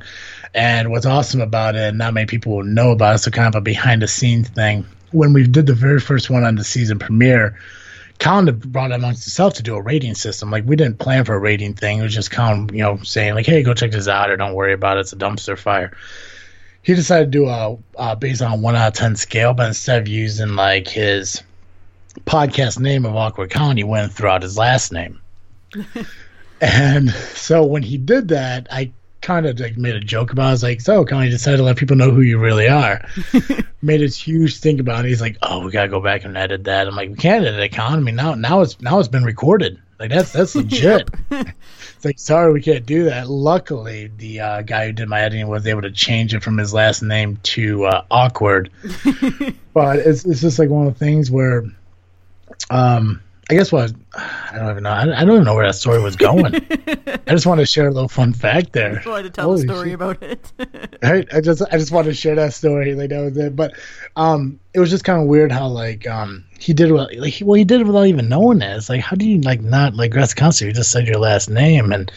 And 0.54 0.92
what's 0.92 1.06
awesome 1.06 1.40
about 1.40 1.76
it, 1.76 1.90
and 1.90 1.98
not 1.98 2.14
many 2.14 2.26
people 2.26 2.58
will 2.58 2.64
know 2.64 2.92
about 2.92 3.16
it, 3.16 3.18
so 3.20 3.32
kind 3.32 3.48
of 3.48 3.56
a 3.56 3.62
behind 3.62 4.02
the 4.02 4.08
scenes 4.08 4.50
thing. 4.50 4.86
When 5.12 5.34
we 5.34 5.48
did 5.48 5.66
the 5.66 5.74
very 5.74 6.00
first 6.00 6.30
one 6.30 6.44
on 6.44 6.56
the 6.56 6.64
season 6.64 7.00
premiere, 7.00 7.58
Colin 8.20 8.48
had 8.48 8.72
brought 8.72 8.92
it 8.92 8.96
amongst 8.96 9.24
himself 9.24 9.54
to 9.56 9.64
do 9.64 9.76
a 9.76 9.82
rating 9.82 10.14
system. 10.14 10.52
Like 10.52 10.66
we 10.66 10.76
didn't 10.76 11.00
plan 11.00 11.26
for 11.26 11.36
a 11.36 11.40
rating 11.40 11.74
thing. 11.74 12.00
It 12.00 12.04
was 12.04 12.14
just 12.14 12.32
Colin, 12.32 12.70
you 12.74 12.84
know, 12.84 12.98
saying 12.98 13.34
like, 13.34 13.46
"Hey, 13.46 13.64
go 13.64 13.74
check 13.74 13.92
this 13.92 14.08
out," 14.08 14.30
or 14.30 14.38
"Don't 14.38 14.54
worry 14.54 14.74
about 14.74 14.98
it. 14.98 15.02
It's 15.02 15.14
a 15.14 15.16
dumpster 15.16 15.58
fire." 15.58 15.92
He 16.82 16.96
decided 16.96 17.32
to 17.32 17.38
do 17.38 17.48
a 17.48 17.78
uh, 17.98 18.16
based 18.16 18.42
on 18.42 18.52
a 18.52 18.56
one 18.58 18.76
out 18.76 18.90
of 18.90 18.94
ten 18.94 19.16
scale, 19.16 19.54
but 19.54 19.68
instead 19.68 20.02
of 20.02 20.08
using 20.08 20.56
like 20.56 20.88
his 20.88 21.42
podcast 22.26 22.80
name 22.80 23.06
of 23.06 23.16
Awkward 23.16 23.52
Colin, 23.52 23.78
he 23.78 23.84
went 23.84 24.12
throughout 24.12 24.42
his 24.42 24.58
last 24.58 24.92
name. 24.92 25.20
and 26.62 27.12
so 27.12 27.64
when 27.64 27.84
he 27.84 27.98
did 27.98 28.30
that, 28.30 28.68
I 28.72 28.92
kind 29.22 29.46
of 29.46 29.60
like 29.60 29.78
made 29.78 29.96
a 29.96 30.00
joke 30.00 30.32
about. 30.32 30.46
it. 30.46 30.48
I 30.48 30.52
was 30.52 30.64
like, 30.64 30.82
"So, 30.82 31.02
you 31.02 31.30
decided 31.30 31.58
to 31.58 31.64
let 31.64 31.78
people 31.78 31.96
know 31.96 32.12
who 32.12 32.22
you 32.22 32.38
really 32.38 32.68
are." 32.68 33.06
made 33.82 34.02
this 34.02 34.18
huge 34.18 34.58
thing 34.60 34.80
about 34.80 35.06
it. 35.06 35.10
He's 35.10 35.22
like, 35.22 35.38
"Oh, 35.42 35.66
we 35.66 35.72
gotta 35.72 35.90
go 35.90 36.00
back 36.00 36.26
and 36.26 36.38
edit 36.38 36.66
that." 36.66 36.88
I'm 36.88 36.96
like, 36.96 37.10
"We 37.10 37.16
can't 37.16 37.46
edit 37.46 37.60
it. 37.60 37.80
I 37.80 37.96
mean, 37.98 38.16
now 38.16 38.36
now 38.36 38.62
it's 38.62 38.80
now 38.82 39.00
it's 39.00 39.08
been 39.08 39.24
recorded. 39.24 39.80
Like 40.00 40.12
that's 40.12 40.32
that's 40.32 40.56
legit." 40.56 41.10
It's 42.00 42.06
like, 42.06 42.18
sorry, 42.18 42.54
we 42.54 42.62
can't 42.62 42.86
do 42.86 43.04
that. 43.06 43.28
Luckily, 43.28 44.10
the 44.16 44.40
uh, 44.40 44.62
guy 44.62 44.86
who 44.86 44.94
did 44.94 45.10
my 45.10 45.20
editing 45.20 45.50
was 45.50 45.68
able 45.68 45.82
to 45.82 45.92
change 45.92 46.34
it 46.34 46.42
from 46.42 46.58
his 46.58 46.74
last 46.74 47.02
name 47.02 47.38
to 47.44 47.88
uh, 47.88 48.06
awkward. 48.10 48.72
but 49.74 50.00
it's 50.00 50.24
it's 50.24 50.40
just 50.40 50.60
like 50.60 50.70
one 50.70 50.88
of 50.88 50.94
the 50.94 50.98
things 50.98 51.30
where, 51.30 51.66
um, 52.70 53.22
I 53.50 53.56
guess 53.56 53.72
what 53.72 53.92
I 54.16 54.58
don't 54.58 54.70
even 54.70 54.84
know. 54.84 54.92
I, 54.92 55.06
don't 55.06 55.32
even 55.32 55.44
know 55.44 55.56
where 55.56 55.66
that 55.66 55.74
story 55.74 56.00
was 56.00 56.16
going. 56.16 56.54
I 57.26 57.32
just 57.32 57.48
want 57.48 57.60
to 57.60 57.66
share 57.66 57.88
a 57.88 57.92
little 57.92 58.08
fun 58.08 58.32
fact 58.32 58.74
there. 58.74 59.02
I 59.04 59.10
wanted 59.10 59.24
to 59.24 59.30
tell 59.32 59.46
Holy 59.46 59.62
a 59.62 59.74
story 59.74 59.90
shit. 59.90 59.96
about 59.96 60.22
it. 60.22 60.52
Right? 61.02 61.28
I 61.34 61.42
just 61.42 61.62
I 61.72 61.78
just 61.78 61.92
wanted 61.92 62.10
to 62.10 62.14
share 62.14 62.36
that 62.36 62.54
story. 62.54 62.94
Like 62.94 63.10
that 63.10 63.22
was 63.22 63.38
it. 63.38 63.56
But 63.56 63.74
um, 64.16 64.60
it 64.74 64.80
was 64.80 64.92
just 64.92 65.04
kind 65.04 65.20
of 65.20 65.28
weird 65.28 65.52
how 65.52 65.68
like 65.68 66.06
um 66.08 66.46
he 66.60 66.74
did 66.74 66.92
what 66.92 67.16
like 67.16 67.34
he, 67.34 67.44
well 67.44 67.56
he 67.56 67.64
did 67.64 67.82
it 67.82 67.88
without 67.88 68.06
even 68.06 68.30
knowing 68.30 68.62
it. 68.62 68.78
It's 68.78 68.90
like 68.90 69.02
how 69.02 69.16
do 69.16 69.28
you 69.28 69.42
like 69.42 69.62
not 69.62 69.96
like 69.96 70.14
that's 70.14 70.36
concert? 70.36 70.66
You 70.66 70.74
just 70.74 70.92
said 70.92 71.08
your 71.08 71.20
last 71.20 71.50
name 71.50 71.92
and. 71.92 72.12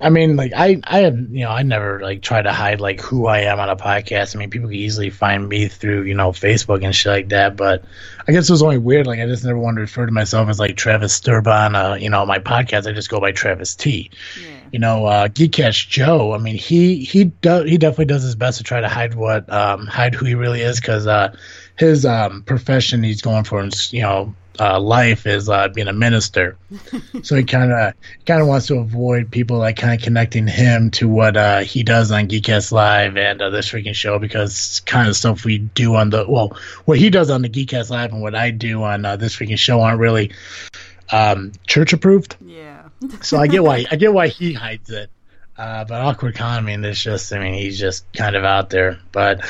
I 0.00 0.08
mean, 0.08 0.36
like 0.36 0.52
I, 0.56 0.80
I 0.84 1.00
have, 1.00 1.18
you 1.18 1.44
know, 1.44 1.50
I 1.50 1.62
never 1.62 2.00
like 2.00 2.22
try 2.22 2.40
to 2.40 2.52
hide 2.52 2.80
like 2.80 3.00
who 3.00 3.26
I 3.26 3.40
am 3.40 3.60
on 3.60 3.68
a 3.68 3.76
podcast. 3.76 4.34
I 4.34 4.38
mean, 4.38 4.48
people 4.48 4.68
can 4.68 4.76
easily 4.76 5.10
find 5.10 5.46
me 5.46 5.68
through, 5.68 6.04
you 6.04 6.14
know, 6.14 6.32
Facebook 6.32 6.82
and 6.82 6.94
shit 6.96 7.12
like 7.12 7.28
that. 7.28 7.56
But 7.56 7.84
I 8.26 8.32
guess 8.32 8.48
it 8.48 8.52
was 8.52 8.62
only 8.62 8.78
weird. 8.78 9.06
Like 9.06 9.20
I 9.20 9.26
just 9.26 9.44
never 9.44 9.58
wanted 9.58 9.76
to 9.76 9.80
refer 9.82 10.06
to 10.06 10.12
myself 10.12 10.48
as 10.48 10.58
like 10.58 10.76
Travis 10.76 11.20
Sturba 11.20 11.66
on, 11.66 11.74
uh, 11.74 11.94
you 11.94 12.08
know, 12.08 12.24
my 12.24 12.38
podcast. 12.38 12.88
I 12.88 12.92
just 12.92 13.10
go 13.10 13.20
by 13.20 13.32
Travis 13.32 13.74
T. 13.74 14.10
yeah. 14.40 14.60
you 14.72 14.78
know, 14.78 15.04
uh, 15.04 15.28
Joe. 15.28 16.32
I 16.32 16.38
mean, 16.38 16.56
he 16.56 17.04
he 17.04 17.24
do, 17.24 17.64
he 17.64 17.76
definitely 17.76 18.06
does 18.06 18.22
his 18.22 18.36
best 18.36 18.58
to 18.58 18.64
try 18.64 18.80
to 18.80 18.88
hide 18.88 19.14
what 19.14 19.52
um, 19.52 19.86
hide 19.86 20.14
who 20.14 20.24
he 20.24 20.34
really 20.34 20.62
is 20.62 20.80
because 20.80 21.06
uh, 21.06 21.36
his 21.80 22.04
um, 22.04 22.42
profession 22.42 23.02
he's 23.02 23.22
going 23.22 23.42
for, 23.42 23.66
you 23.90 24.02
know, 24.02 24.34
uh, 24.58 24.78
life 24.78 25.26
is 25.26 25.48
uh, 25.48 25.66
being 25.68 25.88
a 25.88 25.94
minister. 25.94 26.58
so 27.22 27.36
he 27.36 27.42
kind 27.42 27.72
of 27.72 27.94
kind 28.26 28.42
of 28.42 28.46
wants 28.46 28.66
to 28.66 28.76
avoid 28.76 29.30
people 29.30 29.56
like 29.56 29.78
kind 29.78 29.98
of 29.98 30.04
connecting 30.04 30.46
him 30.46 30.90
to 30.90 31.08
what 31.08 31.38
uh, 31.38 31.60
he 31.60 31.82
does 31.82 32.12
on 32.12 32.28
Geekcast 32.28 32.70
Live 32.70 33.16
and 33.16 33.40
uh, 33.40 33.48
this 33.48 33.70
freaking 33.70 33.94
show 33.94 34.18
because 34.18 34.80
kind 34.80 35.08
of 35.08 35.16
stuff 35.16 35.46
we 35.46 35.56
do 35.56 35.94
on 35.94 36.10
the 36.10 36.26
well, 36.28 36.54
what 36.84 36.98
he 36.98 37.08
does 37.08 37.30
on 37.30 37.40
the 37.40 37.48
Geekcast 37.48 37.88
Live 37.88 38.12
and 38.12 38.20
what 38.20 38.34
I 38.34 38.50
do 38.50 38.82
on 38.82 39.06
uh, 39.06 39.16
this 39.16 39.34
freaking 39.34 39.58
show 39.58 39.80
aren't 39.80 40.00
really 40.00 40.32
um, 41.10 41.52
church 41.66 41.94
approved. 41.94 42.36
Yeah. 42.44 42.90
So 43.22 43.38
I 43.38 43.46
get 43.46 43.64
why 43.64 43.86
I 43.90 43.96
get 43.96 44.12
why 44.12 44.28
he 44.28 44.52
hides 44.52 44.90
it. 44.90 45.10
Uh, 45.60 45.84
but 45.84 46.00
awkward 46.00 46.34
con, 46.34 46.56
I 46.56 46.60
mean, 46.62 46.82
it's 46.86 47.02
just, 47.02 47.30
I 47.34 47.38
mean, 47.38 47.52
he's 47.52 47.78
just 47.78 48.10
kind 48.14 48.34
of 48.34 48.44
out 48.44 48.70
there. 48.70 48.98
But 49.12 49.44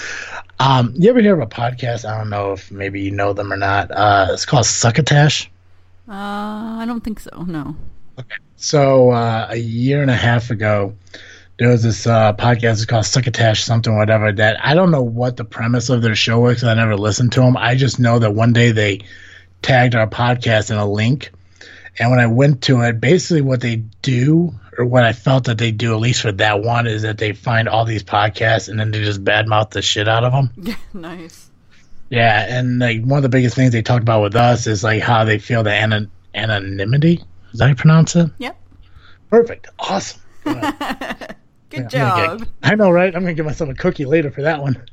um, 0.58 0.92
you 0.96 1.08
ever 1.08 1.20
hear 1.20 1.34
of 1.34 1.40
a 1.40 1.46
podcast? 1.46 2.04
I 2.04 2.18
don't 2.18 2.30
know 2.30 2.54
if 2.54 2.72
maybe 2.72 3.00
you 3.02 3.12
know 3.12 3.32
them 3.32 3.52
or 3.52 3.56
not. 3.56 3.92
Uh, 3.92 4.26
it's 4.30 4.44
called 4.44 4.66
Succotash. 4.66 5.48
Uh, 6.08 6.80
I 6.80 6.84
don't 6.84 7.04
think 7.04 7.20
so. 7.20 7.44
No. 7.44 7.76
Okay. 8.18 8.34
So 8.56 9.10
uh, 9.10 9.46
a 9.50 9.56
year 9.56 10.02
and 10.02 10.10
a 10.10 10.16
half 10.16 10.50
ago, 10.50 10.96
there 11.60 11.68
was 11.68 11.84
this 11.84 12.08
uh, 12.08 12.32
podcast 12.32 12.72
it's 12.72 12.86
called 12.86 13.06
Succotash 13.06 13.62
something 13.62 13.96
whatever 13.96 14.32
that 14.32 14.56
I 14.66 14.74
don't 14.74 14.90
know 14.90 15.04
what 15.04 15.36
the 15.36 15.44
premise 15.44 15.90
of 15.90 16.02
their 16.02 16.16
show 16.16 16.40
was. 16.40 16.64
I 16.64 16.74
never 16.74 16.96
listened 16.96 17.30
to 17.34 17.40
them. 17.40 17.56
I 17.56 17.76
just 17.76 18.00
know 18.00 18.18
that 18.18 18.34
one 18.34 18.52
day 18.52 18.72
they 18.72 19.02
tagged 19.62 19.94
our 19.94 20.08
podcast 20.08 20.72
in 20.72 20.76
a 20.76 20.90
link, 20.90 21.30
and 22.00 22.10
when 22.10 22.18
I 22.18 22.26
went 22.26 22.62
to 22.62 22.80
it, 22.80 23.00
basically 23.00 23.42
what 23.42 23.60
they 23.60 23.76
do 23.76 24.58
or 24.80 24.84
what 24.86 25.04
I 25.04 25.12
felt 25.12 25.44
that 25.44 25.58
they 25.58 25.70
do 25.70 25.92
at 25.92 26.00
least 26.00 26.22
for 26.22 26.32
that 26.32 26.62
one 26.62 26.86
is 26.86 27.02
that 27.02 27.18
they 27.18 27.32
find 27.32 27.68
all 27.68 27.84
these 27.84 28.02
podcasts 28.02 28.68
and 28.68 28.80
then 28.80 28.90
they 28.90 29.02
just 29.04 29.22
badmouth 29.22 29.70
the 29.70 29.82
shit 29.82 30.08
out 30.08 30.24
of 30.24 30.32
them. 30.32 30.50
Yeah. 30.56 30.74
nice. 30.94 31.50
Yeah, 32.08 32.46
and 32.58 32.78
like 32.80 33.02
one 33.04 33.18
of 33.18 33.22
the 33.22 33.28
biggest 33.28 33.54
things 33.54 33.72
they 33.72 33.82
talked 33.82 34.02
about 34.02 34.22
with 34.22 34.34
us 34.34 34.66
is 34.66 34.82
like 34.82 35.00
how 35.02 35.24
they 35.24 35.38
feel 35.38 35.62
the 35.62 35.72
ana- 35.72 36.08
anonymity. 36.34 37.22
Is 37.52 37.58
that 37.58 37.64
how 37.66 37.68
you 37.68 37.76
pronounce 37.76 38.16
it? 38.16 38.30
Yep. 38.38 38.56
Perfect. 39.28 39.68
Awesome. 39.78 40.20
Good. 40.44 40.64
Good 41.68 41.92
Yeah, 41.92 42.26
job. 42.26 42.38
get- 42.40 42.48
I 42.64 42.74
know, 42.74 42.90
right? 42.90 43.14
I'm 43.14 43.22
gonna 43.22 43.34
give 43.34 43.46
myself 43.46 43.70
a 43.70 43.74
cookie 43.74 44.06
later 44.06 44.30
for 44.30 44.42
that 44.42 44.60
one. 44.62 44.82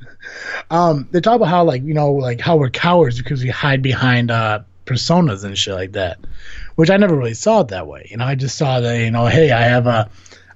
Um, 0.70 1.08
they 1.12 1.20
talk 1.20 1.36
about 1.36 1.48
how, 1.48 1.64
like, 1.64 1.82
you 1.82 1.94
know, 1.94 2.12
like 2.12 2.40
how 2.40 2.56
we're 2.56 2.68
cowards 2.68 3.16
because 3.16 3.42
we 3.42 3.48
hide 3.48 3.80
behind 3.80 4.30
uh, 4.30 4.60
personas 4.88 5.44
and 5.44 5.56
shit 5.56 5.74
like 5.74 5.92
that, 5.92 6.18
which 6.74 6.90
I 6.90 6.96
never 6.96 7.16
really 7.16 7.34
saw 7.34 7.60
it 7.60 7.68
that 7.68 7.86
way. 7.86 8.08
You 8.10 8.16
know, 8.16 8.24
I 8.24 8.34
just 8.34 8.56
saw 8.56 8.80
that, 8.80 8.98
you 8.98 9.10
know, 9.10 9.26
hey, 9.26 9.50
I 9.50 9.62
have 9.62 9.86
a, 9.86 10.10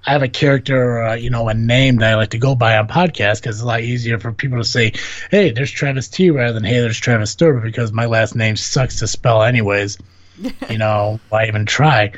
I 0.05 0.11
have 0.11 0.23
a 0.23 0.27
character, 0.27 0.97
or, 0.97 1.03
uh, 1.03 1.15
you 1.15 1.29
know, 1.29 1.47
a 1.47 1.53
name 1.53 1.97
that 1.97 2.13
I 2.13 2.15
like 2.15 2.31
to 2.31 2.37
go 2.37 2.55
by 2.55 2.77
on 2.77 2.87
podcasts 2.87 3.39
because 3.39 3.57
it's 3.57 3.63
a 3.63 3.67
lot 3.67 3.81
easier 3.81 4.19
for 4.19 4.33
people 4.33 4.57
to 4.57 4.65
say, 4.65 4.93
hey, 5.31 5.51
there's 5.51 5.71
Travis 5.71 6.09
T 6.09 6.29
rather 6.29 6.53
than 6.53 6.63
hey, 6.63 6.79
there's 6.79 6.99
Travis 6.99 7.33
Sturber 7.33 7.61
because 7.61 7.93
my 7.93 8.05
last 8.05 8.35
name 8.35 8.57
sucks 8.57 8.99
to 8.99 9.07
spell 9.07 9.43
anyways. 9.43 9.97
you 10.69 10.77
know, 10.77 11.19
why 11.29 11.47
even 11.47 11.65
try? 11.65 12.11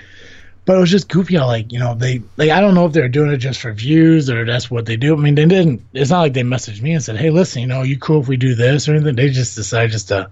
But 0.65 0.78
it 0.78 0.80
was 0.80 0.89
just 0.89 1.10
goofy 1.10 1.36
how 1.36 1.45
like 1.45 1.71
you 1.71 1.80
know 1.80 1.93
they 1.93 2.23
like 2.38 2.49
I 2.49 2.60
don't 2.60 2.73
know 2.73 2.88
if 2.88 2.93
they're 2.93 3.08
doing 3.08 3.32
it 3.32 3.38
just 3.38 3.62
for 3.62 3.71
views 3.71 4.32
or 4.32 4.45
that's 4.45 4.69
what 4.71 4.88
they 4.88 4.97
do. 4.97 5.15
I 5.15 5.19
mean 5.19 5.36
they 5.36 5.45
didn't. 5.45 5.84
It's 5.93 6.10
not 6.10 6.21
like 6.21 6.34
they 6.34 6.41
messaged 6.41 6.82
me 6.82 6.93
and 6.93 7.04
said, 7.04 7.17
"Hey, 7.17 7.30
listen, 7.30 7.62
you 7.62 7.67
know, 7.67 7.84
you 7.84 7.99
cool 7.99 8.21
if 8.21 8.28
we 8.28 8.36
do 8.36 8.56
this 8.56 8.89
or 8.89 8.95
anything." 8.95 9.15
They 9.15 9.30
just 9.30 9.56
decided 9.56 9.91
just 9.91 10.08
to 10.08 10.32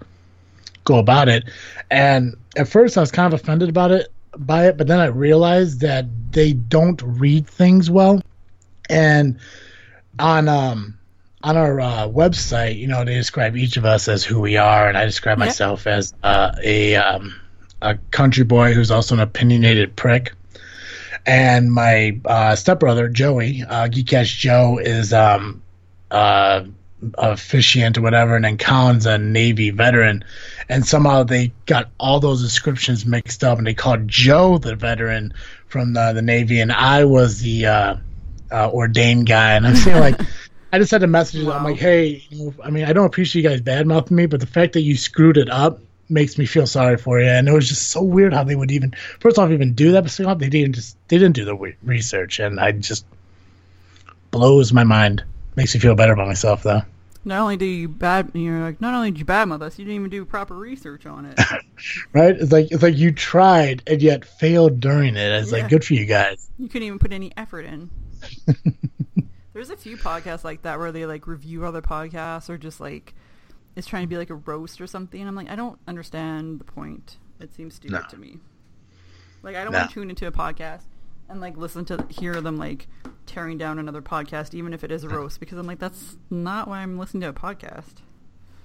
go 0.84 0.98
about 0.98 1.28
it. 1.28 1.44
And 1.90 2.36
at 2.56 2.68
first 2.68 2.96
I 2.96 3.00
was 3.00 3.10
kind 3.10 3.32
of 3.32 3.40
offended 3.40 3.68
about 3.68 3.90
it 3.90 4.12
by 4.36 4.68
it, 4.68 4.76
but 4.76 4.86
then 4.86 5.00
I 5.00 5.06
realized 5.06 5.80
that 5.80 6.06
they 6.32 6.52
don't 6.52 7.00
read 7.02 7.48
things 7.48 7.90
well. 7.90 8.20
And 8.88 9.38
on 10.18 10.48
um 10.48 10.98
on 11.42 11.56
our 11.58 11.78
uh, 11.78 12.08
website, 12.08 12.78
you 12.78 12.86
know, 12.86 13.04
they 13.04 13.14
describe 13.14 13.54
each 13.56 13.76
of 13.76 13.84
us 13.84 14.08
as 14.08 14.24
who 14.24 14.40
we 14.40 14.56
are, 14.56 14.88
and 14.88 14.96
I 14.96 15.04
describe 15.04 15.38
Yep. 15.38 15.46
myself 15.46 15.86
as 15.86 16.14
uh, 16.22 16.52
a 16.62 16.96
um, 16.96 17.38
a 17.82 17.96
country 18.10 18.44
boy 18.44 18.72
who's 18.72 18.90
also 18.90 19.14
an 19.14 19.20
opinionated 19.20 19.94
prick. 19.94 20.32
And 21.26 21.72
my 21.72 22.20
uh, 22.24 22.54
stepbrother 22.54 23.08
Joey, 23.08 23.62
uh, 23.62 23.88
Geekash 23.88 24.36
Joe, 24.36 24.78
is 24.78 25.12
um, 25.12 25.62
uh, 26.10 26.64
officiant 27.14 27.98
or 27.98 28.02
whatever, 28.02 28.36
and 28.36 28.44
then 28.44 28.58
Colin's 28.58 29.06
a 29.06 29.18
Navy 29.18 29.70
veteran. 29.70 30.24
And 30.68 30.86
somehow 30.86 31.22
they 31.24 31.52
got 31.66 31.90
all 31.98 32.20
those 32.20 32.42
descriptions 32.42 33.04
mixed 33.04 33.44
up, 33.44 33.58
and 33.58 33.66
they 33.66 33.74
called 33.74 34.08
Joe 34.08 34.58
the 34.58 34.76
veteran 34.76 35.34
from 35.66 35.92
the, 35.92 36.12
the 36.12 36.22
Navy, 36.22 36.60
and 36.60 36.72
I 36.72 37.04
was 37.04 37.40
the 37.40 37.66
uh, 37.66 37.96
uh, 38.50 38.70
ordained 38.70 39.26
guy. 39.26 39.52
And 39.52 39.66
I'm 39.66 39.76
saying 39.76 40.00
like. 40.00 40.20
I 40.72 40.78
just 40.78 40.90
had 40.90 41.02
to 41.02 41.06
message. 41.06 41.46
I'm 41.46 41.62
like, 41.62 41.76
hey, 41.76 42.24
you 42.30 42.46
know, 42.46 42.54
I 42.60 42.70
mean, 42.70 42.84
I 42.84 42.92
don't 42.92 43.06
appreciate 43.06 43.44
you 43.44 43.48
guys 43.48 43.60
bad 43.60 43.86
mouthing 43.86 44.16
me, 44.16 44.26
but 44.26 44.40
the 44.40 44.48
fact 44.48 44.72
that 44.72 44.80
you 44.80 44.96
screwed 44.96 45.36
it 45.36 45.48
up 45.48 45.78
makes 46.08 46.36
me 46.36 46.46
feel 46.46 46.66
sorry 46.66 46.96
for 46.96 47.20
you. 47.20 47.28
And 47.28 47.48
it 47.48 47.52
was 47.52 47.68
just 47.68 47.92
so 47.92 48.02
weird 48.02 48.34
how 48.34 48.42
they 48.42 48.56
would 48.56 48.72
even, 48.72 48.92
first 49.20 49.38
off, 49.38 49.50
even 49.50 49.74
do 49.74 49.92
that, 49.92 50.02
but 50.02 50.10
second 50.10 50.32
off, 50.32 50.38
they 50.38 50.48
didn't 50.48 50.74
just 50.74 50.96
they 51.06 51.18
didn't 51.18 51.36
do 51.36 51.44
the 51.44 51.74
research, 51.84 52.40
and 52.40 52.58
I 52.58 52.72
just 52.72 53.06
blows 54.32 54.72
my 54.72 54.84
mind. 54.84 55.22
Makes 55.56 55.74
me 55.74 55.80
feel 55.80 55.94
better 55.94 56.12
about 56.12 56.26
myself, 56.26 56.64
though. 56.64 56.82
Not 57.26 57.40
only 57.40 57.56
do 57.56 57.64
you 57.64 57.88
bad, 57.88 58.30
you're 58.34 58.60
like, 58.60 58.80
not 58.82 58.92
only 58.94 59.10
did 59.10 59.18
you 59.20 59.24
badmouth 59.24 59.62
us, 59.62 59.78
you 59.78 59.84
didn't 59.86 59.96
even 60.00 60.10
do 60.10 60.24
proper 60.26 60.54
research 60.54 61.06
on 61.06 61.24
it. 61.26 61.38
Right? 62.12 62.36
It's 62.36 62.52
like 62.52 62.70
it's 62.70 62.82
like 62.82 62.96
you 62.96 63.10
tried 63.12 63.82
and 63.88 64.00
yet 64.00 64.24
failed 64.24 64.78
during 64.80 65.16
it. 65.16 65.32
It's 65.32 65.50
Yeah. 65.50 65.58
like 65.62 65.68
good 65.70 65.84
for 65.84 65.94
you 65.94 66.06
guys. 66.06 66.48
You 66.58 66.68
couldn't 66.68 66.86
even 66.86 66.98
put 67.00 67.12
any 67.12 67.32
effort 67.36 67.64
in. 67.64 67.90
There's 69.52 69.70
a 69.70 69.76
few 69.76 69.96
podcasts 69.96 70.44
like 70.44 70.62
that 70.62 70.78
where 70.78 70.92
they 70.92 71.04
like 71.06 71.26
review 71.26 71.64
other 71.64 71.82
podcasts 71.82 72.48
or 72.48 72.58
just 72.58 72.80
like 72.80 73.14
it's 73.76 73.86
trying 73.88 74.02
to 74.04 74.06
be 74.08 74.16
like 74.16 74.30
a 74.30 74.34
roast 74.36 74.80
or 74.80 74.86
something. 74.86 75.26
I'm 75.26 75.34
like, 75.34 75.50
I 75.50 75.56
don't 75.56 75.78
understand 75.88 76.60
the 76.60 76.64
point. 76.64 77.16
It 77.40 77.52
seems 77.54 77.74
stupid 77.74 77.92
No. 78.02 78.08
to 78.10 78.16
me. 78.16 78.38
Like 79.42 79.56
I 79.56 79.64
don't 79.64 79.72
No. 79.72 79.80
want 79.80 79.90
to 79.90 79.94
tune 79.94 80.10
into 80.10 80.26
a 80.26 80.32
podcast 80.32 80.82
and 81.34 81.42
like 81.42 81.56
listen 81.56 81.84
to 81.84 82.06
hear 82.08 82.40
them 82.40 82.56
like 82.56 82.86
tearing 83.26 83.58
down 83.58 83.78
another 83.78 84.00
podcast, 84.00 84.54
even 84.54 84.72
if 84.72 84.84
it 84.84 84.90
is 84.90 85.04
a 85.04 85.08
roast, 85.08 85.40
because 85.40 85.58
I'm 85.58 85.66
like, 85.66 85.78
that's 85.80 86.16
not 86.30 86.68
why 86.68 86.78
I'm 86.78 86.98
listening 86.98 87.22
to 87.22 87.28
a 87.28 87.32
podcast. 87.32 87.94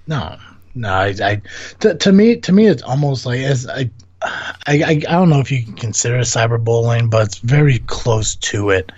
No, 0.08 0.38
no. 0.76 0.90
I, 0.90 1.16
I 1.22 1.42
to, 1.82 1.96
to 1.96 2.12
me, 2.14 2.38
to 2.38 2.54
me, 2.54 2.68
it's 2.68 2.84
almost 2.84 3.26
like 3.26 3.40
as 3.40 3.68
I, 3.68 3.90
I, 4.22 4.44
I, 4.68 4.92
I 4.92 5.14
don't 5.14 5.30
know 5.30 5.40
if 5.40 5.52
you 5.52 5.64
can 5.64 5.74
consider 5.74 6.18
it 6.18 6.24
cyberbullying, 6.24 7.10
but 7.10 7.28
it's 7.28 7.38
very 7.40 7.80
close 7.80 8.36
to 8.36 8.70
it. 8.70 8.92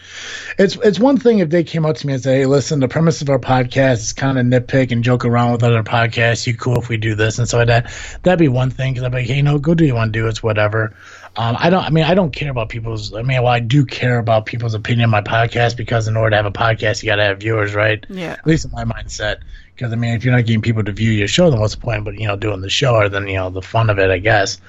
It's 0.57 0.77
it's 0.77 0.99
one 0.99 1.17
thing 1.17 1.39
if 1.39 1.49
they 1.49 1.63
came 1.63 1.85
up 1.85 1.95
to 1.97 2.07
me 2.07 2.13
and 2.13 2.23
said, 2.23 2.37
"Hey, 2.37 2.45
listen, 2.47 2.79
the 2.79 2.87
premise 2.87 3.21
of 3.21 3.29
our 3.29 3.39
podcast 3.39 3.99
is 3.99 4.13
kind 4.13 4.39
of 4.39 4.45
nitpick 4.45 4.91
and 4.91 5.03
joke 5.03 5.23
around 5.23 5.51
with 5.51 5.63
other 5.63 5.83
podcasts. 5.83 6.47
You 6.47 6.55
cool 6.55 6.79
if 6.79 6.89
we 6.89 6.97
do 6.97 7.13
this 7.13 7.37
and 7.37 7.47
so 7.47 7.59
like 7.59 7.67
that?" 7.67 7.91
That'd 8.23 8.39
be 8.39 8.47
one 8.47 8.71
thing 8.71 8.93
because 8.93 9.05
I'd 9.05 9.11
be 9.11 9.19
like, 9.19 9.27
"Hey, 9.27 9.41
no, 9.41 9.59
go 9.59 9.75
do 9.75 9.85
you 9.85 9.93
want 9.95 10.11
to 10.11 10.19
do. 10.19 10.27
It's 10.27 10.41
whatever." 10.41 10.95
Um, 11.37 11.55
I 11.57 11.69
don't. 11.69 11.83
I 11.83 11.89
mean, 11.89 12.03
I 12.03 12.13
don't 12.13 12.31
care 12.31 12.51
about 12.51 12.67
people's. 12.67 13.13
I 13.13 13.21
mean, 13.21 13.41
well, 13.41 13.53
I 13.53 13.61
do 13.61 13.85
care 13.85 14.19
about 14.19 14.45
people's 14.45 14.73
opinion 14.73 15.05
on 15.05 15.11
my 15.11 15.21
podcast 15.21 15.77
because 15.77 16.09
in 16.09 16.17
order 16.17 16.31
to 16.31 16.35
have 16.35 16.45
a 16.45 16.51
podcast, 16.51 17.01
you 17.01 17.07
got 17.07 17.15
to 17.15 17.23
have 17.23 17.39
viewers, 17.39 17.73
right? 17.73 18.05
Yeah. 18.09 18.33
At 18.33 18.45
least 18.45 18.65
in 18.65 18.71
my 18.71 18.83
mindset. 18.83 19.37
Because 19.73 19.93
I 19.93 19.95
mean, 19.95 20.13
if 20.13 20.25
you're 20.25 20.35
not 20.35 20.45
getting 20.45 20.61
people 20.61 20.83
to 20.83 20.91
view 20.91 21.11
your 21.11 21.29
show, 21.29 21.49
then 21.49 21.61
what's 21.61 21.75
the 21.75 21.81
point? 21.81 22.03
But 22.03 22.19
you 22.19 22.27
know, 22.27 22.35
doing 22.35 22.59
the 22.59 22.69
show, 22.69 22.95
or 22.95 23.07
then 23.07 23.27
you 23.27 23.35
know, 23.35 23.49
the 23.49 23.61
fun 23.61 23.89
of 23.89 23.97
it, 23.97 24.09
I 24.09 24.17
guess. 24.17 24.59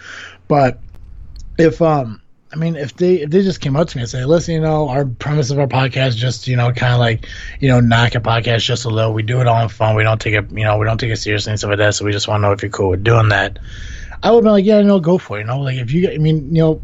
But 0.46 0.79
if 1.59 1.83
um, 1.83 2.22
I 2.53 2.57
mean, 2.57 2.77
if 2.77 2.96
they 2.96 3.16
if 3.22 3.31
they 3.31 3.42
just 3.42 3.61
came 3.61 3.77
up 3.77 3.88
to 3.88 3.96
me 3.96 4.03
and 4.03 4.11
say, 4.11 4.25
listen, 4.25 4.55
you 4.55 4.61
know, 4.61 4.88
our 4.88 5.05
premise 5.07 5.51
of 5.51 5.59
our 5.59 5.66
podcast 5.66 6.09
is 6.09 6.16
just 6.16 6.46
you 6.46 6.57
know, 6.57 6.70
kind 6.72 6.92
of 6.92 7.01
like 7.01 7.27
you 7.61 7.68
know, 7.68 7.81
knock 7.81 8.14
a 8.14 8.20
podcast 8.20 8.61
just 8.61 8.85
a 8.85 8.90
little. 8.90 9.12
We 9.12 9.22
do 9.22 9.40
it 9.40 9.46
all 9.46 9.62
in 9.62 9.68
fun. 9.68 9.96
We 9.96 10.03
don't 10.03 10.20
take 10.20 10.35
it, 10.35 10.51
you 10.51 10.64
know, 10.64 10.77
we 10.77 10.85
don't 10.85 10.98
take 10.98 11.11
it 11.11 11.16
seriously 11.16 11.51
and 11.51 11.59
stuff 11.59 11.70
like 11.70 11.79
that. 11.79 11.94
So 11.94 12.05
we 12.05 12.12
just 12.12 12.29
want 12.29 12.42
to 12.42 12.46
know 12.46 12.53
if 12.53 12.62
you're 12.62 12.70
cool 12.70 12.90
with 12.90 13.03
doing 13.03 13.31
that. 13.31 13.59
I 14.23 14.31
would 14.31 14.45
be 14.45 14.51
like, 14.51 14.65
yeah, 14.65 14.81
no, 14.83 15.01
go 15.01 15.19
for 15.19 15.39
it. 15.39 15.41
You 15.41 15.47
know, 15.47 15.61
like 15.61 15.79
if 15.79 15.93
you, 15.93 16.11
I 16.11 16.19
mean, 16.19 16.55
you 16.55 16.63
know, 16.63 16.83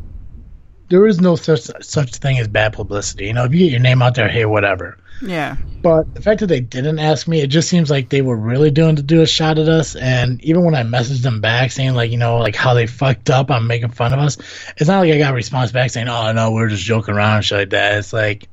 there 0.89 1.07
is 1.07 1.21
no 1.21 1.37
such 1.37 1.71
such 1.81 2.17
thing 2.17 2.39
as 2.39 2.49
bad 2.49 2.73
publicity. 2.73 3.27
You 3.27 3.35
know, 3.35 3.45
if 3.45 3.53
you 3.53 3.61
get 3.61 3.71
your 3.71 3.81
name 3.81 4.03
out 4.03 4.15
there, 4.15 4.29
hey, 4.29 4.47
whatever. 4.47 4.99
Yeah. 5.21 5.57
But 5.83 6.13
the 6.15 6.23
fact 6.23 6.41
that 6.41 6.47
they 6.47 6.61
didn't 6.61 6.99
ask 6.99 7.29
me, 7.29 7.41
it 7.41 7.49
just 7.49 7.69
seems 7.69 7.91
like 7.91 8.09
they 8.09 8.23
were 8.23 8.37
really 8.37 8.71
doing 8.71 8.97
to 8.97 9.03
do 9.03 9.23
a 9.23 9.27
shot 9.27 9.59
at 9.59 9.69
us. 9.69 9.95
And 9.97 10.43
even 10.43 10.65
when 10.65 10.75
I 10.75 10.83
messaged 10.83 11.23
them 11.23 11.41
back 11.41 11.71
saying 11.71 11.95
like, 11.95 12.11
you 12.11 12.19
know, 12.19 12.39
like 12.39 12.57
how 12.57 12.75
they 12.75 12.87
fucked 12.87 13.31
up 13.31 13.51
on 13.51 13.67
making 13.67 13.91
fun 13.91 14.13
of 14.13 14.19
us, 14.19 14.39
it's 14.77 14.89
not 14.89 15.01
like 15.01 15.13
I 15.13 15.19
got 15.19 15.33
a 15.33 15.37
response 15.37 15.71
back 15.73 15.91
saying, 15.91 16.09
"Oh 16.09 16.33
no, 16.33 16.53
we're 16.53 16.69
just 16.69 16.83
joking 16.83 17.15
around 17.15 17.37
and 17.37 17.45
shit 17.45 17.59
like 17.59 17.71
that." 17.71 17.99
It's 17.99 18.13
like, 18.13 18.49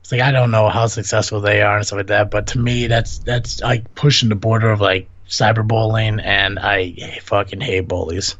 it's 0.00 0.12
like 0.12 0.22
I 0.22 0.30
don't 0.32 0.50
know 0.50 0.68
how 0.68 0.86
successful 0.86 1.40
they 1.40 1.62
are 1.62 1.76
and 1.76 1.86
stuff 1.86 1.98
like 1.98 2.06
that. 2.08 2.30
But 2.30 2.48
to 2.48 2.58
me, 2.58 2.86
that's 2.86 3.18
that's 3.18 3.60
like 3.60 3.94
pushing 3.94 4.28
the 4.28 4.36
border 4.36 4.70
of 4.70 4.80
like 4.80 5.09
cyberbullying, 5.30 6.20
and 6.22 6.58
I 6.58 7.18
fucking 7.22 7.60
hate 7.60 7.88
bullies. 7.88 8.36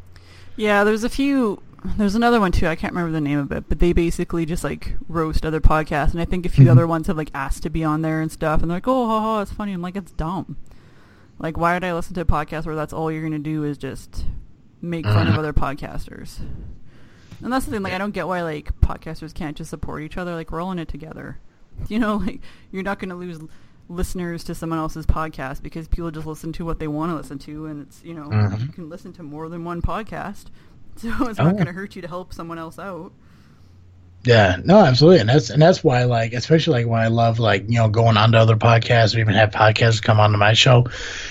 Yeah, 0.57 0.85
there's 0.85 1.05
a 1.05 1.09
few. 1.09 1.63
There's 1.97 2.15
another 2.15 2.41
one 2.41 2.53
too. 2.53 2.67
I 2.67 2.77
can't 2.77 2.93
remember 2.93 3.13
the 3.13 3.23
name 3.23 3.39
of 3.39 3.51
it, 3.53 3.65
but 3.69 3.79
they 3.79 3.95
basically 3.95 4.45
just 4.45 4.63
like 4.65 4.95
roast 5.09 5.47
other 5.47 5.61
podcasts, 5.61 6.13
and 6.13 6.21
I 6.21 6.27
think 6.27 6.45
a 6.45 6.51
few 6.51 6.67
Mhm. 6.67 6.71
other 6.73 6.87
ones 6.87 7.07
have 7.07 7.17
like 7.17 7.31
asked 7.33 7.63
to 7.63 7.71
be 7.71 7.83
on 7.85 8.03
there 8.03 8.21
and 8.21 8.31
stuff, 8.31 8.61
and 8.61 8.71
they're 8.71 8.77
like, 8.77 8.89
"Oh, 8.89 9.07
ha, 9.07 9.21
ha, 9.21 9.41
it's 9.41 9.53
funny." 9.53 9.73
I'm 9.73 9.81
like, 9.81 9.97
"It's 9.97 10.13
dumb." 10.13 10.57
Like, 11.39 11.57
why 11.57 11.73
would 11.73 11.85
I 11.85 11.95
listen 11.95 12.13
to 12.15 12.21
a 12.21 12.25
podcast 12.27 12.67
where 12.67 12.75
that's 12.77 12.93
all 12.93 13.11
you're 13.11 13.23
gonna 13.23 13.39
do 13.39 13.65
is 13.65 13.79
just 13.79 14.27
make 14.83 15.07
fun 15.07 15.27
of 15.27 15.35
Mhm. 15.35 15.39
other 15.39 15.55
podcasters? 15.55 16.41
And 17.43 17.51
that's 17.51 17.65
the 17.65 17.71
thing. 17.71 17.83
Like, 17.83 17.95
I 17.95 17.99
don't 17.99 18.13
get 18.13 18.27
why 18.29 18.43
like 18.43 18.79
podcasters 18.83 19.33
can't 19.33 19.57
just 19.57 19.71
support 19.71 20.03
each 20.03 20.19
other. 20.19 20.35
Like, 20.35 20.51
we're 20.53 20.61
all 20.61 20.73
in 20.73 20.79
it 20.79 20.89
together. 20.89 21.39
You 21.89 21.99
know, 21.99 22.17
like 22.19 22.41
you're 22.71 22.83
not 22.83 22.99
going 22.99 23.09
to 23.09 23.15
lose 23.15 23.39
listeners 23.91 24.45
to 24.45 24.55
someone 24.55 24.79
else's 24.79 25.05
podcast 25.05 25.63
because 25.63 25.89
people 25.89 26.11
just 26.11 26.27
listen 26.27 26.53
to 26.55 26.65
what 26.65 26.79
they 26.79 26.89
want 26.89 27.11
to 27.11 27.17
listen 27.17 27.39
to, 27.41 27.67
and 27.67 27.83
it's 27.83 28.03
you 28.05 28.15
know 28.15 28.23
Mhm. 28.29 28.61
you 28.63 28.69
can 28.69 28.89
listen 28.89 29.13
to 29.15 29.23
more 29.23 29.49
than 29.49 29.65
one 29.65 29.83
podcast, 29.83 30.47
so 30.97 31.09
it's 31.29 31.39
Oh, 31.41 31.45
not 31.45 31.55
going 31.55 31.67
to 31.67 31.73
hurt 31.73 31.97
you 31.97 32.03
to 32.03 32.09
help 32.09 32.33
someone 32.33 32.59
else 32.59 32.79
out. 32.79 33.13
Yeah, 34.23 34.57
no, 34.63 34.79
absolutely, 34.85 35.21
and 35.21 35.29
that's 35.31 35.49
and 35.49 35.63
that's 35.63 35.83
why, 35.83 36.05
like, 36.05 36.35
especially 36.35 36.83
like 36.83 36.91
when 36.91 37.01
I 37.01 37.07
love 37.09 37.39
like 37.39 37.65
you 37.69 37.77
know 37.79 37.89
going 37.89 38.19
on 38.19 38.33
to 38.33 38.39
other 38.39 38.57
podcasts 38.57 39.17
or 39.17 39.21
even 39.21 39.35
have 39.35 39.51
podcasts 39.51 40.03
come 40.03 40.21
onto 40.21 40.37
my 40.37 40.53
show, 40.53 40.85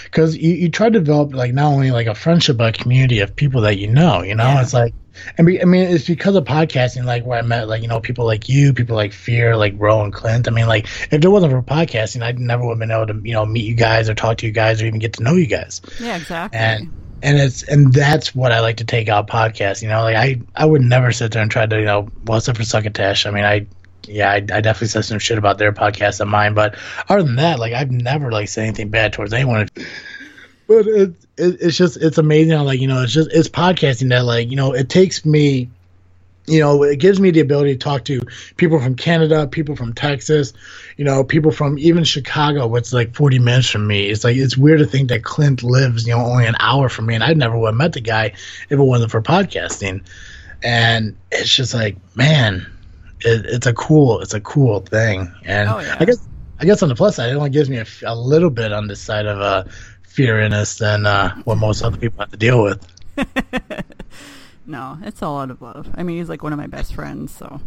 because 0.06 0.36
you, 0.36 0.54
you 0.54 0.70
try 0.72 0.88
to 0.90 1.00
develop 1.00 1.34
like 1.36 1.54
not 1.54 1.72
only 1.72 1.92
like 1.92 2.08
a 2.08 2.16
friendship 2.16 2.58
but 2.58 2.76
a 2.76 2.82
community 2.82 3.20
of 3.20 3.36
people 3.36 3.62
that 3.62 3.78
you 3.78 3.88
know. 3.88 4.24
You 4.24 4.34
know, 4.34 4.44
Yeah. 4.46 4.62
it's 4.64 4.74
like, 4.74 4.96
I 5.38 5.44
mean, 5.44 5.62
I 5.62 5.66
mean, 5.66 5.84
it's 5.84 6.08
because 6.08 6.36
of 6.36 6.46
podcasting, 6.46 7.06
like 7.06 7.24
where 7.26 7.38
I 7.38 7.44
met 7.44 7.68
like 7.68 7.84
you 7.84 7.88
know 7.88 8.00
people 8.00 8.26
like 8.26 8.50
you, 8.50 8.74
people 8.74 8.96
like 8.96 9.14
Fear, 9.14 9.56
like 9.56 9.76
Ro 9.78 10.02
and 10.04 10.12
Clint. 10.12 10.48
I 10.48 10.52
mean, 10.52 10.66
like 10.68 10.86
if 11.12 11.24
it 11.24 11.28
wasn't 11.28 11.52
for 11.52 11.62
podcasting, 11.62 12.24
I 12.24 12.32
never 12.32 12.64
would 12.66 12.72
have 12.72 12.80
been 12.80 12.90
able 12.92 13.06
to 13.06 13.22
you 13.24 13.34
know 13.34 13.46
meet 13.46 13.66
you 13.66 13.76
guys 13.76 14.10
or 14.10 14.16
talk 14.16 14.38
to 14.40 14.48
you 14.48 14.52
guys 14.52 14.82
or 14.82 14.88
even 14.88 14.98
get 15.00 15.14
to 15.14 15.24
know 15.24 15.36
you 15.36 15.46
guys. 15.46 15.80
Yeah, 16.00 16.16
exactly. 16.18 16.58
and 16.60 16.94
and 17.22 17.38
it's 17.38 17.64
and 17.64 17.94
that's 17.94 18.34
what 18.34 18.52
I 18.52 18.60
like 18.60 18.78
to 18.78 18.86
take 18.86 19.10
out 19.10 19.28
podcasts. 19.28 19.82
You 19.82 19.90
know, 19.90 20.02
like 20.02 20.16
I 20.16 20.42
I 20.56 20.66
would 20.66 20.82
never 20.82 21.12
sit 21.12 21.32
there 21.32 21.42
and 21.42 21.52
try 21.52 21.66
to 21.66 21.80
you 21.80 21.86
know 21.86 22.08
what's 22.26 22.48
up 22.50 22.58
for 22.58 22.64
Succotash. 22.64 23.26
I 23.26 23.32
mean, 23.32 23.44
I 23.44 23.68
yeah, 24.08 24.32
I, 24.32 24.36
I 24.36 24.40
definitely 24.40 24.88
said 24.88 25.06
some 25.06 25.20
shit 25.20 25.38
about 25.38 25.58
their 25.58 25.72
podcast 25.72 26.20
and 26.20 26.30
mine, 26.30 26.54
but 26.54 26.76
other 27.08 27.24
than 27.24 27.36
that, 27.36 27.60
like 27.60 27.74
I've 27.74 27.92
never 27.92 28.32
like 28.32 28.50
said 28.50 28.64
anything 28.64 28.90
bad 28.90 29.14
towards 29.14 29.34
anyone. 29.34 29.68
But 30.68 30.88
it, 30.88 31.10
it 31.38 31.58
it's 31.62 31.78
just 31.78 31.98
it's 31.98 32.18
amazing 32.18 32.58
how 32.58 32.64
like 32.64 32.80
you 32.80 32.88
know 32.88 33.04
it's 33.04 33.14
just 33.14 33.32
it's 33.32 33.50
podcasting 33.50 34.10
that 34.10 34.26
like 34.26 34.50
you 34.50 34.56
know 34.56 34.74
it 34.74 34.90
takes 34.90 35.26
me. 35.26 35.70
You 36.50 36.60
know, 36.60 36.84
it 36.84 37.00
gives 37.00 37.20
me 37.20 37.32
the 37.32 37.40
ability 37.42 37.74
to 37.74 37.80
talk 37.80 38.06
to 38.06 38.22
people 38.58 38.80
from 38.80 38.96
Canada, 38.96 39.48
people 39.48 39.76
from 39.76 39.94
Texas, 39.94 40.54
you 40.98 41.06
know, 41.06 41.24
people 41.24 41.52
from 41.52 41.78
even 41.78 42.04
Chicago, 42.04 42.68
which 42.68 42.88
is 42.88 42.94
like 42.94 43.14
40 43.16 43.40
minutes 43.40 43.70
from 43.70 43.86
me. 43.88 44.10
It's 44.10 44.24
like, 44.24 44.36
it's 44.36 44.58
weird 44.58 44.80
to 44.80 44.86
think 44.86 45.10
that 45.10 45.24
Clint 45.24 45.64
lives, 45.64 46.08
you 46.08 46.14
know, 46.16 46.26
only 46.26 46.46
an 46.48 46.56
hour 46.60 46.90
from 46.90 47.06
me. 47.06 47.16
And 47.16 47.24
I 47.24 47.34
never 47.34 47.58
would 47.58 47.68
have 47.68 47.76
met 47.76 47.94
the 47.94 48.02
guy 48.02 48.26
if 48.26 48.72
it 48.72 48.78
wasn't 48.78 49.12
for 49.12 49.22
podcasting. 49.22 50.04
And 50.64 51.16
it's 51.32 51.56
just 51.56 51.74
like, 51.74 51.98
man, 52.16 52.66
it, 53.22 53.46
it's 53.46 53.68
a 53.68 53.74
cool, 53.74 54.22
it's 54.22 54.34
a 54.34 54.42
cool 54.42 54.80
thing. 54.82 55.32
And 55.46 55.70
Oh, 55.70 55.80
yeah. 55.80 55.98
I 56.00 56.06
guess, 56.06 56.28
I 56.60 56.66
guess 56.66 56.84
on 56.84 56.90
the 56.90 56.96
plus 56.96 57.16
side, 57.16 57.30
it 57.30 57.36
only 57.36 57.50
gives 57.52 57.70
me 57.70 57.82
a 58.06 58.16
little 58.16 58.50
bit 58.50 58.74
on 58.74 58.88
this 58.88 59.00
side 59.00 59.26
of 59.26 59.40
uh, 59.40 59.64
fear 60.04 60.40
in 60.42 60.52
us 60.52 60.78
than 60.78 61.06
uh, 61.06 61.36
what 61.44 61.58
most 61.58 61.82
other 61.84 61.98
people 61.98 62.20
have 62.20 62.32
to 62.32 62.38
deal 62.38 62.64
with. 62.64 62.86
no, 64.70 64.98
it's 65.04 65.22
all 65.22 65.40
out 65.40 65.52
of 65.52 65.62
love. 65.62 65.90
I 65.96 66.04
mean, 66.04 66.18
he's 66.18 66.30
like 66.30 66.44
one 66.44 66.54
of 66.54 66.60
my 66.60 66.68
best 66.68 66.94
friends, 66.94 67.34
so 67.34 67.60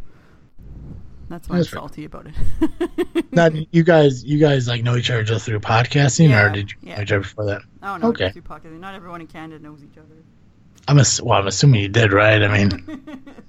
that's 1.28 1.48
why 1.48 1.57
That's 1.57 1.72
I'm 1.72 1.76
right. 1.78 1.82
salty 1.82 2.05
about 2.05 2.26
it. 2.26 3.26
now, 3.32 3.48
you 3.70 3.82
guys, 3.82 4.22
you 4.24 4.38
guys 4.38 4.68
like 4.68 4.82
know 4.82 4.96
each 4.96 5.11
other 5.11 5.22
just 5.22 5.44
through 5.46 5.61
podcasting, 5.61 6.30
Yeah, 6.30 6.44
or 6.44 6.50
did 6.50 6.70
you 6.70 6.76
yeah. 6.82 6.96
know 6.96 7.03
each 7.03 7.12
other 7.12 7.20
before 7.20 7.44
that? 7.46 7.62
Oh 7.82 7.98
don't. 7.98 8.05
Okay. 8.11 8.26
Okay. 8.26 8.40
Podcasting. 8.40 8.80
Not 8.80 8.94
everyone 8.94 9.20
in 9.20 9.26
Canada 9.26 9.62
knows 9.62 9.82
each 9.82 9.98
other. 9.98 10.22
I'm 10.88 10.98
ass- 10.98 11.20
well, 11.20 11.38
I'm 11.38 11.46
assuming 11.46 11.80
you 11.82 11.88
did, 11.88 12.12
right? 12.12 12.42
I 12.42 12.59
mean, 12.66 13.05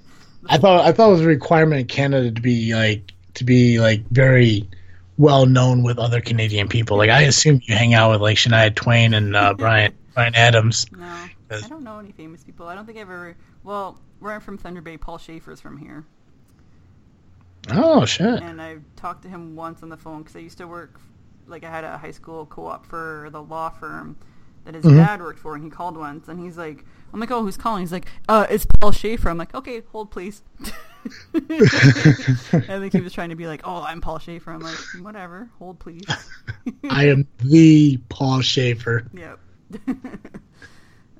I 0.48 0.58
thought 0.58 0.84
I 0.84 0.92
thought 0.92 1.08
it 1.08 1.12
was 1.12 1.20
a 1.22 1.26
requirement 1.26 1.80
in 1.80 1.86
Canada 1.86 2.30
to 2.30 2.40
be 2.40 2.74
like 2.74 3.12
to 3.34 3.44
be 3.44 3.80
like 3.80 4.04
very 4.10 4.68
well 5.16 5.46
known 5.46 5.82
with 5.82 5.98
other 5.98 6.20
Canadian 6.20 6.68
people. 6.68 6.96
Like 6.96 7.10
I 7.10 7.22
assume 7.22 7.60
you 7.64 7.74
hang 7.74 7.94
out 7.94 8.10
with 8.12 8.20
like 8.20 8.36
Shania 8.36 8.74
Twain 8.74 9.14
and 9.14 9.34
uh, 9.36 9.54
Bryan 9.58 9.92
Bryan 10.14 10.34
Adams. 10.34 10.86
No, 10.92 11.14
I 11.50 11.68
don't 11.68 11.84
know 11.84 11.98
any 11.98 12.12
famous 12.12 12.42
people. 12.44 12.66
I 12.66 12.74
don't 12.74 12.86
think 12.86 12.98
I've 12.98 13.02
ever. 13.10 13.36
Well, 13.62 14.00
where 14.18 14.32
I'm 14.32 14.40
from, 14.40 14.58
Thunder 14.58 14.80
Bay, 14.80 14.96
Paul 14.96 15.18
Shaffer's 15.18 15.60
from 15.60 15.76
here, 15.78 16.04
Oh 17.70 18.04
shit! 18.04 18.42
and 18.42 18.60
I 18.60 18.78
talked 18.96 19.22
to 19.22 19.28
him 19.28 19.54
once 19.56 19.82
on 19.82 19.88
the 19.88 19.96
phone 19.96 20.22
because 20.22 20.36
I 20.36 20.40
used 20.40 20.58
to 20.58 20.66
work. 20.66 21.00
Like 21.46 21.62
I 21.64 21.70
had 21.70 21.84
a 21.84 21.98
high 21.98 22.10
school 22.10 22.46
co-op 22.46 22.86
for 22.86 23.28
the 23.30 23.42
law 23.42 23.68
firm 23.70 24.16
that 24.64 24.74
his 24.74 24.84
Mhm. 24.84 24.96
dad 24.96 25.20
worked 25.20 25.38
for, 25.38 25.54
and 25.54 25.62
he 25.62 25.68
called 25.70 25.96
once, 25.96 26.26
and 26.28 26.40
he's 26.40 26.56
like, 26.56 26.86
"I'm 27.12 27.20
like, 27.20 27.30
oh, 27.30 27.42
who's 27.42 27.58
calling?" 27.58 27.80
He's 27.82 27.92
like, 27.92 28.06
"Uh, 28.28 28.46
it's 28.48 28.64
Paul 28.80 28.92
Shaffer." 28.92 29.28
I'm 29.28 29.36
like, 29.38 29.54
"Okay, 29.54 29.82
hold 29.92 30.10
please." 30.10 30.42
I 31.34 32.78
think 32.78 32.94
he 32.94 33.00
was 33.02 33.12
trying 33.12 33.28
to 33.28 33.34
be 33.36 33.46
like, 33.46 33.60
"Oh, 33.64 33.82
I'm 33.82 34.00
Paul 34.00 34.18
Shaffer." 34.18 34.50
I'm 34.52 34.60
like, 34.60 34.78
"Whatever, 35.02 35.50
hold 35.58 35.78
please." 35.78 36.06
I 36.90 37.08
am 37.08 37.26
the 37.38 37.98
Paul 38.08 38.40
Shaffer. 38.40 39.06
Yep. 39.12 39.38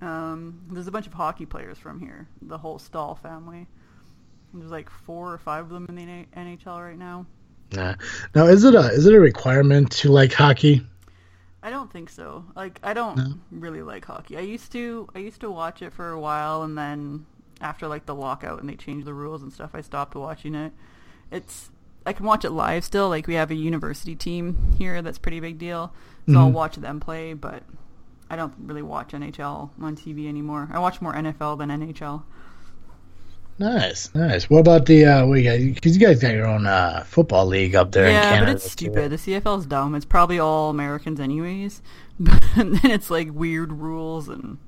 um, 0.04 0.60
there's 0.70 0.86
a 0.86 0.90
bunch 0.92 1.06
of 1.06 1.12
hockey 1.14 1.46
players 1.46 1.78
from 1.78 2.00
here. 2.00 2.28
The 2.42 2.58
whole 2.58 2.78
Staal 2.78 3.14
family. 3.14 3.66
There's 4.52 4.70
like 4.70 4.88
four 4.90 5.32
or 5.32 5.38
five 5.38 5.64
of 5.64 5.70
them 5.70 5.86
in 5.88 5.96
the 5.96 6.26
NHL 6.40 6.78
right 6.80 6.98
now. 6.98 7.26
Nah. 7.72 7.94
Now, 8.34 8.46
is 8.46 8.62
it 8.64 8.74
a 8.74 8.88
is 8.90 9.06
it 9.06 9.14
a 9.14 9.20
requirement 9.20 9.90
to 9.92 10.10
like 10.12 10.32
hockey? 10.32 10.86
I 11.62 11.70
don't 11.70 11.90
think 11.92 12.10
so. 12.10 12.44
Like 12.54 12.78
I 12.82 12.92
don't 12.94 13.16
No? 13.16 13.34
really 13.50 13.82
like 13.82 14.04
hockey. 14.04 14.36
I 14.36 14.40
used 14.40 14.70
to 14.72 15.08
I 15.14 15.18
used 15.20 15.40
to 15.40 15.50
watch 15.50 15.82
it 15.82 15.92
for 15.92 16.10
a 16.10 16.20
while 16.20 16.62
and 16.62 16.76
then 16.78 17.26
after 17.60 17.88
like 17.88 18.06
the 18.06 18.14
lockout 18.14 18.60
and 18.60 18.68
they 18.68 18.76
changed 18.76 19.06
the 19.06 19.14
rules 19.14 19.42
and 19.42 19.52
stuff, 19.52 19.70
I 19.74 19.80
stopped 19.80 20.14
watching 20.14 20.54
it. 20.54 20.72
It's 21.32 21.70
I 22.06 22.12
can 22.12 22.26
watch 22.26 22.44
it 22.44 22.50
live 22.50 22.84
still. 22.84 23.08
Like 23.08 23.26
we 23.26 23.34
have 23.34 23.50
a 23.50 23.54
university 23.54 24.14
team 24.14 24.72
here 24.78 25.00
that's 25.02 25.18
pretty 25.18 25.40
big 25.40 25.58
deal. 25.58 25.92
So 26.28 26.38
I'll 26.38 26.50
Mhm. 26.50 26.52
watch 26.52 26.76
them 26.76 27.00
play, 27.00 27.32
but 27.32 27.62
I 28.34 28.36
don't 28.36 28.52
really 28.64 28.82
watch 28.82 29.12
NHL 29.12 29.70
on 29.80 29.94
TV 29.94 30.26
anymore. 30.26 30.68
I 30.72 30.80
watch 30.80 31.00
more 31.00 31.14
NFL 31.14 31.56
than 31.56 31.68
NHL. 31.68 32.24
Nice, 33.60 34.12
nice. 34.12 34.50
What 34.50 34.58
about 34.58 34.86
the 34.86 35.04
uh, 35.04 35.24
what 35.26 35.34
you 35.40 35.44
got? 35.44 35.74
Because 35.74 35.96
you 35.96 36.04
guys 36.04 36.18
got 36.18 36.34
your 36.34 36.48
own 36.48 36.66
uh, 36.66 37.04
football 37.06 37.46
league 37.46 37.76
up 37.76 37.92
there 37.92 38.06
in 38.06 38.10
yeah, 38.10 38.40
but 38.40 38.48
it's 38.48 38.68
stupid. 38.68 39.12
The 39.12 39.16
CFL's 39.18 39.66
dumb. 39.66 39.94
It's 39.94 40.04
probably 40.04 40.40
all 40.40 40.70
Americans 40.70 41.20
anyways. 41.20 41.80
But 42.18 42.42
then 42.56 42.78
it's 42.84 43.08
like 43.10 43.32
weird 43.32 43.72
rules 43.72 44.28
and 44.28 44.58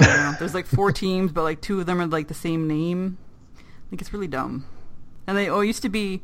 I 0.00 0.04
know. 0.04 0.34
there's 0.38 0.54
like 0.54 0.66
four 0.66 0.92
teams, 1.04 1.32
but 1.32 1.42
like 1.42 1.62
two 1.62 1.80
of 1.80 1.86
them 1.86 2.00
are 2.00 2.06
like 2.06 2.28
the 2.28 2.34
same 2.34 2.68
name. 2.68 3.16
Like 3.90 4.02
it's 4.02 4.12
really 4.12 4.28
dumb. 4.28 4.66
And 5.26 5.38
they 5.38 5.48
oh 5.48 5.60
it 5.60 5.66
used 5.66 5.82
to 5.82 5.88
be 5.88 6.22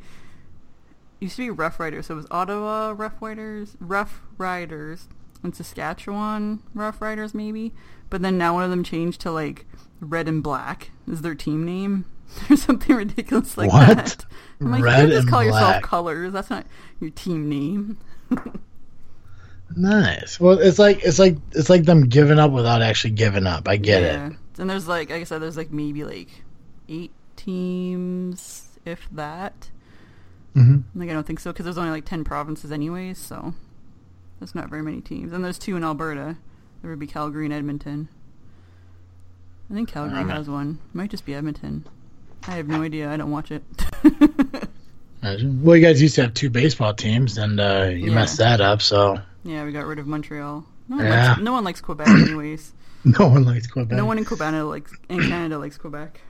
used 1.20 1.36
to 1.36 1.42
be 1.42 1.50
Rough 1.50 1.80
Riders. 1.80 2.06
So 2.06 2.14
it 2.14 2.16
was 2.18 2.26
Ottawa 2.30 2.94
Rough 2.94 3.20
Riders, 3.20 3.78
Rough 3.80 4.20
Riders, 4.36 5.08
and 5.44 5.54
Saskatchewan 5.54 6.60
Rough 6.74 7.00
Riders 7.00 7.34
maybe. 7.34 7.72
But 8.10 8.22
then 8.22 8.36
now 8.38 8.54
one 8.54 8.64
of 8.64 8.70
them 8.70 8.82
changed 8.84 9.20
to 9.22 9.30
like 9.30 9.66
Red 10.00 10.28
and 10.28 10.42
Black 10.42 10.90
is 11.06 11.22
their 11.22 11.34
team 11.34 11.64
name. 11.64 12.06
or 12.50 12.56
something 12.56 12.96
ridiculous 12.96 13.56
like 13.56 13.72
What? 13.72 13.96
that. 13.96 14.26
I'm 14.60 14.70
like, 14.70 14.82
Red 14.82 15.08
you 15.08 15.14
just 15.14 15.28
call 15.28 15.44
yourself. 15.44 15.82
Colors. 15.82 16.32
That's 16.32 16.50
not 16.50 16.66
your 17.00 17.10
team 17.10 17.48
name. 17.48 17.98
Nice. 19.76 20.38
Well, 20.38 20.58
it's 20.58 20.78
like 20.78 21.02
it's 21.04 21.18
like 21.18 21.36
it's 21.52 21.68
like 21.68 21.84
them 21.84 22.08
giving 22.08 22.38
up 22.38 22.50
without 22.52 22.82
actually 22.82 23.10
giving 23.12 23.46
up. 23.46 23.68
I 23.68 23.76
get 23.76 24.02
it. 24.02 24.36
And 24.58 24.70
there's 24.70 24.86
like, 24.86 25.10
like 25.10 25.20
I 25.22 25.24
said, 25.24 25.42
there's 25.42 25.56
like 25.56 25.70
maybe 25.72 26.04
like 26.04 26.28
eight 26.88 27.12
teams, 27.36 28.68
if 28.84 29.08
that. 29.12 29.70
hmm 30.54 30.78
Like 30.94 31.10
I 31.10 31.12
don't 31.12 31.26
think 31.26 31.40
so 31.40 31.52
because 31.52 31.64
there's 31.64 31.78
only 31.78 31.90
like 31.90 32.04
ten 32.04 32.24
provinces 32.24 32.70
anyways, 32.72 33.18
so 33.18 33.54
there's 34.44 34.54
not 34.54 34.68
very 34.68 34.82
many 34.82 35.00
teams. 35.00 35.32
And 35.32 35.42
there's 35.42 35.58
two 35.58 35.74
in 35.74 35.82
Alberta. 35.82 36.36
There 36.82 36.90
would 36.90 36.98
be 36.98 37.06
Calgary 37.06 37.46
and 37.46 37.54
Edmonton. 37.54 38.08
I 39.70 39.74
think 39.74 39.88
Calgary 39.88 40.18
Alright. 40.18 40.36
has 40.36 40.50
one. 40.50 40.80
Might 40.92 41.08
just 41.10 41.24
be 41.24 41.34
Edmonton. 41.34 41.86
I 42.46 42.56
have 42.56 42.68
no 42.68 42.82
idea. 42.82 43.10
I 43.10 43.16
don't 43.16 43.30
watch 43.30 43.50
it. 43.50 43.62
Well, 45.22 45.74
you 45.74 45.80
guys 45.82 46.02
used 46.02 46.16
to 46.16 46.22
have 46.24 46.34
two 46.34 46.50
baseball 46.50 46.92
teams, 46.92 47.38
and 47.38 47.58
uh, 47.58 47.88
you 47.90 48.08
Yeah. 48.10 48.14
messed 48.14 48.36
that 48.36 48.60
up. 48.60 48.82
So 48.82 49.18
yeah, 49.42 49.64
we 49.64 49.72
got 49.72 49.86
rid 49.86 49.98
of 49.98 50.06
Montreal. 50.06 50.66
No 50.90 50.96
one, 50.96 51.06
Yeah. 51.06 51.28
likes, 51.30 51.40
no 51.40 51.52
one 51.54 51.64
likes 51.64 51.80
Quebec 51.80 52.06
anyways. 52.08 52.74
no 53.06 53.28
one 53.28 53.44
likes 53.46 53.66
Quebec. 53.66 53.96
No 53.96 54.04
one 54.04 54.18
in 54.18 54.26
Quebec 54.26 54.52
likes 54.64 54.92
in 55.08 55.20
Canada 55.22 55.56
likes 55.58 55.78
Quebec. 55.78 56.20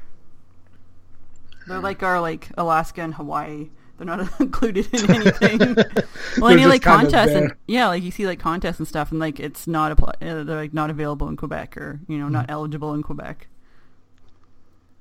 They're 1.66 1.80
like 1.80 2.04
our 2.04 2.20
like 2.20 2.50
Alaska 2.56 3.00
and 3.02 3.14
Hawaii. 3.14 3.70
They're 3.96 4.06
not 4.06 4.28
included 4.40 4.92
in 4.92 5.10
anything. 5.10 5.58
well, 6.38 6.48
They're 6.48 6.58
any 6.58 6.66
like 6.66 6.82
kind 6.82 7.02
contests 7.02 7.30
and 7.32 7.54
yeah, 7.66 7.86
like 7.88 8.02
you 8.02 8.10
see 8.10 8.26
like 8.26 8.40
contests 8.40 8.78
and 8.78 8.88
stuff, 8.88 9.10
and 9.12 9.20
like 9.20 9.38
it's 9.38 9.66
not 9.66 9.92
apply. 9.92 10.14
Uh, 10.20 10.42
they're 10.44 10.56
like 10.56 10.74
not 10.74 10.90
available 10.90 11.28
in 11.28 11.36
Quebec 11.36 11.76
or 11.76 12.00
you 12.08 12.18
know 12.18 12.26
Mm. 12.26 12.32
not 12.32 12.46
eligible 12.48 12.92
in 12.94 13.02
Quebec. 13.02 13.46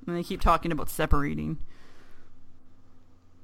And 0.06 0.16
they 0.16 0.22
keep 0.22 0.40
talking 0.40 0.70
about 0.70 0.90
separating. 0.90 1.58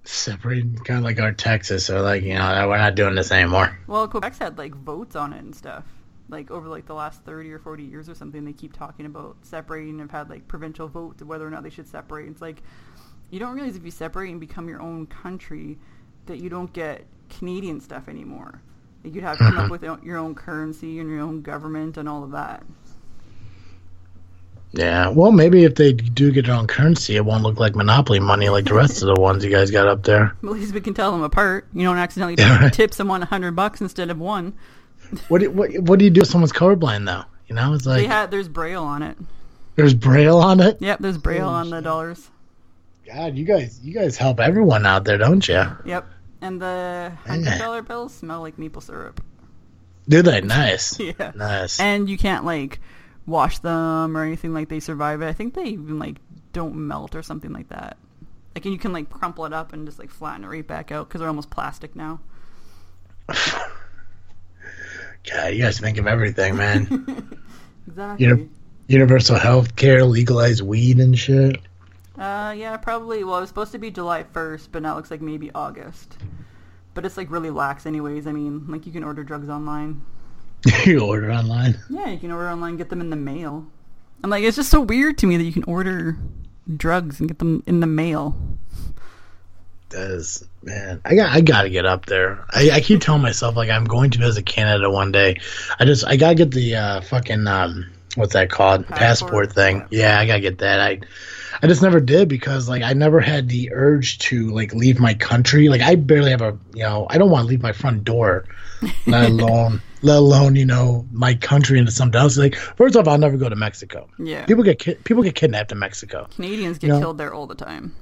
Separating, 0.05 0.77
kind 0.77 0.99
of 0.99 1.05
like 1.05 1.21
our 1.21 1.33
Texas, 1.33 1.91
or 1.91 2.01
like 2.01 2.23
you 2.23 2.35
know, 2.35 2.67
we're 2.69 2.79
not 2.79 2.95
doing 2.95 3.15
this 3.15 3.31
anymore. 3.31 3.79
Well, 3.87 4.09
Quebec's 4.09 4.39
had 4.39 4.57
like 4.57 4.75
votes 4.75 5.15
on 5.15 5.33
it 5.33 5.41
and 5.43 5.55
stuff. 5.55 5.85
Like 6.31 6.51
over 6.51 6.69
like 6.69 6.87
the 6.87 6.95
last 6.95 7.23
thirty 7.25 7.53
or 7.53 7.59
forty 7.59 7.83
years 7.85 8.09
or 8.09 8.15
something, 8.15 8.45
they 8.45 8.53
keep 8.55 8.73
talking 8.73 9.05
about 9.05 9.37
separating. 9.43 10.01
And 10.01 10.11
Have 10.11 10.11
had 10.11 10.31
like 10.31 10.49
provincial 10.49 10.89
votes 10.89 11.21
of 11.21 11.29
whether 11.29 11.47
or 11.47 11.51
not 11.51 11.65
they 11.65 11.71
should 11.71 11.87
separate. 11.89 12.29
It's 12.29 12.41
like 12.41 12.63
you 13.31 13.39
don't 13.39 13.55
realize 13.55 13.77
if 13.77 13.85
you 13.85 13.91
separate 13.91 14.31
and 14.31 14.41
become 14.41 14.69
your 14.69 14.81
own 14.81 15.07
country, 15.07 15.79
that 16.27 16.39
you 16.39 16.49
don't 16.51 16.73
get 16.73 17.05
Canadian 17.29 17.81
stuff 17.81 18.09
anymore. 18.09 18.61
Like 19.05 19.15
you'd 19.15 19.25
have 19.25 19.39
to 19.39 19.45
come 19.45 19.59
up 19.59 19.71
with 19.71 19.83
your 19.83 20.17
own 20.19 20.35
currency 20.35 20.99
and 21.01 21.09
your 21.09 21.21
own 21.21 21.43
government 21.43 21.97
and 21.97 22.09
all 22.09 22.23
of 22.25 22.33
that. 22.33 22.63
Yeah. 24.73 25.09
Well, 25.09 25.33
maybe 25.33 25.65
if 25.65 25.75
they 25.75 25.93
do 25.93 26.31
get 26.31 26.47
their 26.47 26.55
own 26.55 26.69
currency, 26.69 27.17
it 27.17 27.25
won't 27.25 27.43
look 27.43 27.59
like 27.59 27.75
monopoly 27.75 28.21
money 28.21 28.49
like 28.49 28.67
the 28.67 28.75
rest 28.75 29.03
of 29.03 29.13
the 29.13 29.21
ones 29.21 29.45
you 29.45 29.51
guys 29.51 29.71
got 29.71 29.89
up 29.89 30.05
there. 30.05 30.27
At 30.45 30.49
least 30.51 30.73
we 30.75 30.81
can 30.81 30.95
tell 30.95 31.11
them 31.11 31.23
apart. 31.23 31.67
You 31.75 31.83
don't 31.83 31.97
accidentally 31.99 32.37
Yeah, 32.39 32.65
right. 32.65 32.73
tip 32.73 32.95
someone 32.95 33.23
a 33.23 33.27
hundred 33.27 33.57
bucks 33.57 33.81
instead 33.81 34.11
of 34.11 34.19
one. 34.19 34.55
What 35.27 35.41
do, 35.41 35.51
what 35.51 35.77
what 35.81 35.99
do 35.99 36.05
you 36.05 36.11
do 36.13 36.21
if 36.21 36.29
someone's 36.29 36.53
colorblind 36.53 37.05
though? 37.05 37.25
You 37.49 37.57
know, 37.57 37.75
it's 37.75 37.85
They 37.85 38.03
like 38.03 38.07
had 38.07 38.31
there's 38.31 38.47
braille 38.47 38.85
on 38.85 39.03
it. 39.03 39.17
there's 39.75 39.93
braille 39.93 40.37
on 40.39 40.61
it. 40.61 40.77
Yep, 40.81 41.01
there's 41.01 41.19
braille 41.19 41.47
Oh, 41.49 41.53
on 41.53 41.71
the 41.71 41.83
dollars. 41.83 42.29
God, 43.13 43.37
you 43.37 43.45
guys 43.45 43.81
you 43.83 43.93
guys 43.95 44.17
help 44.17 44.41
everyone 44.41 44.87
out 44.87 45.05
there, 45.05 45.19
don't 45.19 45.47
you? 45.49 45.63
Yep, 45.85 46.07
and 46.41 46.61
the 46.61 47.13
hundred 47.27 47.59
dollar 47.59 47.83
bills 47.83 48.15
smell 48.15 48.41
like 48.41 48.59
maple 48.59 48.81
syrup. 48.81 49.23
Do 50.09 50.23
they? 50.23 50.41
Nice. 50.41 50.99
Yeah, 51.01 51.33
Nice. 51.35 51.79
and 51.81 52.09
you 52.09 52.17
can't 52.19 52.45
like 52.45 52.81
wash 53.27 53.59
them 53.61 54.17
or 54.17 54.25
anything 54.25 54.53
like 54.55 54.69
they 54.69 54.81
survive 54.81 55.23
it. 55.23 55.27
I 55.27 55.33
think 55.33 55.55
they 55.55 55.65
even 55.65 55.99
like 55.99 56.17
don't 56.53 56.75
melt 56.75 57.15
or 57.15 57.23
something 57.23 57.53
like 57.53 57.69
that. 57.69 57.97
Like 58.55 58.65
and 58.65 58.73
you 58.73 58.79
can 58.79 58.93
like 58.93 59.09
crumple 59.11 59.45
it 59.47 59.53
up 59.53 59.73
and 59.73 59.87
just 59.87 59.99
like 59.99 60.11
flatten 60.11 60.45
it 60.45 60.49
right 60.49 60.67
back 60.67 60.91
out 60.93 61.09
because 61.09 61.21
they're 61.21 61.29
almost 61.29 61.51
plastic 61.51 61.95
now. 61.97 62.21
God, 65.31 65.53
you 65.53 65.63
guys 65.63 65.79
think 65.79 65.99
of 65.99 66.07
everything, 66.07 66.57
man. 66.57 67.37
Exactly. 67.87 68.27
You 68.27 68.35
know- 68.37 68.49
Universal 68.89 69.37
health 69.39 69.75
care, 69.77 70.05
legalized 70.05 70.63
weed 70.63 70.99
and 70.99 71.17
shit. 71.19 71.61
Uh, 72.21 72.53
yeah, 72.53 72.77
probably. 72.77 73.25
Well, 73.25 73.39
it 73.39 73.41
was 73.41 73.49
supposed 73.49 73.73
to 73.73 73.79
be 73.79 73.91
July 73.91 74.25
1st, 74.25 74.69
but 74.71 74.83
now 74.83 74.93
it 74.93 74.97
looks 74.97 75.11
like 75.11 75.23
maybe 75.23 75.51
August. 75.55 76.19
But 76.93 77.07
it's 77.07 77.17
like 77.17 77.31
really 77.31 77.49
lax, 77.49 77.87
anyways. 77.87 78.27
I 78.27 78.33
mean, 78.33 78.67
like 78.69 78.85
you 78.85 78.93
can 78.93 79.03
order 79.03 79.25
drugs 79.25 79.49
online. 79.49 80.03
you 80.85 81.01
order 81.01 81.33
online. 81.33 81.79
Yeah, 81.89 82.11
you 82.11 82.19
can 82.19 82.31
order 82.31 82.51
online, 82.51 82.77
get 82.77 82.91
them 82.91 83.01
in 83.01 83.09
the 83.09 83.17
mail. 83.17 83.67
I'm 84.23 84.29
like, 84.29 84.45
it's 84.45 84.57
just 84.57 84.71
so 84.71 84.83
weird 84.83 85.17
to 85.19 85.27
me 85.27 85.39
that 85.39 85.45
you 85.45 85.53
can 85.53 85.65
order 85.65 86.19
drugs 86.77 87.21
and 87.21 87.29
get 87.29 87.39
them 87.39 87.63
in 87.67 87.81
the 87.81 87.87
mail. 87.87 88.37
Does 89.89 90.47
man, 90.63 91.01
I 91.05 91.15
got 91.17 91.31
I 91.31 91.41
got 91.41 91.63
to 91.63 91.71
get 91.71 91.87
up 91.87 92.07
there. 92.07 92.45
I, 92.51 92.71
I 92.75 92.81
keep 92.81 93.01
telling 93.01 93.23
myself 93.23 93.57
like 93.57 93.71
I'm 93.71 93.85
going 93.85 94.11
to 94.11 94.19
visit 94.19 94.45
Canada 94.45 94.91
one 94.91 95.11
day. 95.11 95.41
I 95.81 95.85
just 95.85 96.07
I 96.07 96.17
gotta 96.17 96.37
get 96.37 96.53
the 96.53 96.77
uh, 96.77 97.01
fucking 97.01 97.47
um 97.49 97.91
what's 98.15 98.35
that 98.35 98.51
called 98.51 98.87
Passport? 98.87 99.01
passport 99.01 99.53
thing. 99.53 99.87
Yeah, 99.91 100.21
I 100.21 100.27
gotta 100.27 100.41
get 100.41 100.59
that. 100.59 100.81
I 100.81 101.01
I 101.63 101.67
just 101.67 101.83
never 101.83 102.01
did 102.01 102.29
because 102.29 102.69
like 102.69 102.83
I 102.83 102.93
never 102.93 103.21
had 103.21 103.49
the 103.49 103.71
urge 103.73 104.19
to 104.21 104.51
like 104.51 104.73
leave 104.75 104.99
my 105.01 105.15
country. 105.15 105.69
Like 105.69 105.81
I 105.83 105.95
barely 105.97 106.31
have 106.31 106.43
a 106.43 106.57
you 106.75 106.83
know 106.83 107.07
I 107.11 107.19
don't 107.19 107.31
want 107.31 107.45
to 107.45 107.49
leave 107.49 107.63
my 107.63 107.73
front 107.73 108.05
door, 108.05 108.45
let 109.07 109.29
alone 109.31 109.81
let 110.03 110.17
alone 110.17 110.57
you 110.57 110.65
know 110.65 111.07
my 111.13 111.35
country 111.35 111.79
into 111.79 111.91
something 111.93 112.21
else. 112.21 112.37
Like 112.39 112.55
first 112.55 112.97
off, 112.97 113.07
I'll 113.09 113.19
never 113.19 113.37
go 113.37 113.49
to 113.49 113.57
Mexico. 113.57 114.09
Yeah. 114.19 114.45
People 114.47 114.65
get 114.65 114.79
ki- 114.79 114.95
people 115.05 115.23
get 115.23 115.35
kidnapped 115.35 115.73
in 115.73 115.79
Mexico, 115.79 116.27
Canadians 116.35 116.79
get 116.79 116.89
Yeah. 116.89 116.99
killed 117.01 117.19
there 117.19 117.35
all 117.35 117.47
the 117.47 117.55
time. 117.55 117.95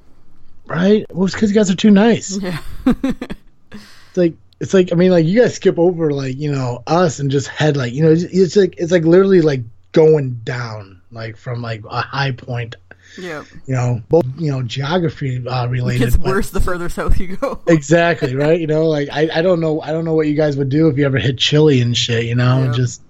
right? 0.65 1.05
Well, 1.11 1.25
it's 1.25 1.33
because 1.33 1.49
you 1.49 1.55
guys 1.55 1.69
are 1.71 1.75
too 1.75 1.91
nice. 1.91 2.37
Yeah. 2.41 2.59
it's 2.85 4.17
like 4.17 4.33
it's 4.59 4.73
like 4.73 4.91
I 4.91 4.95
mean 4.95 5.11
like 5.11 5.25
you 5.25 5.41
guys 5.41 5.55
skip 5.55 5.77
over 5.79 6.11
like 6.11 6.37
you 6.37 6.51
know 6.51 6.83
us 6.87 7.19
and 7.19 7.31
just 7.31 7.47
head 7.47 7.77
like 7.77 7.93
you 7.93 8.03
know 8.03 8.11
it's, 8.11 8.23
it's 8.23 8.55
like 8.55 8.75
it's 8.77 8.91
like 8.91 9.03
literally 9.03 9.41
like 9.41 9.61
going 9.91 10.35
down 10.43 11.01
like 11.11 11.37
from 11.37 11.61
like 11.61 11.81
a 11.89 12.01
high 12.01 12.31
point 12.31 12.75
yeah. 13.17 13.43
you 13.65 13.73
know 13.75 14.01
both 14.09 14.25
you 14.37 14.51
know 14.51 14.61
geography 14.63 15.45
uh, 15.47 15.65
It 15.65 15.69
related 15.69 15.99
gets 15.99 16.17
but- 16.17 16.27
worse 16.27 16.49
the 16.51 16.59
further 16.61 16.89
south 16.89 17.19
you 17.19 17.37
go. 17.37 17.61
exactly 17.67 18.35
right 18.35 18.59
you 18.59 18.67
know 18.67 18.87
like 18.87 19.09
I, 19.11 19.29
I 19.33 19.41
don't 19.41 19.59
know 19.59 19.81
I 19.81 19.91
don't 19.91 20.05
know 20.05 20.13
what 20.13 20.27
you 20.27 20.35
guys 20.35 20.57
would 20.57 20.69
do 20.69 20.87
if 20.87 20.97
you 20.97 21.05
ever 21.05 21.17
hit 21.17 21.37
Chile 21.37 21.81
and 21.81 21.95
shit 21.97 22.25
you 22.25 22.35
know 22.35 22.63
Yeah. 22.65 22.71
Just 22.73 23.01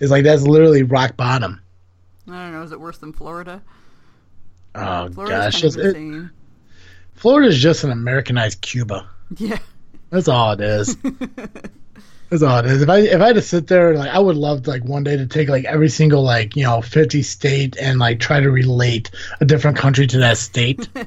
it's 0.00 0.10
like 0.10 0.24
that's 0.24 0.42
literally 0.42 0.82
rock 0.82 1.16
bottom 1.16 1.60
I 2.28 2.30
don't 2.44 2.52
know. 2.52 2.62
Is 2.62 2.72
it 2.72 2.80
worse 2.80 2.98
than 2.98 3.12
Florida? 3.12 3.62
oh 4.74 5.08
Florida's 5.10 5.52
gosh 5.54 5.62
kind 5.62 5.64
of 5.74 5.76
it, 5.80 5.86
insane. 5.86 6.30
Florida's 7.14 7.58
just 7.60 7.84
an 7.84 7.90
Americanized 7.90 8.60
Cuba 8.60 9.08
Yeah. 9.36 9.58
That's 10.10 10.28
all 10.28 10.52
it 10.52 10.60
is. 10.60 10.96
That's 12.32 12.42
all 12.42 12.58
it 12.60 12.66
is. 12.66 12.80
If 12.80 12.88
I 12.88 12.98
if 13.00 13.20
I 13.20 13.26
had 13.26 13.34
to 13.36 13.42
sit 13.42 13.66
there, 13.66 13.94
like 13.94 14.08
I 14.10 14.18
would 14.18 14.36
love 14.36 14.66
like 14.66 14.82
one 14.84 15.04
day 15.04 15.16
to 15.18 15.26
take 15.26 15.50
like 15.50 15.66
every 15.66 15.90
single 15.90 16.22
like 16.22 16.56
you 16.56 16.64
know 16.64 16.80
fifty 16.80 17.22
state 17.22 17.76
and 17.76 17.98
like 17.98 18.20
try 18.20 18.40
to 18.40 18.50
relate 18.50 19.10
a 19.42 19.44
different 19.44 19.76
country 19.76 20.06
to 20.06 20.18
that 20.18 20.38
state. 20.38 20.88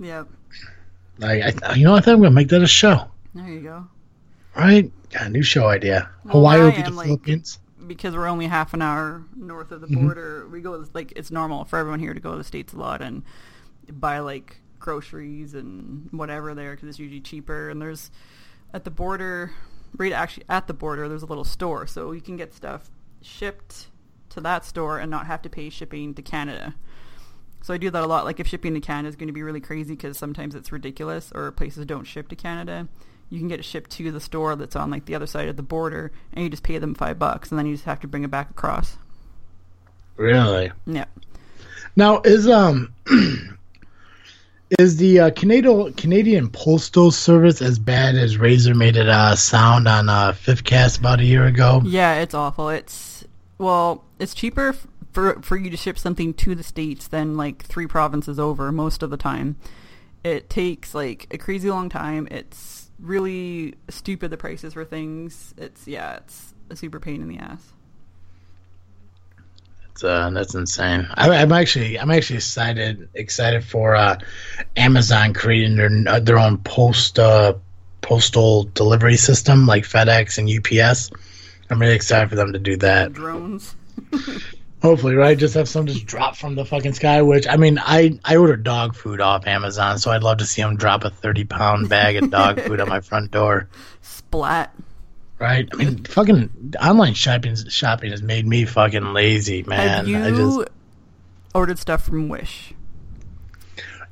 Yeah. 0.00 0.24
like 1.18 1.62
I, 1.64 1.74
you 1.74 1.84
know, 1.84 1.94
I 1.96 2.00
think 2.00 2.14
I'm 2.14 2.22
gonna 2.22 2.30
make 2.30 2.48
that 2.50 2.62
a 2.62 2.66
show. 2.68 3.10
There 3.34 3.48
you 3.48 3.60
go. 3.60 3.88
Right? 4.56 4.92
Got 5.10 5.26
a 5.26 5.30
new 5.30 5.42
show 5.42 5.66
idea. 5.66 6.08
Well, 6.24 6.34
Hawaii 6.34 6.62
would 6.62 6.76
be 6.76 6.82
the 6.82 6.90
like- 6.92 7.06
Philippines. 7.06 7.58
because 7.86 8.14
we're 8.14 8.28
only 8.28 8.46
half 8.46 8.74
an 8.74 8.82
hour 8.82 9.24
north 9.36 9.72
of 9.72 9.80
the 9.80 9.88
Mm-hmm. 9.88 10.04
border, 10.06 10.46
we 10.52 10.60
go 10.60 10.84
like 10.94 11.12
it's 11.16 11.32
normal 11.32 11.64
for 11.64 11.78
everyone 11.80 11.98
here 11.98 12.14
to 12.14 12.20
go 12.20 12.30
to 12.32 12.38
the 12.38 12.44
states 12.44 12.72
a 12.72 12.76
lot 12.76 13.02
and 13.02 13.24
buy 13.90 14.20
like 14.20 14.60
groceries 14.78 15.54
and 15.54 16.08
whatever 16.12 16.54
there 16.54 16.76
because 16.76 16.88
it's 16.88 16.98
usually 17.00 17.20
cheaper. 17.20 17.68
And 17.70 17.82
there's 17.82 18.12
at 18.72 18.84
the 18.84 18.90
border, 18.90 19.50
right 19.96 20.12
actually 20.12 20.44
at 20.48 20.66
the 20.66 20.74
border, 20.74 21.08
there's 21.08 21.22
a 21.22 21.26
little 21.26 21.44
store, 21.44 21.86
so 21.86 22.12
you 22.12 22.20
can 22.20 22.36
get 22.36 22.54
stuff 22.54 22.90
shipped 23.22 23.88
to 24.30 24.40
that 24.40 24.64
store 24.64 24.98
and 24.98 25.10
not 25.10 25.26
have 25.26 25.42
to 25.42 25.48
pay 25.48 25.70
shipping 25.70 26.14
to 26.14 26.22
Canada. 26.22 26.74
So 27.62 27.74
I 27.74 27.76
do 27.76 27.90
that 27.90 28.02
a 28.02 28.06
lot. 28.06 28.24
Like 28.24 28.40
if 28.40 28.46
shipping 28.46 28.74
to 28.74 28.80
Canada 28.80 29.08
is 29.08 29.16
going 29.16 29.26
to 29.26 29.32
be 29.32 29.42
really 29.42 29.60
crazy 29.60 29.94
because 29.94 30.16
sometimes 30.16 30.54
it's 30.54 30.70
ridiculous 30.70 31.32
or 31.34 31.50
places 31.52 31.84
don't 31.86 32.04
ship 32.04 32.28
to 32.28 32.36
Canada, 32.36 32.88
you 33.30 33.38
can 33.38 33.48
get 33.48 33.60
it 33.60 33.64
shipped 33.64 33.90
to 33.92 34.10
the 34.10 34.20
store 34.20 34.56
that's 34.56 34.76
on 34.76 34.90
like 34.90 35.04
the 35.04 35.14
other 35.14 35.26
side 35.26 35.48
of 35.48 35.56
the 35.56 35.62
border, 35.62 36.12
and 36.32 36.44
you 36.44 36.50
just 36.50 36.62
pay 36.62 36.78
them 36.78 36.94
five 36.94 37.18
bucks, 37.18 37.50
and 37.50 37.58
then 37.58 37.66
you 37.66 37.74
just 37.74 37.84
have 37.84 38.00
to 38.00 38.08
bring 38.08 38.24
it 38.24 38.30
back 38.30 38.50
across. 38.50 38.96
Really? 40.16 40.72
Yeah. 40.86 41.04
Now 41.94 42.20
is 42.24 42.48
um 42.48 42.94
is 44.78 44.96
the 44.96 45.20
uh, 45.20 45.30
Canadian 45.30 45.92
Canadian 45.94 46.50
Postal 46.50 47.10
Service 47.10 47.62
as 47.62 47.78
bad 47.78 48.16
as 48.16 48.36
Razor 48.36 48.74
made 48.74 48.96
it 48.96 49.08
uh, 49.08 49.34
sound 49.34 49.88
on 49.88 50.08
uh, 50.08 50.32
Fifth 50.32 50.64
Cast 50.64 50.98
about 50.98 51.20
a 51.20 51.24
year 51.24 51.46
ago? 51.46 51.82
Yeah, 51.84 52.20
it's 52.20 52.34
awful. 52.34 52.68
It's 52.68 53.24
well, 53.56 54.04
it's 54.18 54.34
cheaper 54.34 54.74
for 55.12 55.40
for 55.42 55.56
you 55.56 55.70
to 55.70 55.76
ship 55.76 55.98
something 55.98 56.34
to 56.34 56.54
the 56.54 56.62
states 56.62 57.08
than 57.08 57.36
like 57.36 57.64
three 57.64 57.86
provinces 57.86 58.38
over 58.38 58.70
most 58.70 59.02
of 59.02 59.10
the 59.10 59.16
time. 59.16 59.56
It 60.24 60.50
takes 60.50 60.94
like 60.94 61.28
a 61.30 61.38
crazy 61.38 61.70
long 61.70 61.88
time. 61.88 62.28
It's 62.30 62.90
really 62.98 63.74
stupid 63.88 64.30
the 64.30 64.36
prices 64.36 64.74
for 64.74 64.84
things. 64.84 65.54
It's 65.56 65.86
yeah, 65.86 66.16
it's 66.16 66.54
a 66.68 66.76
super 66.76 67.00
pain 67.00 67.22
in 67.22 67.28
the 67.28 67.38
ass. 67.38 67.72
It's, 69.98 70.04
uh, 70.04 70.30
that's 70.30 70.54
insane. 70.54 71.08
I, 71.12 71.28
I'm 71.28 71.50
actually 71.50 71.98
I'm 71.98 72.12
actually 72.12 72.36
excited 72.36 73.08
excited 73.14 73.64
for 73.64 73.96
uh, 73.96 74.20
Amazon 74.76 75.34
creating 75.34 75.74
their 75.74 75.90
uh, 76.06 76.20
their 76.20 76.38
own 76.38 76.58
post 76.58 77.18
uh, 77.18 77.54
postal 78.00 78.62
delivery 78.74 79.16
system 79.16 79.66
like 79.66 79.82
FedEx 79.82 80.38
and 80.38 80.48
UPS. 80.48 81.10
I'm 81.68 81.80
really 81.80 81.96
excited 81.96 82.30
for 82.30 82.36
them 82.36 82.52
to 82.52 82.60
do 82.60 82.76
that. 82.76 83.12
Drones. 83.12 83.74
Hopefully, 84.82 85.16
right? 85.16 85.36
Just 85.36 85.54
have 85.54 85.68
some 85.68 85.88
just 85.88 86.06
drop 86.06 86.36
from 86.36 86.54
the 86.54 86.64
fucking 86.64 86.92
sky. 86.92 87.22
Which 87.22 87.48
I 87.48 87.56
mean, 87.56 87.80
I 87.80 88.20
I 88.24 88.36
order 88.36 88.54
dog 88.54 88.94
food 88.94 89.20
off 89.20 89.48
Amazon, 89.48 89.98
so 89.98 90.12
I'd 90.12 90.22
love 90.22 90.38
to 90.38 90.46
see 90.46 90.62
them 90.62 90.76
drop 90.76 91.02
a 91.02 91.10
30 91.10 91.42
pound 91.46 91.88
bag 91.88 92.22
of 92.22 92.30
dog 92.30 92.60
food 92.60 92.78
on 92.78 92.88
my 92.88 93.00
front 93.00 93.32
door. 93.32 93.68
Splat. 94.02 94.72
Right? 95.38 95.68
I 95.72 95.76
mean, 95.76 96.02
fucking 96.04 96.74
online 96.82 97.14
shopping 97.14 97.54
shopping 97.68 98.10
has 98.10 98.22
made 98.22 98.46
me 98.46 98.64
fucking 98.64 99.12
lazy, 99.12 99.62
man. 99.62 99.88
Have 99.88 100.08
you 100.08 100.18
I 100.18 100.30
just 100.30 100.68
ordered 101.54 101.78
stuff 101.78 102.04
from 102.04 102.28
Wish? 102.28 102.74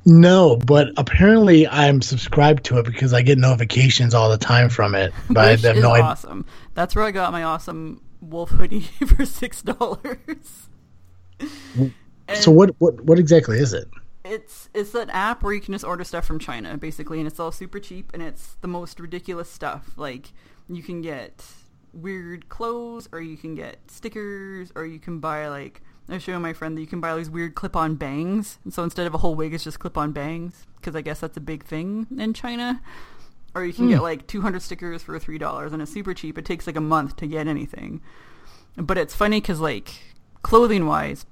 No, 0.05 0.55
but 0.55 0.87
apparently 0.95 1.67
I'm 1.67 2.01
subscribed 2.01 2.63
to 2.65 2.77
it 2.79 2.85
because 2.85 3.13
I 3.13 3.23
get 3.23 3.37
notifications 3.37 4.13
all 4.13 4.29
the 4.29 4.37
time 4.37 4.69
from 4.69 4.95
it. 4.95 5.11
But 5.29 5.49
Wish 5.51 5.65
I 5.65 5.67
have 5.67 5.77
is 5.77 5.83
no 5.83 5.91
idea. 5.91 6.05
awesome. 6.05 6.45
That's 6.75 6.95
where 6.95 7.03
I 7.03 7.11
got 7.11 7.33
my 7.33 7.43
awesome 7.43 8.01
wolf 8.21 8.49
hoodie 8.51 8.79
for 9.07 9.25
six 9.25 9.61
dollars. 9.61 10.69
So 12.35 12.51
what, 12.51 12.73
what 12.79 13.01
what 13.03 13.19
exactly 13.19 13.59
is 13.59 13.73
it? 13.73 13.89
It's 14.27 14.69
it's 14.73 14.93
an 14.93 15.09
app 15.09 15.43
where 15.43 15.53
you 15.53 15.61
can 15.61 15.73
just 15.73 15.85
order 15.85 16.03
stuff 16.03 16.25
from 16.25 16.39
China, 16.39 16.77
basically, 16.77 17.19
and 17.19 17.27
it's 17.27 17.39
all 17.39 17.51
super 17.51 17.79
cheap, 17.79 18.11
and 18.13 18.21
it's 18.21 18.55
the 18.61 18.67
most 18.67 18.99
ridiculous 18.99 19.49
stuff. 19.49 19.91
Like 19.95 20.31
you 20.69 20.83
can 20.83 21.01
get 21.01 21.45
weird 21.93 22.49
clothes, 22.49 23.07
or 23.11 23.21
you 23.21 23.37
can 23.37 23.55
get 23.55 23.77
stickers, 23.89 24.71
or 24.75 24.85
you 24.85 24.99
can 24.99 25.19
buy 25.19 25.47
like 25.47 25.81
I 26.09 26.13
was 26.13 26.23
showing 26.23 26.41
my 26.41 26.53
friend 26.53 26.77
that 26.77 26.81
you 26.81 26.87
can 26.87 27.01
buy 27.01 27.09
all 27.09 27.17
these 27.17 27.29
weird 27.29 27.55
clip-on 27.55 27.95
bangs, 27.95 28.59
and 28.63 28.73
so 28.73 28.83
instead 28.83 29.07
of 29.07 29.13
a 29.13 29.17
whole 29.17 29.35
wig, 29.35 29.53
it's 29.53 29.63
just 29.63 29.79
clip-on 29.79 30.13
bangs 30.13 30.65
because 30.77 30.95
I 30.95 31.01
guess 31.01 31.19
that's 31.19 31.35
a 31.37 31.41
big 31.41 31.65
thing 31.65 32.07
in 32.17 32.33
China. 32.33 32.81
Or 33.55 33.65
you 33.65 33.73
can 33.73 33.87
get 33.89 33.97
hmm. 33.97 34.03
like 34.03 34.27
200 34.27 34.61
stickers 34.61 35.01
for 35.01 35.17
three 35.19 35.37
dollars, 35.37 35.73
and 35.73 35.81
it's 35.81 35.91
super 35.91 36.13
cheap. 36.13 36.37
It 36.37 36.45
takes 36.45 36.67
like 36.67 36.75
a 36.75 36.81
month 36.81 37.17
to 37.17 37.27
get 37.27 37.47
anything, 37.47 38.01
but 38.77 38.97
it's 38.97 39.15
funny 39.15 39.41
because 39.41 39.59
like 39.59 40.15
clothing-wise, 40.43 41.25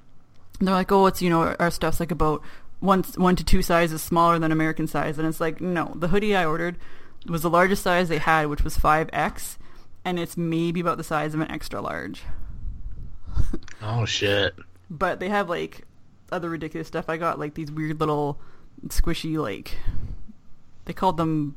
they're 0.59 0.73
like, 0.73 0.91
oh, 0.91 1.05
it's 1.05 1.21
you 1.21 1.29
know 1.29 1.55
our 1.59 1.71
stuff's 1.71 1.99
like 1.99 2.11
about 2.11 2.41
one 2.85 3.03
one 3.15 3.35
to 3.35 3.43
two 3.43 3.61
sizes 3.61 4.01
smaller 4.01 4.39
than 4.39 4.51
American 4.51 4.87
size, 4.87 5.17
and 5.17 5.27
it's 5.27 5.39
like 5.41 5.59
no, 5.61 5.93
the 5.95 6.07
hoodie 6.09 6.35
I 6.35 6.45
ordered 6.45 6.77
was 7.27 7.41
the 7.41 7.49
largest 7.49 7.83
size 7.83 8.07
they 8.09 8.19
had, 8.19 8.47
which 8.47 8.63
was 8.63 8.77
five 8.77 9.09
X, 9.11 9.57
and 10.03 10.19
it's 10.19 10.37
maybe 10.37 10.79
about 10.79 10.97
the 10.97 11.03
size 11.03 11.33
of 11.33 11.41
an 11.41 11.51
extra 11.51 11.81
large. 11.81 12.23
Oh 13.81 14.05
shit! 14.05 14.55
But 14.89 15.19
they 15.19 15.29
have 15.29 15.49
like 15.49 15.81
other 16.31 16.49
ridiculous 16.49 16.87
stuff. 16.87 17.09
I 17.09 17.17
got 17.17 17.37
like 17.37 17.53
these 17.53 17.71
weird 17.71 17.99
little 17.99 18.39
squishy 18.87 19.37
like 19.37 19.75
they 20.85 20.93
called 20.93 21.17
them 21.17 21.55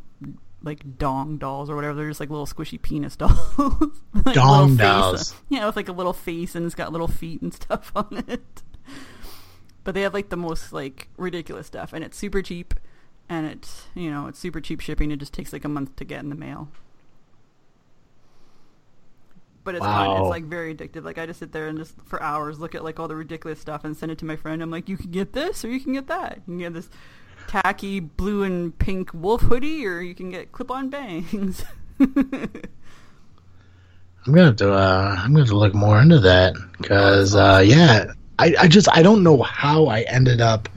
like 0.62 0.99
dong 0.99 1.39
dolls 1.39 1.70
or 1.70 1.76
whatever. 1.76 1.95
They're 1.95 2.09
just 2.09 2.20
like 2.20 2.29
little 2.31 2.47
squishy 2.47 2.81
penis 2.83 3.16
dolls. 3.16 3.39
Like, 4.24 4.35
Dong 4.35 4.76
face- 4.76 4.81
uh, 4.87 5.01
dolls. 5.01 5.35
Yeah, 5.49 5.66
with 5.66 5.76
like 5.76 5.89
a 5.89 5.93
little 5.93 6.12
face 6.12 6.55
and 6.55 6.66
it's 6.66 6.74
got 6.74 6.91
little 6.93 7.09
feet 7.09 7.41
and 7.41 7.55
stuff 7.55 7.93
on 7.95 8.24
it. 8.29 8.62
But 9.89 9.95
they 9.95 10.03
have 10.03 10.12
like 10.12 10.28
the 10.28 10.36
most 10.36 10.70
like 10.70 11.09
ridiculous 11.16 11.66
stuff 11.66 11.95
and 11.95 12.05
it's 12.05 12.14
super 12.14 12.43
cheap 12.43 12.74
and 13.26 13.47
it's 13.47 13.86
you 13.95 14.11
know, 14.11 14.26
it's 14.26 14.39
super 14.39 14.61
cheap 14.61 14.80
shipping. 14.80 15.11
It 15.11 15.16
just 15.16 15.32
takes 15.32 15.51
like 15.51 15.64
a 15.64 15.68
month 15.70 15.97
to 15.97 16.05
get 16.05 16.20
in 16.20 16.28
the 16.28 16.34
mail. 16.34 16.68
But 19.64 19.76
it's 19.76 19.84
fun. 19.86 20.20
It's 20.20 20.28
like 20.28 20.45
very 20.45 20.74
addictive. 20.74 21.05
Like 21.05 21.16
I 21.16 21.24
just 21.24 21.39
sit 21.39 21.53
there 21.53 21.68
and 21.68 21.78
just 21.78 21.95
for 22.05 22.22
hours 22.22 22.59
look 22.59 22.74
at 22.74 22.84
like 22.84 23.01
all 23.01 23.09
the 23.09 23.16
ridiculous 23.16 23.61
stuff 23.61 23.82
and 23.82 23.97
send 23.97 24.12
it 24.12 24.18
to 24.18 24.26
my 24.26 24.36
friend. 24.36 24.62
I'm 24.62 24.70
like, 24.70 24.91
you 24.91 24.99
can 24.99 25.11
get 25.11 25.32
this 25.32 25.64
or 25.64 25.70
you 25.70 25.80
can 25.80 25.95
get 25.95 26.07
that. 26.09 26.36
You 26.36 26.43
can 26.43 26.59
get 26.59 26.74
this 26.74 26.91
tacky 27.47 27.99
blue 27.99 28.43
and 28.43 28.78
pink 28.78 29.14
wolf 29.14 29.41
hoodie 29.41 29.86
or 29.86 30.03
you 30.03 30.14
can 30.14 30.28
get 30.28 30.53
clip-on 30.53 30.91
bangs. 30.91 31.64
I'm 31.99 32.51
gonna 34.26 34.45
have 34.45 34.57
to. 34.57 34.70
Uh, 34.70 35.14
I'm 35.18 35.30
gonna 35.30 35.39
have 35.39 35.49
to 35.49 35.57
look 35.57 35.74
more 35.74 35.99
into 35.99 36.18
that 36.18 36.53
because, 36.76 37.34
uh, 37.34 37.62
yeah, 37.64 38.12
I, 38.39 38.55
I 38.61 38.68
just 38.68 38.89
I 38.91 39.03
don't 39.03 39.22
know 39.22 39.43
how 39.43 39.86
I 39.86 40.03
ended 40.03 40.41
up 40.41 40.68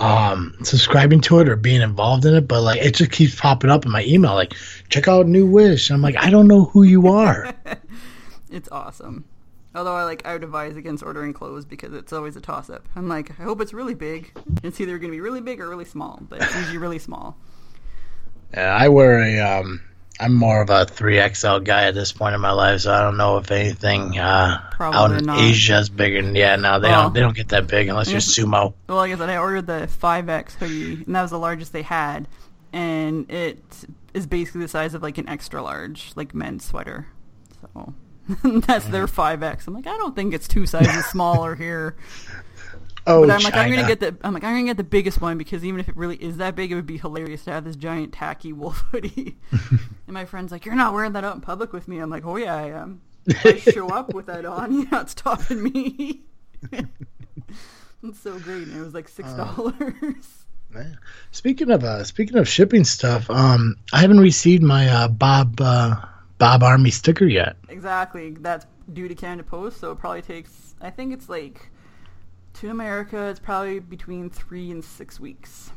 um 0.00 0.56
subscribing 0.62 1.20
to 1.20 1.38
it 1.38 1.48
or 1.48 1.56
being 1.56 1.80
involved 1.80 2.24
in 2.24 2.34
it, 2.34 2.48
but 2.48 2.62
like 2.62 2.80
it 2.80 2.94
just 2.94 3.10
keeps 3.10 3.38
popping 3.38 3.70
up 3.70 3.84
in 3.84 3.92
my 3.92 4.04
email, 4.04 4.34
like 4.34 4.54
check 4.88 5.08
out 5.08 5.26
New 5.26 5.46
Wish. 5.46 5.90
I'm 5.90 6.02
like, 6.02 6.16
I 6.16 6.30
don't 6.30 6.48
know 6.48 6.64
who 6.64 6.82
you 6.82 7.08
are. 7.08 7.52
it's 8.50 8.68
awesome. 8.70 9.24
Although 9.74 9.94
I 9.94 10.04
like 10.04 10.24
I 10.24 10.34
would 10.34 10.44
advise 10.44 10.76
against 10.76 11.02
ordering 11.02 11.32
clothes 11.32 11.64
because 11.64 11.92
it's 11.94 12.12
always 12.12 12.36
a 12.36 12.40
toss 12.40 12.70
up. 12.70 12.88
I'm 12.94 13.08
like, 13.08 13.38
I 13.40 13.42
hope 13.42 13.60
it's 13.60 13.72
really 13.72 13.94
big. 13.94 14.32
It's 14.62 14.80
either 14.80 14.98
gonna 14.98 15.10
be 15.10 15.20
really 15.20 15.40
big 15.40 15.60
or 15.60 15.68
really 15.68 15.84
small, 15.84 16.20
but 16.28 16.42
it's 16.42 16.54
usually 16.54 16.78
really 16.78 16.98
small. 17.00 17.36
yeah, 18.52 18.76
I 18.78 18.88
wear 18.88 19.20
a. 19.20 19.40
Um, 19.40 19.80
I'm 20.20 20.32
more 20.32 20.62
of 20.62 20.70
a 20.70 20.84
three 20.84 21.20
XL 21.34 21.58
guy 21.58 21.84
at 21.86 21.94
this 21.94 22.12
point 22.12 22.34
in 22.34 22.40
my 22.40 22.52
life, 22.52 22.82
so 22.82 22.92
I 22.92 23.00
don't 23.02 23.16
know 23.16 23.38
if 23.38 23.50
anything 23.50 24.16
uh, 24.18 24.62
out 24.80 25.10
in 25.10 25.24
not. 25.26 25.40
Asia 25.40 25.78
is 25.78 25.88
bigger. 25.88 26.22
Than, 26.22 26.36
yeah, 26.36 26.54
no, 26.56 26.78
they 26.78 26.88
Well, 26.88 27.04
don't. 27.04 27.14
They 27.14 27.20
don't 27.20 27.34
get 27.36 27.48
that 27.48 27.66
big 27.66 27.88
unless 27.88 28.10
you're 28.10 28.20
sumo. 28.20 28.74
Well, 28.88 28.98
like 28.98 29.12
I 29.12 29.16
said, 29.16 29.28
I 29.28 29.38
ordered 29.38 29.66
the 29.66 29.88
5X 30.00 30.52
hoodie, 30.54 31.02
and 31.04 31.14
that 31.16 31.22
was 31.22 31.32
the 31.32 31.38
largest 31.38 31.72
they 31.72 31.82
had, 31.82 32.28
and 32.72 33.28
it 33.30 33.58
is 34.14 34.26
basically 34.28 34.60
the 34.60 34.68
size 34.68 34.94
of 34.94 35.02
like 35.02 35.18
an 35.18 35.28
extra 35.28 35.60
large, 35.62 36.12
like 36.14 36.32
men's 36.34 36.64
sweater. 36.64 37.08
So 37.60 37.94
that's 38.44 38.84
their 38.86 39.06
5X. 39.06 39.66
I'm 39.66 39.74
like, 39.74 39.86
I 39.88 39.96
don't 39.96 40.14
think 40.14 40.32
it's 40.32 40.46
two 40.46 40.66
sizes 40.66 41.06
smaller 41.10 41.56
here. 41.56 41.96
Oh, 43.06 43.20
But 43.26 43.30
I'm 43.30 43.42
like, 43.42 43.54
I'm 43.54 43.70
gonna 43.70 43.86
get 43.86 44.00
the 44.00 44.16
I'm 44.22 44.32
like, 44.32 44.44
I'm 44.44 44.54
gonna 44.54 44.64
get 44.66 44.76
the 44.78 44.84
biggest 44.84 45.20
one 45.20 45.36
because 45.36 45.64
even 45.64 45.78
if 45.80 45.88
it 45.88 45.96
really 45.96 46.16
is 46.16 46.38
that 46.38 46.54
big, 46.54 46.72
it 46.72 46.74
would 46.74 46.86
be 46.86 46.96
hilarious 46.98 47.44
to 47.44 47.52
have 47.52 47.64
this 47.64 47.76
giant 47.76 48.12
tacky 48.12 48.52
wolf 48.52 48.78
hoodie. 48.90 49.36
and 49.50 49.80
my 50.08 50.24
friend's 50.24 50.50
like, 50.52 50.64
You're 50.64 50.74
not 50.74 50.94
wearing 50.94 51.12
that 51.12 51.24
out 51.24 51.34
in 51.34 51.40
public 51.40 51.72
with 51.72 51.86
me. 51.88 51.98
I'm 51.98 52.10
like, 52.10 52.24
Oh 52.24 52.36
yeah, 52.36 52.54
I 52.54 52.70
am. 52.70 53.02
If 53.26 53.44
I 53.66 53.70
show 53.72 53.88
up 53.88 54.14
with 54.14 54.26
that 54.26 54.44
on, 54.46 54.72
you're 54.72 54.90
not 54.90 55.10
stopping 55.10 55.62
me. 55.62 56.22
it's 56.72 58.20
so 58.20 58.38
great, 58.38 58.68
and 58.68 58.76
it 58.76 58.80
was 58.80 58.94
like 58.94 59.08
six 59.08 59.32
dollars. 59.34 60.44
Yeah. 60.74 60.84
Speaking 61.30 61.70
of 61.70 61.84
uh, 61.84 62.04
speaking 62.04 62.36
of 62.36 62.48
shipping 62.48 62.84
stuff, 62.84 63.30
um, 63.30 63.76
I 63.92 64.00
haven't 64.00 64.20
received 64.20 64.62
my 64.62 64.88
uh, 64.88 65.08
Bob 65.08 65.60
uh, 65.60 65.96
Bob 66.38 66.62
Army 66.62 66.90
sticker 66.90 67.26
yet. 67.26 67.56
exactly. 67.68 68.32
That's 68.40 68.66
due 68.92 69.08
to 69.08 69.14
Canada 69.14 69.44
Post, 69.44 69.78
so 69.78 69.92
it 69.92 69.98
probably 69.98 70.22
takes. 70.22 70.74
I 70.80 70.90
think 70.90 71.12
it's 71.12 71.28
like 71.28 71.70
to 72.54 72.70
America. 72.70 73.26
It's 73.28 73.40
probably 73.40 73.78
between 73.80 74.30
three 74.30 74.70
and 74.70 74.84
six 74.84 75.18
weeks. 75.20 75.70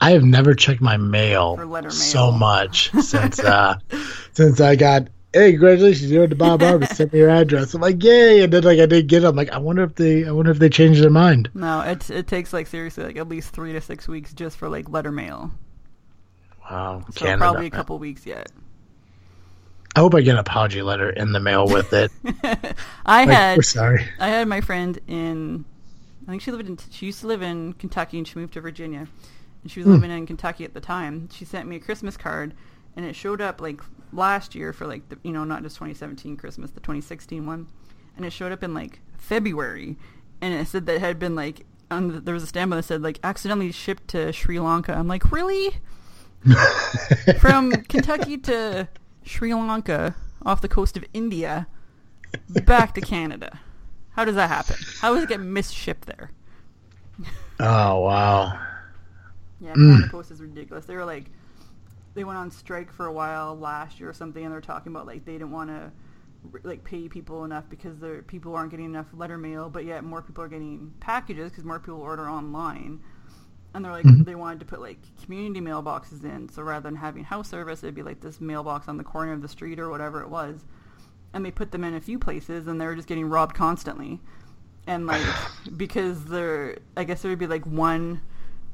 I 0.00 0.10
have 0.12 0.24
never 0.24 0.54
checked 0.54 0.80
my 0.80 0.96
mail 0.96 1.54
letter 1.54 1.90
so 1.90 2.32
much 2.32 2.90
since 3.00 3.38
uh, 3.38 3.76
since 4.32 4.60
I 4.60 4.76
got. 4.76 5.08
Hey, 5.34 5.52
congratulations! 5.52 6.10
You're 6.10 6.26
to 6.26 6.34
Bob 6.36 6.62
Army. 6.62 6.84
Send 6.86 7.12
me 7.12 7.20
your 7.20 7.30
address. 7.30 7.72
I'm 7.72 7.80
like, 7.80 8.02
yay! 8.02 8.42
And 8.44 8.52
then 8.52 8.64
like 8.64 8.78
I 8.80 8.86
didn't 8.86 9.06
get 9.06 9.24
it. 9.24 9.26
I'm 9.28 9.36
like, 9.36 9.50
I 9.50 9.58
wonder 9.58 9.82
if 9.82 9.94
they, 9.94 10.26
I 10.26 10.30
wonder 10.32 10.50
if 10.50 10.58
they 10.58 10.68
changed 10.68 11.02
their 11.02 11.08
mind. 11.10 11.48
No, 11.54 11.80
it 11.80 12.10
it 12.10 12.26
takes 12.26 12.52
like 12.52 12.66
seriously 12.66 13.04
like 13.04 13.16
at 13.16 13.28
least 13.28 13.50
three 13.54 13.72
to 13.72 13.80
six 13.80 14.06
weeks 14.08 14.34
just 14.34 14.58
for 14.58 14.68
like 14.68 14.90
letter 14.90 15.10
mail. 15.12 15.50
Wow, 16.70 17.04
So 17.10 17.20
Canada. 17.20 17.38
probably 17.38 17.66
a 17.66 17.70
couple 17.70 17.98
weeks 17.98 18.26
yet. 18.26 18.50
I 19.96 20.00
hope 20.00 20.14
I 20.14 20.20
get 20.22 20.32
an 20.32 20.38
apology 20.38 20.80
letter 20.82 21.10
in 21.10 21.32
the 21.32 21.40
mail 21.40 21.66
with 21.66 21.92
it. 21.92 22.10
I 23.06 23.24
Like, 23.24 23.28
had 23.36 23.56
we're 23.58 23.62
sorry. 23.62 24.06
I 24.18 24.28
had 24.28 24.48
my 24.48 24.60
friend 24.60 24.98
in 25.06 25.64
I 26.26 26.30
think 26.30 26.42
she 26.42 26.50
lived 26.50 26.68
in 26.68 26.78
she 26.90 27.06
used 27.06 27.20
to 27.20 27.26
live 27.26 27.42
in 27.42 27.72
Kentucky 27.74 28.18
and 28.18 28.26
she 28.26 28.38
moved 28.38 28.54
to 28.54 28.60
Virginia. 28.60 29.06
And 29.62 29.70
she 29.70 29.80
was 29.80 29.86
hmm. 29.86 29.92
living 29.92 30.10
in 30.10 30.26
Kentucky 30.26 30.64
at 30.64 30.74
the 30.74 30.80
time. 30.80 31.28
She 31.30 31.44
sent 31.44 31.68
me 31.68 31.76
a 31.76 31.80
Christmas 31.80 32.16
card 32.16 32.54
and 32.96 33.06
it 33.06 33.14
showed 33.14 33.40
up 33.40 33.60
like 33.60 33.80
last 34.12 34.54
year 34.54 34.72
for 34.72 34.86
like 34.86 35.08
the 35.08 35.18
you 35.22 35.32
know, 35.32 35.44
not 35.44 35.62
just 35.62 35.76
2017 35.76 36.36
Christmas, 36.36 36.70
the 36.70 36.80
2016 36.80 37.46
one. 37.46 37.66
And 38.16 38.24
it 38.26 38.32
showed 38.32 38.52
up 38.52 38.62
in 38.62 38.74
like 38.74 39.00
February 39.18 39.96
and 40.40 40.52
it 40.52 40.66
said 40.66 40.86
that 40.86 40.96
it 40.96 41.00
had 41.00 41.18
been 41.18 41.34
like 41.34 41.64
on 41.90 42.08
the, 42.08 42.20
there 42.20 42.34
was 42.34 42.42
a 42.42 42.46
stamp 42.46 42.72
that 42.72 42.84
said 42.84 43.02
like 43.02 43.18
accidentally 43.22 43.72
shipped 43.72 44.08
to 44.08 44.32
Sri 44.32 44.58
Lanka. 44.58 44.92
I'm 44.92 45.08
like, 45.08 45.30
"Really?" 45.30 45.76
From 47.38 47.70
Kentucky 47.70 48.36
to 48.38 48.88
Sri 49.24 49.54
Lanka 49.54 50.16
off 50.44 50.60
the 50.60 50.68
coast 50.68 50.96
of 50.96 51.04
India 51.12 51.68
back 52.64 52.94
to 52.94 53.00
Canada. 53.00 53.60
How 54.12 54.24
does 54.24 54.34
that 54.34 54.48
happen? 54.48 54.76
How 55.00 55.14
does 55.14 55.24
it 55.24 55.28
get 55.28 55.40
misshipped 55.40 56.02
there? 56.02 56.30
Oh 57.60 58.00
wow. 58.00 58.58
Yeah, 59.60 59.74
Mm. 59.74 60.10
Post 60.10 60.30
is 60.30 60.40
ridiculous. 60.40 60.86
They 60.86 60.96
were 60.96 61.04
like, 61.04 61.26
they 62.14 62.24
went 62.24 62.38
on 62.38 62.50
strike 62.50 62.92
for 62.92 63.06
a 63.06 63.12
while 63.12 63.56
last 63.56 64.00
year 64.00 64.08
or 64.10 64.12
something, 64.12 64.44
and 64.44 64.52
they're 64.52 64.60
talking 64.60 64.92
about 64.92 65.06
like 65.06 65.24
they 65.24 65.32
didn't 65.32 65.52
want 65.52 65.70
to 65.70 65.92
like 66.64 66.82
pay 66.82 67.08
people 67.08 67.44
enough 67.44 67.68
because 67.70 67.98
the 67.98 68.24
people 68.26 68.54
aren't 68.56 68.70
getting 68.72 68.86
enough 68.86 69.06
letter 69.14 69.38
mail, 69.38 69.70
but 69.70 69.84
yet 69.84 70.02
more 70.02 70.20
people 70.20 70.42
are 70.42 70.48
getting 70.48 70.92
packages 71.00 71.50
because 71.50 71.64
more 71.64 71.78
people 71.78 72.00
order 72.00 72.28
online. 72.28 73.00
And 73.74 73.82
they're 73.84 73.92
like, 73.92 74.04
they 74.26 74.34
wanted 74.34 74.58
to 74.60 74.66
put 74.66 74.80
like 74.80 74.98
community 75.24 75.60
mailboxes 75.60 76.24
in, 76.24 76.48
so 76.50 76.62
rather 76.62 76.82
than 76.82 76.96
having 76.96 77.24
house 77.24 77.48
service, 77.48 77.82
it'd 77.82 77.94
be 77.94 78.02
like 78.02 78.20
this 78.20 78.40
mailbox 78.40 78.88
on 78.88 78.98
the 78.98 79.04
corner 79.04 79.32
of 79.32 79.40
the 79.40 79.48
street 79.48 79.78
or 79.78 79.88
whatever 79.88 80.20
it 80.20 80.28
was. 80.28 80.64
And 81.34 81.44
they 81.44 81.50
put 81.50 81.72
them 81.72 81.84
in 81.84 81.94
a 81.94 82.00
few 82.00 82.18
places, 82.18 82.66
and 82.66 82.80
they 82.80 82.86
were 82.86 82.94
just 82.94 83.08
getting 83.08 83.28
robbed 83.28 83.54
constantly. 83.54 84.20
And 84.86 85.06
like, 85.06 85.24
because 85.76 86.24
they're, 86.24 86.78
I 86.96 87.04
guess 87.04 87.22
there 87.22 87.30
would 87.30 87.38
be 87.38 87.46
like 87.46 87.64
one, 87.66 88.20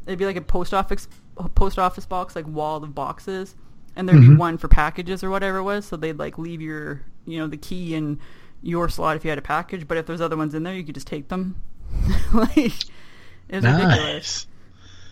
it'd 0.06 0.18
be 0.18 0.26
like 0.26 0.36
a 0.36 0.42
post 0.42 0.74
office, 0.74 1.08
post 1.54 1.78
office 1.78 2.06
box, 2.06 2.34
like 2.34 2.46
wall 2.46 2.82
of 2.82 2.94
boxes, 2.94 3.54
and 3.96 4.08
there'd 4.08 4.20
be 4.20 4.28
mm-hmm. 4.28 4.36
one 4.36 4.58
for 4.58 4.68
packages 4.68 5.22
or 5.24 5.30
whatever 5.30 5.58
it 5.58 5.64
was. 5.64 5.86
So 5.86 5.96
they'd 5.96 6.18
like 6.18 6.38
leave 6.38 6.60
your, 6.60 7.02
you 7.26 7.38
know, 7.38 7.46
the 7.46 7.56
key 7.56 7.94
in 7.94 8.18
your 8.62 8.88
slot 8.88 9.16
if 9.16 9.24
you 9.24 9.30
had 9.30 9.38
a 9.38 9.42
package, 9.42 9.86
but 9.86 9.96
if 9.96 10.06
there's 10.06 10.20
other 10.20 10.36
ones 10.36 10.54
in 10.54 10.62
there, 10.62 10.74
you 10.74 10.84
could 10.84 10.94
just 10.94 11.06
take 11.06 11.28
them. 11.28 11.60
like, 12.34 12.56
it 12.56 13.62
was 13.62 13.64
ridiculous. 13.64 14.46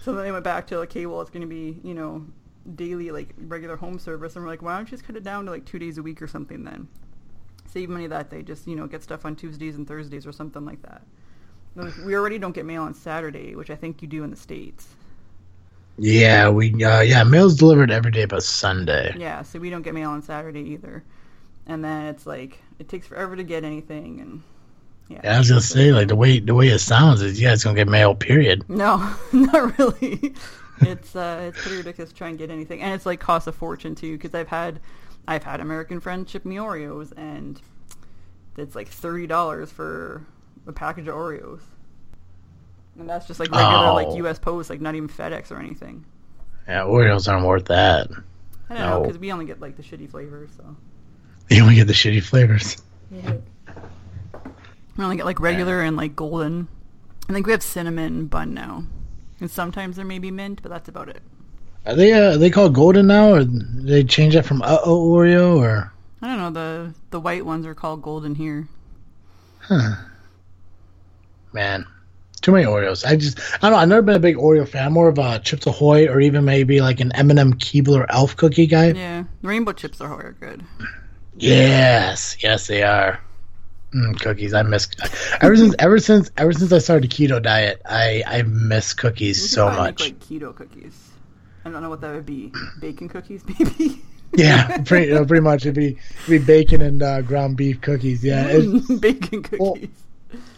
So 0.02 0.12
then 0.12 0.24
they 0.24 0.32
went 0.32 0.44
back 0.44 0.68
to 0.68 0.78
like, 0.78 0.90
okay, 0.90 1.06
well, 1.06 1.20
it's 1.20 1.30
going 1.30 1.42
to 1.42 1.48
be, 1.48 1.80
you 1.82 1.94
know, 1.94 2.26
daily, 2.74 3.10
like 3.10 3.34
regular 3.36 3.76
home 3.76 3.98
service. 3.98 4.36
And 4.36 4.44
we're 4.44 4.50
like, 4.50 4.62
why 4.62 4.76
don't 4.76 4.86
you 4.86 4.90
just 4.90 5.04
cut 5.04 5.16
it 5.16 5.24
down 5.24 5.46
to 5.46 5.50
like 5.50 5.64
two 5.64 5.78
days 5.78 5.98
a 5.98 6.02
week 6.02 6.22
or 6.22 6.28
something 6.28 6.64
then? 6.64 6.88
Save 7.68 7.88
money 7.90 8.06
that 8.06 8.30
day. 8.30 8.42
Just, 8.42 8.66
you 8.66 8.76
know, 8.76 8.86
get 8.86 9.02
stuff 9.02 9.24
on 9.24 9.36
Tuesdays 9.36 9.76
and 9.76 9.86
Thursdays 9.86 10.26
or 10.26 10.32
something 10.32 10.64
like 10.64 10.82
that. 10.82 11.02
We 12.04 12.14
already 12.14 12.38
don't 12.38 12.54
get 12.54 12.64
mail 12.64 12.82
on 12.82 12.94
Saturday, 12.94 13.54
which 13.54 13.68
I 13.70 13.76
think 13.76 14.00
you 14.00 14.08
do 14.08 14.24
in 14.24 14.30
the 14.30 14.36
States. 14.36 14.94
Yeah, 15.98 16.48
we 16.48 16.72
uh, 16.84 17.00
yeah, 17.00 17.24
mail's 17.24 17.54
delivered 17.54 17.90
every 17.90 18.10
day 18.10 18.26
but 18.26 18.42
Sunday. 18.42 19.14
Yeah, 19.18 19.42
so 19.42 19.58
we 19.58 19.70
don't 19.70 19.82
get 19.82 19.94
mail 19.94 20.10
on 20.10 20.22
Saturday 20.22 20.60
either. 20.60 21.02
And 21.66 21.84
then 21.84 22.06
it's 22.06 22.26
like, 22.26 22.60
it 22.78 22.88
takes 22.88 23.06
forever 23.06 23.34
to 23.36 23.42
get 23.42 23.64
anything. 23.64 24.20
And 24.20 24.42
yeah. 25.08 25.20
Yeah, 25.24 25.34
I 25.36 25.38
was 25.38 25.48
gonna 25.48 25.60
say 25.60 25.92
like 25.92 26.08
the 26.08 26.16
way 26.16 26.40
the 26.40 26.54
way 26.54 26.68
it 26.68 26.78
sounds 26.80 27.22
is 27.22 27.40
yeah, 27.40 27.52
it's 27.52 27.64
gonna 27.64 27.76
get 27.76 27.88
mail. 27.88 28.14
Period. 28.14 28.68
No, 28.68 29.14
not 29.32 29.78
really. 29.78 30.34
It's 30.80 31.16
uh, 31.16 31.46
it's 31.48 31.62
pretty 31.62 31.78
ridiculous 31.78 32.10
to 32.10 32.16
try 32.16 32.28
and 32.28 32.38
get 32.38 32.50
anything, 32.50 32.82
and 32.82 32.92
it's 32.94 33.06
like 33.06 33.20
costs 33.20 33.46
a 33.46 33.52
fortune 33.52 33.94
too. 33.94 34.12
Because 34.12 34.34
I've 34.34 34.48
had, 34.48 34.80
I've 35.28 35.42
had 35.44 35.60
American 35.60 36.00
friends 36.00 36.30
ship 36.30 36.44
me 36.44 36.56
Oreos, 36.56 37.12
and 37.16 37.60
it's 38.56 38.74
like 38.76 38.88
thirty 38.88 39.26
dollars 39.26 39.70
for 39.72 40.22
a 40.66 40.72
package 40.72 41.08
of 41.08 41.14
Oreos, 41.14 41.60
and 42.98 43.08
that's 43.08 43.26
just 43.26 43.40
like 43.40 43.50
regular 43.50 43.92
like 43.92 44.08
Oh. 44.08 44.16
U.S. 44.18 44.38
Post, 44.38 44.70
like 44.70 44.80
not 44.80 44.94
even 44.94 45.08
FedEx 45.08 45.50
or 45.50 45.58
anything. 45.58 46.04
Yeah, 46.68 46.80
Oreos 46.82 47.30
aren't 47.32 47.46
worth 47.46 47.66
that. 47.66 48.08
I 48.68 48.74
don't 48.74 48.82
know 48.82 48.98
No. 48.98 49.02
because 49.02 49.18
we 49.18 49.32
only 49.32 49.46
get 49.46 49.60
like 49.60 49.76
the 49.76 49.82
shitty 49.82 50.10
flavors, 50.10 50.50
so 50.56 50.76
You 51.50 51.62
only 51.62 51.74
get 51.76 51.86
the 51.86 51.92
shitty 51.92 52.22
flavors. 52.22 52.76
Yeah. 53.10 53.34
we 54.96 55.04
only 55.04 55.16
get 55.16 55.26
like 55.26 55.38
regular 55.40 55.80
and 55.82 55.96
like 55.96 56.16
golden. 56.16 56.68
I 57.28 57.32
think 57.32 57.46
we 57.46 57.52
have 57.52 57.62
cinnamon 57.62 58.26
bun 58.26 58.54
now, 58.54 58.84
and 59.40 59.50
sometimes 59.50 59.96
there 59.96 60.04
may 60.04 60.18
be 60.20 60.30
mint, 60.30 60.62
but 60.62 60.70
that's 60.70 60.88
about 60.88 61.08
it. 61.08 61.20
Are 61.86 61.94
they 61.94 62.12
uh, 62.12 62.34
are 62.34 62.36
they 62.36 62.50
called 62.50 62.74
golden 62.74 63.06
now, 63.06 63.34
or 63.34 63.44
did 63.44 63.86
they 63.86 64.04
change 64.04 64.34
that 64.34 64.44
from 64.44 64.60
uh 64.62 64.78
oh 64.84 65.08
Oreo, 65.08 65.56
or 65.56 65.92
I 66.20 66.26
don't 66.26 66.38
know 66.38 66.50
the 66.50 66.94
the 67.10 67.20
white 67.20 67.46
ones 67.46 67.64
are 67.64 67.74
called 67.74 68.02
golden 68.02 68.34
here. 68.34 68.68
huh? 69.60 69.94
man, 71.52 71.86
too 72.40 72.50
many 72.52 72.64
Oreos. 72.64 73.06
I 73.06 73.14
just 73.14 73.38
I 73.38 73.58
don't 73.60 73.72
know. 73.72 73.78
I've 73.78 73.88
never 73.88 74.02
been 74.02 74.16
a 74.16 74.20
big 74.20 74.36
Oreo 74.36 74.68
fan. 74.68 74.92
More 74.92 75.08
of 75.08 75.18
a 75.18 75.38
Chips 75.38 75.66
Ahoy 75.66 76.08
or 76.08 76.20
even 76.20 76.44
maybe 76.44 76.80
like 76.80 76.98
an 77.00 77.12
M&M 77.12 77.54
Keebler 77.54 78.04
Elf 78.08 78.36
cookie 78.36 78.66
guy. 78.66 78.88
Yeah, 78.88 79.24
rainbow 79.42 79.72
chips 79.72 80.00
are 80.00 80.12
are 80.12 80.32
good. 80.32 80.64
Yes, 81.36 82.36
yes, 82.42 82.66
they 82.66 82.82
are. 82.82 83.20
Mm, 83.94 84.20
cookies, 84.20 84.54
I 84.54 84.62
miss. 84.62 84.88
Ever 85.40 85.56
since, 85.56 85.74
ever 85.78 85.98
since, 86.00 86.30
ever 86.36 86.52
since 86.52 86.72
I 86.72 86.78
started 86.78 87.10
the 87.10 87.14
keto 87.14 87.40
diet, 87.40 87.80
I 87.84 88.24
I 88.26 88.42
miss 88.42 88.92
cookies 88.92 89.50
so 89.50 89.70
much. 89.70 90.00
Make, 90.00 90.14
like 90.14 90.20
keto 90.20 90.54
cookies. 90.54 91.12
I 91.66 91.68
don't 91.68 91.82
know 91.82 91.90
what 91.90 92.00
that 92.02 92.14
would 92.14 92.26
be. 92.26 92.52
Bacon 92.80 93.08
cookies, 93.08 93.42
maybe. 93.58 94.00
yeah, 94.32 94.78
pretty 94.82 95.12
uh, 95.12 95.24
pretty 95.24 95.40
much. 95.42 95.62
It'd 95.62 95.74
be 95.74 95.98
it'd 96.28 96.28
be 96.28 96.38
bacon 96.38 96.80
and 96.80 97.02
uh, 97.02 97.22
ground 97.22 97.56
beef 97.56 97.80
cookies. 97.80 98.22
Yeah. 98.22 98.56
Bacon 99.00 99.42
cookies. 99.42 99.88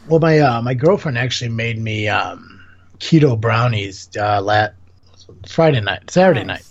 well, 0.06 0.20
my 0.20 0.38
uh, 0.40 0.60
my 0.60 0.74
girlfriend 0.74 1.16
actually 1.16 1.48
made 1.50 1.78
me 1.78 2.08
um, 2.08 2.60
keto 2.98 3.40
brownies 3.40 4.10
uh, 4.18 4.42
lat 4.42 4.74
Friday 5.48 5.80
night, 5.80 6.10
Saturday 6.10 6.44
night. 6.44 6.62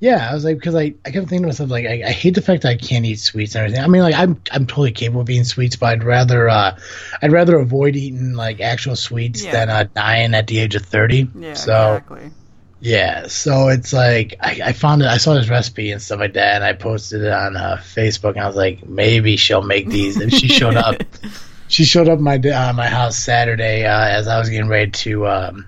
Yeah, 0.00 0.28
I 0.30 0.32
was 0.32 0.44
like, 0.44 0.56
because 0.56 0.76
I, 0.76 0.94
I 1.04 1.10
kept 1.10 1.28
thinking 1.28 1.40
to 1.42 1.46
myself, 1.48 1.70
like, 1.70 1.84
I, 1.84 2.04
I 2.06 2.12
hate 2.12 2.36
the 2.36 2.40
fact 2.40 2.62
that 2.62 2.68
I 2.68 2.76
can't 2.76 3.04
eat 3.04 3.18
sweets 3.18 3.56
and 3.56 3.64
everything. 3.64 3.82
I 3.84 3.88
mean, 3.88 4.02
like, 4.02 4.14
I'm 4.14 4.40
I'm 4.52 4.64
totally 4.64 4.92
capable 4.92 5.22
of 5.22 5.28
eating 5.30 5.42
sweets, 5.44 5.74
but 5.76 5.86
I'd 5.86 6.04
rather 6.04 6.48
uh, 6.48 6.78
I'd 7.20 7.32
rather 7.32 7.58
avoid 7.58 7.96
eating 7.96 8.32
like 8.32 8.60
actual 8.60 8.96
sweets 8.96 9.44
Yeah. 9.44 9.50
than 9.52 9.68
uh, 9.70 9.84
dying 9.94 10.34
at 10.34 10.46
the 10.46 10.60
age 10.60 10.74
of 10.76 10.86
thirty. 10.86 11.28
Yeah, 11.34 11.52
so 11.54 11.96
exactly. 11.96 12.30
Yeah, 12.80 13.26
so 13.26 13.68
it's 13.68 13.92
like 13.92 14.36
I, 14.40 14.60
I 14.66 14.72
found 14.72 15.02
it. 15.02 15.08
I 15.08 15.16
saw 15.16 15.34
this 15.34 15.48
recipe 15.48 15.90
and 15.90 16.00
stuff 16.00 16.20
like 16.20 16.34
that, 16.34 16.56
and 16.56 16.64
I 16.64 16.74
posted 16.74 17.22
it 17.22 17.32
on 17.32 17.56
uh, 17.56 17.76
Facebook. 17.80 18.30
And 18.30 18.40
I 18.40 18.46
was 18.46 18.56
like, 18.56 18.86
maybe 18.86 19.36
she'll 19.36 19.62
make 19.62 19.88
these. 19.88 20.20
And 20.20 20.32
she 20.32 20.48
showed 20.48 20.76
up. 20.76 20.96
she 21.68 21.84
showed 21.84 22.08
up 22.08 22.20
my 22.20 22.36
uh, 22.36 22.72
my 22.72 22.88
house 22.88 23.18
Saturday 23.18 23.84
uh, 23.84 24.08
as 24.08 24.28
I 24.28 24.38
was 24.38 24.48
getting 24.48 24.68
ready 24.68 24.92
to 24.92 25.26
um, 25.26 25.66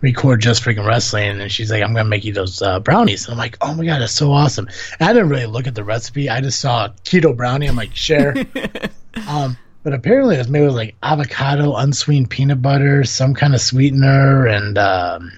record 0.00 0.40
just 0.40 0.62
freaking 0.62 0.86
wrestling, 0.86 1.40
and 1.40 1.50
she's 1.50 1.70
like, 1.70 1.82
"I'm 1.82 1.92
gonna 1.94 2.08
make 2.08 2.24
you 2.24 2.32
those 2.32 2.62
uh, 2.62 2.78
brownies." 2.78 3.26
And 3.26 3.32
I'm 3.32 3.38
like, 3.38 3.58
"Oh 3.60 3.74
my 3.74 3.84
god, 3.84 4.00
that's 4.00 4.12
so 4.12 4.32
awesome!" 4.32 4.68
And 5.00 5.08
I 5.08 5.12
didn't 5.12 5.30
really 5.30 5.46
look 5.46 5.66
at 5.66 5.74
the 5.74 5.84
recipe. 5.84 6.30
I 6.30 6.40
just 6.40 6.60
saw 6.60 6.88
keto 7.04 7.36
brownie. 7.36 7.66
I'm 7.66 7.76
like, 7.76 7.94
"Share." 7.94 8.36
um, 9.28 9.56
but 9.82 9.94
apparently, 9.94 10.36
it 10.36 10.38
was 10.38 10.48
made 10.48 10.62
with 10.62 10.74
like 10.74 10.94
avocado, 11.02 11.74
unsweetened 11.74 12.30
peanut 12.30 12.62
butter, 12.62 13.02
some 13.02 13.34
kind 13.34 13.54
of 13.54 13.60
sweetener, 13.60 14.46
and 14.46 14.78
um, 14.78 15.32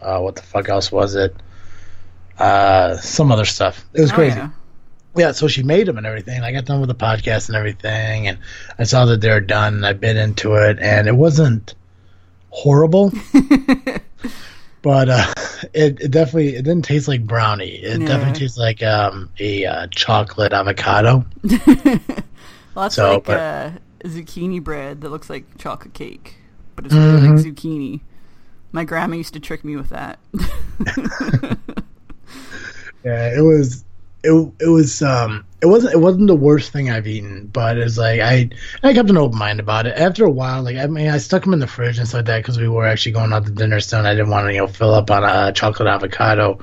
uh, 0.00 0.18
what 0.20 0.36
the 0.36 0.42
fuck 0.42 0.68
else 0.68 0.90
was 0.92 1.14
it? 1.14 1.34
Uh, 2.38 2.96
some 2.98 3.30
other 3.32 3.44
stuff. 3.44 3.84
It 3.94 4.00
was 4.00 4.12
Oh, 4.12 4.14
crazy 4.14 4.36
yeah. 4.38 4.50
yeah, 5.16 5.32
so 5.32 5.46
she 5.48 5.62
made 5.62 5.86
them 5.86 5.98
and 5.98 6.06
everything. 6.06 6.42
I 6.42 6.52
got 6.52 6.64
done 6.64 6.80
with 6.80 6.88
the 6.88 6.94
podcast 6.94 7.48
and 7.48 7.56
everything, 7.56 8.28
and 8.28 8.38
I 8.78 8.84
saw 8.84 9.04
that 9.06 9.20
they 9.20 9.28
were 9.30 9.40
done. 9.40 9.74
And 9.74 9.86
I 9.86 9.92
bit 9.92 10.16
into 10.16 10.54
it, 10.54 10.78
and 10.80 11.06
it 11.08 11.16
wasn't 11.16 11.74
horrible, 12.48 13.12
but 14.82 15.08
uh, 15.08 15.32
it, 15.74 16.00
it 16.00 16.10
definitely 16.10 16.56
it 16.56 16.62
didn't 16.62 16.84
taste 16.84 17.08
like 17.08 17.26
brownie. 17.26 17.74
It 17.76 18.00
Yeah. 18.00 18.06
definitely 18.08 18.40
tastes 18.40 18.56
like 18.58 18.82
um, 18.82 19.28
a 19.38 19.66
uh, 19.66 19.86
chocolate 19.90 20.52
avocado. 20.52 21.24
Well, 22.72 22.84
that's 22.84 22.94
So, 22.94 23.14
like 23.14 23.24
but- 23.24 23.36
uh, 23.40 23.70
zucchini 24.04 24.62
bread 24.62 25.00
that 25.00 25.08
looks 25.10 25.28
like 25.28 25.58
chocolate 25.58 25.92
cake, 25.92 26.36
but 26.76 26.86
it's 26.86 26.94
really 26.94 27.12
like 27.20 27.30
Mm-hmm. 27.32 27.50
zucchini. 27.50 28.00
My 28.72 28.84
grandma 28.84 29.16
used 29.16 29.34
to 29.34 29.40
trick 29.40 29.64
me 29.64 29.76
with 29.76 29.88
that. 29.90 30.18
Yeah, 33.04 33.36
it 33.38 33.42
was. 33.42 33.84
It, 34.22 34.32
it 34.60 34.68
was 34.68 35.00
um 35.00 35.46
it 35.62 35.66
wasn't 35.66 35.94
it 35.94 35.98
wasn't 35.98 36.26
the 36.26 36.36
worst 36.36 36.72
thing 36.72 36.90
I've 36.90 37.06
eaten, 37.06 37.46
but 37.46 37.78
it's 37.78 37.96
like 37.96 38.20
I 38.20 38.50
I 38.82 38.92
kept 38.92 39.08
an 39.08 39.16
open 39.16 39.38
mind 39.38 39.60
about 39.60 39.86
it. 39.86 39.96
After 39.96 40.26
a 40.26 40.30
while, 40.30 40.62
like 40.62 40.76
I 40.76 40.86
mean, 40.88 41.08
I 41.08 41.16
stuck 41.16 41.42
them 41.42 41.54
in 41.54 41.58
the 41.58 41.66
fridge 41.66 41.96
and 41.98 42.06
stuff 42.06 42.18
like 42.18 42.24
that 42.26 42.38
because 42.40 42.58
we 42.58 42.68
were 42.68 42.86
actually 42.86 43.12
going 43.12 43.32
out 43.32 43.46
to 43.46 43.50
dinner 43.52 43.80
soon. 43.80 44.04
I 44.04 44.12
didn't 44.14 44.28
want 44.28 44.46
to 44.48 44.52
you 44.52 44.58
know 44.58 44.66
fill 44.66 44.92
up 44.92 45.10
on 45.10 45.24
a 45.24 45.52
chocolate 45.54 45.88
avocado, 45.88 46.58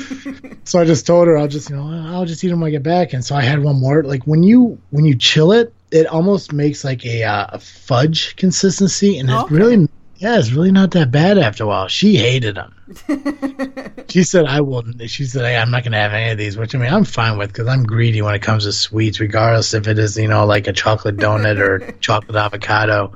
so 0.64 0.80
I 0.80 0.84
just 0.84 1.06
told 1.06 1.28
her 1.28 1.38
I'll 1.38 1.46
just 1.46 1.70
you 1.70 1.76
know 1.76 1.88
I'll 2.12 2.24
just 2.26 2.42
eat 2.42 2.48
them 2.48 2.60
when 2.60 2.68
I 2.68 2.72
get 2.72 2.82
back. 2.82 3.12
And 3.12 3.24
so 3.24 3.36
I 3.36 3.42
had 3.42 3.62
one 3.62 3.76
more. 3.78 4.02
Like 4.02 4.24
when 4.24 4.42
you 4.42 4.82
when 4.90 5.04
you 5.04 5.16
chill 5.16 5.52
it, 5.52 5.72
it 5.92 6.06
almost 6.08 6.52
makes 6.52 6.82
like 6.82 7.04
a 7.06 7.22
uh, 7.22 7.46
a 7.50 7.58
fudge 7.60 8.34
consistency, 8.34 9.18
and 9.18 9.30
it's 9.30 9.44
Okay. 9.44 9.52
really 9.52 9.86
yeah, 10.18 10.38
it's 10.38 10.50
really 10.50 10.72
not 10.72 10.90
that 10.92 11.10
bad 11.10 11.38
after 11.38 11.64
a 11.64 11.66
while. 11.66 11.88
She 11.88 12.16
hated 12.16 12.56
them. 12.56 12.74
She 14.08 14.22
said, 14.22 14.46
"I 14.46 14.62
will." 14.62 14.82
She 15.06 15.26
said, 15.26 15.44
hey, 15.44 15.56
"I'm 15.56 15.70
not 15.70 15.82
going 15.82 15.92
to 15.92 15.98
have 15.98 16.14
any 16.14 16.30
of 16.30 16.38
these," 16.38 16.56
which 16.56 16.74
I 16.74 16.78
mean, 16.78 16.90
I'm 16.90 17.04
fine 17.04 17.36
with 17.36 17.50
because 17.50 17.68
I'm 17.68 17.84
greedy 17.84 18.22
when 18.22 18.34
it 18.34 18.40
comes 18.40 18.64
to 18.64 18.72
sweets, 18.72 19.20
regardless 19.20 19.74
if 19.74 19.86
it 19.86 19.98
is 19.98 20.16
you 20.16 20.28
know 20.28 20.46
like 20.46 20.66
a 20.66 20.72
chocolate 20.72 21.18
donut 21.18 21.58
or 21.58 21.92
chocolate 22.00 22.36
avocado. 22.36 23.12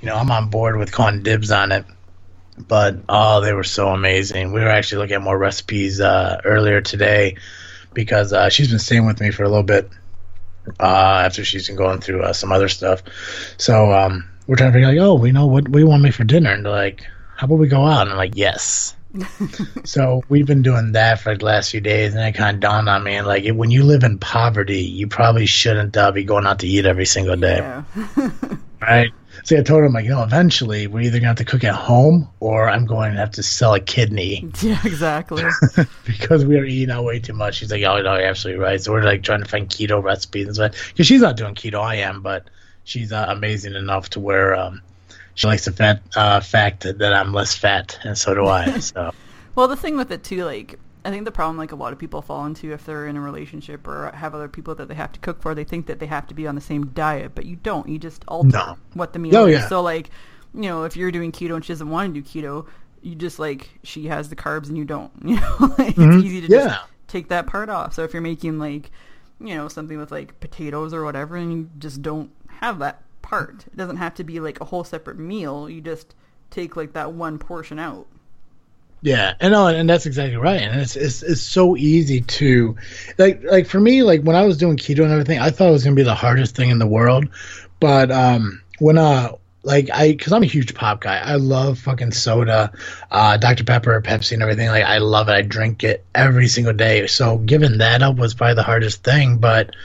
You 0.00 0.06
know, 0.06 0.14
I'm 0.14 0.30
on 0.30 0.48
board 0.48 0.76
with 0.76 0.92
calling 0.92 1.24
dibs 1.24 1.50
on 1.50 1.72
it. 1.72 1.84
But 2.56 2.98
oh, 3.08 3.40
they 3.40 3.52
were 3.52 3.64
so 3.64 3.88
amazing. 3.88 4.52
We 4.52 4.60
were 4.60 4.68
actually 4.68 4.98
looking 4.98 5.16
at 5.16 5.22
more 5.22 5.36
recipes 5.36 6.00
uh, 6.00 6.40
earlier 6.44 6.80
today 6.80 7.36
because 7.94 8.32
uh, 8.32 8.48
she's 8.48 8.68
been 8.68 8.78
staying 8.78 9.06
with 9.06 9.20
me 9.20 9.32
for 9.32 9.42
a 9.42 9.48
little 9.48 9.64
bit 9.64 9.90
uh, 10.78 11.22
after 11.24 11.44
she's 11.44 11.66
been 11.66 11.76
going 11.76 12.00
through 12.00 12.22
uh, 12.22 12.32
some 12.32 12.52
other 12.52 12.68
stuff. 12.68 13.02
So 13.56 13.92
um, 13.92 14.28
we're 14.48 14.56
trying 14.56 14.72
to 14.72 14.78
figure 14.78 14.88
like, 14.88 14.98
oh, 14.98 15.14
we 15.14 15.30
know 15.30 15.46
what 15.46 15.68
we 15.68 15.84
want 15.84 16.00
to 16.00 16.02
make 16.04 16.14
for 16.14 16.24
dinner, 16.24 16.50
and 16.50 16.64
they're 16.64 16.72
like, 16.72 17.06
how 17.36 17.44
about 17.44 17.58
we 17.58 17.68
go 17.68 17.84
out? 17.84 18.02
And 18.02 18.10
I'm 18.10 18.16
like, 18.16 18.34
yes. 18.34 18.96
so 19.84 20.22
we've 20.28 20.46
been 20.46 20.62
doing 20.62 20.92
that 20.92 21.20
for 21.20 21.30
like 21.30 21.40
the 21.40 21.44
last 21.44 21.70
few 21.70 21.82
days, 21.82 22.14
and 22.14 22.24
it 22.24 22.32
kind 22.32 22.56
of 22.56 22.60
dawned 22.60 22.88
on 22.88 23.04
me, 23.04 23.16
and 23.16 23.26
like, 23.26 23.46
when 23.48 23.70
you 23.70 23.84
live 23.84 24.02
in 24.04 24.18
poverty, 24.18 24.80
you 24.80 25.06
probably 25.06 25.44
shouldn't 25.44 25.96
uh, 25.96 26.10
be 26.12 26.24
going 26.24 26.46
out 26.46 26.60
to 26.60 26.66
eat 26.66 26.86
every 26.86 27.04
single 27.04 27.36
day, 27.36 27.58
yeah. 27.58 27.84
right? 28.80 29.12
So 29.44 29.56
I 29.56 29.62
told 29.62 29.84
him 29.84 29.92
like, 29.92 30.04
you 30.04 30.10
know, 30.10 30.22
eventually 30.22 30.86
we're 30.86 31.02
either 31.02 31.18
gonna 31.18 31.28
have 31.28 31.36
to 31.36 31.44
cook 31.44 31.62
at 31.62 31.74
home, 31.74 32.28
or 32.40 32.70
I'm 32.70 32.86
going 32.86 33.12
to 33.12 33.18
have 33.18 33.32
to 33.32 33.42
sell 33.42 33.74
a 33.74 33.80
kidney 33.80 34.50
yeah, 34.62 34.80
exactly. 34.84 35.44
because 36.04 36.44
we 36.44 36.58
are 36.58 36.64
eating 36.64 36.90
out 36.90 37.04
way 37.04 37.20
too 37.20 37.34
much. 37.34 37.56
She's 37.56 37.70
like, 37.70 37.82
oh 37.84 38.00
no, 38.00 38.16
you're 38.16 38.26
absolutely 38.26 38.62
right. 38.62 38.80
So 38.80 38.92
we're 38.92 39.02
like 39.02 39.22
trying 39.22 39.42
to 39.42 39.48
find 39.48 39.68
keto 39.68 40.02
recipes 40.02 40.46
and 40.46 40.54
stuff 40.54 40.88
because 40.88 41.06
she's 41.06 41.20
not 41.20 41.36
doing 41.36 41.54
keto. 41.54 41.80
I 41.80 41.96
am, 41.96 42.22
but 42.22 42.48
she's 42.88 43.12
uh, 43.12 43.26
amazing 43.28 43.74
enough 43.74 44.10
to 44.10 44.20
where 44.20 44.54
um, 44.54 44.80
she 45.34 45.46
likes 45.46 45.64
the 45.66 45.72
fat 45.72 46.02
uh, 46.16 46.40
fact 46.40 46.82
that 46.82 47.12
I'm 47.12 47.32
less 47.32 47.54
fat, 47.54 47.98
and 48.04 48.16
so 48.16 48.34
do 48.34 48.46
I. 48.46 48.78
So 48.80 49.12
Well, 49.54 49.68
the 49.68 49.76
thing 49.76 49.96
with 49.96 50.10
it 50.10 50.24
too, 50.24 50.44
like 50.44 50.78
I 51.04 51.10
think 51.10 51.24
the 51.24 51.32
problem 51.32 51.56
like 51.56 51.72
a 51.72 51.76
lot 51.76 51.92
of 51.92 51.98
people 51.98 52.22
fall 52.22 52.44
into 52.46 52.72
if 52.72 52.84
they're 52.84 53.06
in 53.06 53.16
a 53.16 53.20
relationship 53.20 53.86
or 53.86 54.10
have 54.14 54.34
other 54.34 54.48
people 54.48 54.74
that 54.76 54.88
they 54.88 54.94
have 54.94 55.12
to 55.12 55.20
cook 55.20 55.40
for, 55.40 55.54
they 55.54 55.64
think 55.64 55.86
that 55.86 56.00
they 56.00 56.06
have 56.06 56.26
to 56.28 56.34
be 56.34 56.46
on 56.46 56.54
the 56.54 56.60
same 56.60 56.86
diet, 56.88 57.32
but 57.34 57.46
you 57.46 57.56
don't. 57.56 57.88
You 57.88 57.98
just 57.98 58.24
alter 58.28 58.48
No. 58.50 58.78
what 58.94 59.12
the 59.12 59.18
meal 59.18 59.36
Oh, 59.36 59.46
is. 59.46 59.52
yeah. 59.60 59.68
So 59.68 59.80
like, 59.80 60.10
you 60.54 60.62
know, 60.62 60.84
if 60.84 60.96
you're 60.96 61.10
doing 61.12 61.30
keto 61.32 61.54
and 61.54 61.64
she 61.64 61.72
doesn't 61.72 61.88
want 61.88 62.14
to 62.14 62.20
do 62.20 62.26
keto, 62.28 62.66
you 63.00 63.14
just 63.14 63.38
like 63.38 63.68
she 63.84 64.06
has 64.08 64.28
the 64.28 64.36
carbs 64.36 64.68
and 64.68 64.76
you 64.76 64.84
don't. 64.84 65.12
You 65.24 65.36
know, 65.40 65.74
like 65.78 65.94
it's 65.96 66.24
easy 66.24 66.40
to 66.42 66.46
Mm-hmm. 66.48 66.52
Yeah. 66.52 66.68
just 66.68 66.80
take 67.06 67.28
that 67.28 67.46
part 67.46 67.68
off. 67.68 67.94
So 67.94 68.02
if 68.04 68.12
you're 68.12 68.20
making 68.22 68.58
like, 68.58 68.90
you 69.40 69.54
know, 69.54 69.68
something 69.68 69.96
with 69.98 70.10
like 70.10 70.40
potatoes 70.40 70.92
or 70.92 71.04
whatever, 71.04 71.36
and 71.36 71.52
you 71.52 71.70
just 71.78 72.02
don't 72.02 72.30
have 72.60 72.78
that 72.80 73.02
part, 73.22 73.64
it 73.66 73.76
doesn't 73.76 73.96
have 73.96 74.14
to 74.14 74.24
be 74.24 74.40
like 74.40 74.60
a 74.60 74.64
whole 74.64 74.84
separate 74.84 75.18
meal. 75.18 75.68
You 75.68 75.80
just 75.80 76.14
take 76.50 76.76
like 76.76 76.92
that 76.94 77.12
one 77.12 77.38
portion 77.38 77.78
out. 77.78 78.06
Yeah, 79.00 79.34
and 79.40 79.52
no, 79.52 79.68
and 79.68 79.88
that's 79.88 80.06
exactly 80.06 80.36
right. 80.36 80.60
And 80.60 80.80
it's 80.80 80.96
it's 80.96 81.22
it's 81.22 81.40
so 81.40 81.76
easy 81.76 82.20
to 82.22 82.76
like 83.16 83.42
like 83.44 83.66
for 83.68 83.78
me, 83.78 84.02
like 84.02 84.22
when 84.22 84.34
I 84.34 84.44
was 84.44 84.56
doing 84.56 84.76
keto 84.76 85.04
and 85.04 85.12
everything, 85.12 85.38
I 85.38 85.50
thought 85.50 85.68
it 85.68 85.72
was 85.72 85.84
gonna 85.84 85.94
be 85.94 86.02
the 86.02 86.14
hardest 86.14 86.56
thing 86.56 86.70
in 86.70 86.78
the 86.78 86.86
world. 86.86 87.28
But 87.78 88.10
um 88.10 88.60
when 88.80 88.98
uh 88.98 89.32
like 89.62 89.88
I 89.92 90.12
because 90.12 90.32
I'm 90.32 90.42
a 90.42 90.46
huge 90.46 90.74
pop 90.74 91.00
guy. 91.00 91.18
I 91.18 91.36
love 91.36 91.78
fucking 91.78 92.10
soda, 92.10 92.72
uh 93.10 93.36
Dr. 93.36 93.62
Pepper, 93.62 94.02
Pepsi 94.02 94.32
and 94.32 94.42
everything. 94.42 94.68
Like 94.68 94.84
I 94.84 94.98
love 94.98 95.28
it. 95.28 95.32
I 95.32 95.42
drink 95.42 95.84
it 95.84 96.04
every 96.12 96.48
single 96.48 96.72
day. 96.72 97.06
So 97.06 97.38
giving 97.38 97.78
that 97.78 98.02
up 98.02 98.16
was 98.16 98.34
probably 98.34 98.54
the 98.54 98.62
hardest 98.64 99.04
thing. 99.04 99.38
But 99.38 99.76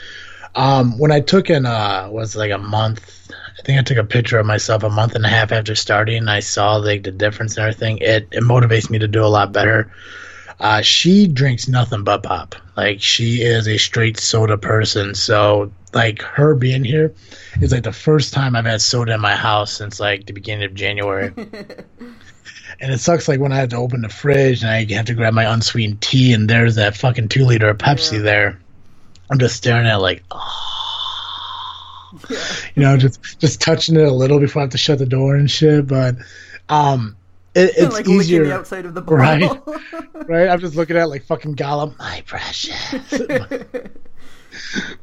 um 0.55 0.97
when 0.99 1.11
I 1.11 1.19
took 1.19 1.49
in 1.49 1.65
uh 1.65 2.07
was 2.11 2.35
like 2.35 2.51
a 2.51 2.57
month 2.57 3.29
I 3.59 3.61
think 3.65 3.79
I 3.79 3.83
took 3.83 3.97
a 3.97 4.03
picture 4.03 4.39
of 4.39 4.45
myself 4.45 4.83
a 4.83 4.89
month 4.89 5.15
and 5.15 5.25
a 5.25 5.29
half 5.29 5.51
after 5.51 5.73
starting. 5.75 6.17
And 6.17 6.29
I 6.29 6.41
saw 6.41 6.75
like 6.75 7.03
the 7.03 7.11
difference 7.11 7.55
and 7.55 7.63
everything. 7.63 7.99
It 7.99 8.27
it 8.31 8.43
motivates 8.43 8.89
me 8.89 8.99
to 8.99 9.07
do 9.07 9.23
a 9.23 9.27
lot 9.27 9.53
better. 9.53 9.91
Uh, 10.59 10.81
she 10.81 11.27
drinks 11.27 11.67
nothing 11.67 12.03
but 12.03 12.23
pop. 12.23 12.55
Like 12.75 13.01
she 13.01 13.41
is 13.41 13.67
a 13.67 13.77
straight 13.77 14.17
soda 14.19 14.57
person. 14.57 15.15
So 15.15 15.71
like 15.93 16.21
her 16.23 16.55
being 16.55 16.83
here 16.83 17.13
is 17.61 17.71
like 17.71 17.83
the 17.83 17.93
first 17.93 18.33
time 18.33 18.55
I've 18.55 18.65
had 18.65 18.81
soda 18.81 19.13
in 19.13 19.21
my 19.21 19.35
house 19.35 19.71
since 19.73 19.99
like 19.99 20.25
the 20.25 20.33
beginning 20.33 20.65
of 20.65 20.73
January. 20.73 21.31
and 21.37 22.91
it 22.91 22.99
sucks 22.99 23.27
like 23.27 23.39
when 23.39 23.51
I 23.51 23.57
have 23.57 23.69
to 23.69 23.77
open 23.77 24.01
the 24.01 24.09
fridge 24.09 24.61
and 24.61 24.71
I 24.71 24.85
have 24.93 25.05
to 25.05 25.13
grab 25.13 25.33
my 25.33 25.45
unsweetened 25.51 26.01
tea 26.01 26.33
and 26.33 26.49
there's 26.49 26.75
that 26.75 26.97
fucking 26.97 27.29
two 27.29 27.45
liter 27.45 27.69
of 27.69 27.77
Pepsi 27.77 28.13
Yeah. 28.13 28.19
there. 28.19 28.59
I'm 29.33 29.39
just 29.39 29.55
staring 29.55 29.87
at 29.87 29.95
it 29.95 29.99
like, 29.99 30.23
oh 30.29 32.19
Yeah. 32.29 32.37
you 32.75 32.83
know, 32.83 32.97
just 32.97 33.39
just 33.39 33.59
touching 33.59 33.95
it 33.95 34.03
a 34.07 34.11
little 34.11 34.39
before 34.39 34.61
I 34.61 34.65
have 34.65 34.71
to 34.71 34.77
shut 34.77 34.99
the 34.99 35.07
door 35.07 35.35
and 35.35 35.49
shit. 35.49 35.87
But 35.87 36.17
um, 36.69 37.17
it, 37.55 37.71
it's 37.75 37.93
like 37.93 38.07
easier, 38.07 38.45
the 38.45 38.53
outside 38.53 38.85
of 38.85 38.93
the 38.93 39.01
bottle. 39.01 39.17
Right. 39.65 40.07
right? 40.27 40.49
I'm 40.49 40.59
just 40.59 40.75
looking 40.75 40.95
at 40.97 41.03
it 41.03 41.07
like 41.07 41.23
fucking 41.23 41.55
Gollum, 41.55 41.97
my 41.97 42.23
precious. 42.27 42.77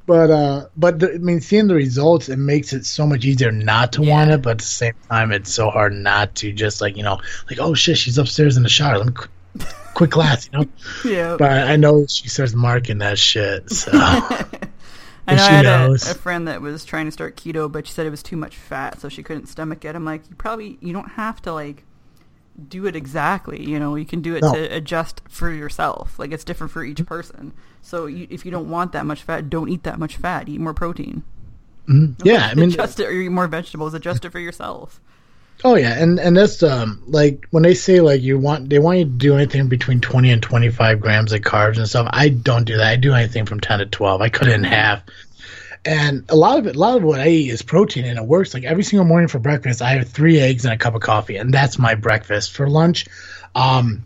but 0.07 0.31
uh, 0.31 0.67
but 0.77 1.01
the, 1.01 1.15
I 1.15 1.19
mean, 1.19 1.41
seeing 1.41 1.67
the 1.67 1.75
results, 1.75 2.29
it 2.29 2.39
makes 2.39 2.73
it 2.73 2.87
so 2.87 3.07
much 3.07 3.25
easier 3.25 3.51
not 3.51 3.93
to 3.95 4.03
want 4.03 4.31
it. 4.31 4.43
But 4.43 4.51
at 4.51 4.59
the 4.59 4.65
same 4.65 4.95
time, 5.09 5.33
it's 5.33 5.53
so 5.53 5.71
hard 5.71 5.93
not 5.93 6.37
to 6.37 6.53
just 6.53 6.81
like 6.81 6.97
you 6.97 7.03
know, 7.03 7.21
like 7.49 7.59
oh 7.59 7.75
shit, 7.75 7.99
she's 7.99 8.17
upstairs 8.19 8.57
in 8.57 8.63
the 8.63 8.69
shower. 8.69 8.99
Let 8.99 9.07
me 9.09 9.67
quick 10.01 10.11
glass, 10.11 10.49
you 10.51 10.59
know. 10.59 10.65
Yeah. 11.05 11.37
But 11.39 11.51
I 11.51 11.77
know 11.77 12.07
she 12.07 12.29
starts 12.29 12.55
marking 12.55 12.99
that 12.99 13.19
shit. 13.19 13.71
So 13.71 13.91
I 13.95 15.35
know 15.35 15.43
I 15.45 15.51
had 15.51 15.67
a, 15.67 15.93
a 15.93 15.99
friend 16.15 16.49
that 16.49 16.61
was 16.63 16.85
trying 16.85 17.05
to 17.05 17.13
start 17.13 17.37
keto, 17.37 17.71
but 17.71 17.87
she 17.87 17.93
said 17.93 18.07
it 18.07 18.11
was 18.11 18.23
too 18.23 18.37
much 18.37 18.57
fat, 18.57 19.01
so 19.01 19.09
she 19.09 19.23
couldn't 19.23 19.47
stomach 19.47 19.85
it. 19.85 19.95
I'm 19.95 20.05
like, 20.05 20.23
you 20.29 20.35
probably 20.37 20.79
you 20.81 20.93
don't 20.93 21.11
have 21.11 21.43
to 21.43 21.53
like 21.53 21.85
do 22.69 22.87
it 22.87 22.97
exactly. 22.97 23.63
You 23.63 23.79
know, 23.79 23.95
you 23.95 24.07
can 24.07 24.23
do 24.23 24.35
it 24.35 24.43
No. 24.43 24.55
to 24.55 24.61
adjust 24.75 25.21
for 25.29 25.51
yourself. 25.51 26.19
Like 26.19 26.33
it's 26.33 26.45
different 26.45 26.73
for 26.73 26.83
each 26.83 27.05
person. 27.05 27.53
So 27.83 28.07
you, 28.07 28.27
if 28.31 28.45
you 28.45 28.51
don't 28.51 28.71
want 28.71 28.93
that 28.93 29.05
much 29.07 29.23
fat, 29.23 29.51
don't 29.51 29.69
eat 29.69 29.83
that 29.85 29.99
much 29.99 30.17
fat. 30.17 30.49
Eat 30.49 30.61
more 30.61 30.75
protein. 30.75 31.23
Mm-hmm. 31.89 32.27
yeah, 32.27 32.49
I 32.51 32.55
mean, 32.55 32.71
adjust 32.71 33.01
it 33.01 33.07
or 33.07 33.13
eat 33.13 33.29
more 33.31 33.49
vegetables. 33.49 33.95
Adjust 33.95 34.25
it 34.25 34.31
for 34.31 34.39
yourself. 34.39 35.01
Oh 35.63 35.75
yeah, 35.75 35.93
and 35.93 36.19
and 36.19 36.37
that's 36.37 36.63
um 36.63 37.03
like 37.07 37.47
when 37.51 37.63
they 37.63 37.75
say 37.75 38.01
like 38.01 38.23
you 38.23 38.39
want 38.39 38.71
they 38.71 38.79
want 38.79 38.99
you 38.99 39.05
to 39.05 39.11
do 39.11 39.35
anything 39.35 39.69
between 39.69 40.01
twenty 40.01 40.31
and 40.31 40.43
twenty 40.43 40.71
five 40.71 41.01
grams 41.01 41.33
of 41.33 41.43
carbs 41.43 41.77
and 41.77 41.89
stuff. 41.89 42.09
I 42.11 42.31
don't 42.31 42.65
do 42.65 42.79
that. 42.79 42.87
I 42.87 42.97
do 42.97 43.13
anything 43.13 43.45
from 43.45 43.61
ten 43.61 43.81
to 43.81 43.87
twelve. 43.87 44.23
I 44.23 44.31
cut 44.31 44.49
it 44.49 44.55
in 44.55 44.65
half. 44.65 45.03
And 45.85 46.25
a 46.29 46.37
lot 46.37 46.59
of 46.59 46.67
it, 46.67 46.77
a 46.77 46.79
lot 46.79 46.97
of 46.97 47.03
what 47.03 47.21
I 47.21 47.29
eat 47.29 47.51
is 47.51 47.63
protein, 47.63 48.05
and 48.05 48.19
it 48.19 48.25
works. 48.25 48.53
Like 48.53 48.65
every 48.65 48.83
single 48.83 49.07
morning 49.07 49.29
for 49.29 49.39
breakfast, 49.39 49.83
I 49.83 49.93
have 49.95 50.09
three 50.09 50.39
eggs 50.39 50.65
and 50.65 50.75
a 50.75 50.79
cup 50.79 50.95
of 50.95 51.03
coffee, 51.03 51.37
and 51.37 51.53
that's 51.53 51.79
my 51.79 51.95
breakfast. 51.95 52.53
For 52.53 52.69
lunch, 52.69 53.07
um, 53.55 54.05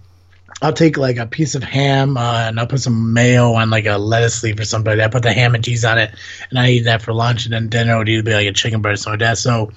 I'll 0.62 0.72
take 0.72 0.96
like 0.96 1.16
a 1.16 1.26
piece 1.26 1.57
of 1.57 1.62
ham 1.62 2.16
uh, 2.16 2.48
and 2.48 2.59
I'll 2.59 2.66
put 2.66 2.80
some 2.80 3.12
mayo 3.12 3.52
on 3.55 3.70
like 3.70 3.86
a 3.86 3.98
lettuce 3.98 4.42
leaf 4.42 4.59
or 4.59 4.64
something. 4.64 4.90
like 4.90 4.98
that. 4.98 5.05
I 5.05 5.11
put 5.11 5.22
the 5.24 5.32
ham 5.32 5.55
and 5.55 5.64
cheese 5.64 5.84
on 5.84 5.98
it, 5.98 6.14
and 6.50 6.59
I 6.59 6.70
eat 6.70 6.84
that 6.84 7.02
for 7.02 7.12
lunch. 7.12 7.46
And 7.46 7.55
then 7.55 7.68
dinner 7.68 7.98
would 7.98 8.09
either 8.09 8.22
be 8.22 8.34
like 8.34 8.46
a 8.46 8.52
chicken 8.52 8.80
breast 8.80 9.02
or 9.02 9.05
something 9.05 9.20
like 9.20 9.30
that. 9.30 9.38
So 9.38 9.72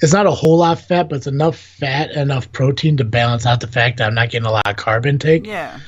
it's 0.00 0.12
not 0.12 0.26
a 0.26 0.30
whole 0.30 0.58
lot 0.58 0.78
of 0.78 0.84
fat, 0.84 1.08
but 1.08 1.16
it's 1.16 1.26
enough 1.26 1.56
fat, 1.56 2.10
enough 2.12 2.50
protein 2.52 2.96
to 2.98 3.04
balance 3.04 3.46
out 3.46 3.60
the 3.60 3.66
fact 3.66 3.98
that 3.98 4.06
I'm 4.08 4.14
not 4.14 4.30
getting 4.30 4.46
a 4.46 4.52
lot 4.52 4.66
of 4.66 4.76
carb 4.76 5.06
intake. 5.06 5.46
Yeah. 5.46 5.80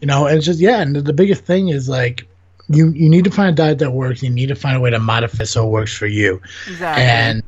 You 0.00 0.06
know, 0.06 0.26
and 0.26 0.38
it's 0.38 0.46
just 0.46 0.60
yeah. 0.60 0.80
And 0.80 0.96
the, 0.96 1.02
the 1.02 1.12
biggest 1.12 1.44
thing 1.44 1.68
is 1.68 1.88
like 1.88 2.26
you 2.68 2.88
you 2.90 3.10
need 3.10 3.24
to 3.24 3.30
find 3.30 3.50
a 3.50 3.54
diet 3.62 3.78
that 3.80 3.92
works. 3.92 4.22
You 4.22 4.30
need 4.30 4.46
to 4.46 4.54
find 4.54 4.76
a 4.76 4.80
way 4.80 4.90
to 4.90 4.98
modify 4.98 5.42
it 5.42 5.46
so 5.46 5.66
it 5.66 5.70
works 5.70 5.94
for 5.94 6.06
you. 6.06 6.40
Exactly. 6.68 7.04
And 7.04 7.42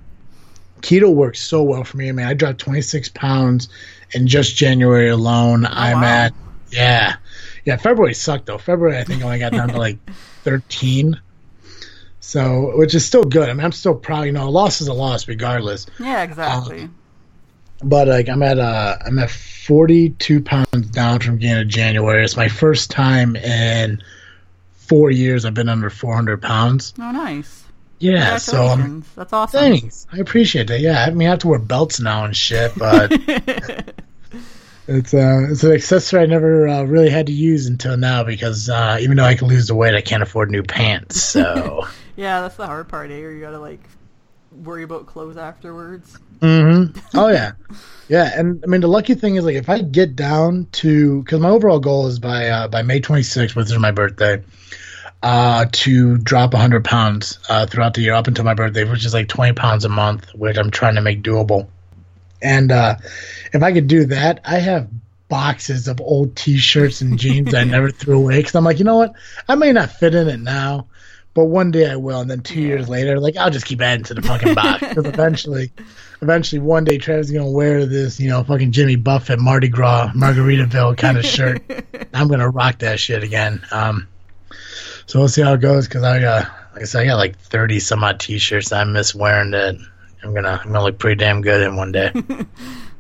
keto 0.83 1.15
works 1.15 1.41
so 1.41 1.63
well 1.63 1.85
for 1.85 1.97
me. 1.97 2.09
I 2.09 2.13
mean, 2.13 2.27
I 2.27 2.35
dropped 2.35 2.59
26 2.59 3.09
pounds 3.11 3.69
in 4.13 4.27
just 4.27 4.57
January 4.57 5.09
alone. 5.09 5.65
Oh, 5.65 5.71
I'm 5.73 6.01
wow. 6.03 6.07
at 6.07 6.35
yeah, 6.71 7.17
yeah. 7.65 7.77
February 7.77 8.15
sucked 8.15 8.47
though. 8.47 8.59
February 8.59 8.99
I 8.99 9.05
think 9.05 9.23
I 9.23 9.27
only 9.27 9.39
got 9.39 9.53
down 9.53 9.69
to 9.69 9.79
like 9.79 9.99
13. 10.45 11.19
So, 12.25 12.77
which 12.79 12.95
is 12.95 13.05
still 13.05 13.25
good. 13.25 13.51
I 13.51 13.53
mean, 13.53 13.65
I'm 13.65 13.73
still 13.73 13.97
proud. 13.97 14.23
You 14.23 14.33
know, 14.33 14.49
a 14.49 14.51
loss 14.51 14.81
is 14.81 14.87
a 14.87 14.93
loss 14.95 15.27
regardless. 15.27 15.87
yeah, 15.99 16.23
exactly. 16.23 16.89
But 17.83 18.07
like, 18.07 18.29
I'm 18.29 18.45
at 18.45 18.61
uh, 18.61 18.97
I'm 19.05 19.19
at 19.19 19.29
42 19.29 20.41
pounds 20.41 20.87
down 20.93 21.19
from 21.19 21.35
beginning 21.35 21.63
of 21.63 21.69
January. 21.69 22.25
It's 22.25 22.37
my 22.37 22.47
first 22.49 22.93
time 22.93 23.35
in 23.35 24.01
four 24.73 25.11
years 25.11 25.45
I've 25.45 25.55
been 25.55 25.69
under 25.69 25.91
400 25.91 26.41
pounds. 26.41 26.95
oh, 27.01 27.11
nice. 27.11 27.65
Yeah, 27.99 28.37
so 28.39 28.67
um, 28.67 29.05
That's 29.17 29.33
awesome. 29.33 29.61
thanks. 29.61 30.07
I 30.13 30.19
appreciate 30.19 30.69
that. 30.69 30.81
Yeah, 30.81 31.05
I 31.05 31.11
mean, 31.11 31.27
I 31.27 31.33
have 31.33 31.41
to 31.41 31.49
wear 31.49 31.59
belts 31.59 31.99
now 32.01 32.25
and 32.25 32.37
shit, 32.37 32.73
but 32.77 33.11
it's 34.89 35.15
uh, 35.15 35.47
it's 35.51 35.65
an 35.65 35.73
accessory 35.73 36.23
I 36.23 36.27
never 36.27 36.69
uh, 36.69 36.83
really 36.83 37.11
had 37.11 37.27
to 37.27 37.33
use 37.33 37.67
until 37.67 37.97
now 37.97 38.25
because 38.25 38.69
uh, 38.69 38.99
even 39.01 39.17
though 39.17 39.25
I 39.25 39.35
can 39.35 39.49
lose 39.49 39.69
the 39.69 39.75
weight, 39.75 39.95
I 39.95 40.01
can't 40.01 40.23
afford 40.23 40.51
new 40.51 40.63
pants. 40.63 41.23
So. 41.23 41.87
Yeah, 42.15 42.43
that's 42.43 42.57
the 42.57 42.67
hard 42.67 42.89
part, 42.89 43.11
eh? 43.11 43.17
You 43.17 43.41
gotta 43.41 43.59
like 43.59 43.81
worry 44.53 44.83
about 44.83 45.07
clothes 45.07 45.39
afterwards. 45.39 46.19
Mm-hmm. 46.41 46.99
Oh 47.19 47.29
yeah, 47.29 47.53
yeah. 48.09 48.39
And 48.39 48.63
I 48.63 48.67
mean, 48.67 48.83
the 48.83 48.89
lucky 48.89 49.15
thing 49.15 49.37
is 49.37 49.45
like 49.45 49.55
if 49.55 49.69
I 49.69 49.81
get 49.81 50.15
down 50.15 50.67
to 50.73 51.23
because 51.23 51.41
my 51.41 51.49
overall 51.49 51.81
goal 51.81 52.07
is 52.07 52.19
by 52.19 52.49
uh, 52.49 52.69
by 52.69 52.83
May 52.83 53.01
26th, 53.01 53.55
which 53.55 53.67
is 53.67 53.79
my 53.79 53.93
birthday, 53.93 54.43
uh, 55.23 55.67
to 55.73 56.19
drop 56.19 56.53
100 56.53 56.85
pounds 56.85 57.39
uh, 57.49 57.67
throughout 57.67 57.95
the 57.95 58.03
year 58.03 58.15
up 58.15 58.27
until 58.27 58.45
my 58.45 58.55
birthday, 58.55 58.85
which 58.85 59.05
is 59.05 59.15
like 59.15 59.29
20 59.29 59.55
pounds 59.55 59.85
a 59.85 59.89
month, 59.89 60.27
which 60.35 60.59
I'm 60.59 60.71
trying 60.71 60.97
to 60.97 61.01
make 61.01 61.23
doable. 61.23 61.69
And 62.43 62.73
uh, 62.73 62.97
if 63.53 63.63
I 63.63 63.73
could 63.73 63.87
do 63.87 64.07
that, 64.07 64.41
I 64.45 64.59
have 64.59 64.89
boxes 65.29 65.89
of 65.89 65.99
old 66.01 66.37
T-shirts 66.37 67.01
and 67.01 67.19
jeans 67.19 67.55
I 67.55 67.65
never 67.65 67.91
threw 67.91 68.19
away 68.19 68.39
because 68.39 68.55
I'm 68.55 68.65
like, 68.65 68.79
you 68.79 68.85
know 68.85 68.99
what? 68.99 69.15
I 69.49 69.55
may 69.55 69.73
not 69.73 69.91
fit 69.91 70.15
in 70.15 70.29
it 70.29 70.41
now, 70.41 70.89
but 71.33 71.45
one 71.47 71.71
day 71.71 71.91
I 71.91 71.97
will. 71.97 72.21
And 72.21 72.31
then 72.31 72.43
two 72.43 72.61
years 72.61 72.89
later, 72.89 73.19
like 73.19 73.39
I'll 73.39 73.51
just 73.51 73.65
keep 73.65 73.81
adding 73.81 74.05
to 74.05 74.15
the 74.15 74.21
fucking 74.21 74.55
box 74.55 74.81
because 74.87 75.07
eventually, 75.07 75.73
eventually 76.21 76.59
one 76.59 76.85
day 76.85 76.99
Travis 76.99 77.29
is 77.29 77.33
gonna 77.33 77.51
wear 77.51 77.87
this, 77.87 78.21
you 78.21 78.29
know, 78.29 78.45
fucking 78.45 78.73
Jimmy 78.73 78.97
Buffett 78.97 79.39
Mardi 79.39 79.69
Gras 79.69 80.13
Margaritaville 80.15 80.99
kind 80.99 81.17
of 81.17 81.25
shirt. 81.25 81.63
I'm 82.13 82.29
gonna 82.29 82.51
rock 82.51 82.81
that 82.81 83.01
shit 83.01 83.23
again. 83.23 83.65
Um, 83.71 84.09
so 85.07 85.19
we'll 85.19 85.29
see 85.29 85.43
how 85.43 85.55
it 85.55 85.61
goes 85.61 85.89
because 85.89 86.03
I 86.03 86.21
got, 86.21 86.45
like 86.75 86.83
I 86.83 86.85
said, 86.85 87.03
I 87.03 87.07
got 87.07 87.17
like 87.17 87.39
30 87.39 87.81
some 87.81 88.05
odd 88.05 88.21
T-shirts 88.21 88.73
I 88.73 88.85
miss 88.85 89.15
wearing 89.15 89.53
that. 89.53 89.77
I'm 90.23 90.35
gonna, 90.35 90.61
I'm 90.63 90.73
gonna 90.73 90.83
look 90.83 90.99
pretty 90.99 91.17
damn 91.17 91.43
good 91.43 91.63
in 91.63 91.77
one 91.77 91.93
day. 91.93 92.13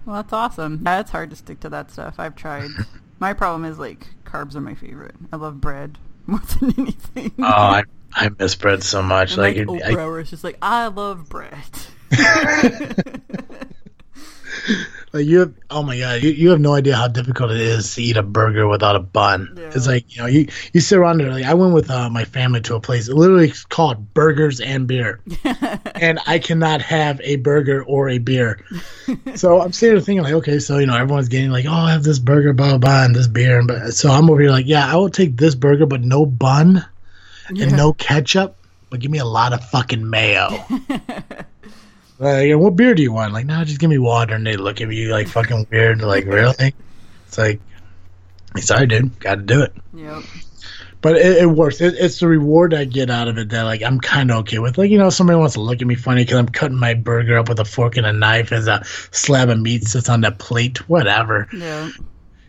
Well, 0.05 0.16
that's 0.16 0.33
awesome. 0.33 0.83
It's 0.87 1.11
hard 1.11 1.31
to 1.31 1.37
stick 1.37 1.61
to 1.61 1.68
that 1.70 1.91
stuff. 1.91 2.16
I've 2.18 2.35
tried. 2.35 2.70
My 3.20 3.35
problem 3.35 3.64
is 3.64 3.79
like 3.79 4.07
carbs 4.25 4.57
are 4.57 4.61
my 4.61 4.75
favorite. 4.75 5.14
I 5.33 5.37
love 5.37 5.61
bread 5.61 5.99
more 6.27 6.41
than 6.59 6.75
anything. 6.77 7.33
oh, 7.39 7.45
I, 7.45 7.85
I 8.12 8.31
miss 8.37 8.57
bread 8.57 8.83
so 8.83 9.01
much. 9.01 9.35
And, 9.35 9.43
like, 9.43 9.57
like, 9.57 9.97
Oprah, 9.97 10.20
I, 10.20 10.23
just 10.25 10.43
like 10.43 10.59
I 10.61 10.89
love 10.89 11.29
bread. 11.29 11.62
Like 15.15 15.27
you 15.27 15.41
have, 15.41 15.53
oh 15.69 15.83
my 15.83 15.99
god, 15.99 16.23
you, 16.23 16.31
you 16.31 16.49
have 16.49 16.61
no 16.61 16.73
idea 16.73 16.97
how 16.97 17.07
difficult 17.07 17.51
it 17.51 17.61
is 17.61 17.95
to 17.97 18.03
eat 18.03 18.17
a 18.17 18.23
burger 18.23 18.67
without 18.67 18.97
a 18.97 19.01
bun. 19.01 19.57
Yeah. 19.59 19.71
It's 19.75 19.87
like 19.87 20.17
you 20.17 20.23
know, 20.23 20.27
you 20.27 20.49
you 20.73 20.81
sit 20.81 20.99
around 20.99 21.19
there. 21.19 21.31
Like 21.31 21.45
I 21.45 21.53
went 21.53 21.75
with 21.75 21.91
uh, 21.91 22.09
my 22.09 22.25
family 22.25 22.63
to 22.63 22.77
a 22.77 22.81
place, 22.81 23.09
literally 23.11 23.53
called 23.69 24.15
Burgers 24.15 24.59
and 24.63 24.87
Beer, 24.87 25.21
and 25.95 26.19
I 26.27 26.39
cannot 26.39 26.81
have 26.81 27.21
a 27.23 27.37
burger 27.37 27.85
or 27.85 28.09
a 28.09 28.17
beer. 28.17 28.65
so 29.35 29.61
I'm 29.61 29.73
sitting 29.73 29.97
there 29.97 30.01
thinking 30.03 30.23
like, 30.23 30.33
okay, 30.33 30.59
so 30.59 30.79
you 30.79 30.87
know, 30.87 30.97
everyone's 30.97 31.29
getting 31.29 31.51
like, 31.51 31.67
oh, 31.67 31.73
I 31.73 31.93
have 31.93 32.05
this 32.05 32.19
burger, 32.19 32.55
blah 32.55 32.71
blah, 32.71 32.79
blah 32.79 33.05
and 33.05 33.15
this 33.15 33.29
beer, 33.29 33.59
and 33.59 33.69
but 33.69 33.91
so 33.93 34.11
I'm 34.11 34.31
over 34.31 34.41
here 34.41 34.51
like, 34.51 34.67
yeah, 34.67 34.91
I 34.91 34.97
will 34.97 35.11
take 35.11 35.37
this 35.37 35.55
burger, 35.55 35.85
but 35.85 36.01
no 36.01 36.25
bun 36.25 36.87
Yeah. 37.51 37.67
and 37.67 37.77
no 37.77 37.93
ketchup, 37.93 38.57
but 38.89 39.01
give 39.01 39.11
me 39.11 39.19
a 39.19 39.27
lot 39.27 39.53
of 39.53 39.63
fucking 39.69 40.09
mayo. 40.09 40.49
Like, 42.23 42.47
"Yeah, 42.47 42.55
what 42.55 42.77
beer 42.77 42.95
do 42.95 43.03
you 43.03 43.12
want? 43.12 43.33
Like, 43.33 43.47
no, 43.47 43.64
just 43.64 43.81
give 43.81 43.91
me 43.91 43.99
water. 43.99 44.35
And 44.37 44.47
they 44.47 44.57
look 44.57 44.81
at 44.81 44.87
me 44.87 45.12
like 45.12 45.27
fucking 45.27 45.66
weird. 45.70 46.03
Like, 46.03 46.25
really? 46.25 46.73
It's 47.27 47.37
like, 47.37 47.61
sorry, 48.59 48.87
dude, 48.87 49.18
got 49.18 49.35
to 49.37 49.43
do 49.43 49.62
it. 49.62 49.73
Yep. 49.93 50.23
But 51.01 51.16
it, 51.16 51.39
it 51.39 51.47
works. 51.47 51.81
It, 51.81 51.95
it's 51.99 52.20
the 52.20 52.29
reward 52.29 52.75
I 52.75 52.85
get 52.85 53.11
out 53.11 53.27
of 53.27 53.39
it 53.39 53.49
that 53.49 53.64
like 53.64 53.83
I'm 53.83 53.99
kind 53.99 54.31
of 54.31 54.39
okay 54.39 54.61
with. 54.61 54.79
Like, 54.79 54.93
you 54.93 54.99
know, 54.99 55.11
somebody 55.11 55.37
wants 55.37 55.55
to 55.55 55.61
look 55.61 55.83
at 55.83 55.87
me 55.89 55.97
funny 55.97 56.23
because 56.23 56.39
I'm 56.39 56.47
cutting 56.47 56.79
my 56.79 56.95
burger 56.95 57.39
up 57.39 57.49
with 57.49 57.59
a 57.59 57.64
fork 57.64 57.97
and 57.97 58.07
a 58.07 58.12
knife 58.12 58.53
as 58.53 58.68
a 58.68 58.85
slab 59.11 59.49
of 59.49 59.59
meat 59.59 59.83
sits 59.83 60.09
on 60.09 60.20
the 60.20 60.31
plate. 60.31 60.89
Whatever. 60.89 61.49
Yeah. 61.53 61.91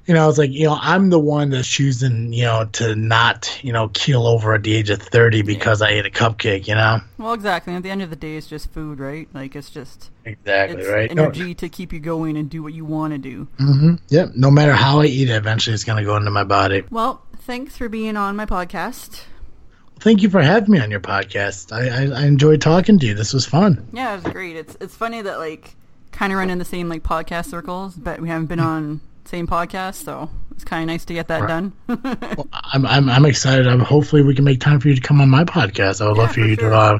You 0.05 0.13
know, 0.13 0.27
it's 0.27 0.37
like 0.37 0.51
you 0.51 0.65
know, 0.65 0.77
I'm 0.81 1.09
the 1.09 1.19
one 1.19 1.49
that's 1.49 1.67
choosing, 1.67 2.33
you 2.33 2.43
know, 2.43 2.65
to 2.73 2.95
not, 2.95 3.57
you 3.63 3.71
know, 3.71 3.89
keel 3.89 4.27
over 4.27 4.53
at 4.53 4.63
the 4.63 4.73
age 4.73 4.89
of 4.89 5.01
30 5.01 5.43
because 5.43 5.81
I 5.81 5.89
ate 5.89 6.05
a 6.05 6.09
cupcake. 6.09 6.67
You 6.67 6.75
know. 6.75 6.99
Well, 7.17 7.33
exactly. 7.33 7.73
At 7.73 7.83
the 7.83 7.89
end 7.89 8.01
of 8.01 8.09
the 8.09 8.15
day, 8.15 8.35
it's 8.35 8.47
just 8.47 8.71
food, 8.71 8.99
right? 8.99 9.27
Like 9.33 9.55
it's 9.55 9.69
just 9.69 10.11
Exactly 10.25 10.81
it's 10.81 10.89
right. 10.89 11.13
No- 11.13 11.23
energy 11.23 11.53
to 11.55 11.69
keep 11.69 11.93
you 11.93 11.99
going 11.99 12.37
and 12.37 12.49
do 12.49 12.61
what 12.61 12.73
you 12.73 12.85
want 12.85 13.13
to 13.13 13.17
do. 13.17 13.47
Mm-hmm. 13.59 13.95
Yep. 14.09 14.31
No 14.35 14.51
matter 14.51 14.73
how 14.73 14.99
I 14.99 15.05
eat 15.05 15.29
it, 15.29 15.33
eventually 15.35 15.73
it's 15.73 15.83
gonna 15.83 16.03
go 16.03 16.17
into 16.17 16.31
my 16.31 16.43
body. 16.43 16.83
Well, 16.89 17.21
thanks 17.39 17.77
for 17.77 17.87
being 17.87 18.17
on 18.17 18.35
my 18.35 18.45
podcast. 18.45 19.23
Thank 19.99 20.21
you 20.21 20.29
for 20.29 20.41
having 20.41 20.71
me 20.71 20.79
on 20.79 20.91
your 20.91 20.99
podcast. 20.99 21.71
I, 21.71 21.87
I, 21.87 22.23
I 22.23 22.25
enjoyed 22.25 22.59
talking 22.59 22.99
to 22.99 23.05
you. 23.05 23.13
This 23.13 23.33
was 23.33 23.45
fun. 23.45 23.87
Yeah, 23.93 24.13
it 24.13 24.23
was 24.23 24.33
great. 24.33 24.57
It's 24.57 24.75
it's 24.81 24.95
funny 24.95 25.21
that 25.21 25.37
like 25.37 25.75
kind 26.11 26.33
of 26.33 26.39
run 26.39 26.49
in 26.49 26.57
the 26.57 26.65
same 26.65 26.89
like 26.89 27.03
podcast 27.03 27.45
circles, 27.45 27.95
but 27.95 28.19
we 28.19 28.27
haven't 28.27 28.47
been 28.47 28.59
on 28.59 28.99
same 29.25 29.47
podcast, 29.47 30.03
so 30.03 30.29
it's 30.51 30.63
kind 30.63 30.83
of 30.83 30.93
nice 30.93 31.05
to 31.05 31.13
get 31.13 31.27
that 31.27 31.47
done. 31.47 31.73
I'm, 32.53 32.85
I'm, 32.85 33.09
I'm 33.09 33.25
excited. 33.25 33.67
I'm, 33.67 33.79
hopefully, 33.79 34.21
we 34.23 34.35
can 34.35 34.45
make 34.45 34.59
time 34.59 34.79
for 34.79 34.87
you 34.89 34.95
to 34.95 35.01
come 35.01 35.21
on 35.21 35.29
my 35.29 35.43
podcast. 35.43 36.01
I 36.01 36.07
would 36.07 36.17
love 36.17 36.29
for 36.29 36.35
for 36.35 36.39
you 36.41 36.55
sure. 36.55 36.69
to 36.69 36.75
uh, 36.75 36.99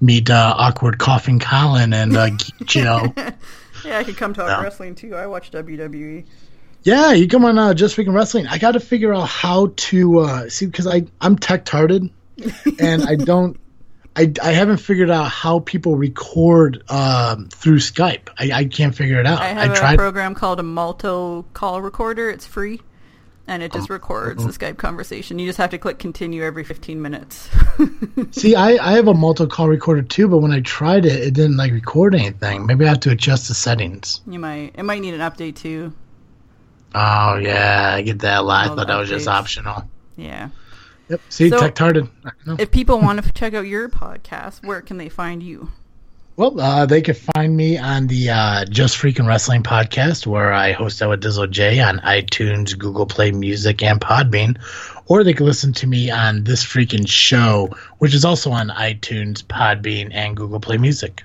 meet 0.00 0.30
uh, 0.30 0.54
awkward 0.56 0.98
coughing 0.98 1.38
Colin 1.38 1.92
and 1.92 2.16
uh, 2.16 2.30
Geek 2.30 2.66
Joe. 2.66 3.12
yeah, 3.84 3.98
I 3.98 4.04
could 4.04 4.16
come 4.16 4.34
talk 4.34 4.48
Yeah. 4.48 4.62
wrestling 4.62 4.94
too. 4.94 5.14
I 5.14 5.26
watch. 5.26 5.50
WWE. 5.50 6.24
Yeah, 6.84 7.12
you 7.12 7.26
come 7.28 7.44
on 7.44 7.58
uh, 7.58 7.74
Just 7.74 7.96
Freakin 7.96 8.14
Wrestling. 8.14 8.46
I 8.46 8.58
got 8.58 8.72
to 8.72 8.80
figure 8.80 9.12
out 9.12 9.28
how 9.28 9.72
to 9.76 10.20
uh, 10.20 10.48
see 10.48 10.66
because 10.66 10.86
I 10.86 11.04
I'm 11.20 11.36
tech 11.36 11.64
tarded, 11.64 12.08
and 12.78 13.02
I 13.02 13.16
don't. 13.16 13.58
I, 14.18 14.32
I 14.42 14.50
haven't 14.52 14.78
figured 14.78 15.10
out 15.10 15.30
how 15.30 15.60
people 15.60 15.94
record 15.96 16.82
um, 16.90 17.48
through 17.50 17.78
Skype. 17.78 18.28
I, 18.38 18.50
I 18.52 18.64
can't 18.64 18.94
figure 18.94 19.20
it 19.20 19.26
out. 19.26 19.40
I 19.40 19.48
have 19.48 19.70
a 19.70 19.74
tried. 19.76 19.96
program 19.96 20.34
called 20.34 20.58
Amolto 20.58 21.44
call 21.54 21.80
recorder. 21.80 22.28
It's 22.28 22.44
free. 22.46 22.80
and 23.46 23.62
it 23.62 23.72
just 23.72 23.88
records 23.88 24.44
the 24.44 24.52
Skype 24.52 24.76
conversation. 24.76 25.38
You 25.38 25.46
just 25.46 25.58
have 25.58 25.70
to 25.70 25.78
click 25.78 25.98
continue 25.98 26.42
every 26.42 26.64
15 26.64 27.00
minutes. 27.00 27.48
See, 28.32 28.54
I, 28.54 28.70
I 28.72 28.92
have 28.96 29.06
Amolto 29.06 29.48
call 29.48 29.68
recorder 29.68 30.02
too, 30.02 30.28
but 30.28 30.38
when 30.38 30.52
I 30.52 30.60
tried 30.60 31.06
it, 31.06 31.22
it 31.22 31.32
didn't 31.34 31.56
like 31.56 31.72
record 31.72 32.14
anything. 32.14 32.66
Maybe 32.66 32.84
I 32.84 32.88
have 32.88 33.00
to 33.00 33.10
adjust 33.10 33.48
the 33.48 33.54
settings. 33.54 34.20
you 34.26 34.38
might 34.38 34.72
it 34.74 34.82
might 34.82 35.00
need 35.00 35.14
an 35.14 35.20
update 35.20 35.56
too. 35.56 35.92
Oh 36.94 37.36
yeah, 37.36 37.92
I 37.94 38.02
get 38.02 38.18
that 38.20 38.40
a 38.40 38.42
lot. 38.42 38.70
I 38.70 38.74
thought 38.74 38.86
that 38.88 38.96
was 38.98 39.08
just 39.08 39.28
optional. 39.28 39.88
Yeah. 40.16 40.48
Yep. 41.08 41.20
See, 41.28 41.50
So- 41.50 41.58
tech 41.60 41.74
tarded. 41.74 42.08
If 42.58 42.70
people 42.70 43.00
want 43.00 43.22
to 43.22 43.32
check 43.34 43.54
out 43.54 43.66
your 43.66 43.88
podcast, 43.88 44.64
where 44.66 44.80
can 44.80 44.98
they 44.98 45.08
find 45.08 45.42
you? 45.42 45.70
Well, 46.36 46.60
uh, 46.60 46.86
they 46.86 47.02
can 47.02 47.16
find 47.34 47.56
me 47.56 47.78
on 47.78 48.06
the 48.06 48.30
uh, 48.30 48.64
Just 48.66 48.96
Freakin 48.96 49.26
Wrestling 49.26 49.64
podcast, 49.64 50.24
where 50.24 50.52
I 50.52 50.70
host 50.70 51.00
that 51.00 51.08
with 51.08 51.20
Dizzle 51.20 51.50
J 51.50 51.80
on 51.80 51.98
iTunes, 51.98 52.78
Google 52.78 53.06
Play 53.06 53.32
Music, 53.32 53.82
and 53.82 54.00
Podbean. 54.00 54.56
Or 55.06 55.24
they 55.24 55.32
can 55.34 55.46
listen 55.46 55.72
to 55.72 55.88
me 55.88 56.12
on 56.12 56.44
This 56.44 56.64
Freakin 56.64 57.08
Show, 57.08 57.70
which 57.98 58.14
is 58.14 58.24
also 58.24 58.52
on 58.52 58.68
iTunes, 58.68 59.42
Podbean, 59.42 60.10
and 60.14 60.36
Google 60.36 60.60
Play 60.60 60.76
Music. 60.78 61.24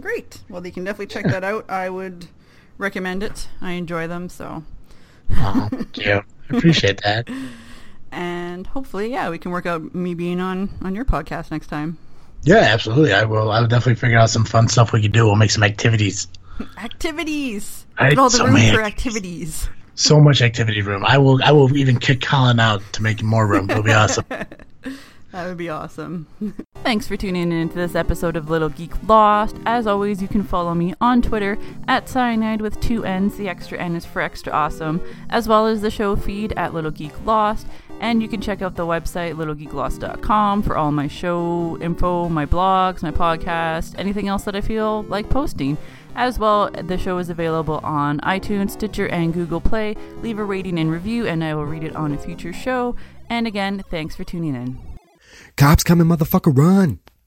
Great. 0.00 0.38
Well, 0.48 0.62
they 0.62 0.70
can 0.70 0.84
definitely 0.84 1.12
check 1.12 1.26
that 1.26 1.44
out. 1.44 1.68
I 1.68 1.90
would 1.90 2.26
recommend 2.78 3.22
it. 3.22 3.48
I 3.60 3.72
enjoy 3.72 4.06
them 4.06 4.30
so. 4.30 4.64
Oh, 5.32 5.68
thank 5.70 5.98
you. 5.98 6.22
I 6.50 6.56
appreciate 6.56 7.02
that. 7.02 7.28
And 8.16 8.66
hopefully, 8.66 9.10
yeah, 9.10 9.28
we 9.28 9.36
can 9.36 9.50
work 9.50 9.66
out 9.66 9.94
me 9.94 10.14
being 10.14 10.40
on 10.40 10.70
on 10.80 10.94
your 10.94 11.04
podcast 11.04 11.50
next 11.50 11.66
time. 11.66 11.98
Yeah, 12.44 12.56
absolutely. 12.56 13.12
I 13.12 13.24
will. 13.24 13.52
I 13.52 13.60
will 13.60 13.68
definitely 13.68 13.96
figure 13.96 14.18
out 14.18 14.30
some 14.30 14.46
fun 14.46 14.68
stuff 14.68 14.92
we 14.94 15.02
could 15.02 15.12
do. 15.12 15.26
We'll 15.26 15.36
make 15.36 15.50
some 15.50 15.62
activities. 15.62 16.26
Activities. 16.78 17.84
Get 17.98 18.18
all 18.18 18.30
the 18.30 18.38
so 18.38 18.44
room 18.46 18.54
many 18.54 18.74
for 18.74 18.82
activities. 18.82 19.66
activities. 19.66 19.68
So 19.96 20.18
much 20.18 20.40
activity 20.40 20.80
room. 20.80 21.04
I 21.04 21.18
will. 21.18 21.42
I 21.44 21.52
will 21.52 21.76
even 21.76 21.98
kick 21.98 22.22
Colin 22.22 22.58
out 22.58 22.80
to 22.94 23.02
make 23.02 23.22
more 23.22 23.46
room. 23.46 23.68
It'll 23.68 23.82
be 23.82 23.92
awesome. 23.92 24.24
That 25.36 25.48
would 25.48 25.58
be 25.58 25.68
awesome. 25.68 26.26
Thanks 26.76 27.06
for 27.06 27.14
tuning 27.14 27.52
in 27.52 27.68
to 27.68 27.74
this 27.74 27.94
episode 27.94 28.36
of 28.36 28.48
Little 28.48 28.70
Geek 28.70 28.92
Lost. 29.06 29.54
As 29.66 29.86
always, 29.86 30.22
you 30.22 30.28
can 30.28 30.42
follow 30.42 30.72
me 30.72 30.94
on 30.98 31.20
Twitter 31.20 31.58
at 31.86 32.06
Cyannide 32.06 32.62
with 32.62 32.80
two 32.80 33.04
N's. 33.04 33.36
The 33.36 33.46
extra 33.46 33.76
N 33.76 33.96
is 33.96 34.06
for 34.06 34.22
extra 34.22 34.50
awesome, 34.50 35.02
as 35.28 35.46
well 35.46 35.66
as 35.66 35.82
the 35.82 35.90
show 35.90 36.16
feed 36.16 36.54
at 36.56 36.72
Little 36.72 36.90
Geek 36.90 37.12
Lost. 37.26 37.66
And 38.00 38.22
you 38.22 38.28
can 38.28 38.40
check 38.40 38.62
out 38.62 38.76
the 38.76 38.86
website 38.86 39.34
littlegeeklost.com 39.34 40.62
for 40.62 40.76
all 40.76 40.92
my 40.92 41.08
show 41.08 41.78
info, 41.80 42.28
my 42.28 42.46
blogs, 42.46 43.02
my 43.02 43.10
podcast, 43.10 43.94
anything 43.98 44.28
else 44.28 44.44
that 44.44 44.54
I 44.54 44.60
feel 44.60 45.02
like 45.04 45.28
posting. 45.30 45.76
As 46.14 46.38
well, 46.38 46.70
the 46.70 46.96
show 46.96 47.18
is 47.18 47.28
available 47.28 47.80
on 47.82 48.20
iTunes, 48.20 48.70
Stitcher, 48.70 49.06
and 49.08 49.34
Google 49.34 49.60
Play. 49.60 49.96
Leave 50.22 50.38
a 50.38 50.44
rating 50.44 50.78
and 50.78 50.90
review, 50.90 51.26
and 51.26 51.44
I 51.44 51.54
will 51.54 51.66
read 51.66 51.84
it 51.84 51.94
on 51.94 52.12
a 52.12 52.18
future 52.18 52.52
show. 52.52 52.96
And 53.28 53.46
again, 53.46 53.84
thanks 53.90 54.16
for 54.16 54.24
tuning 54.24 54.54
in. 54.54 54.78
Cops 55.56 55.82
coming, 55.82 56.06
motherfucker, 56.06 56.56
run! 56.56 57.00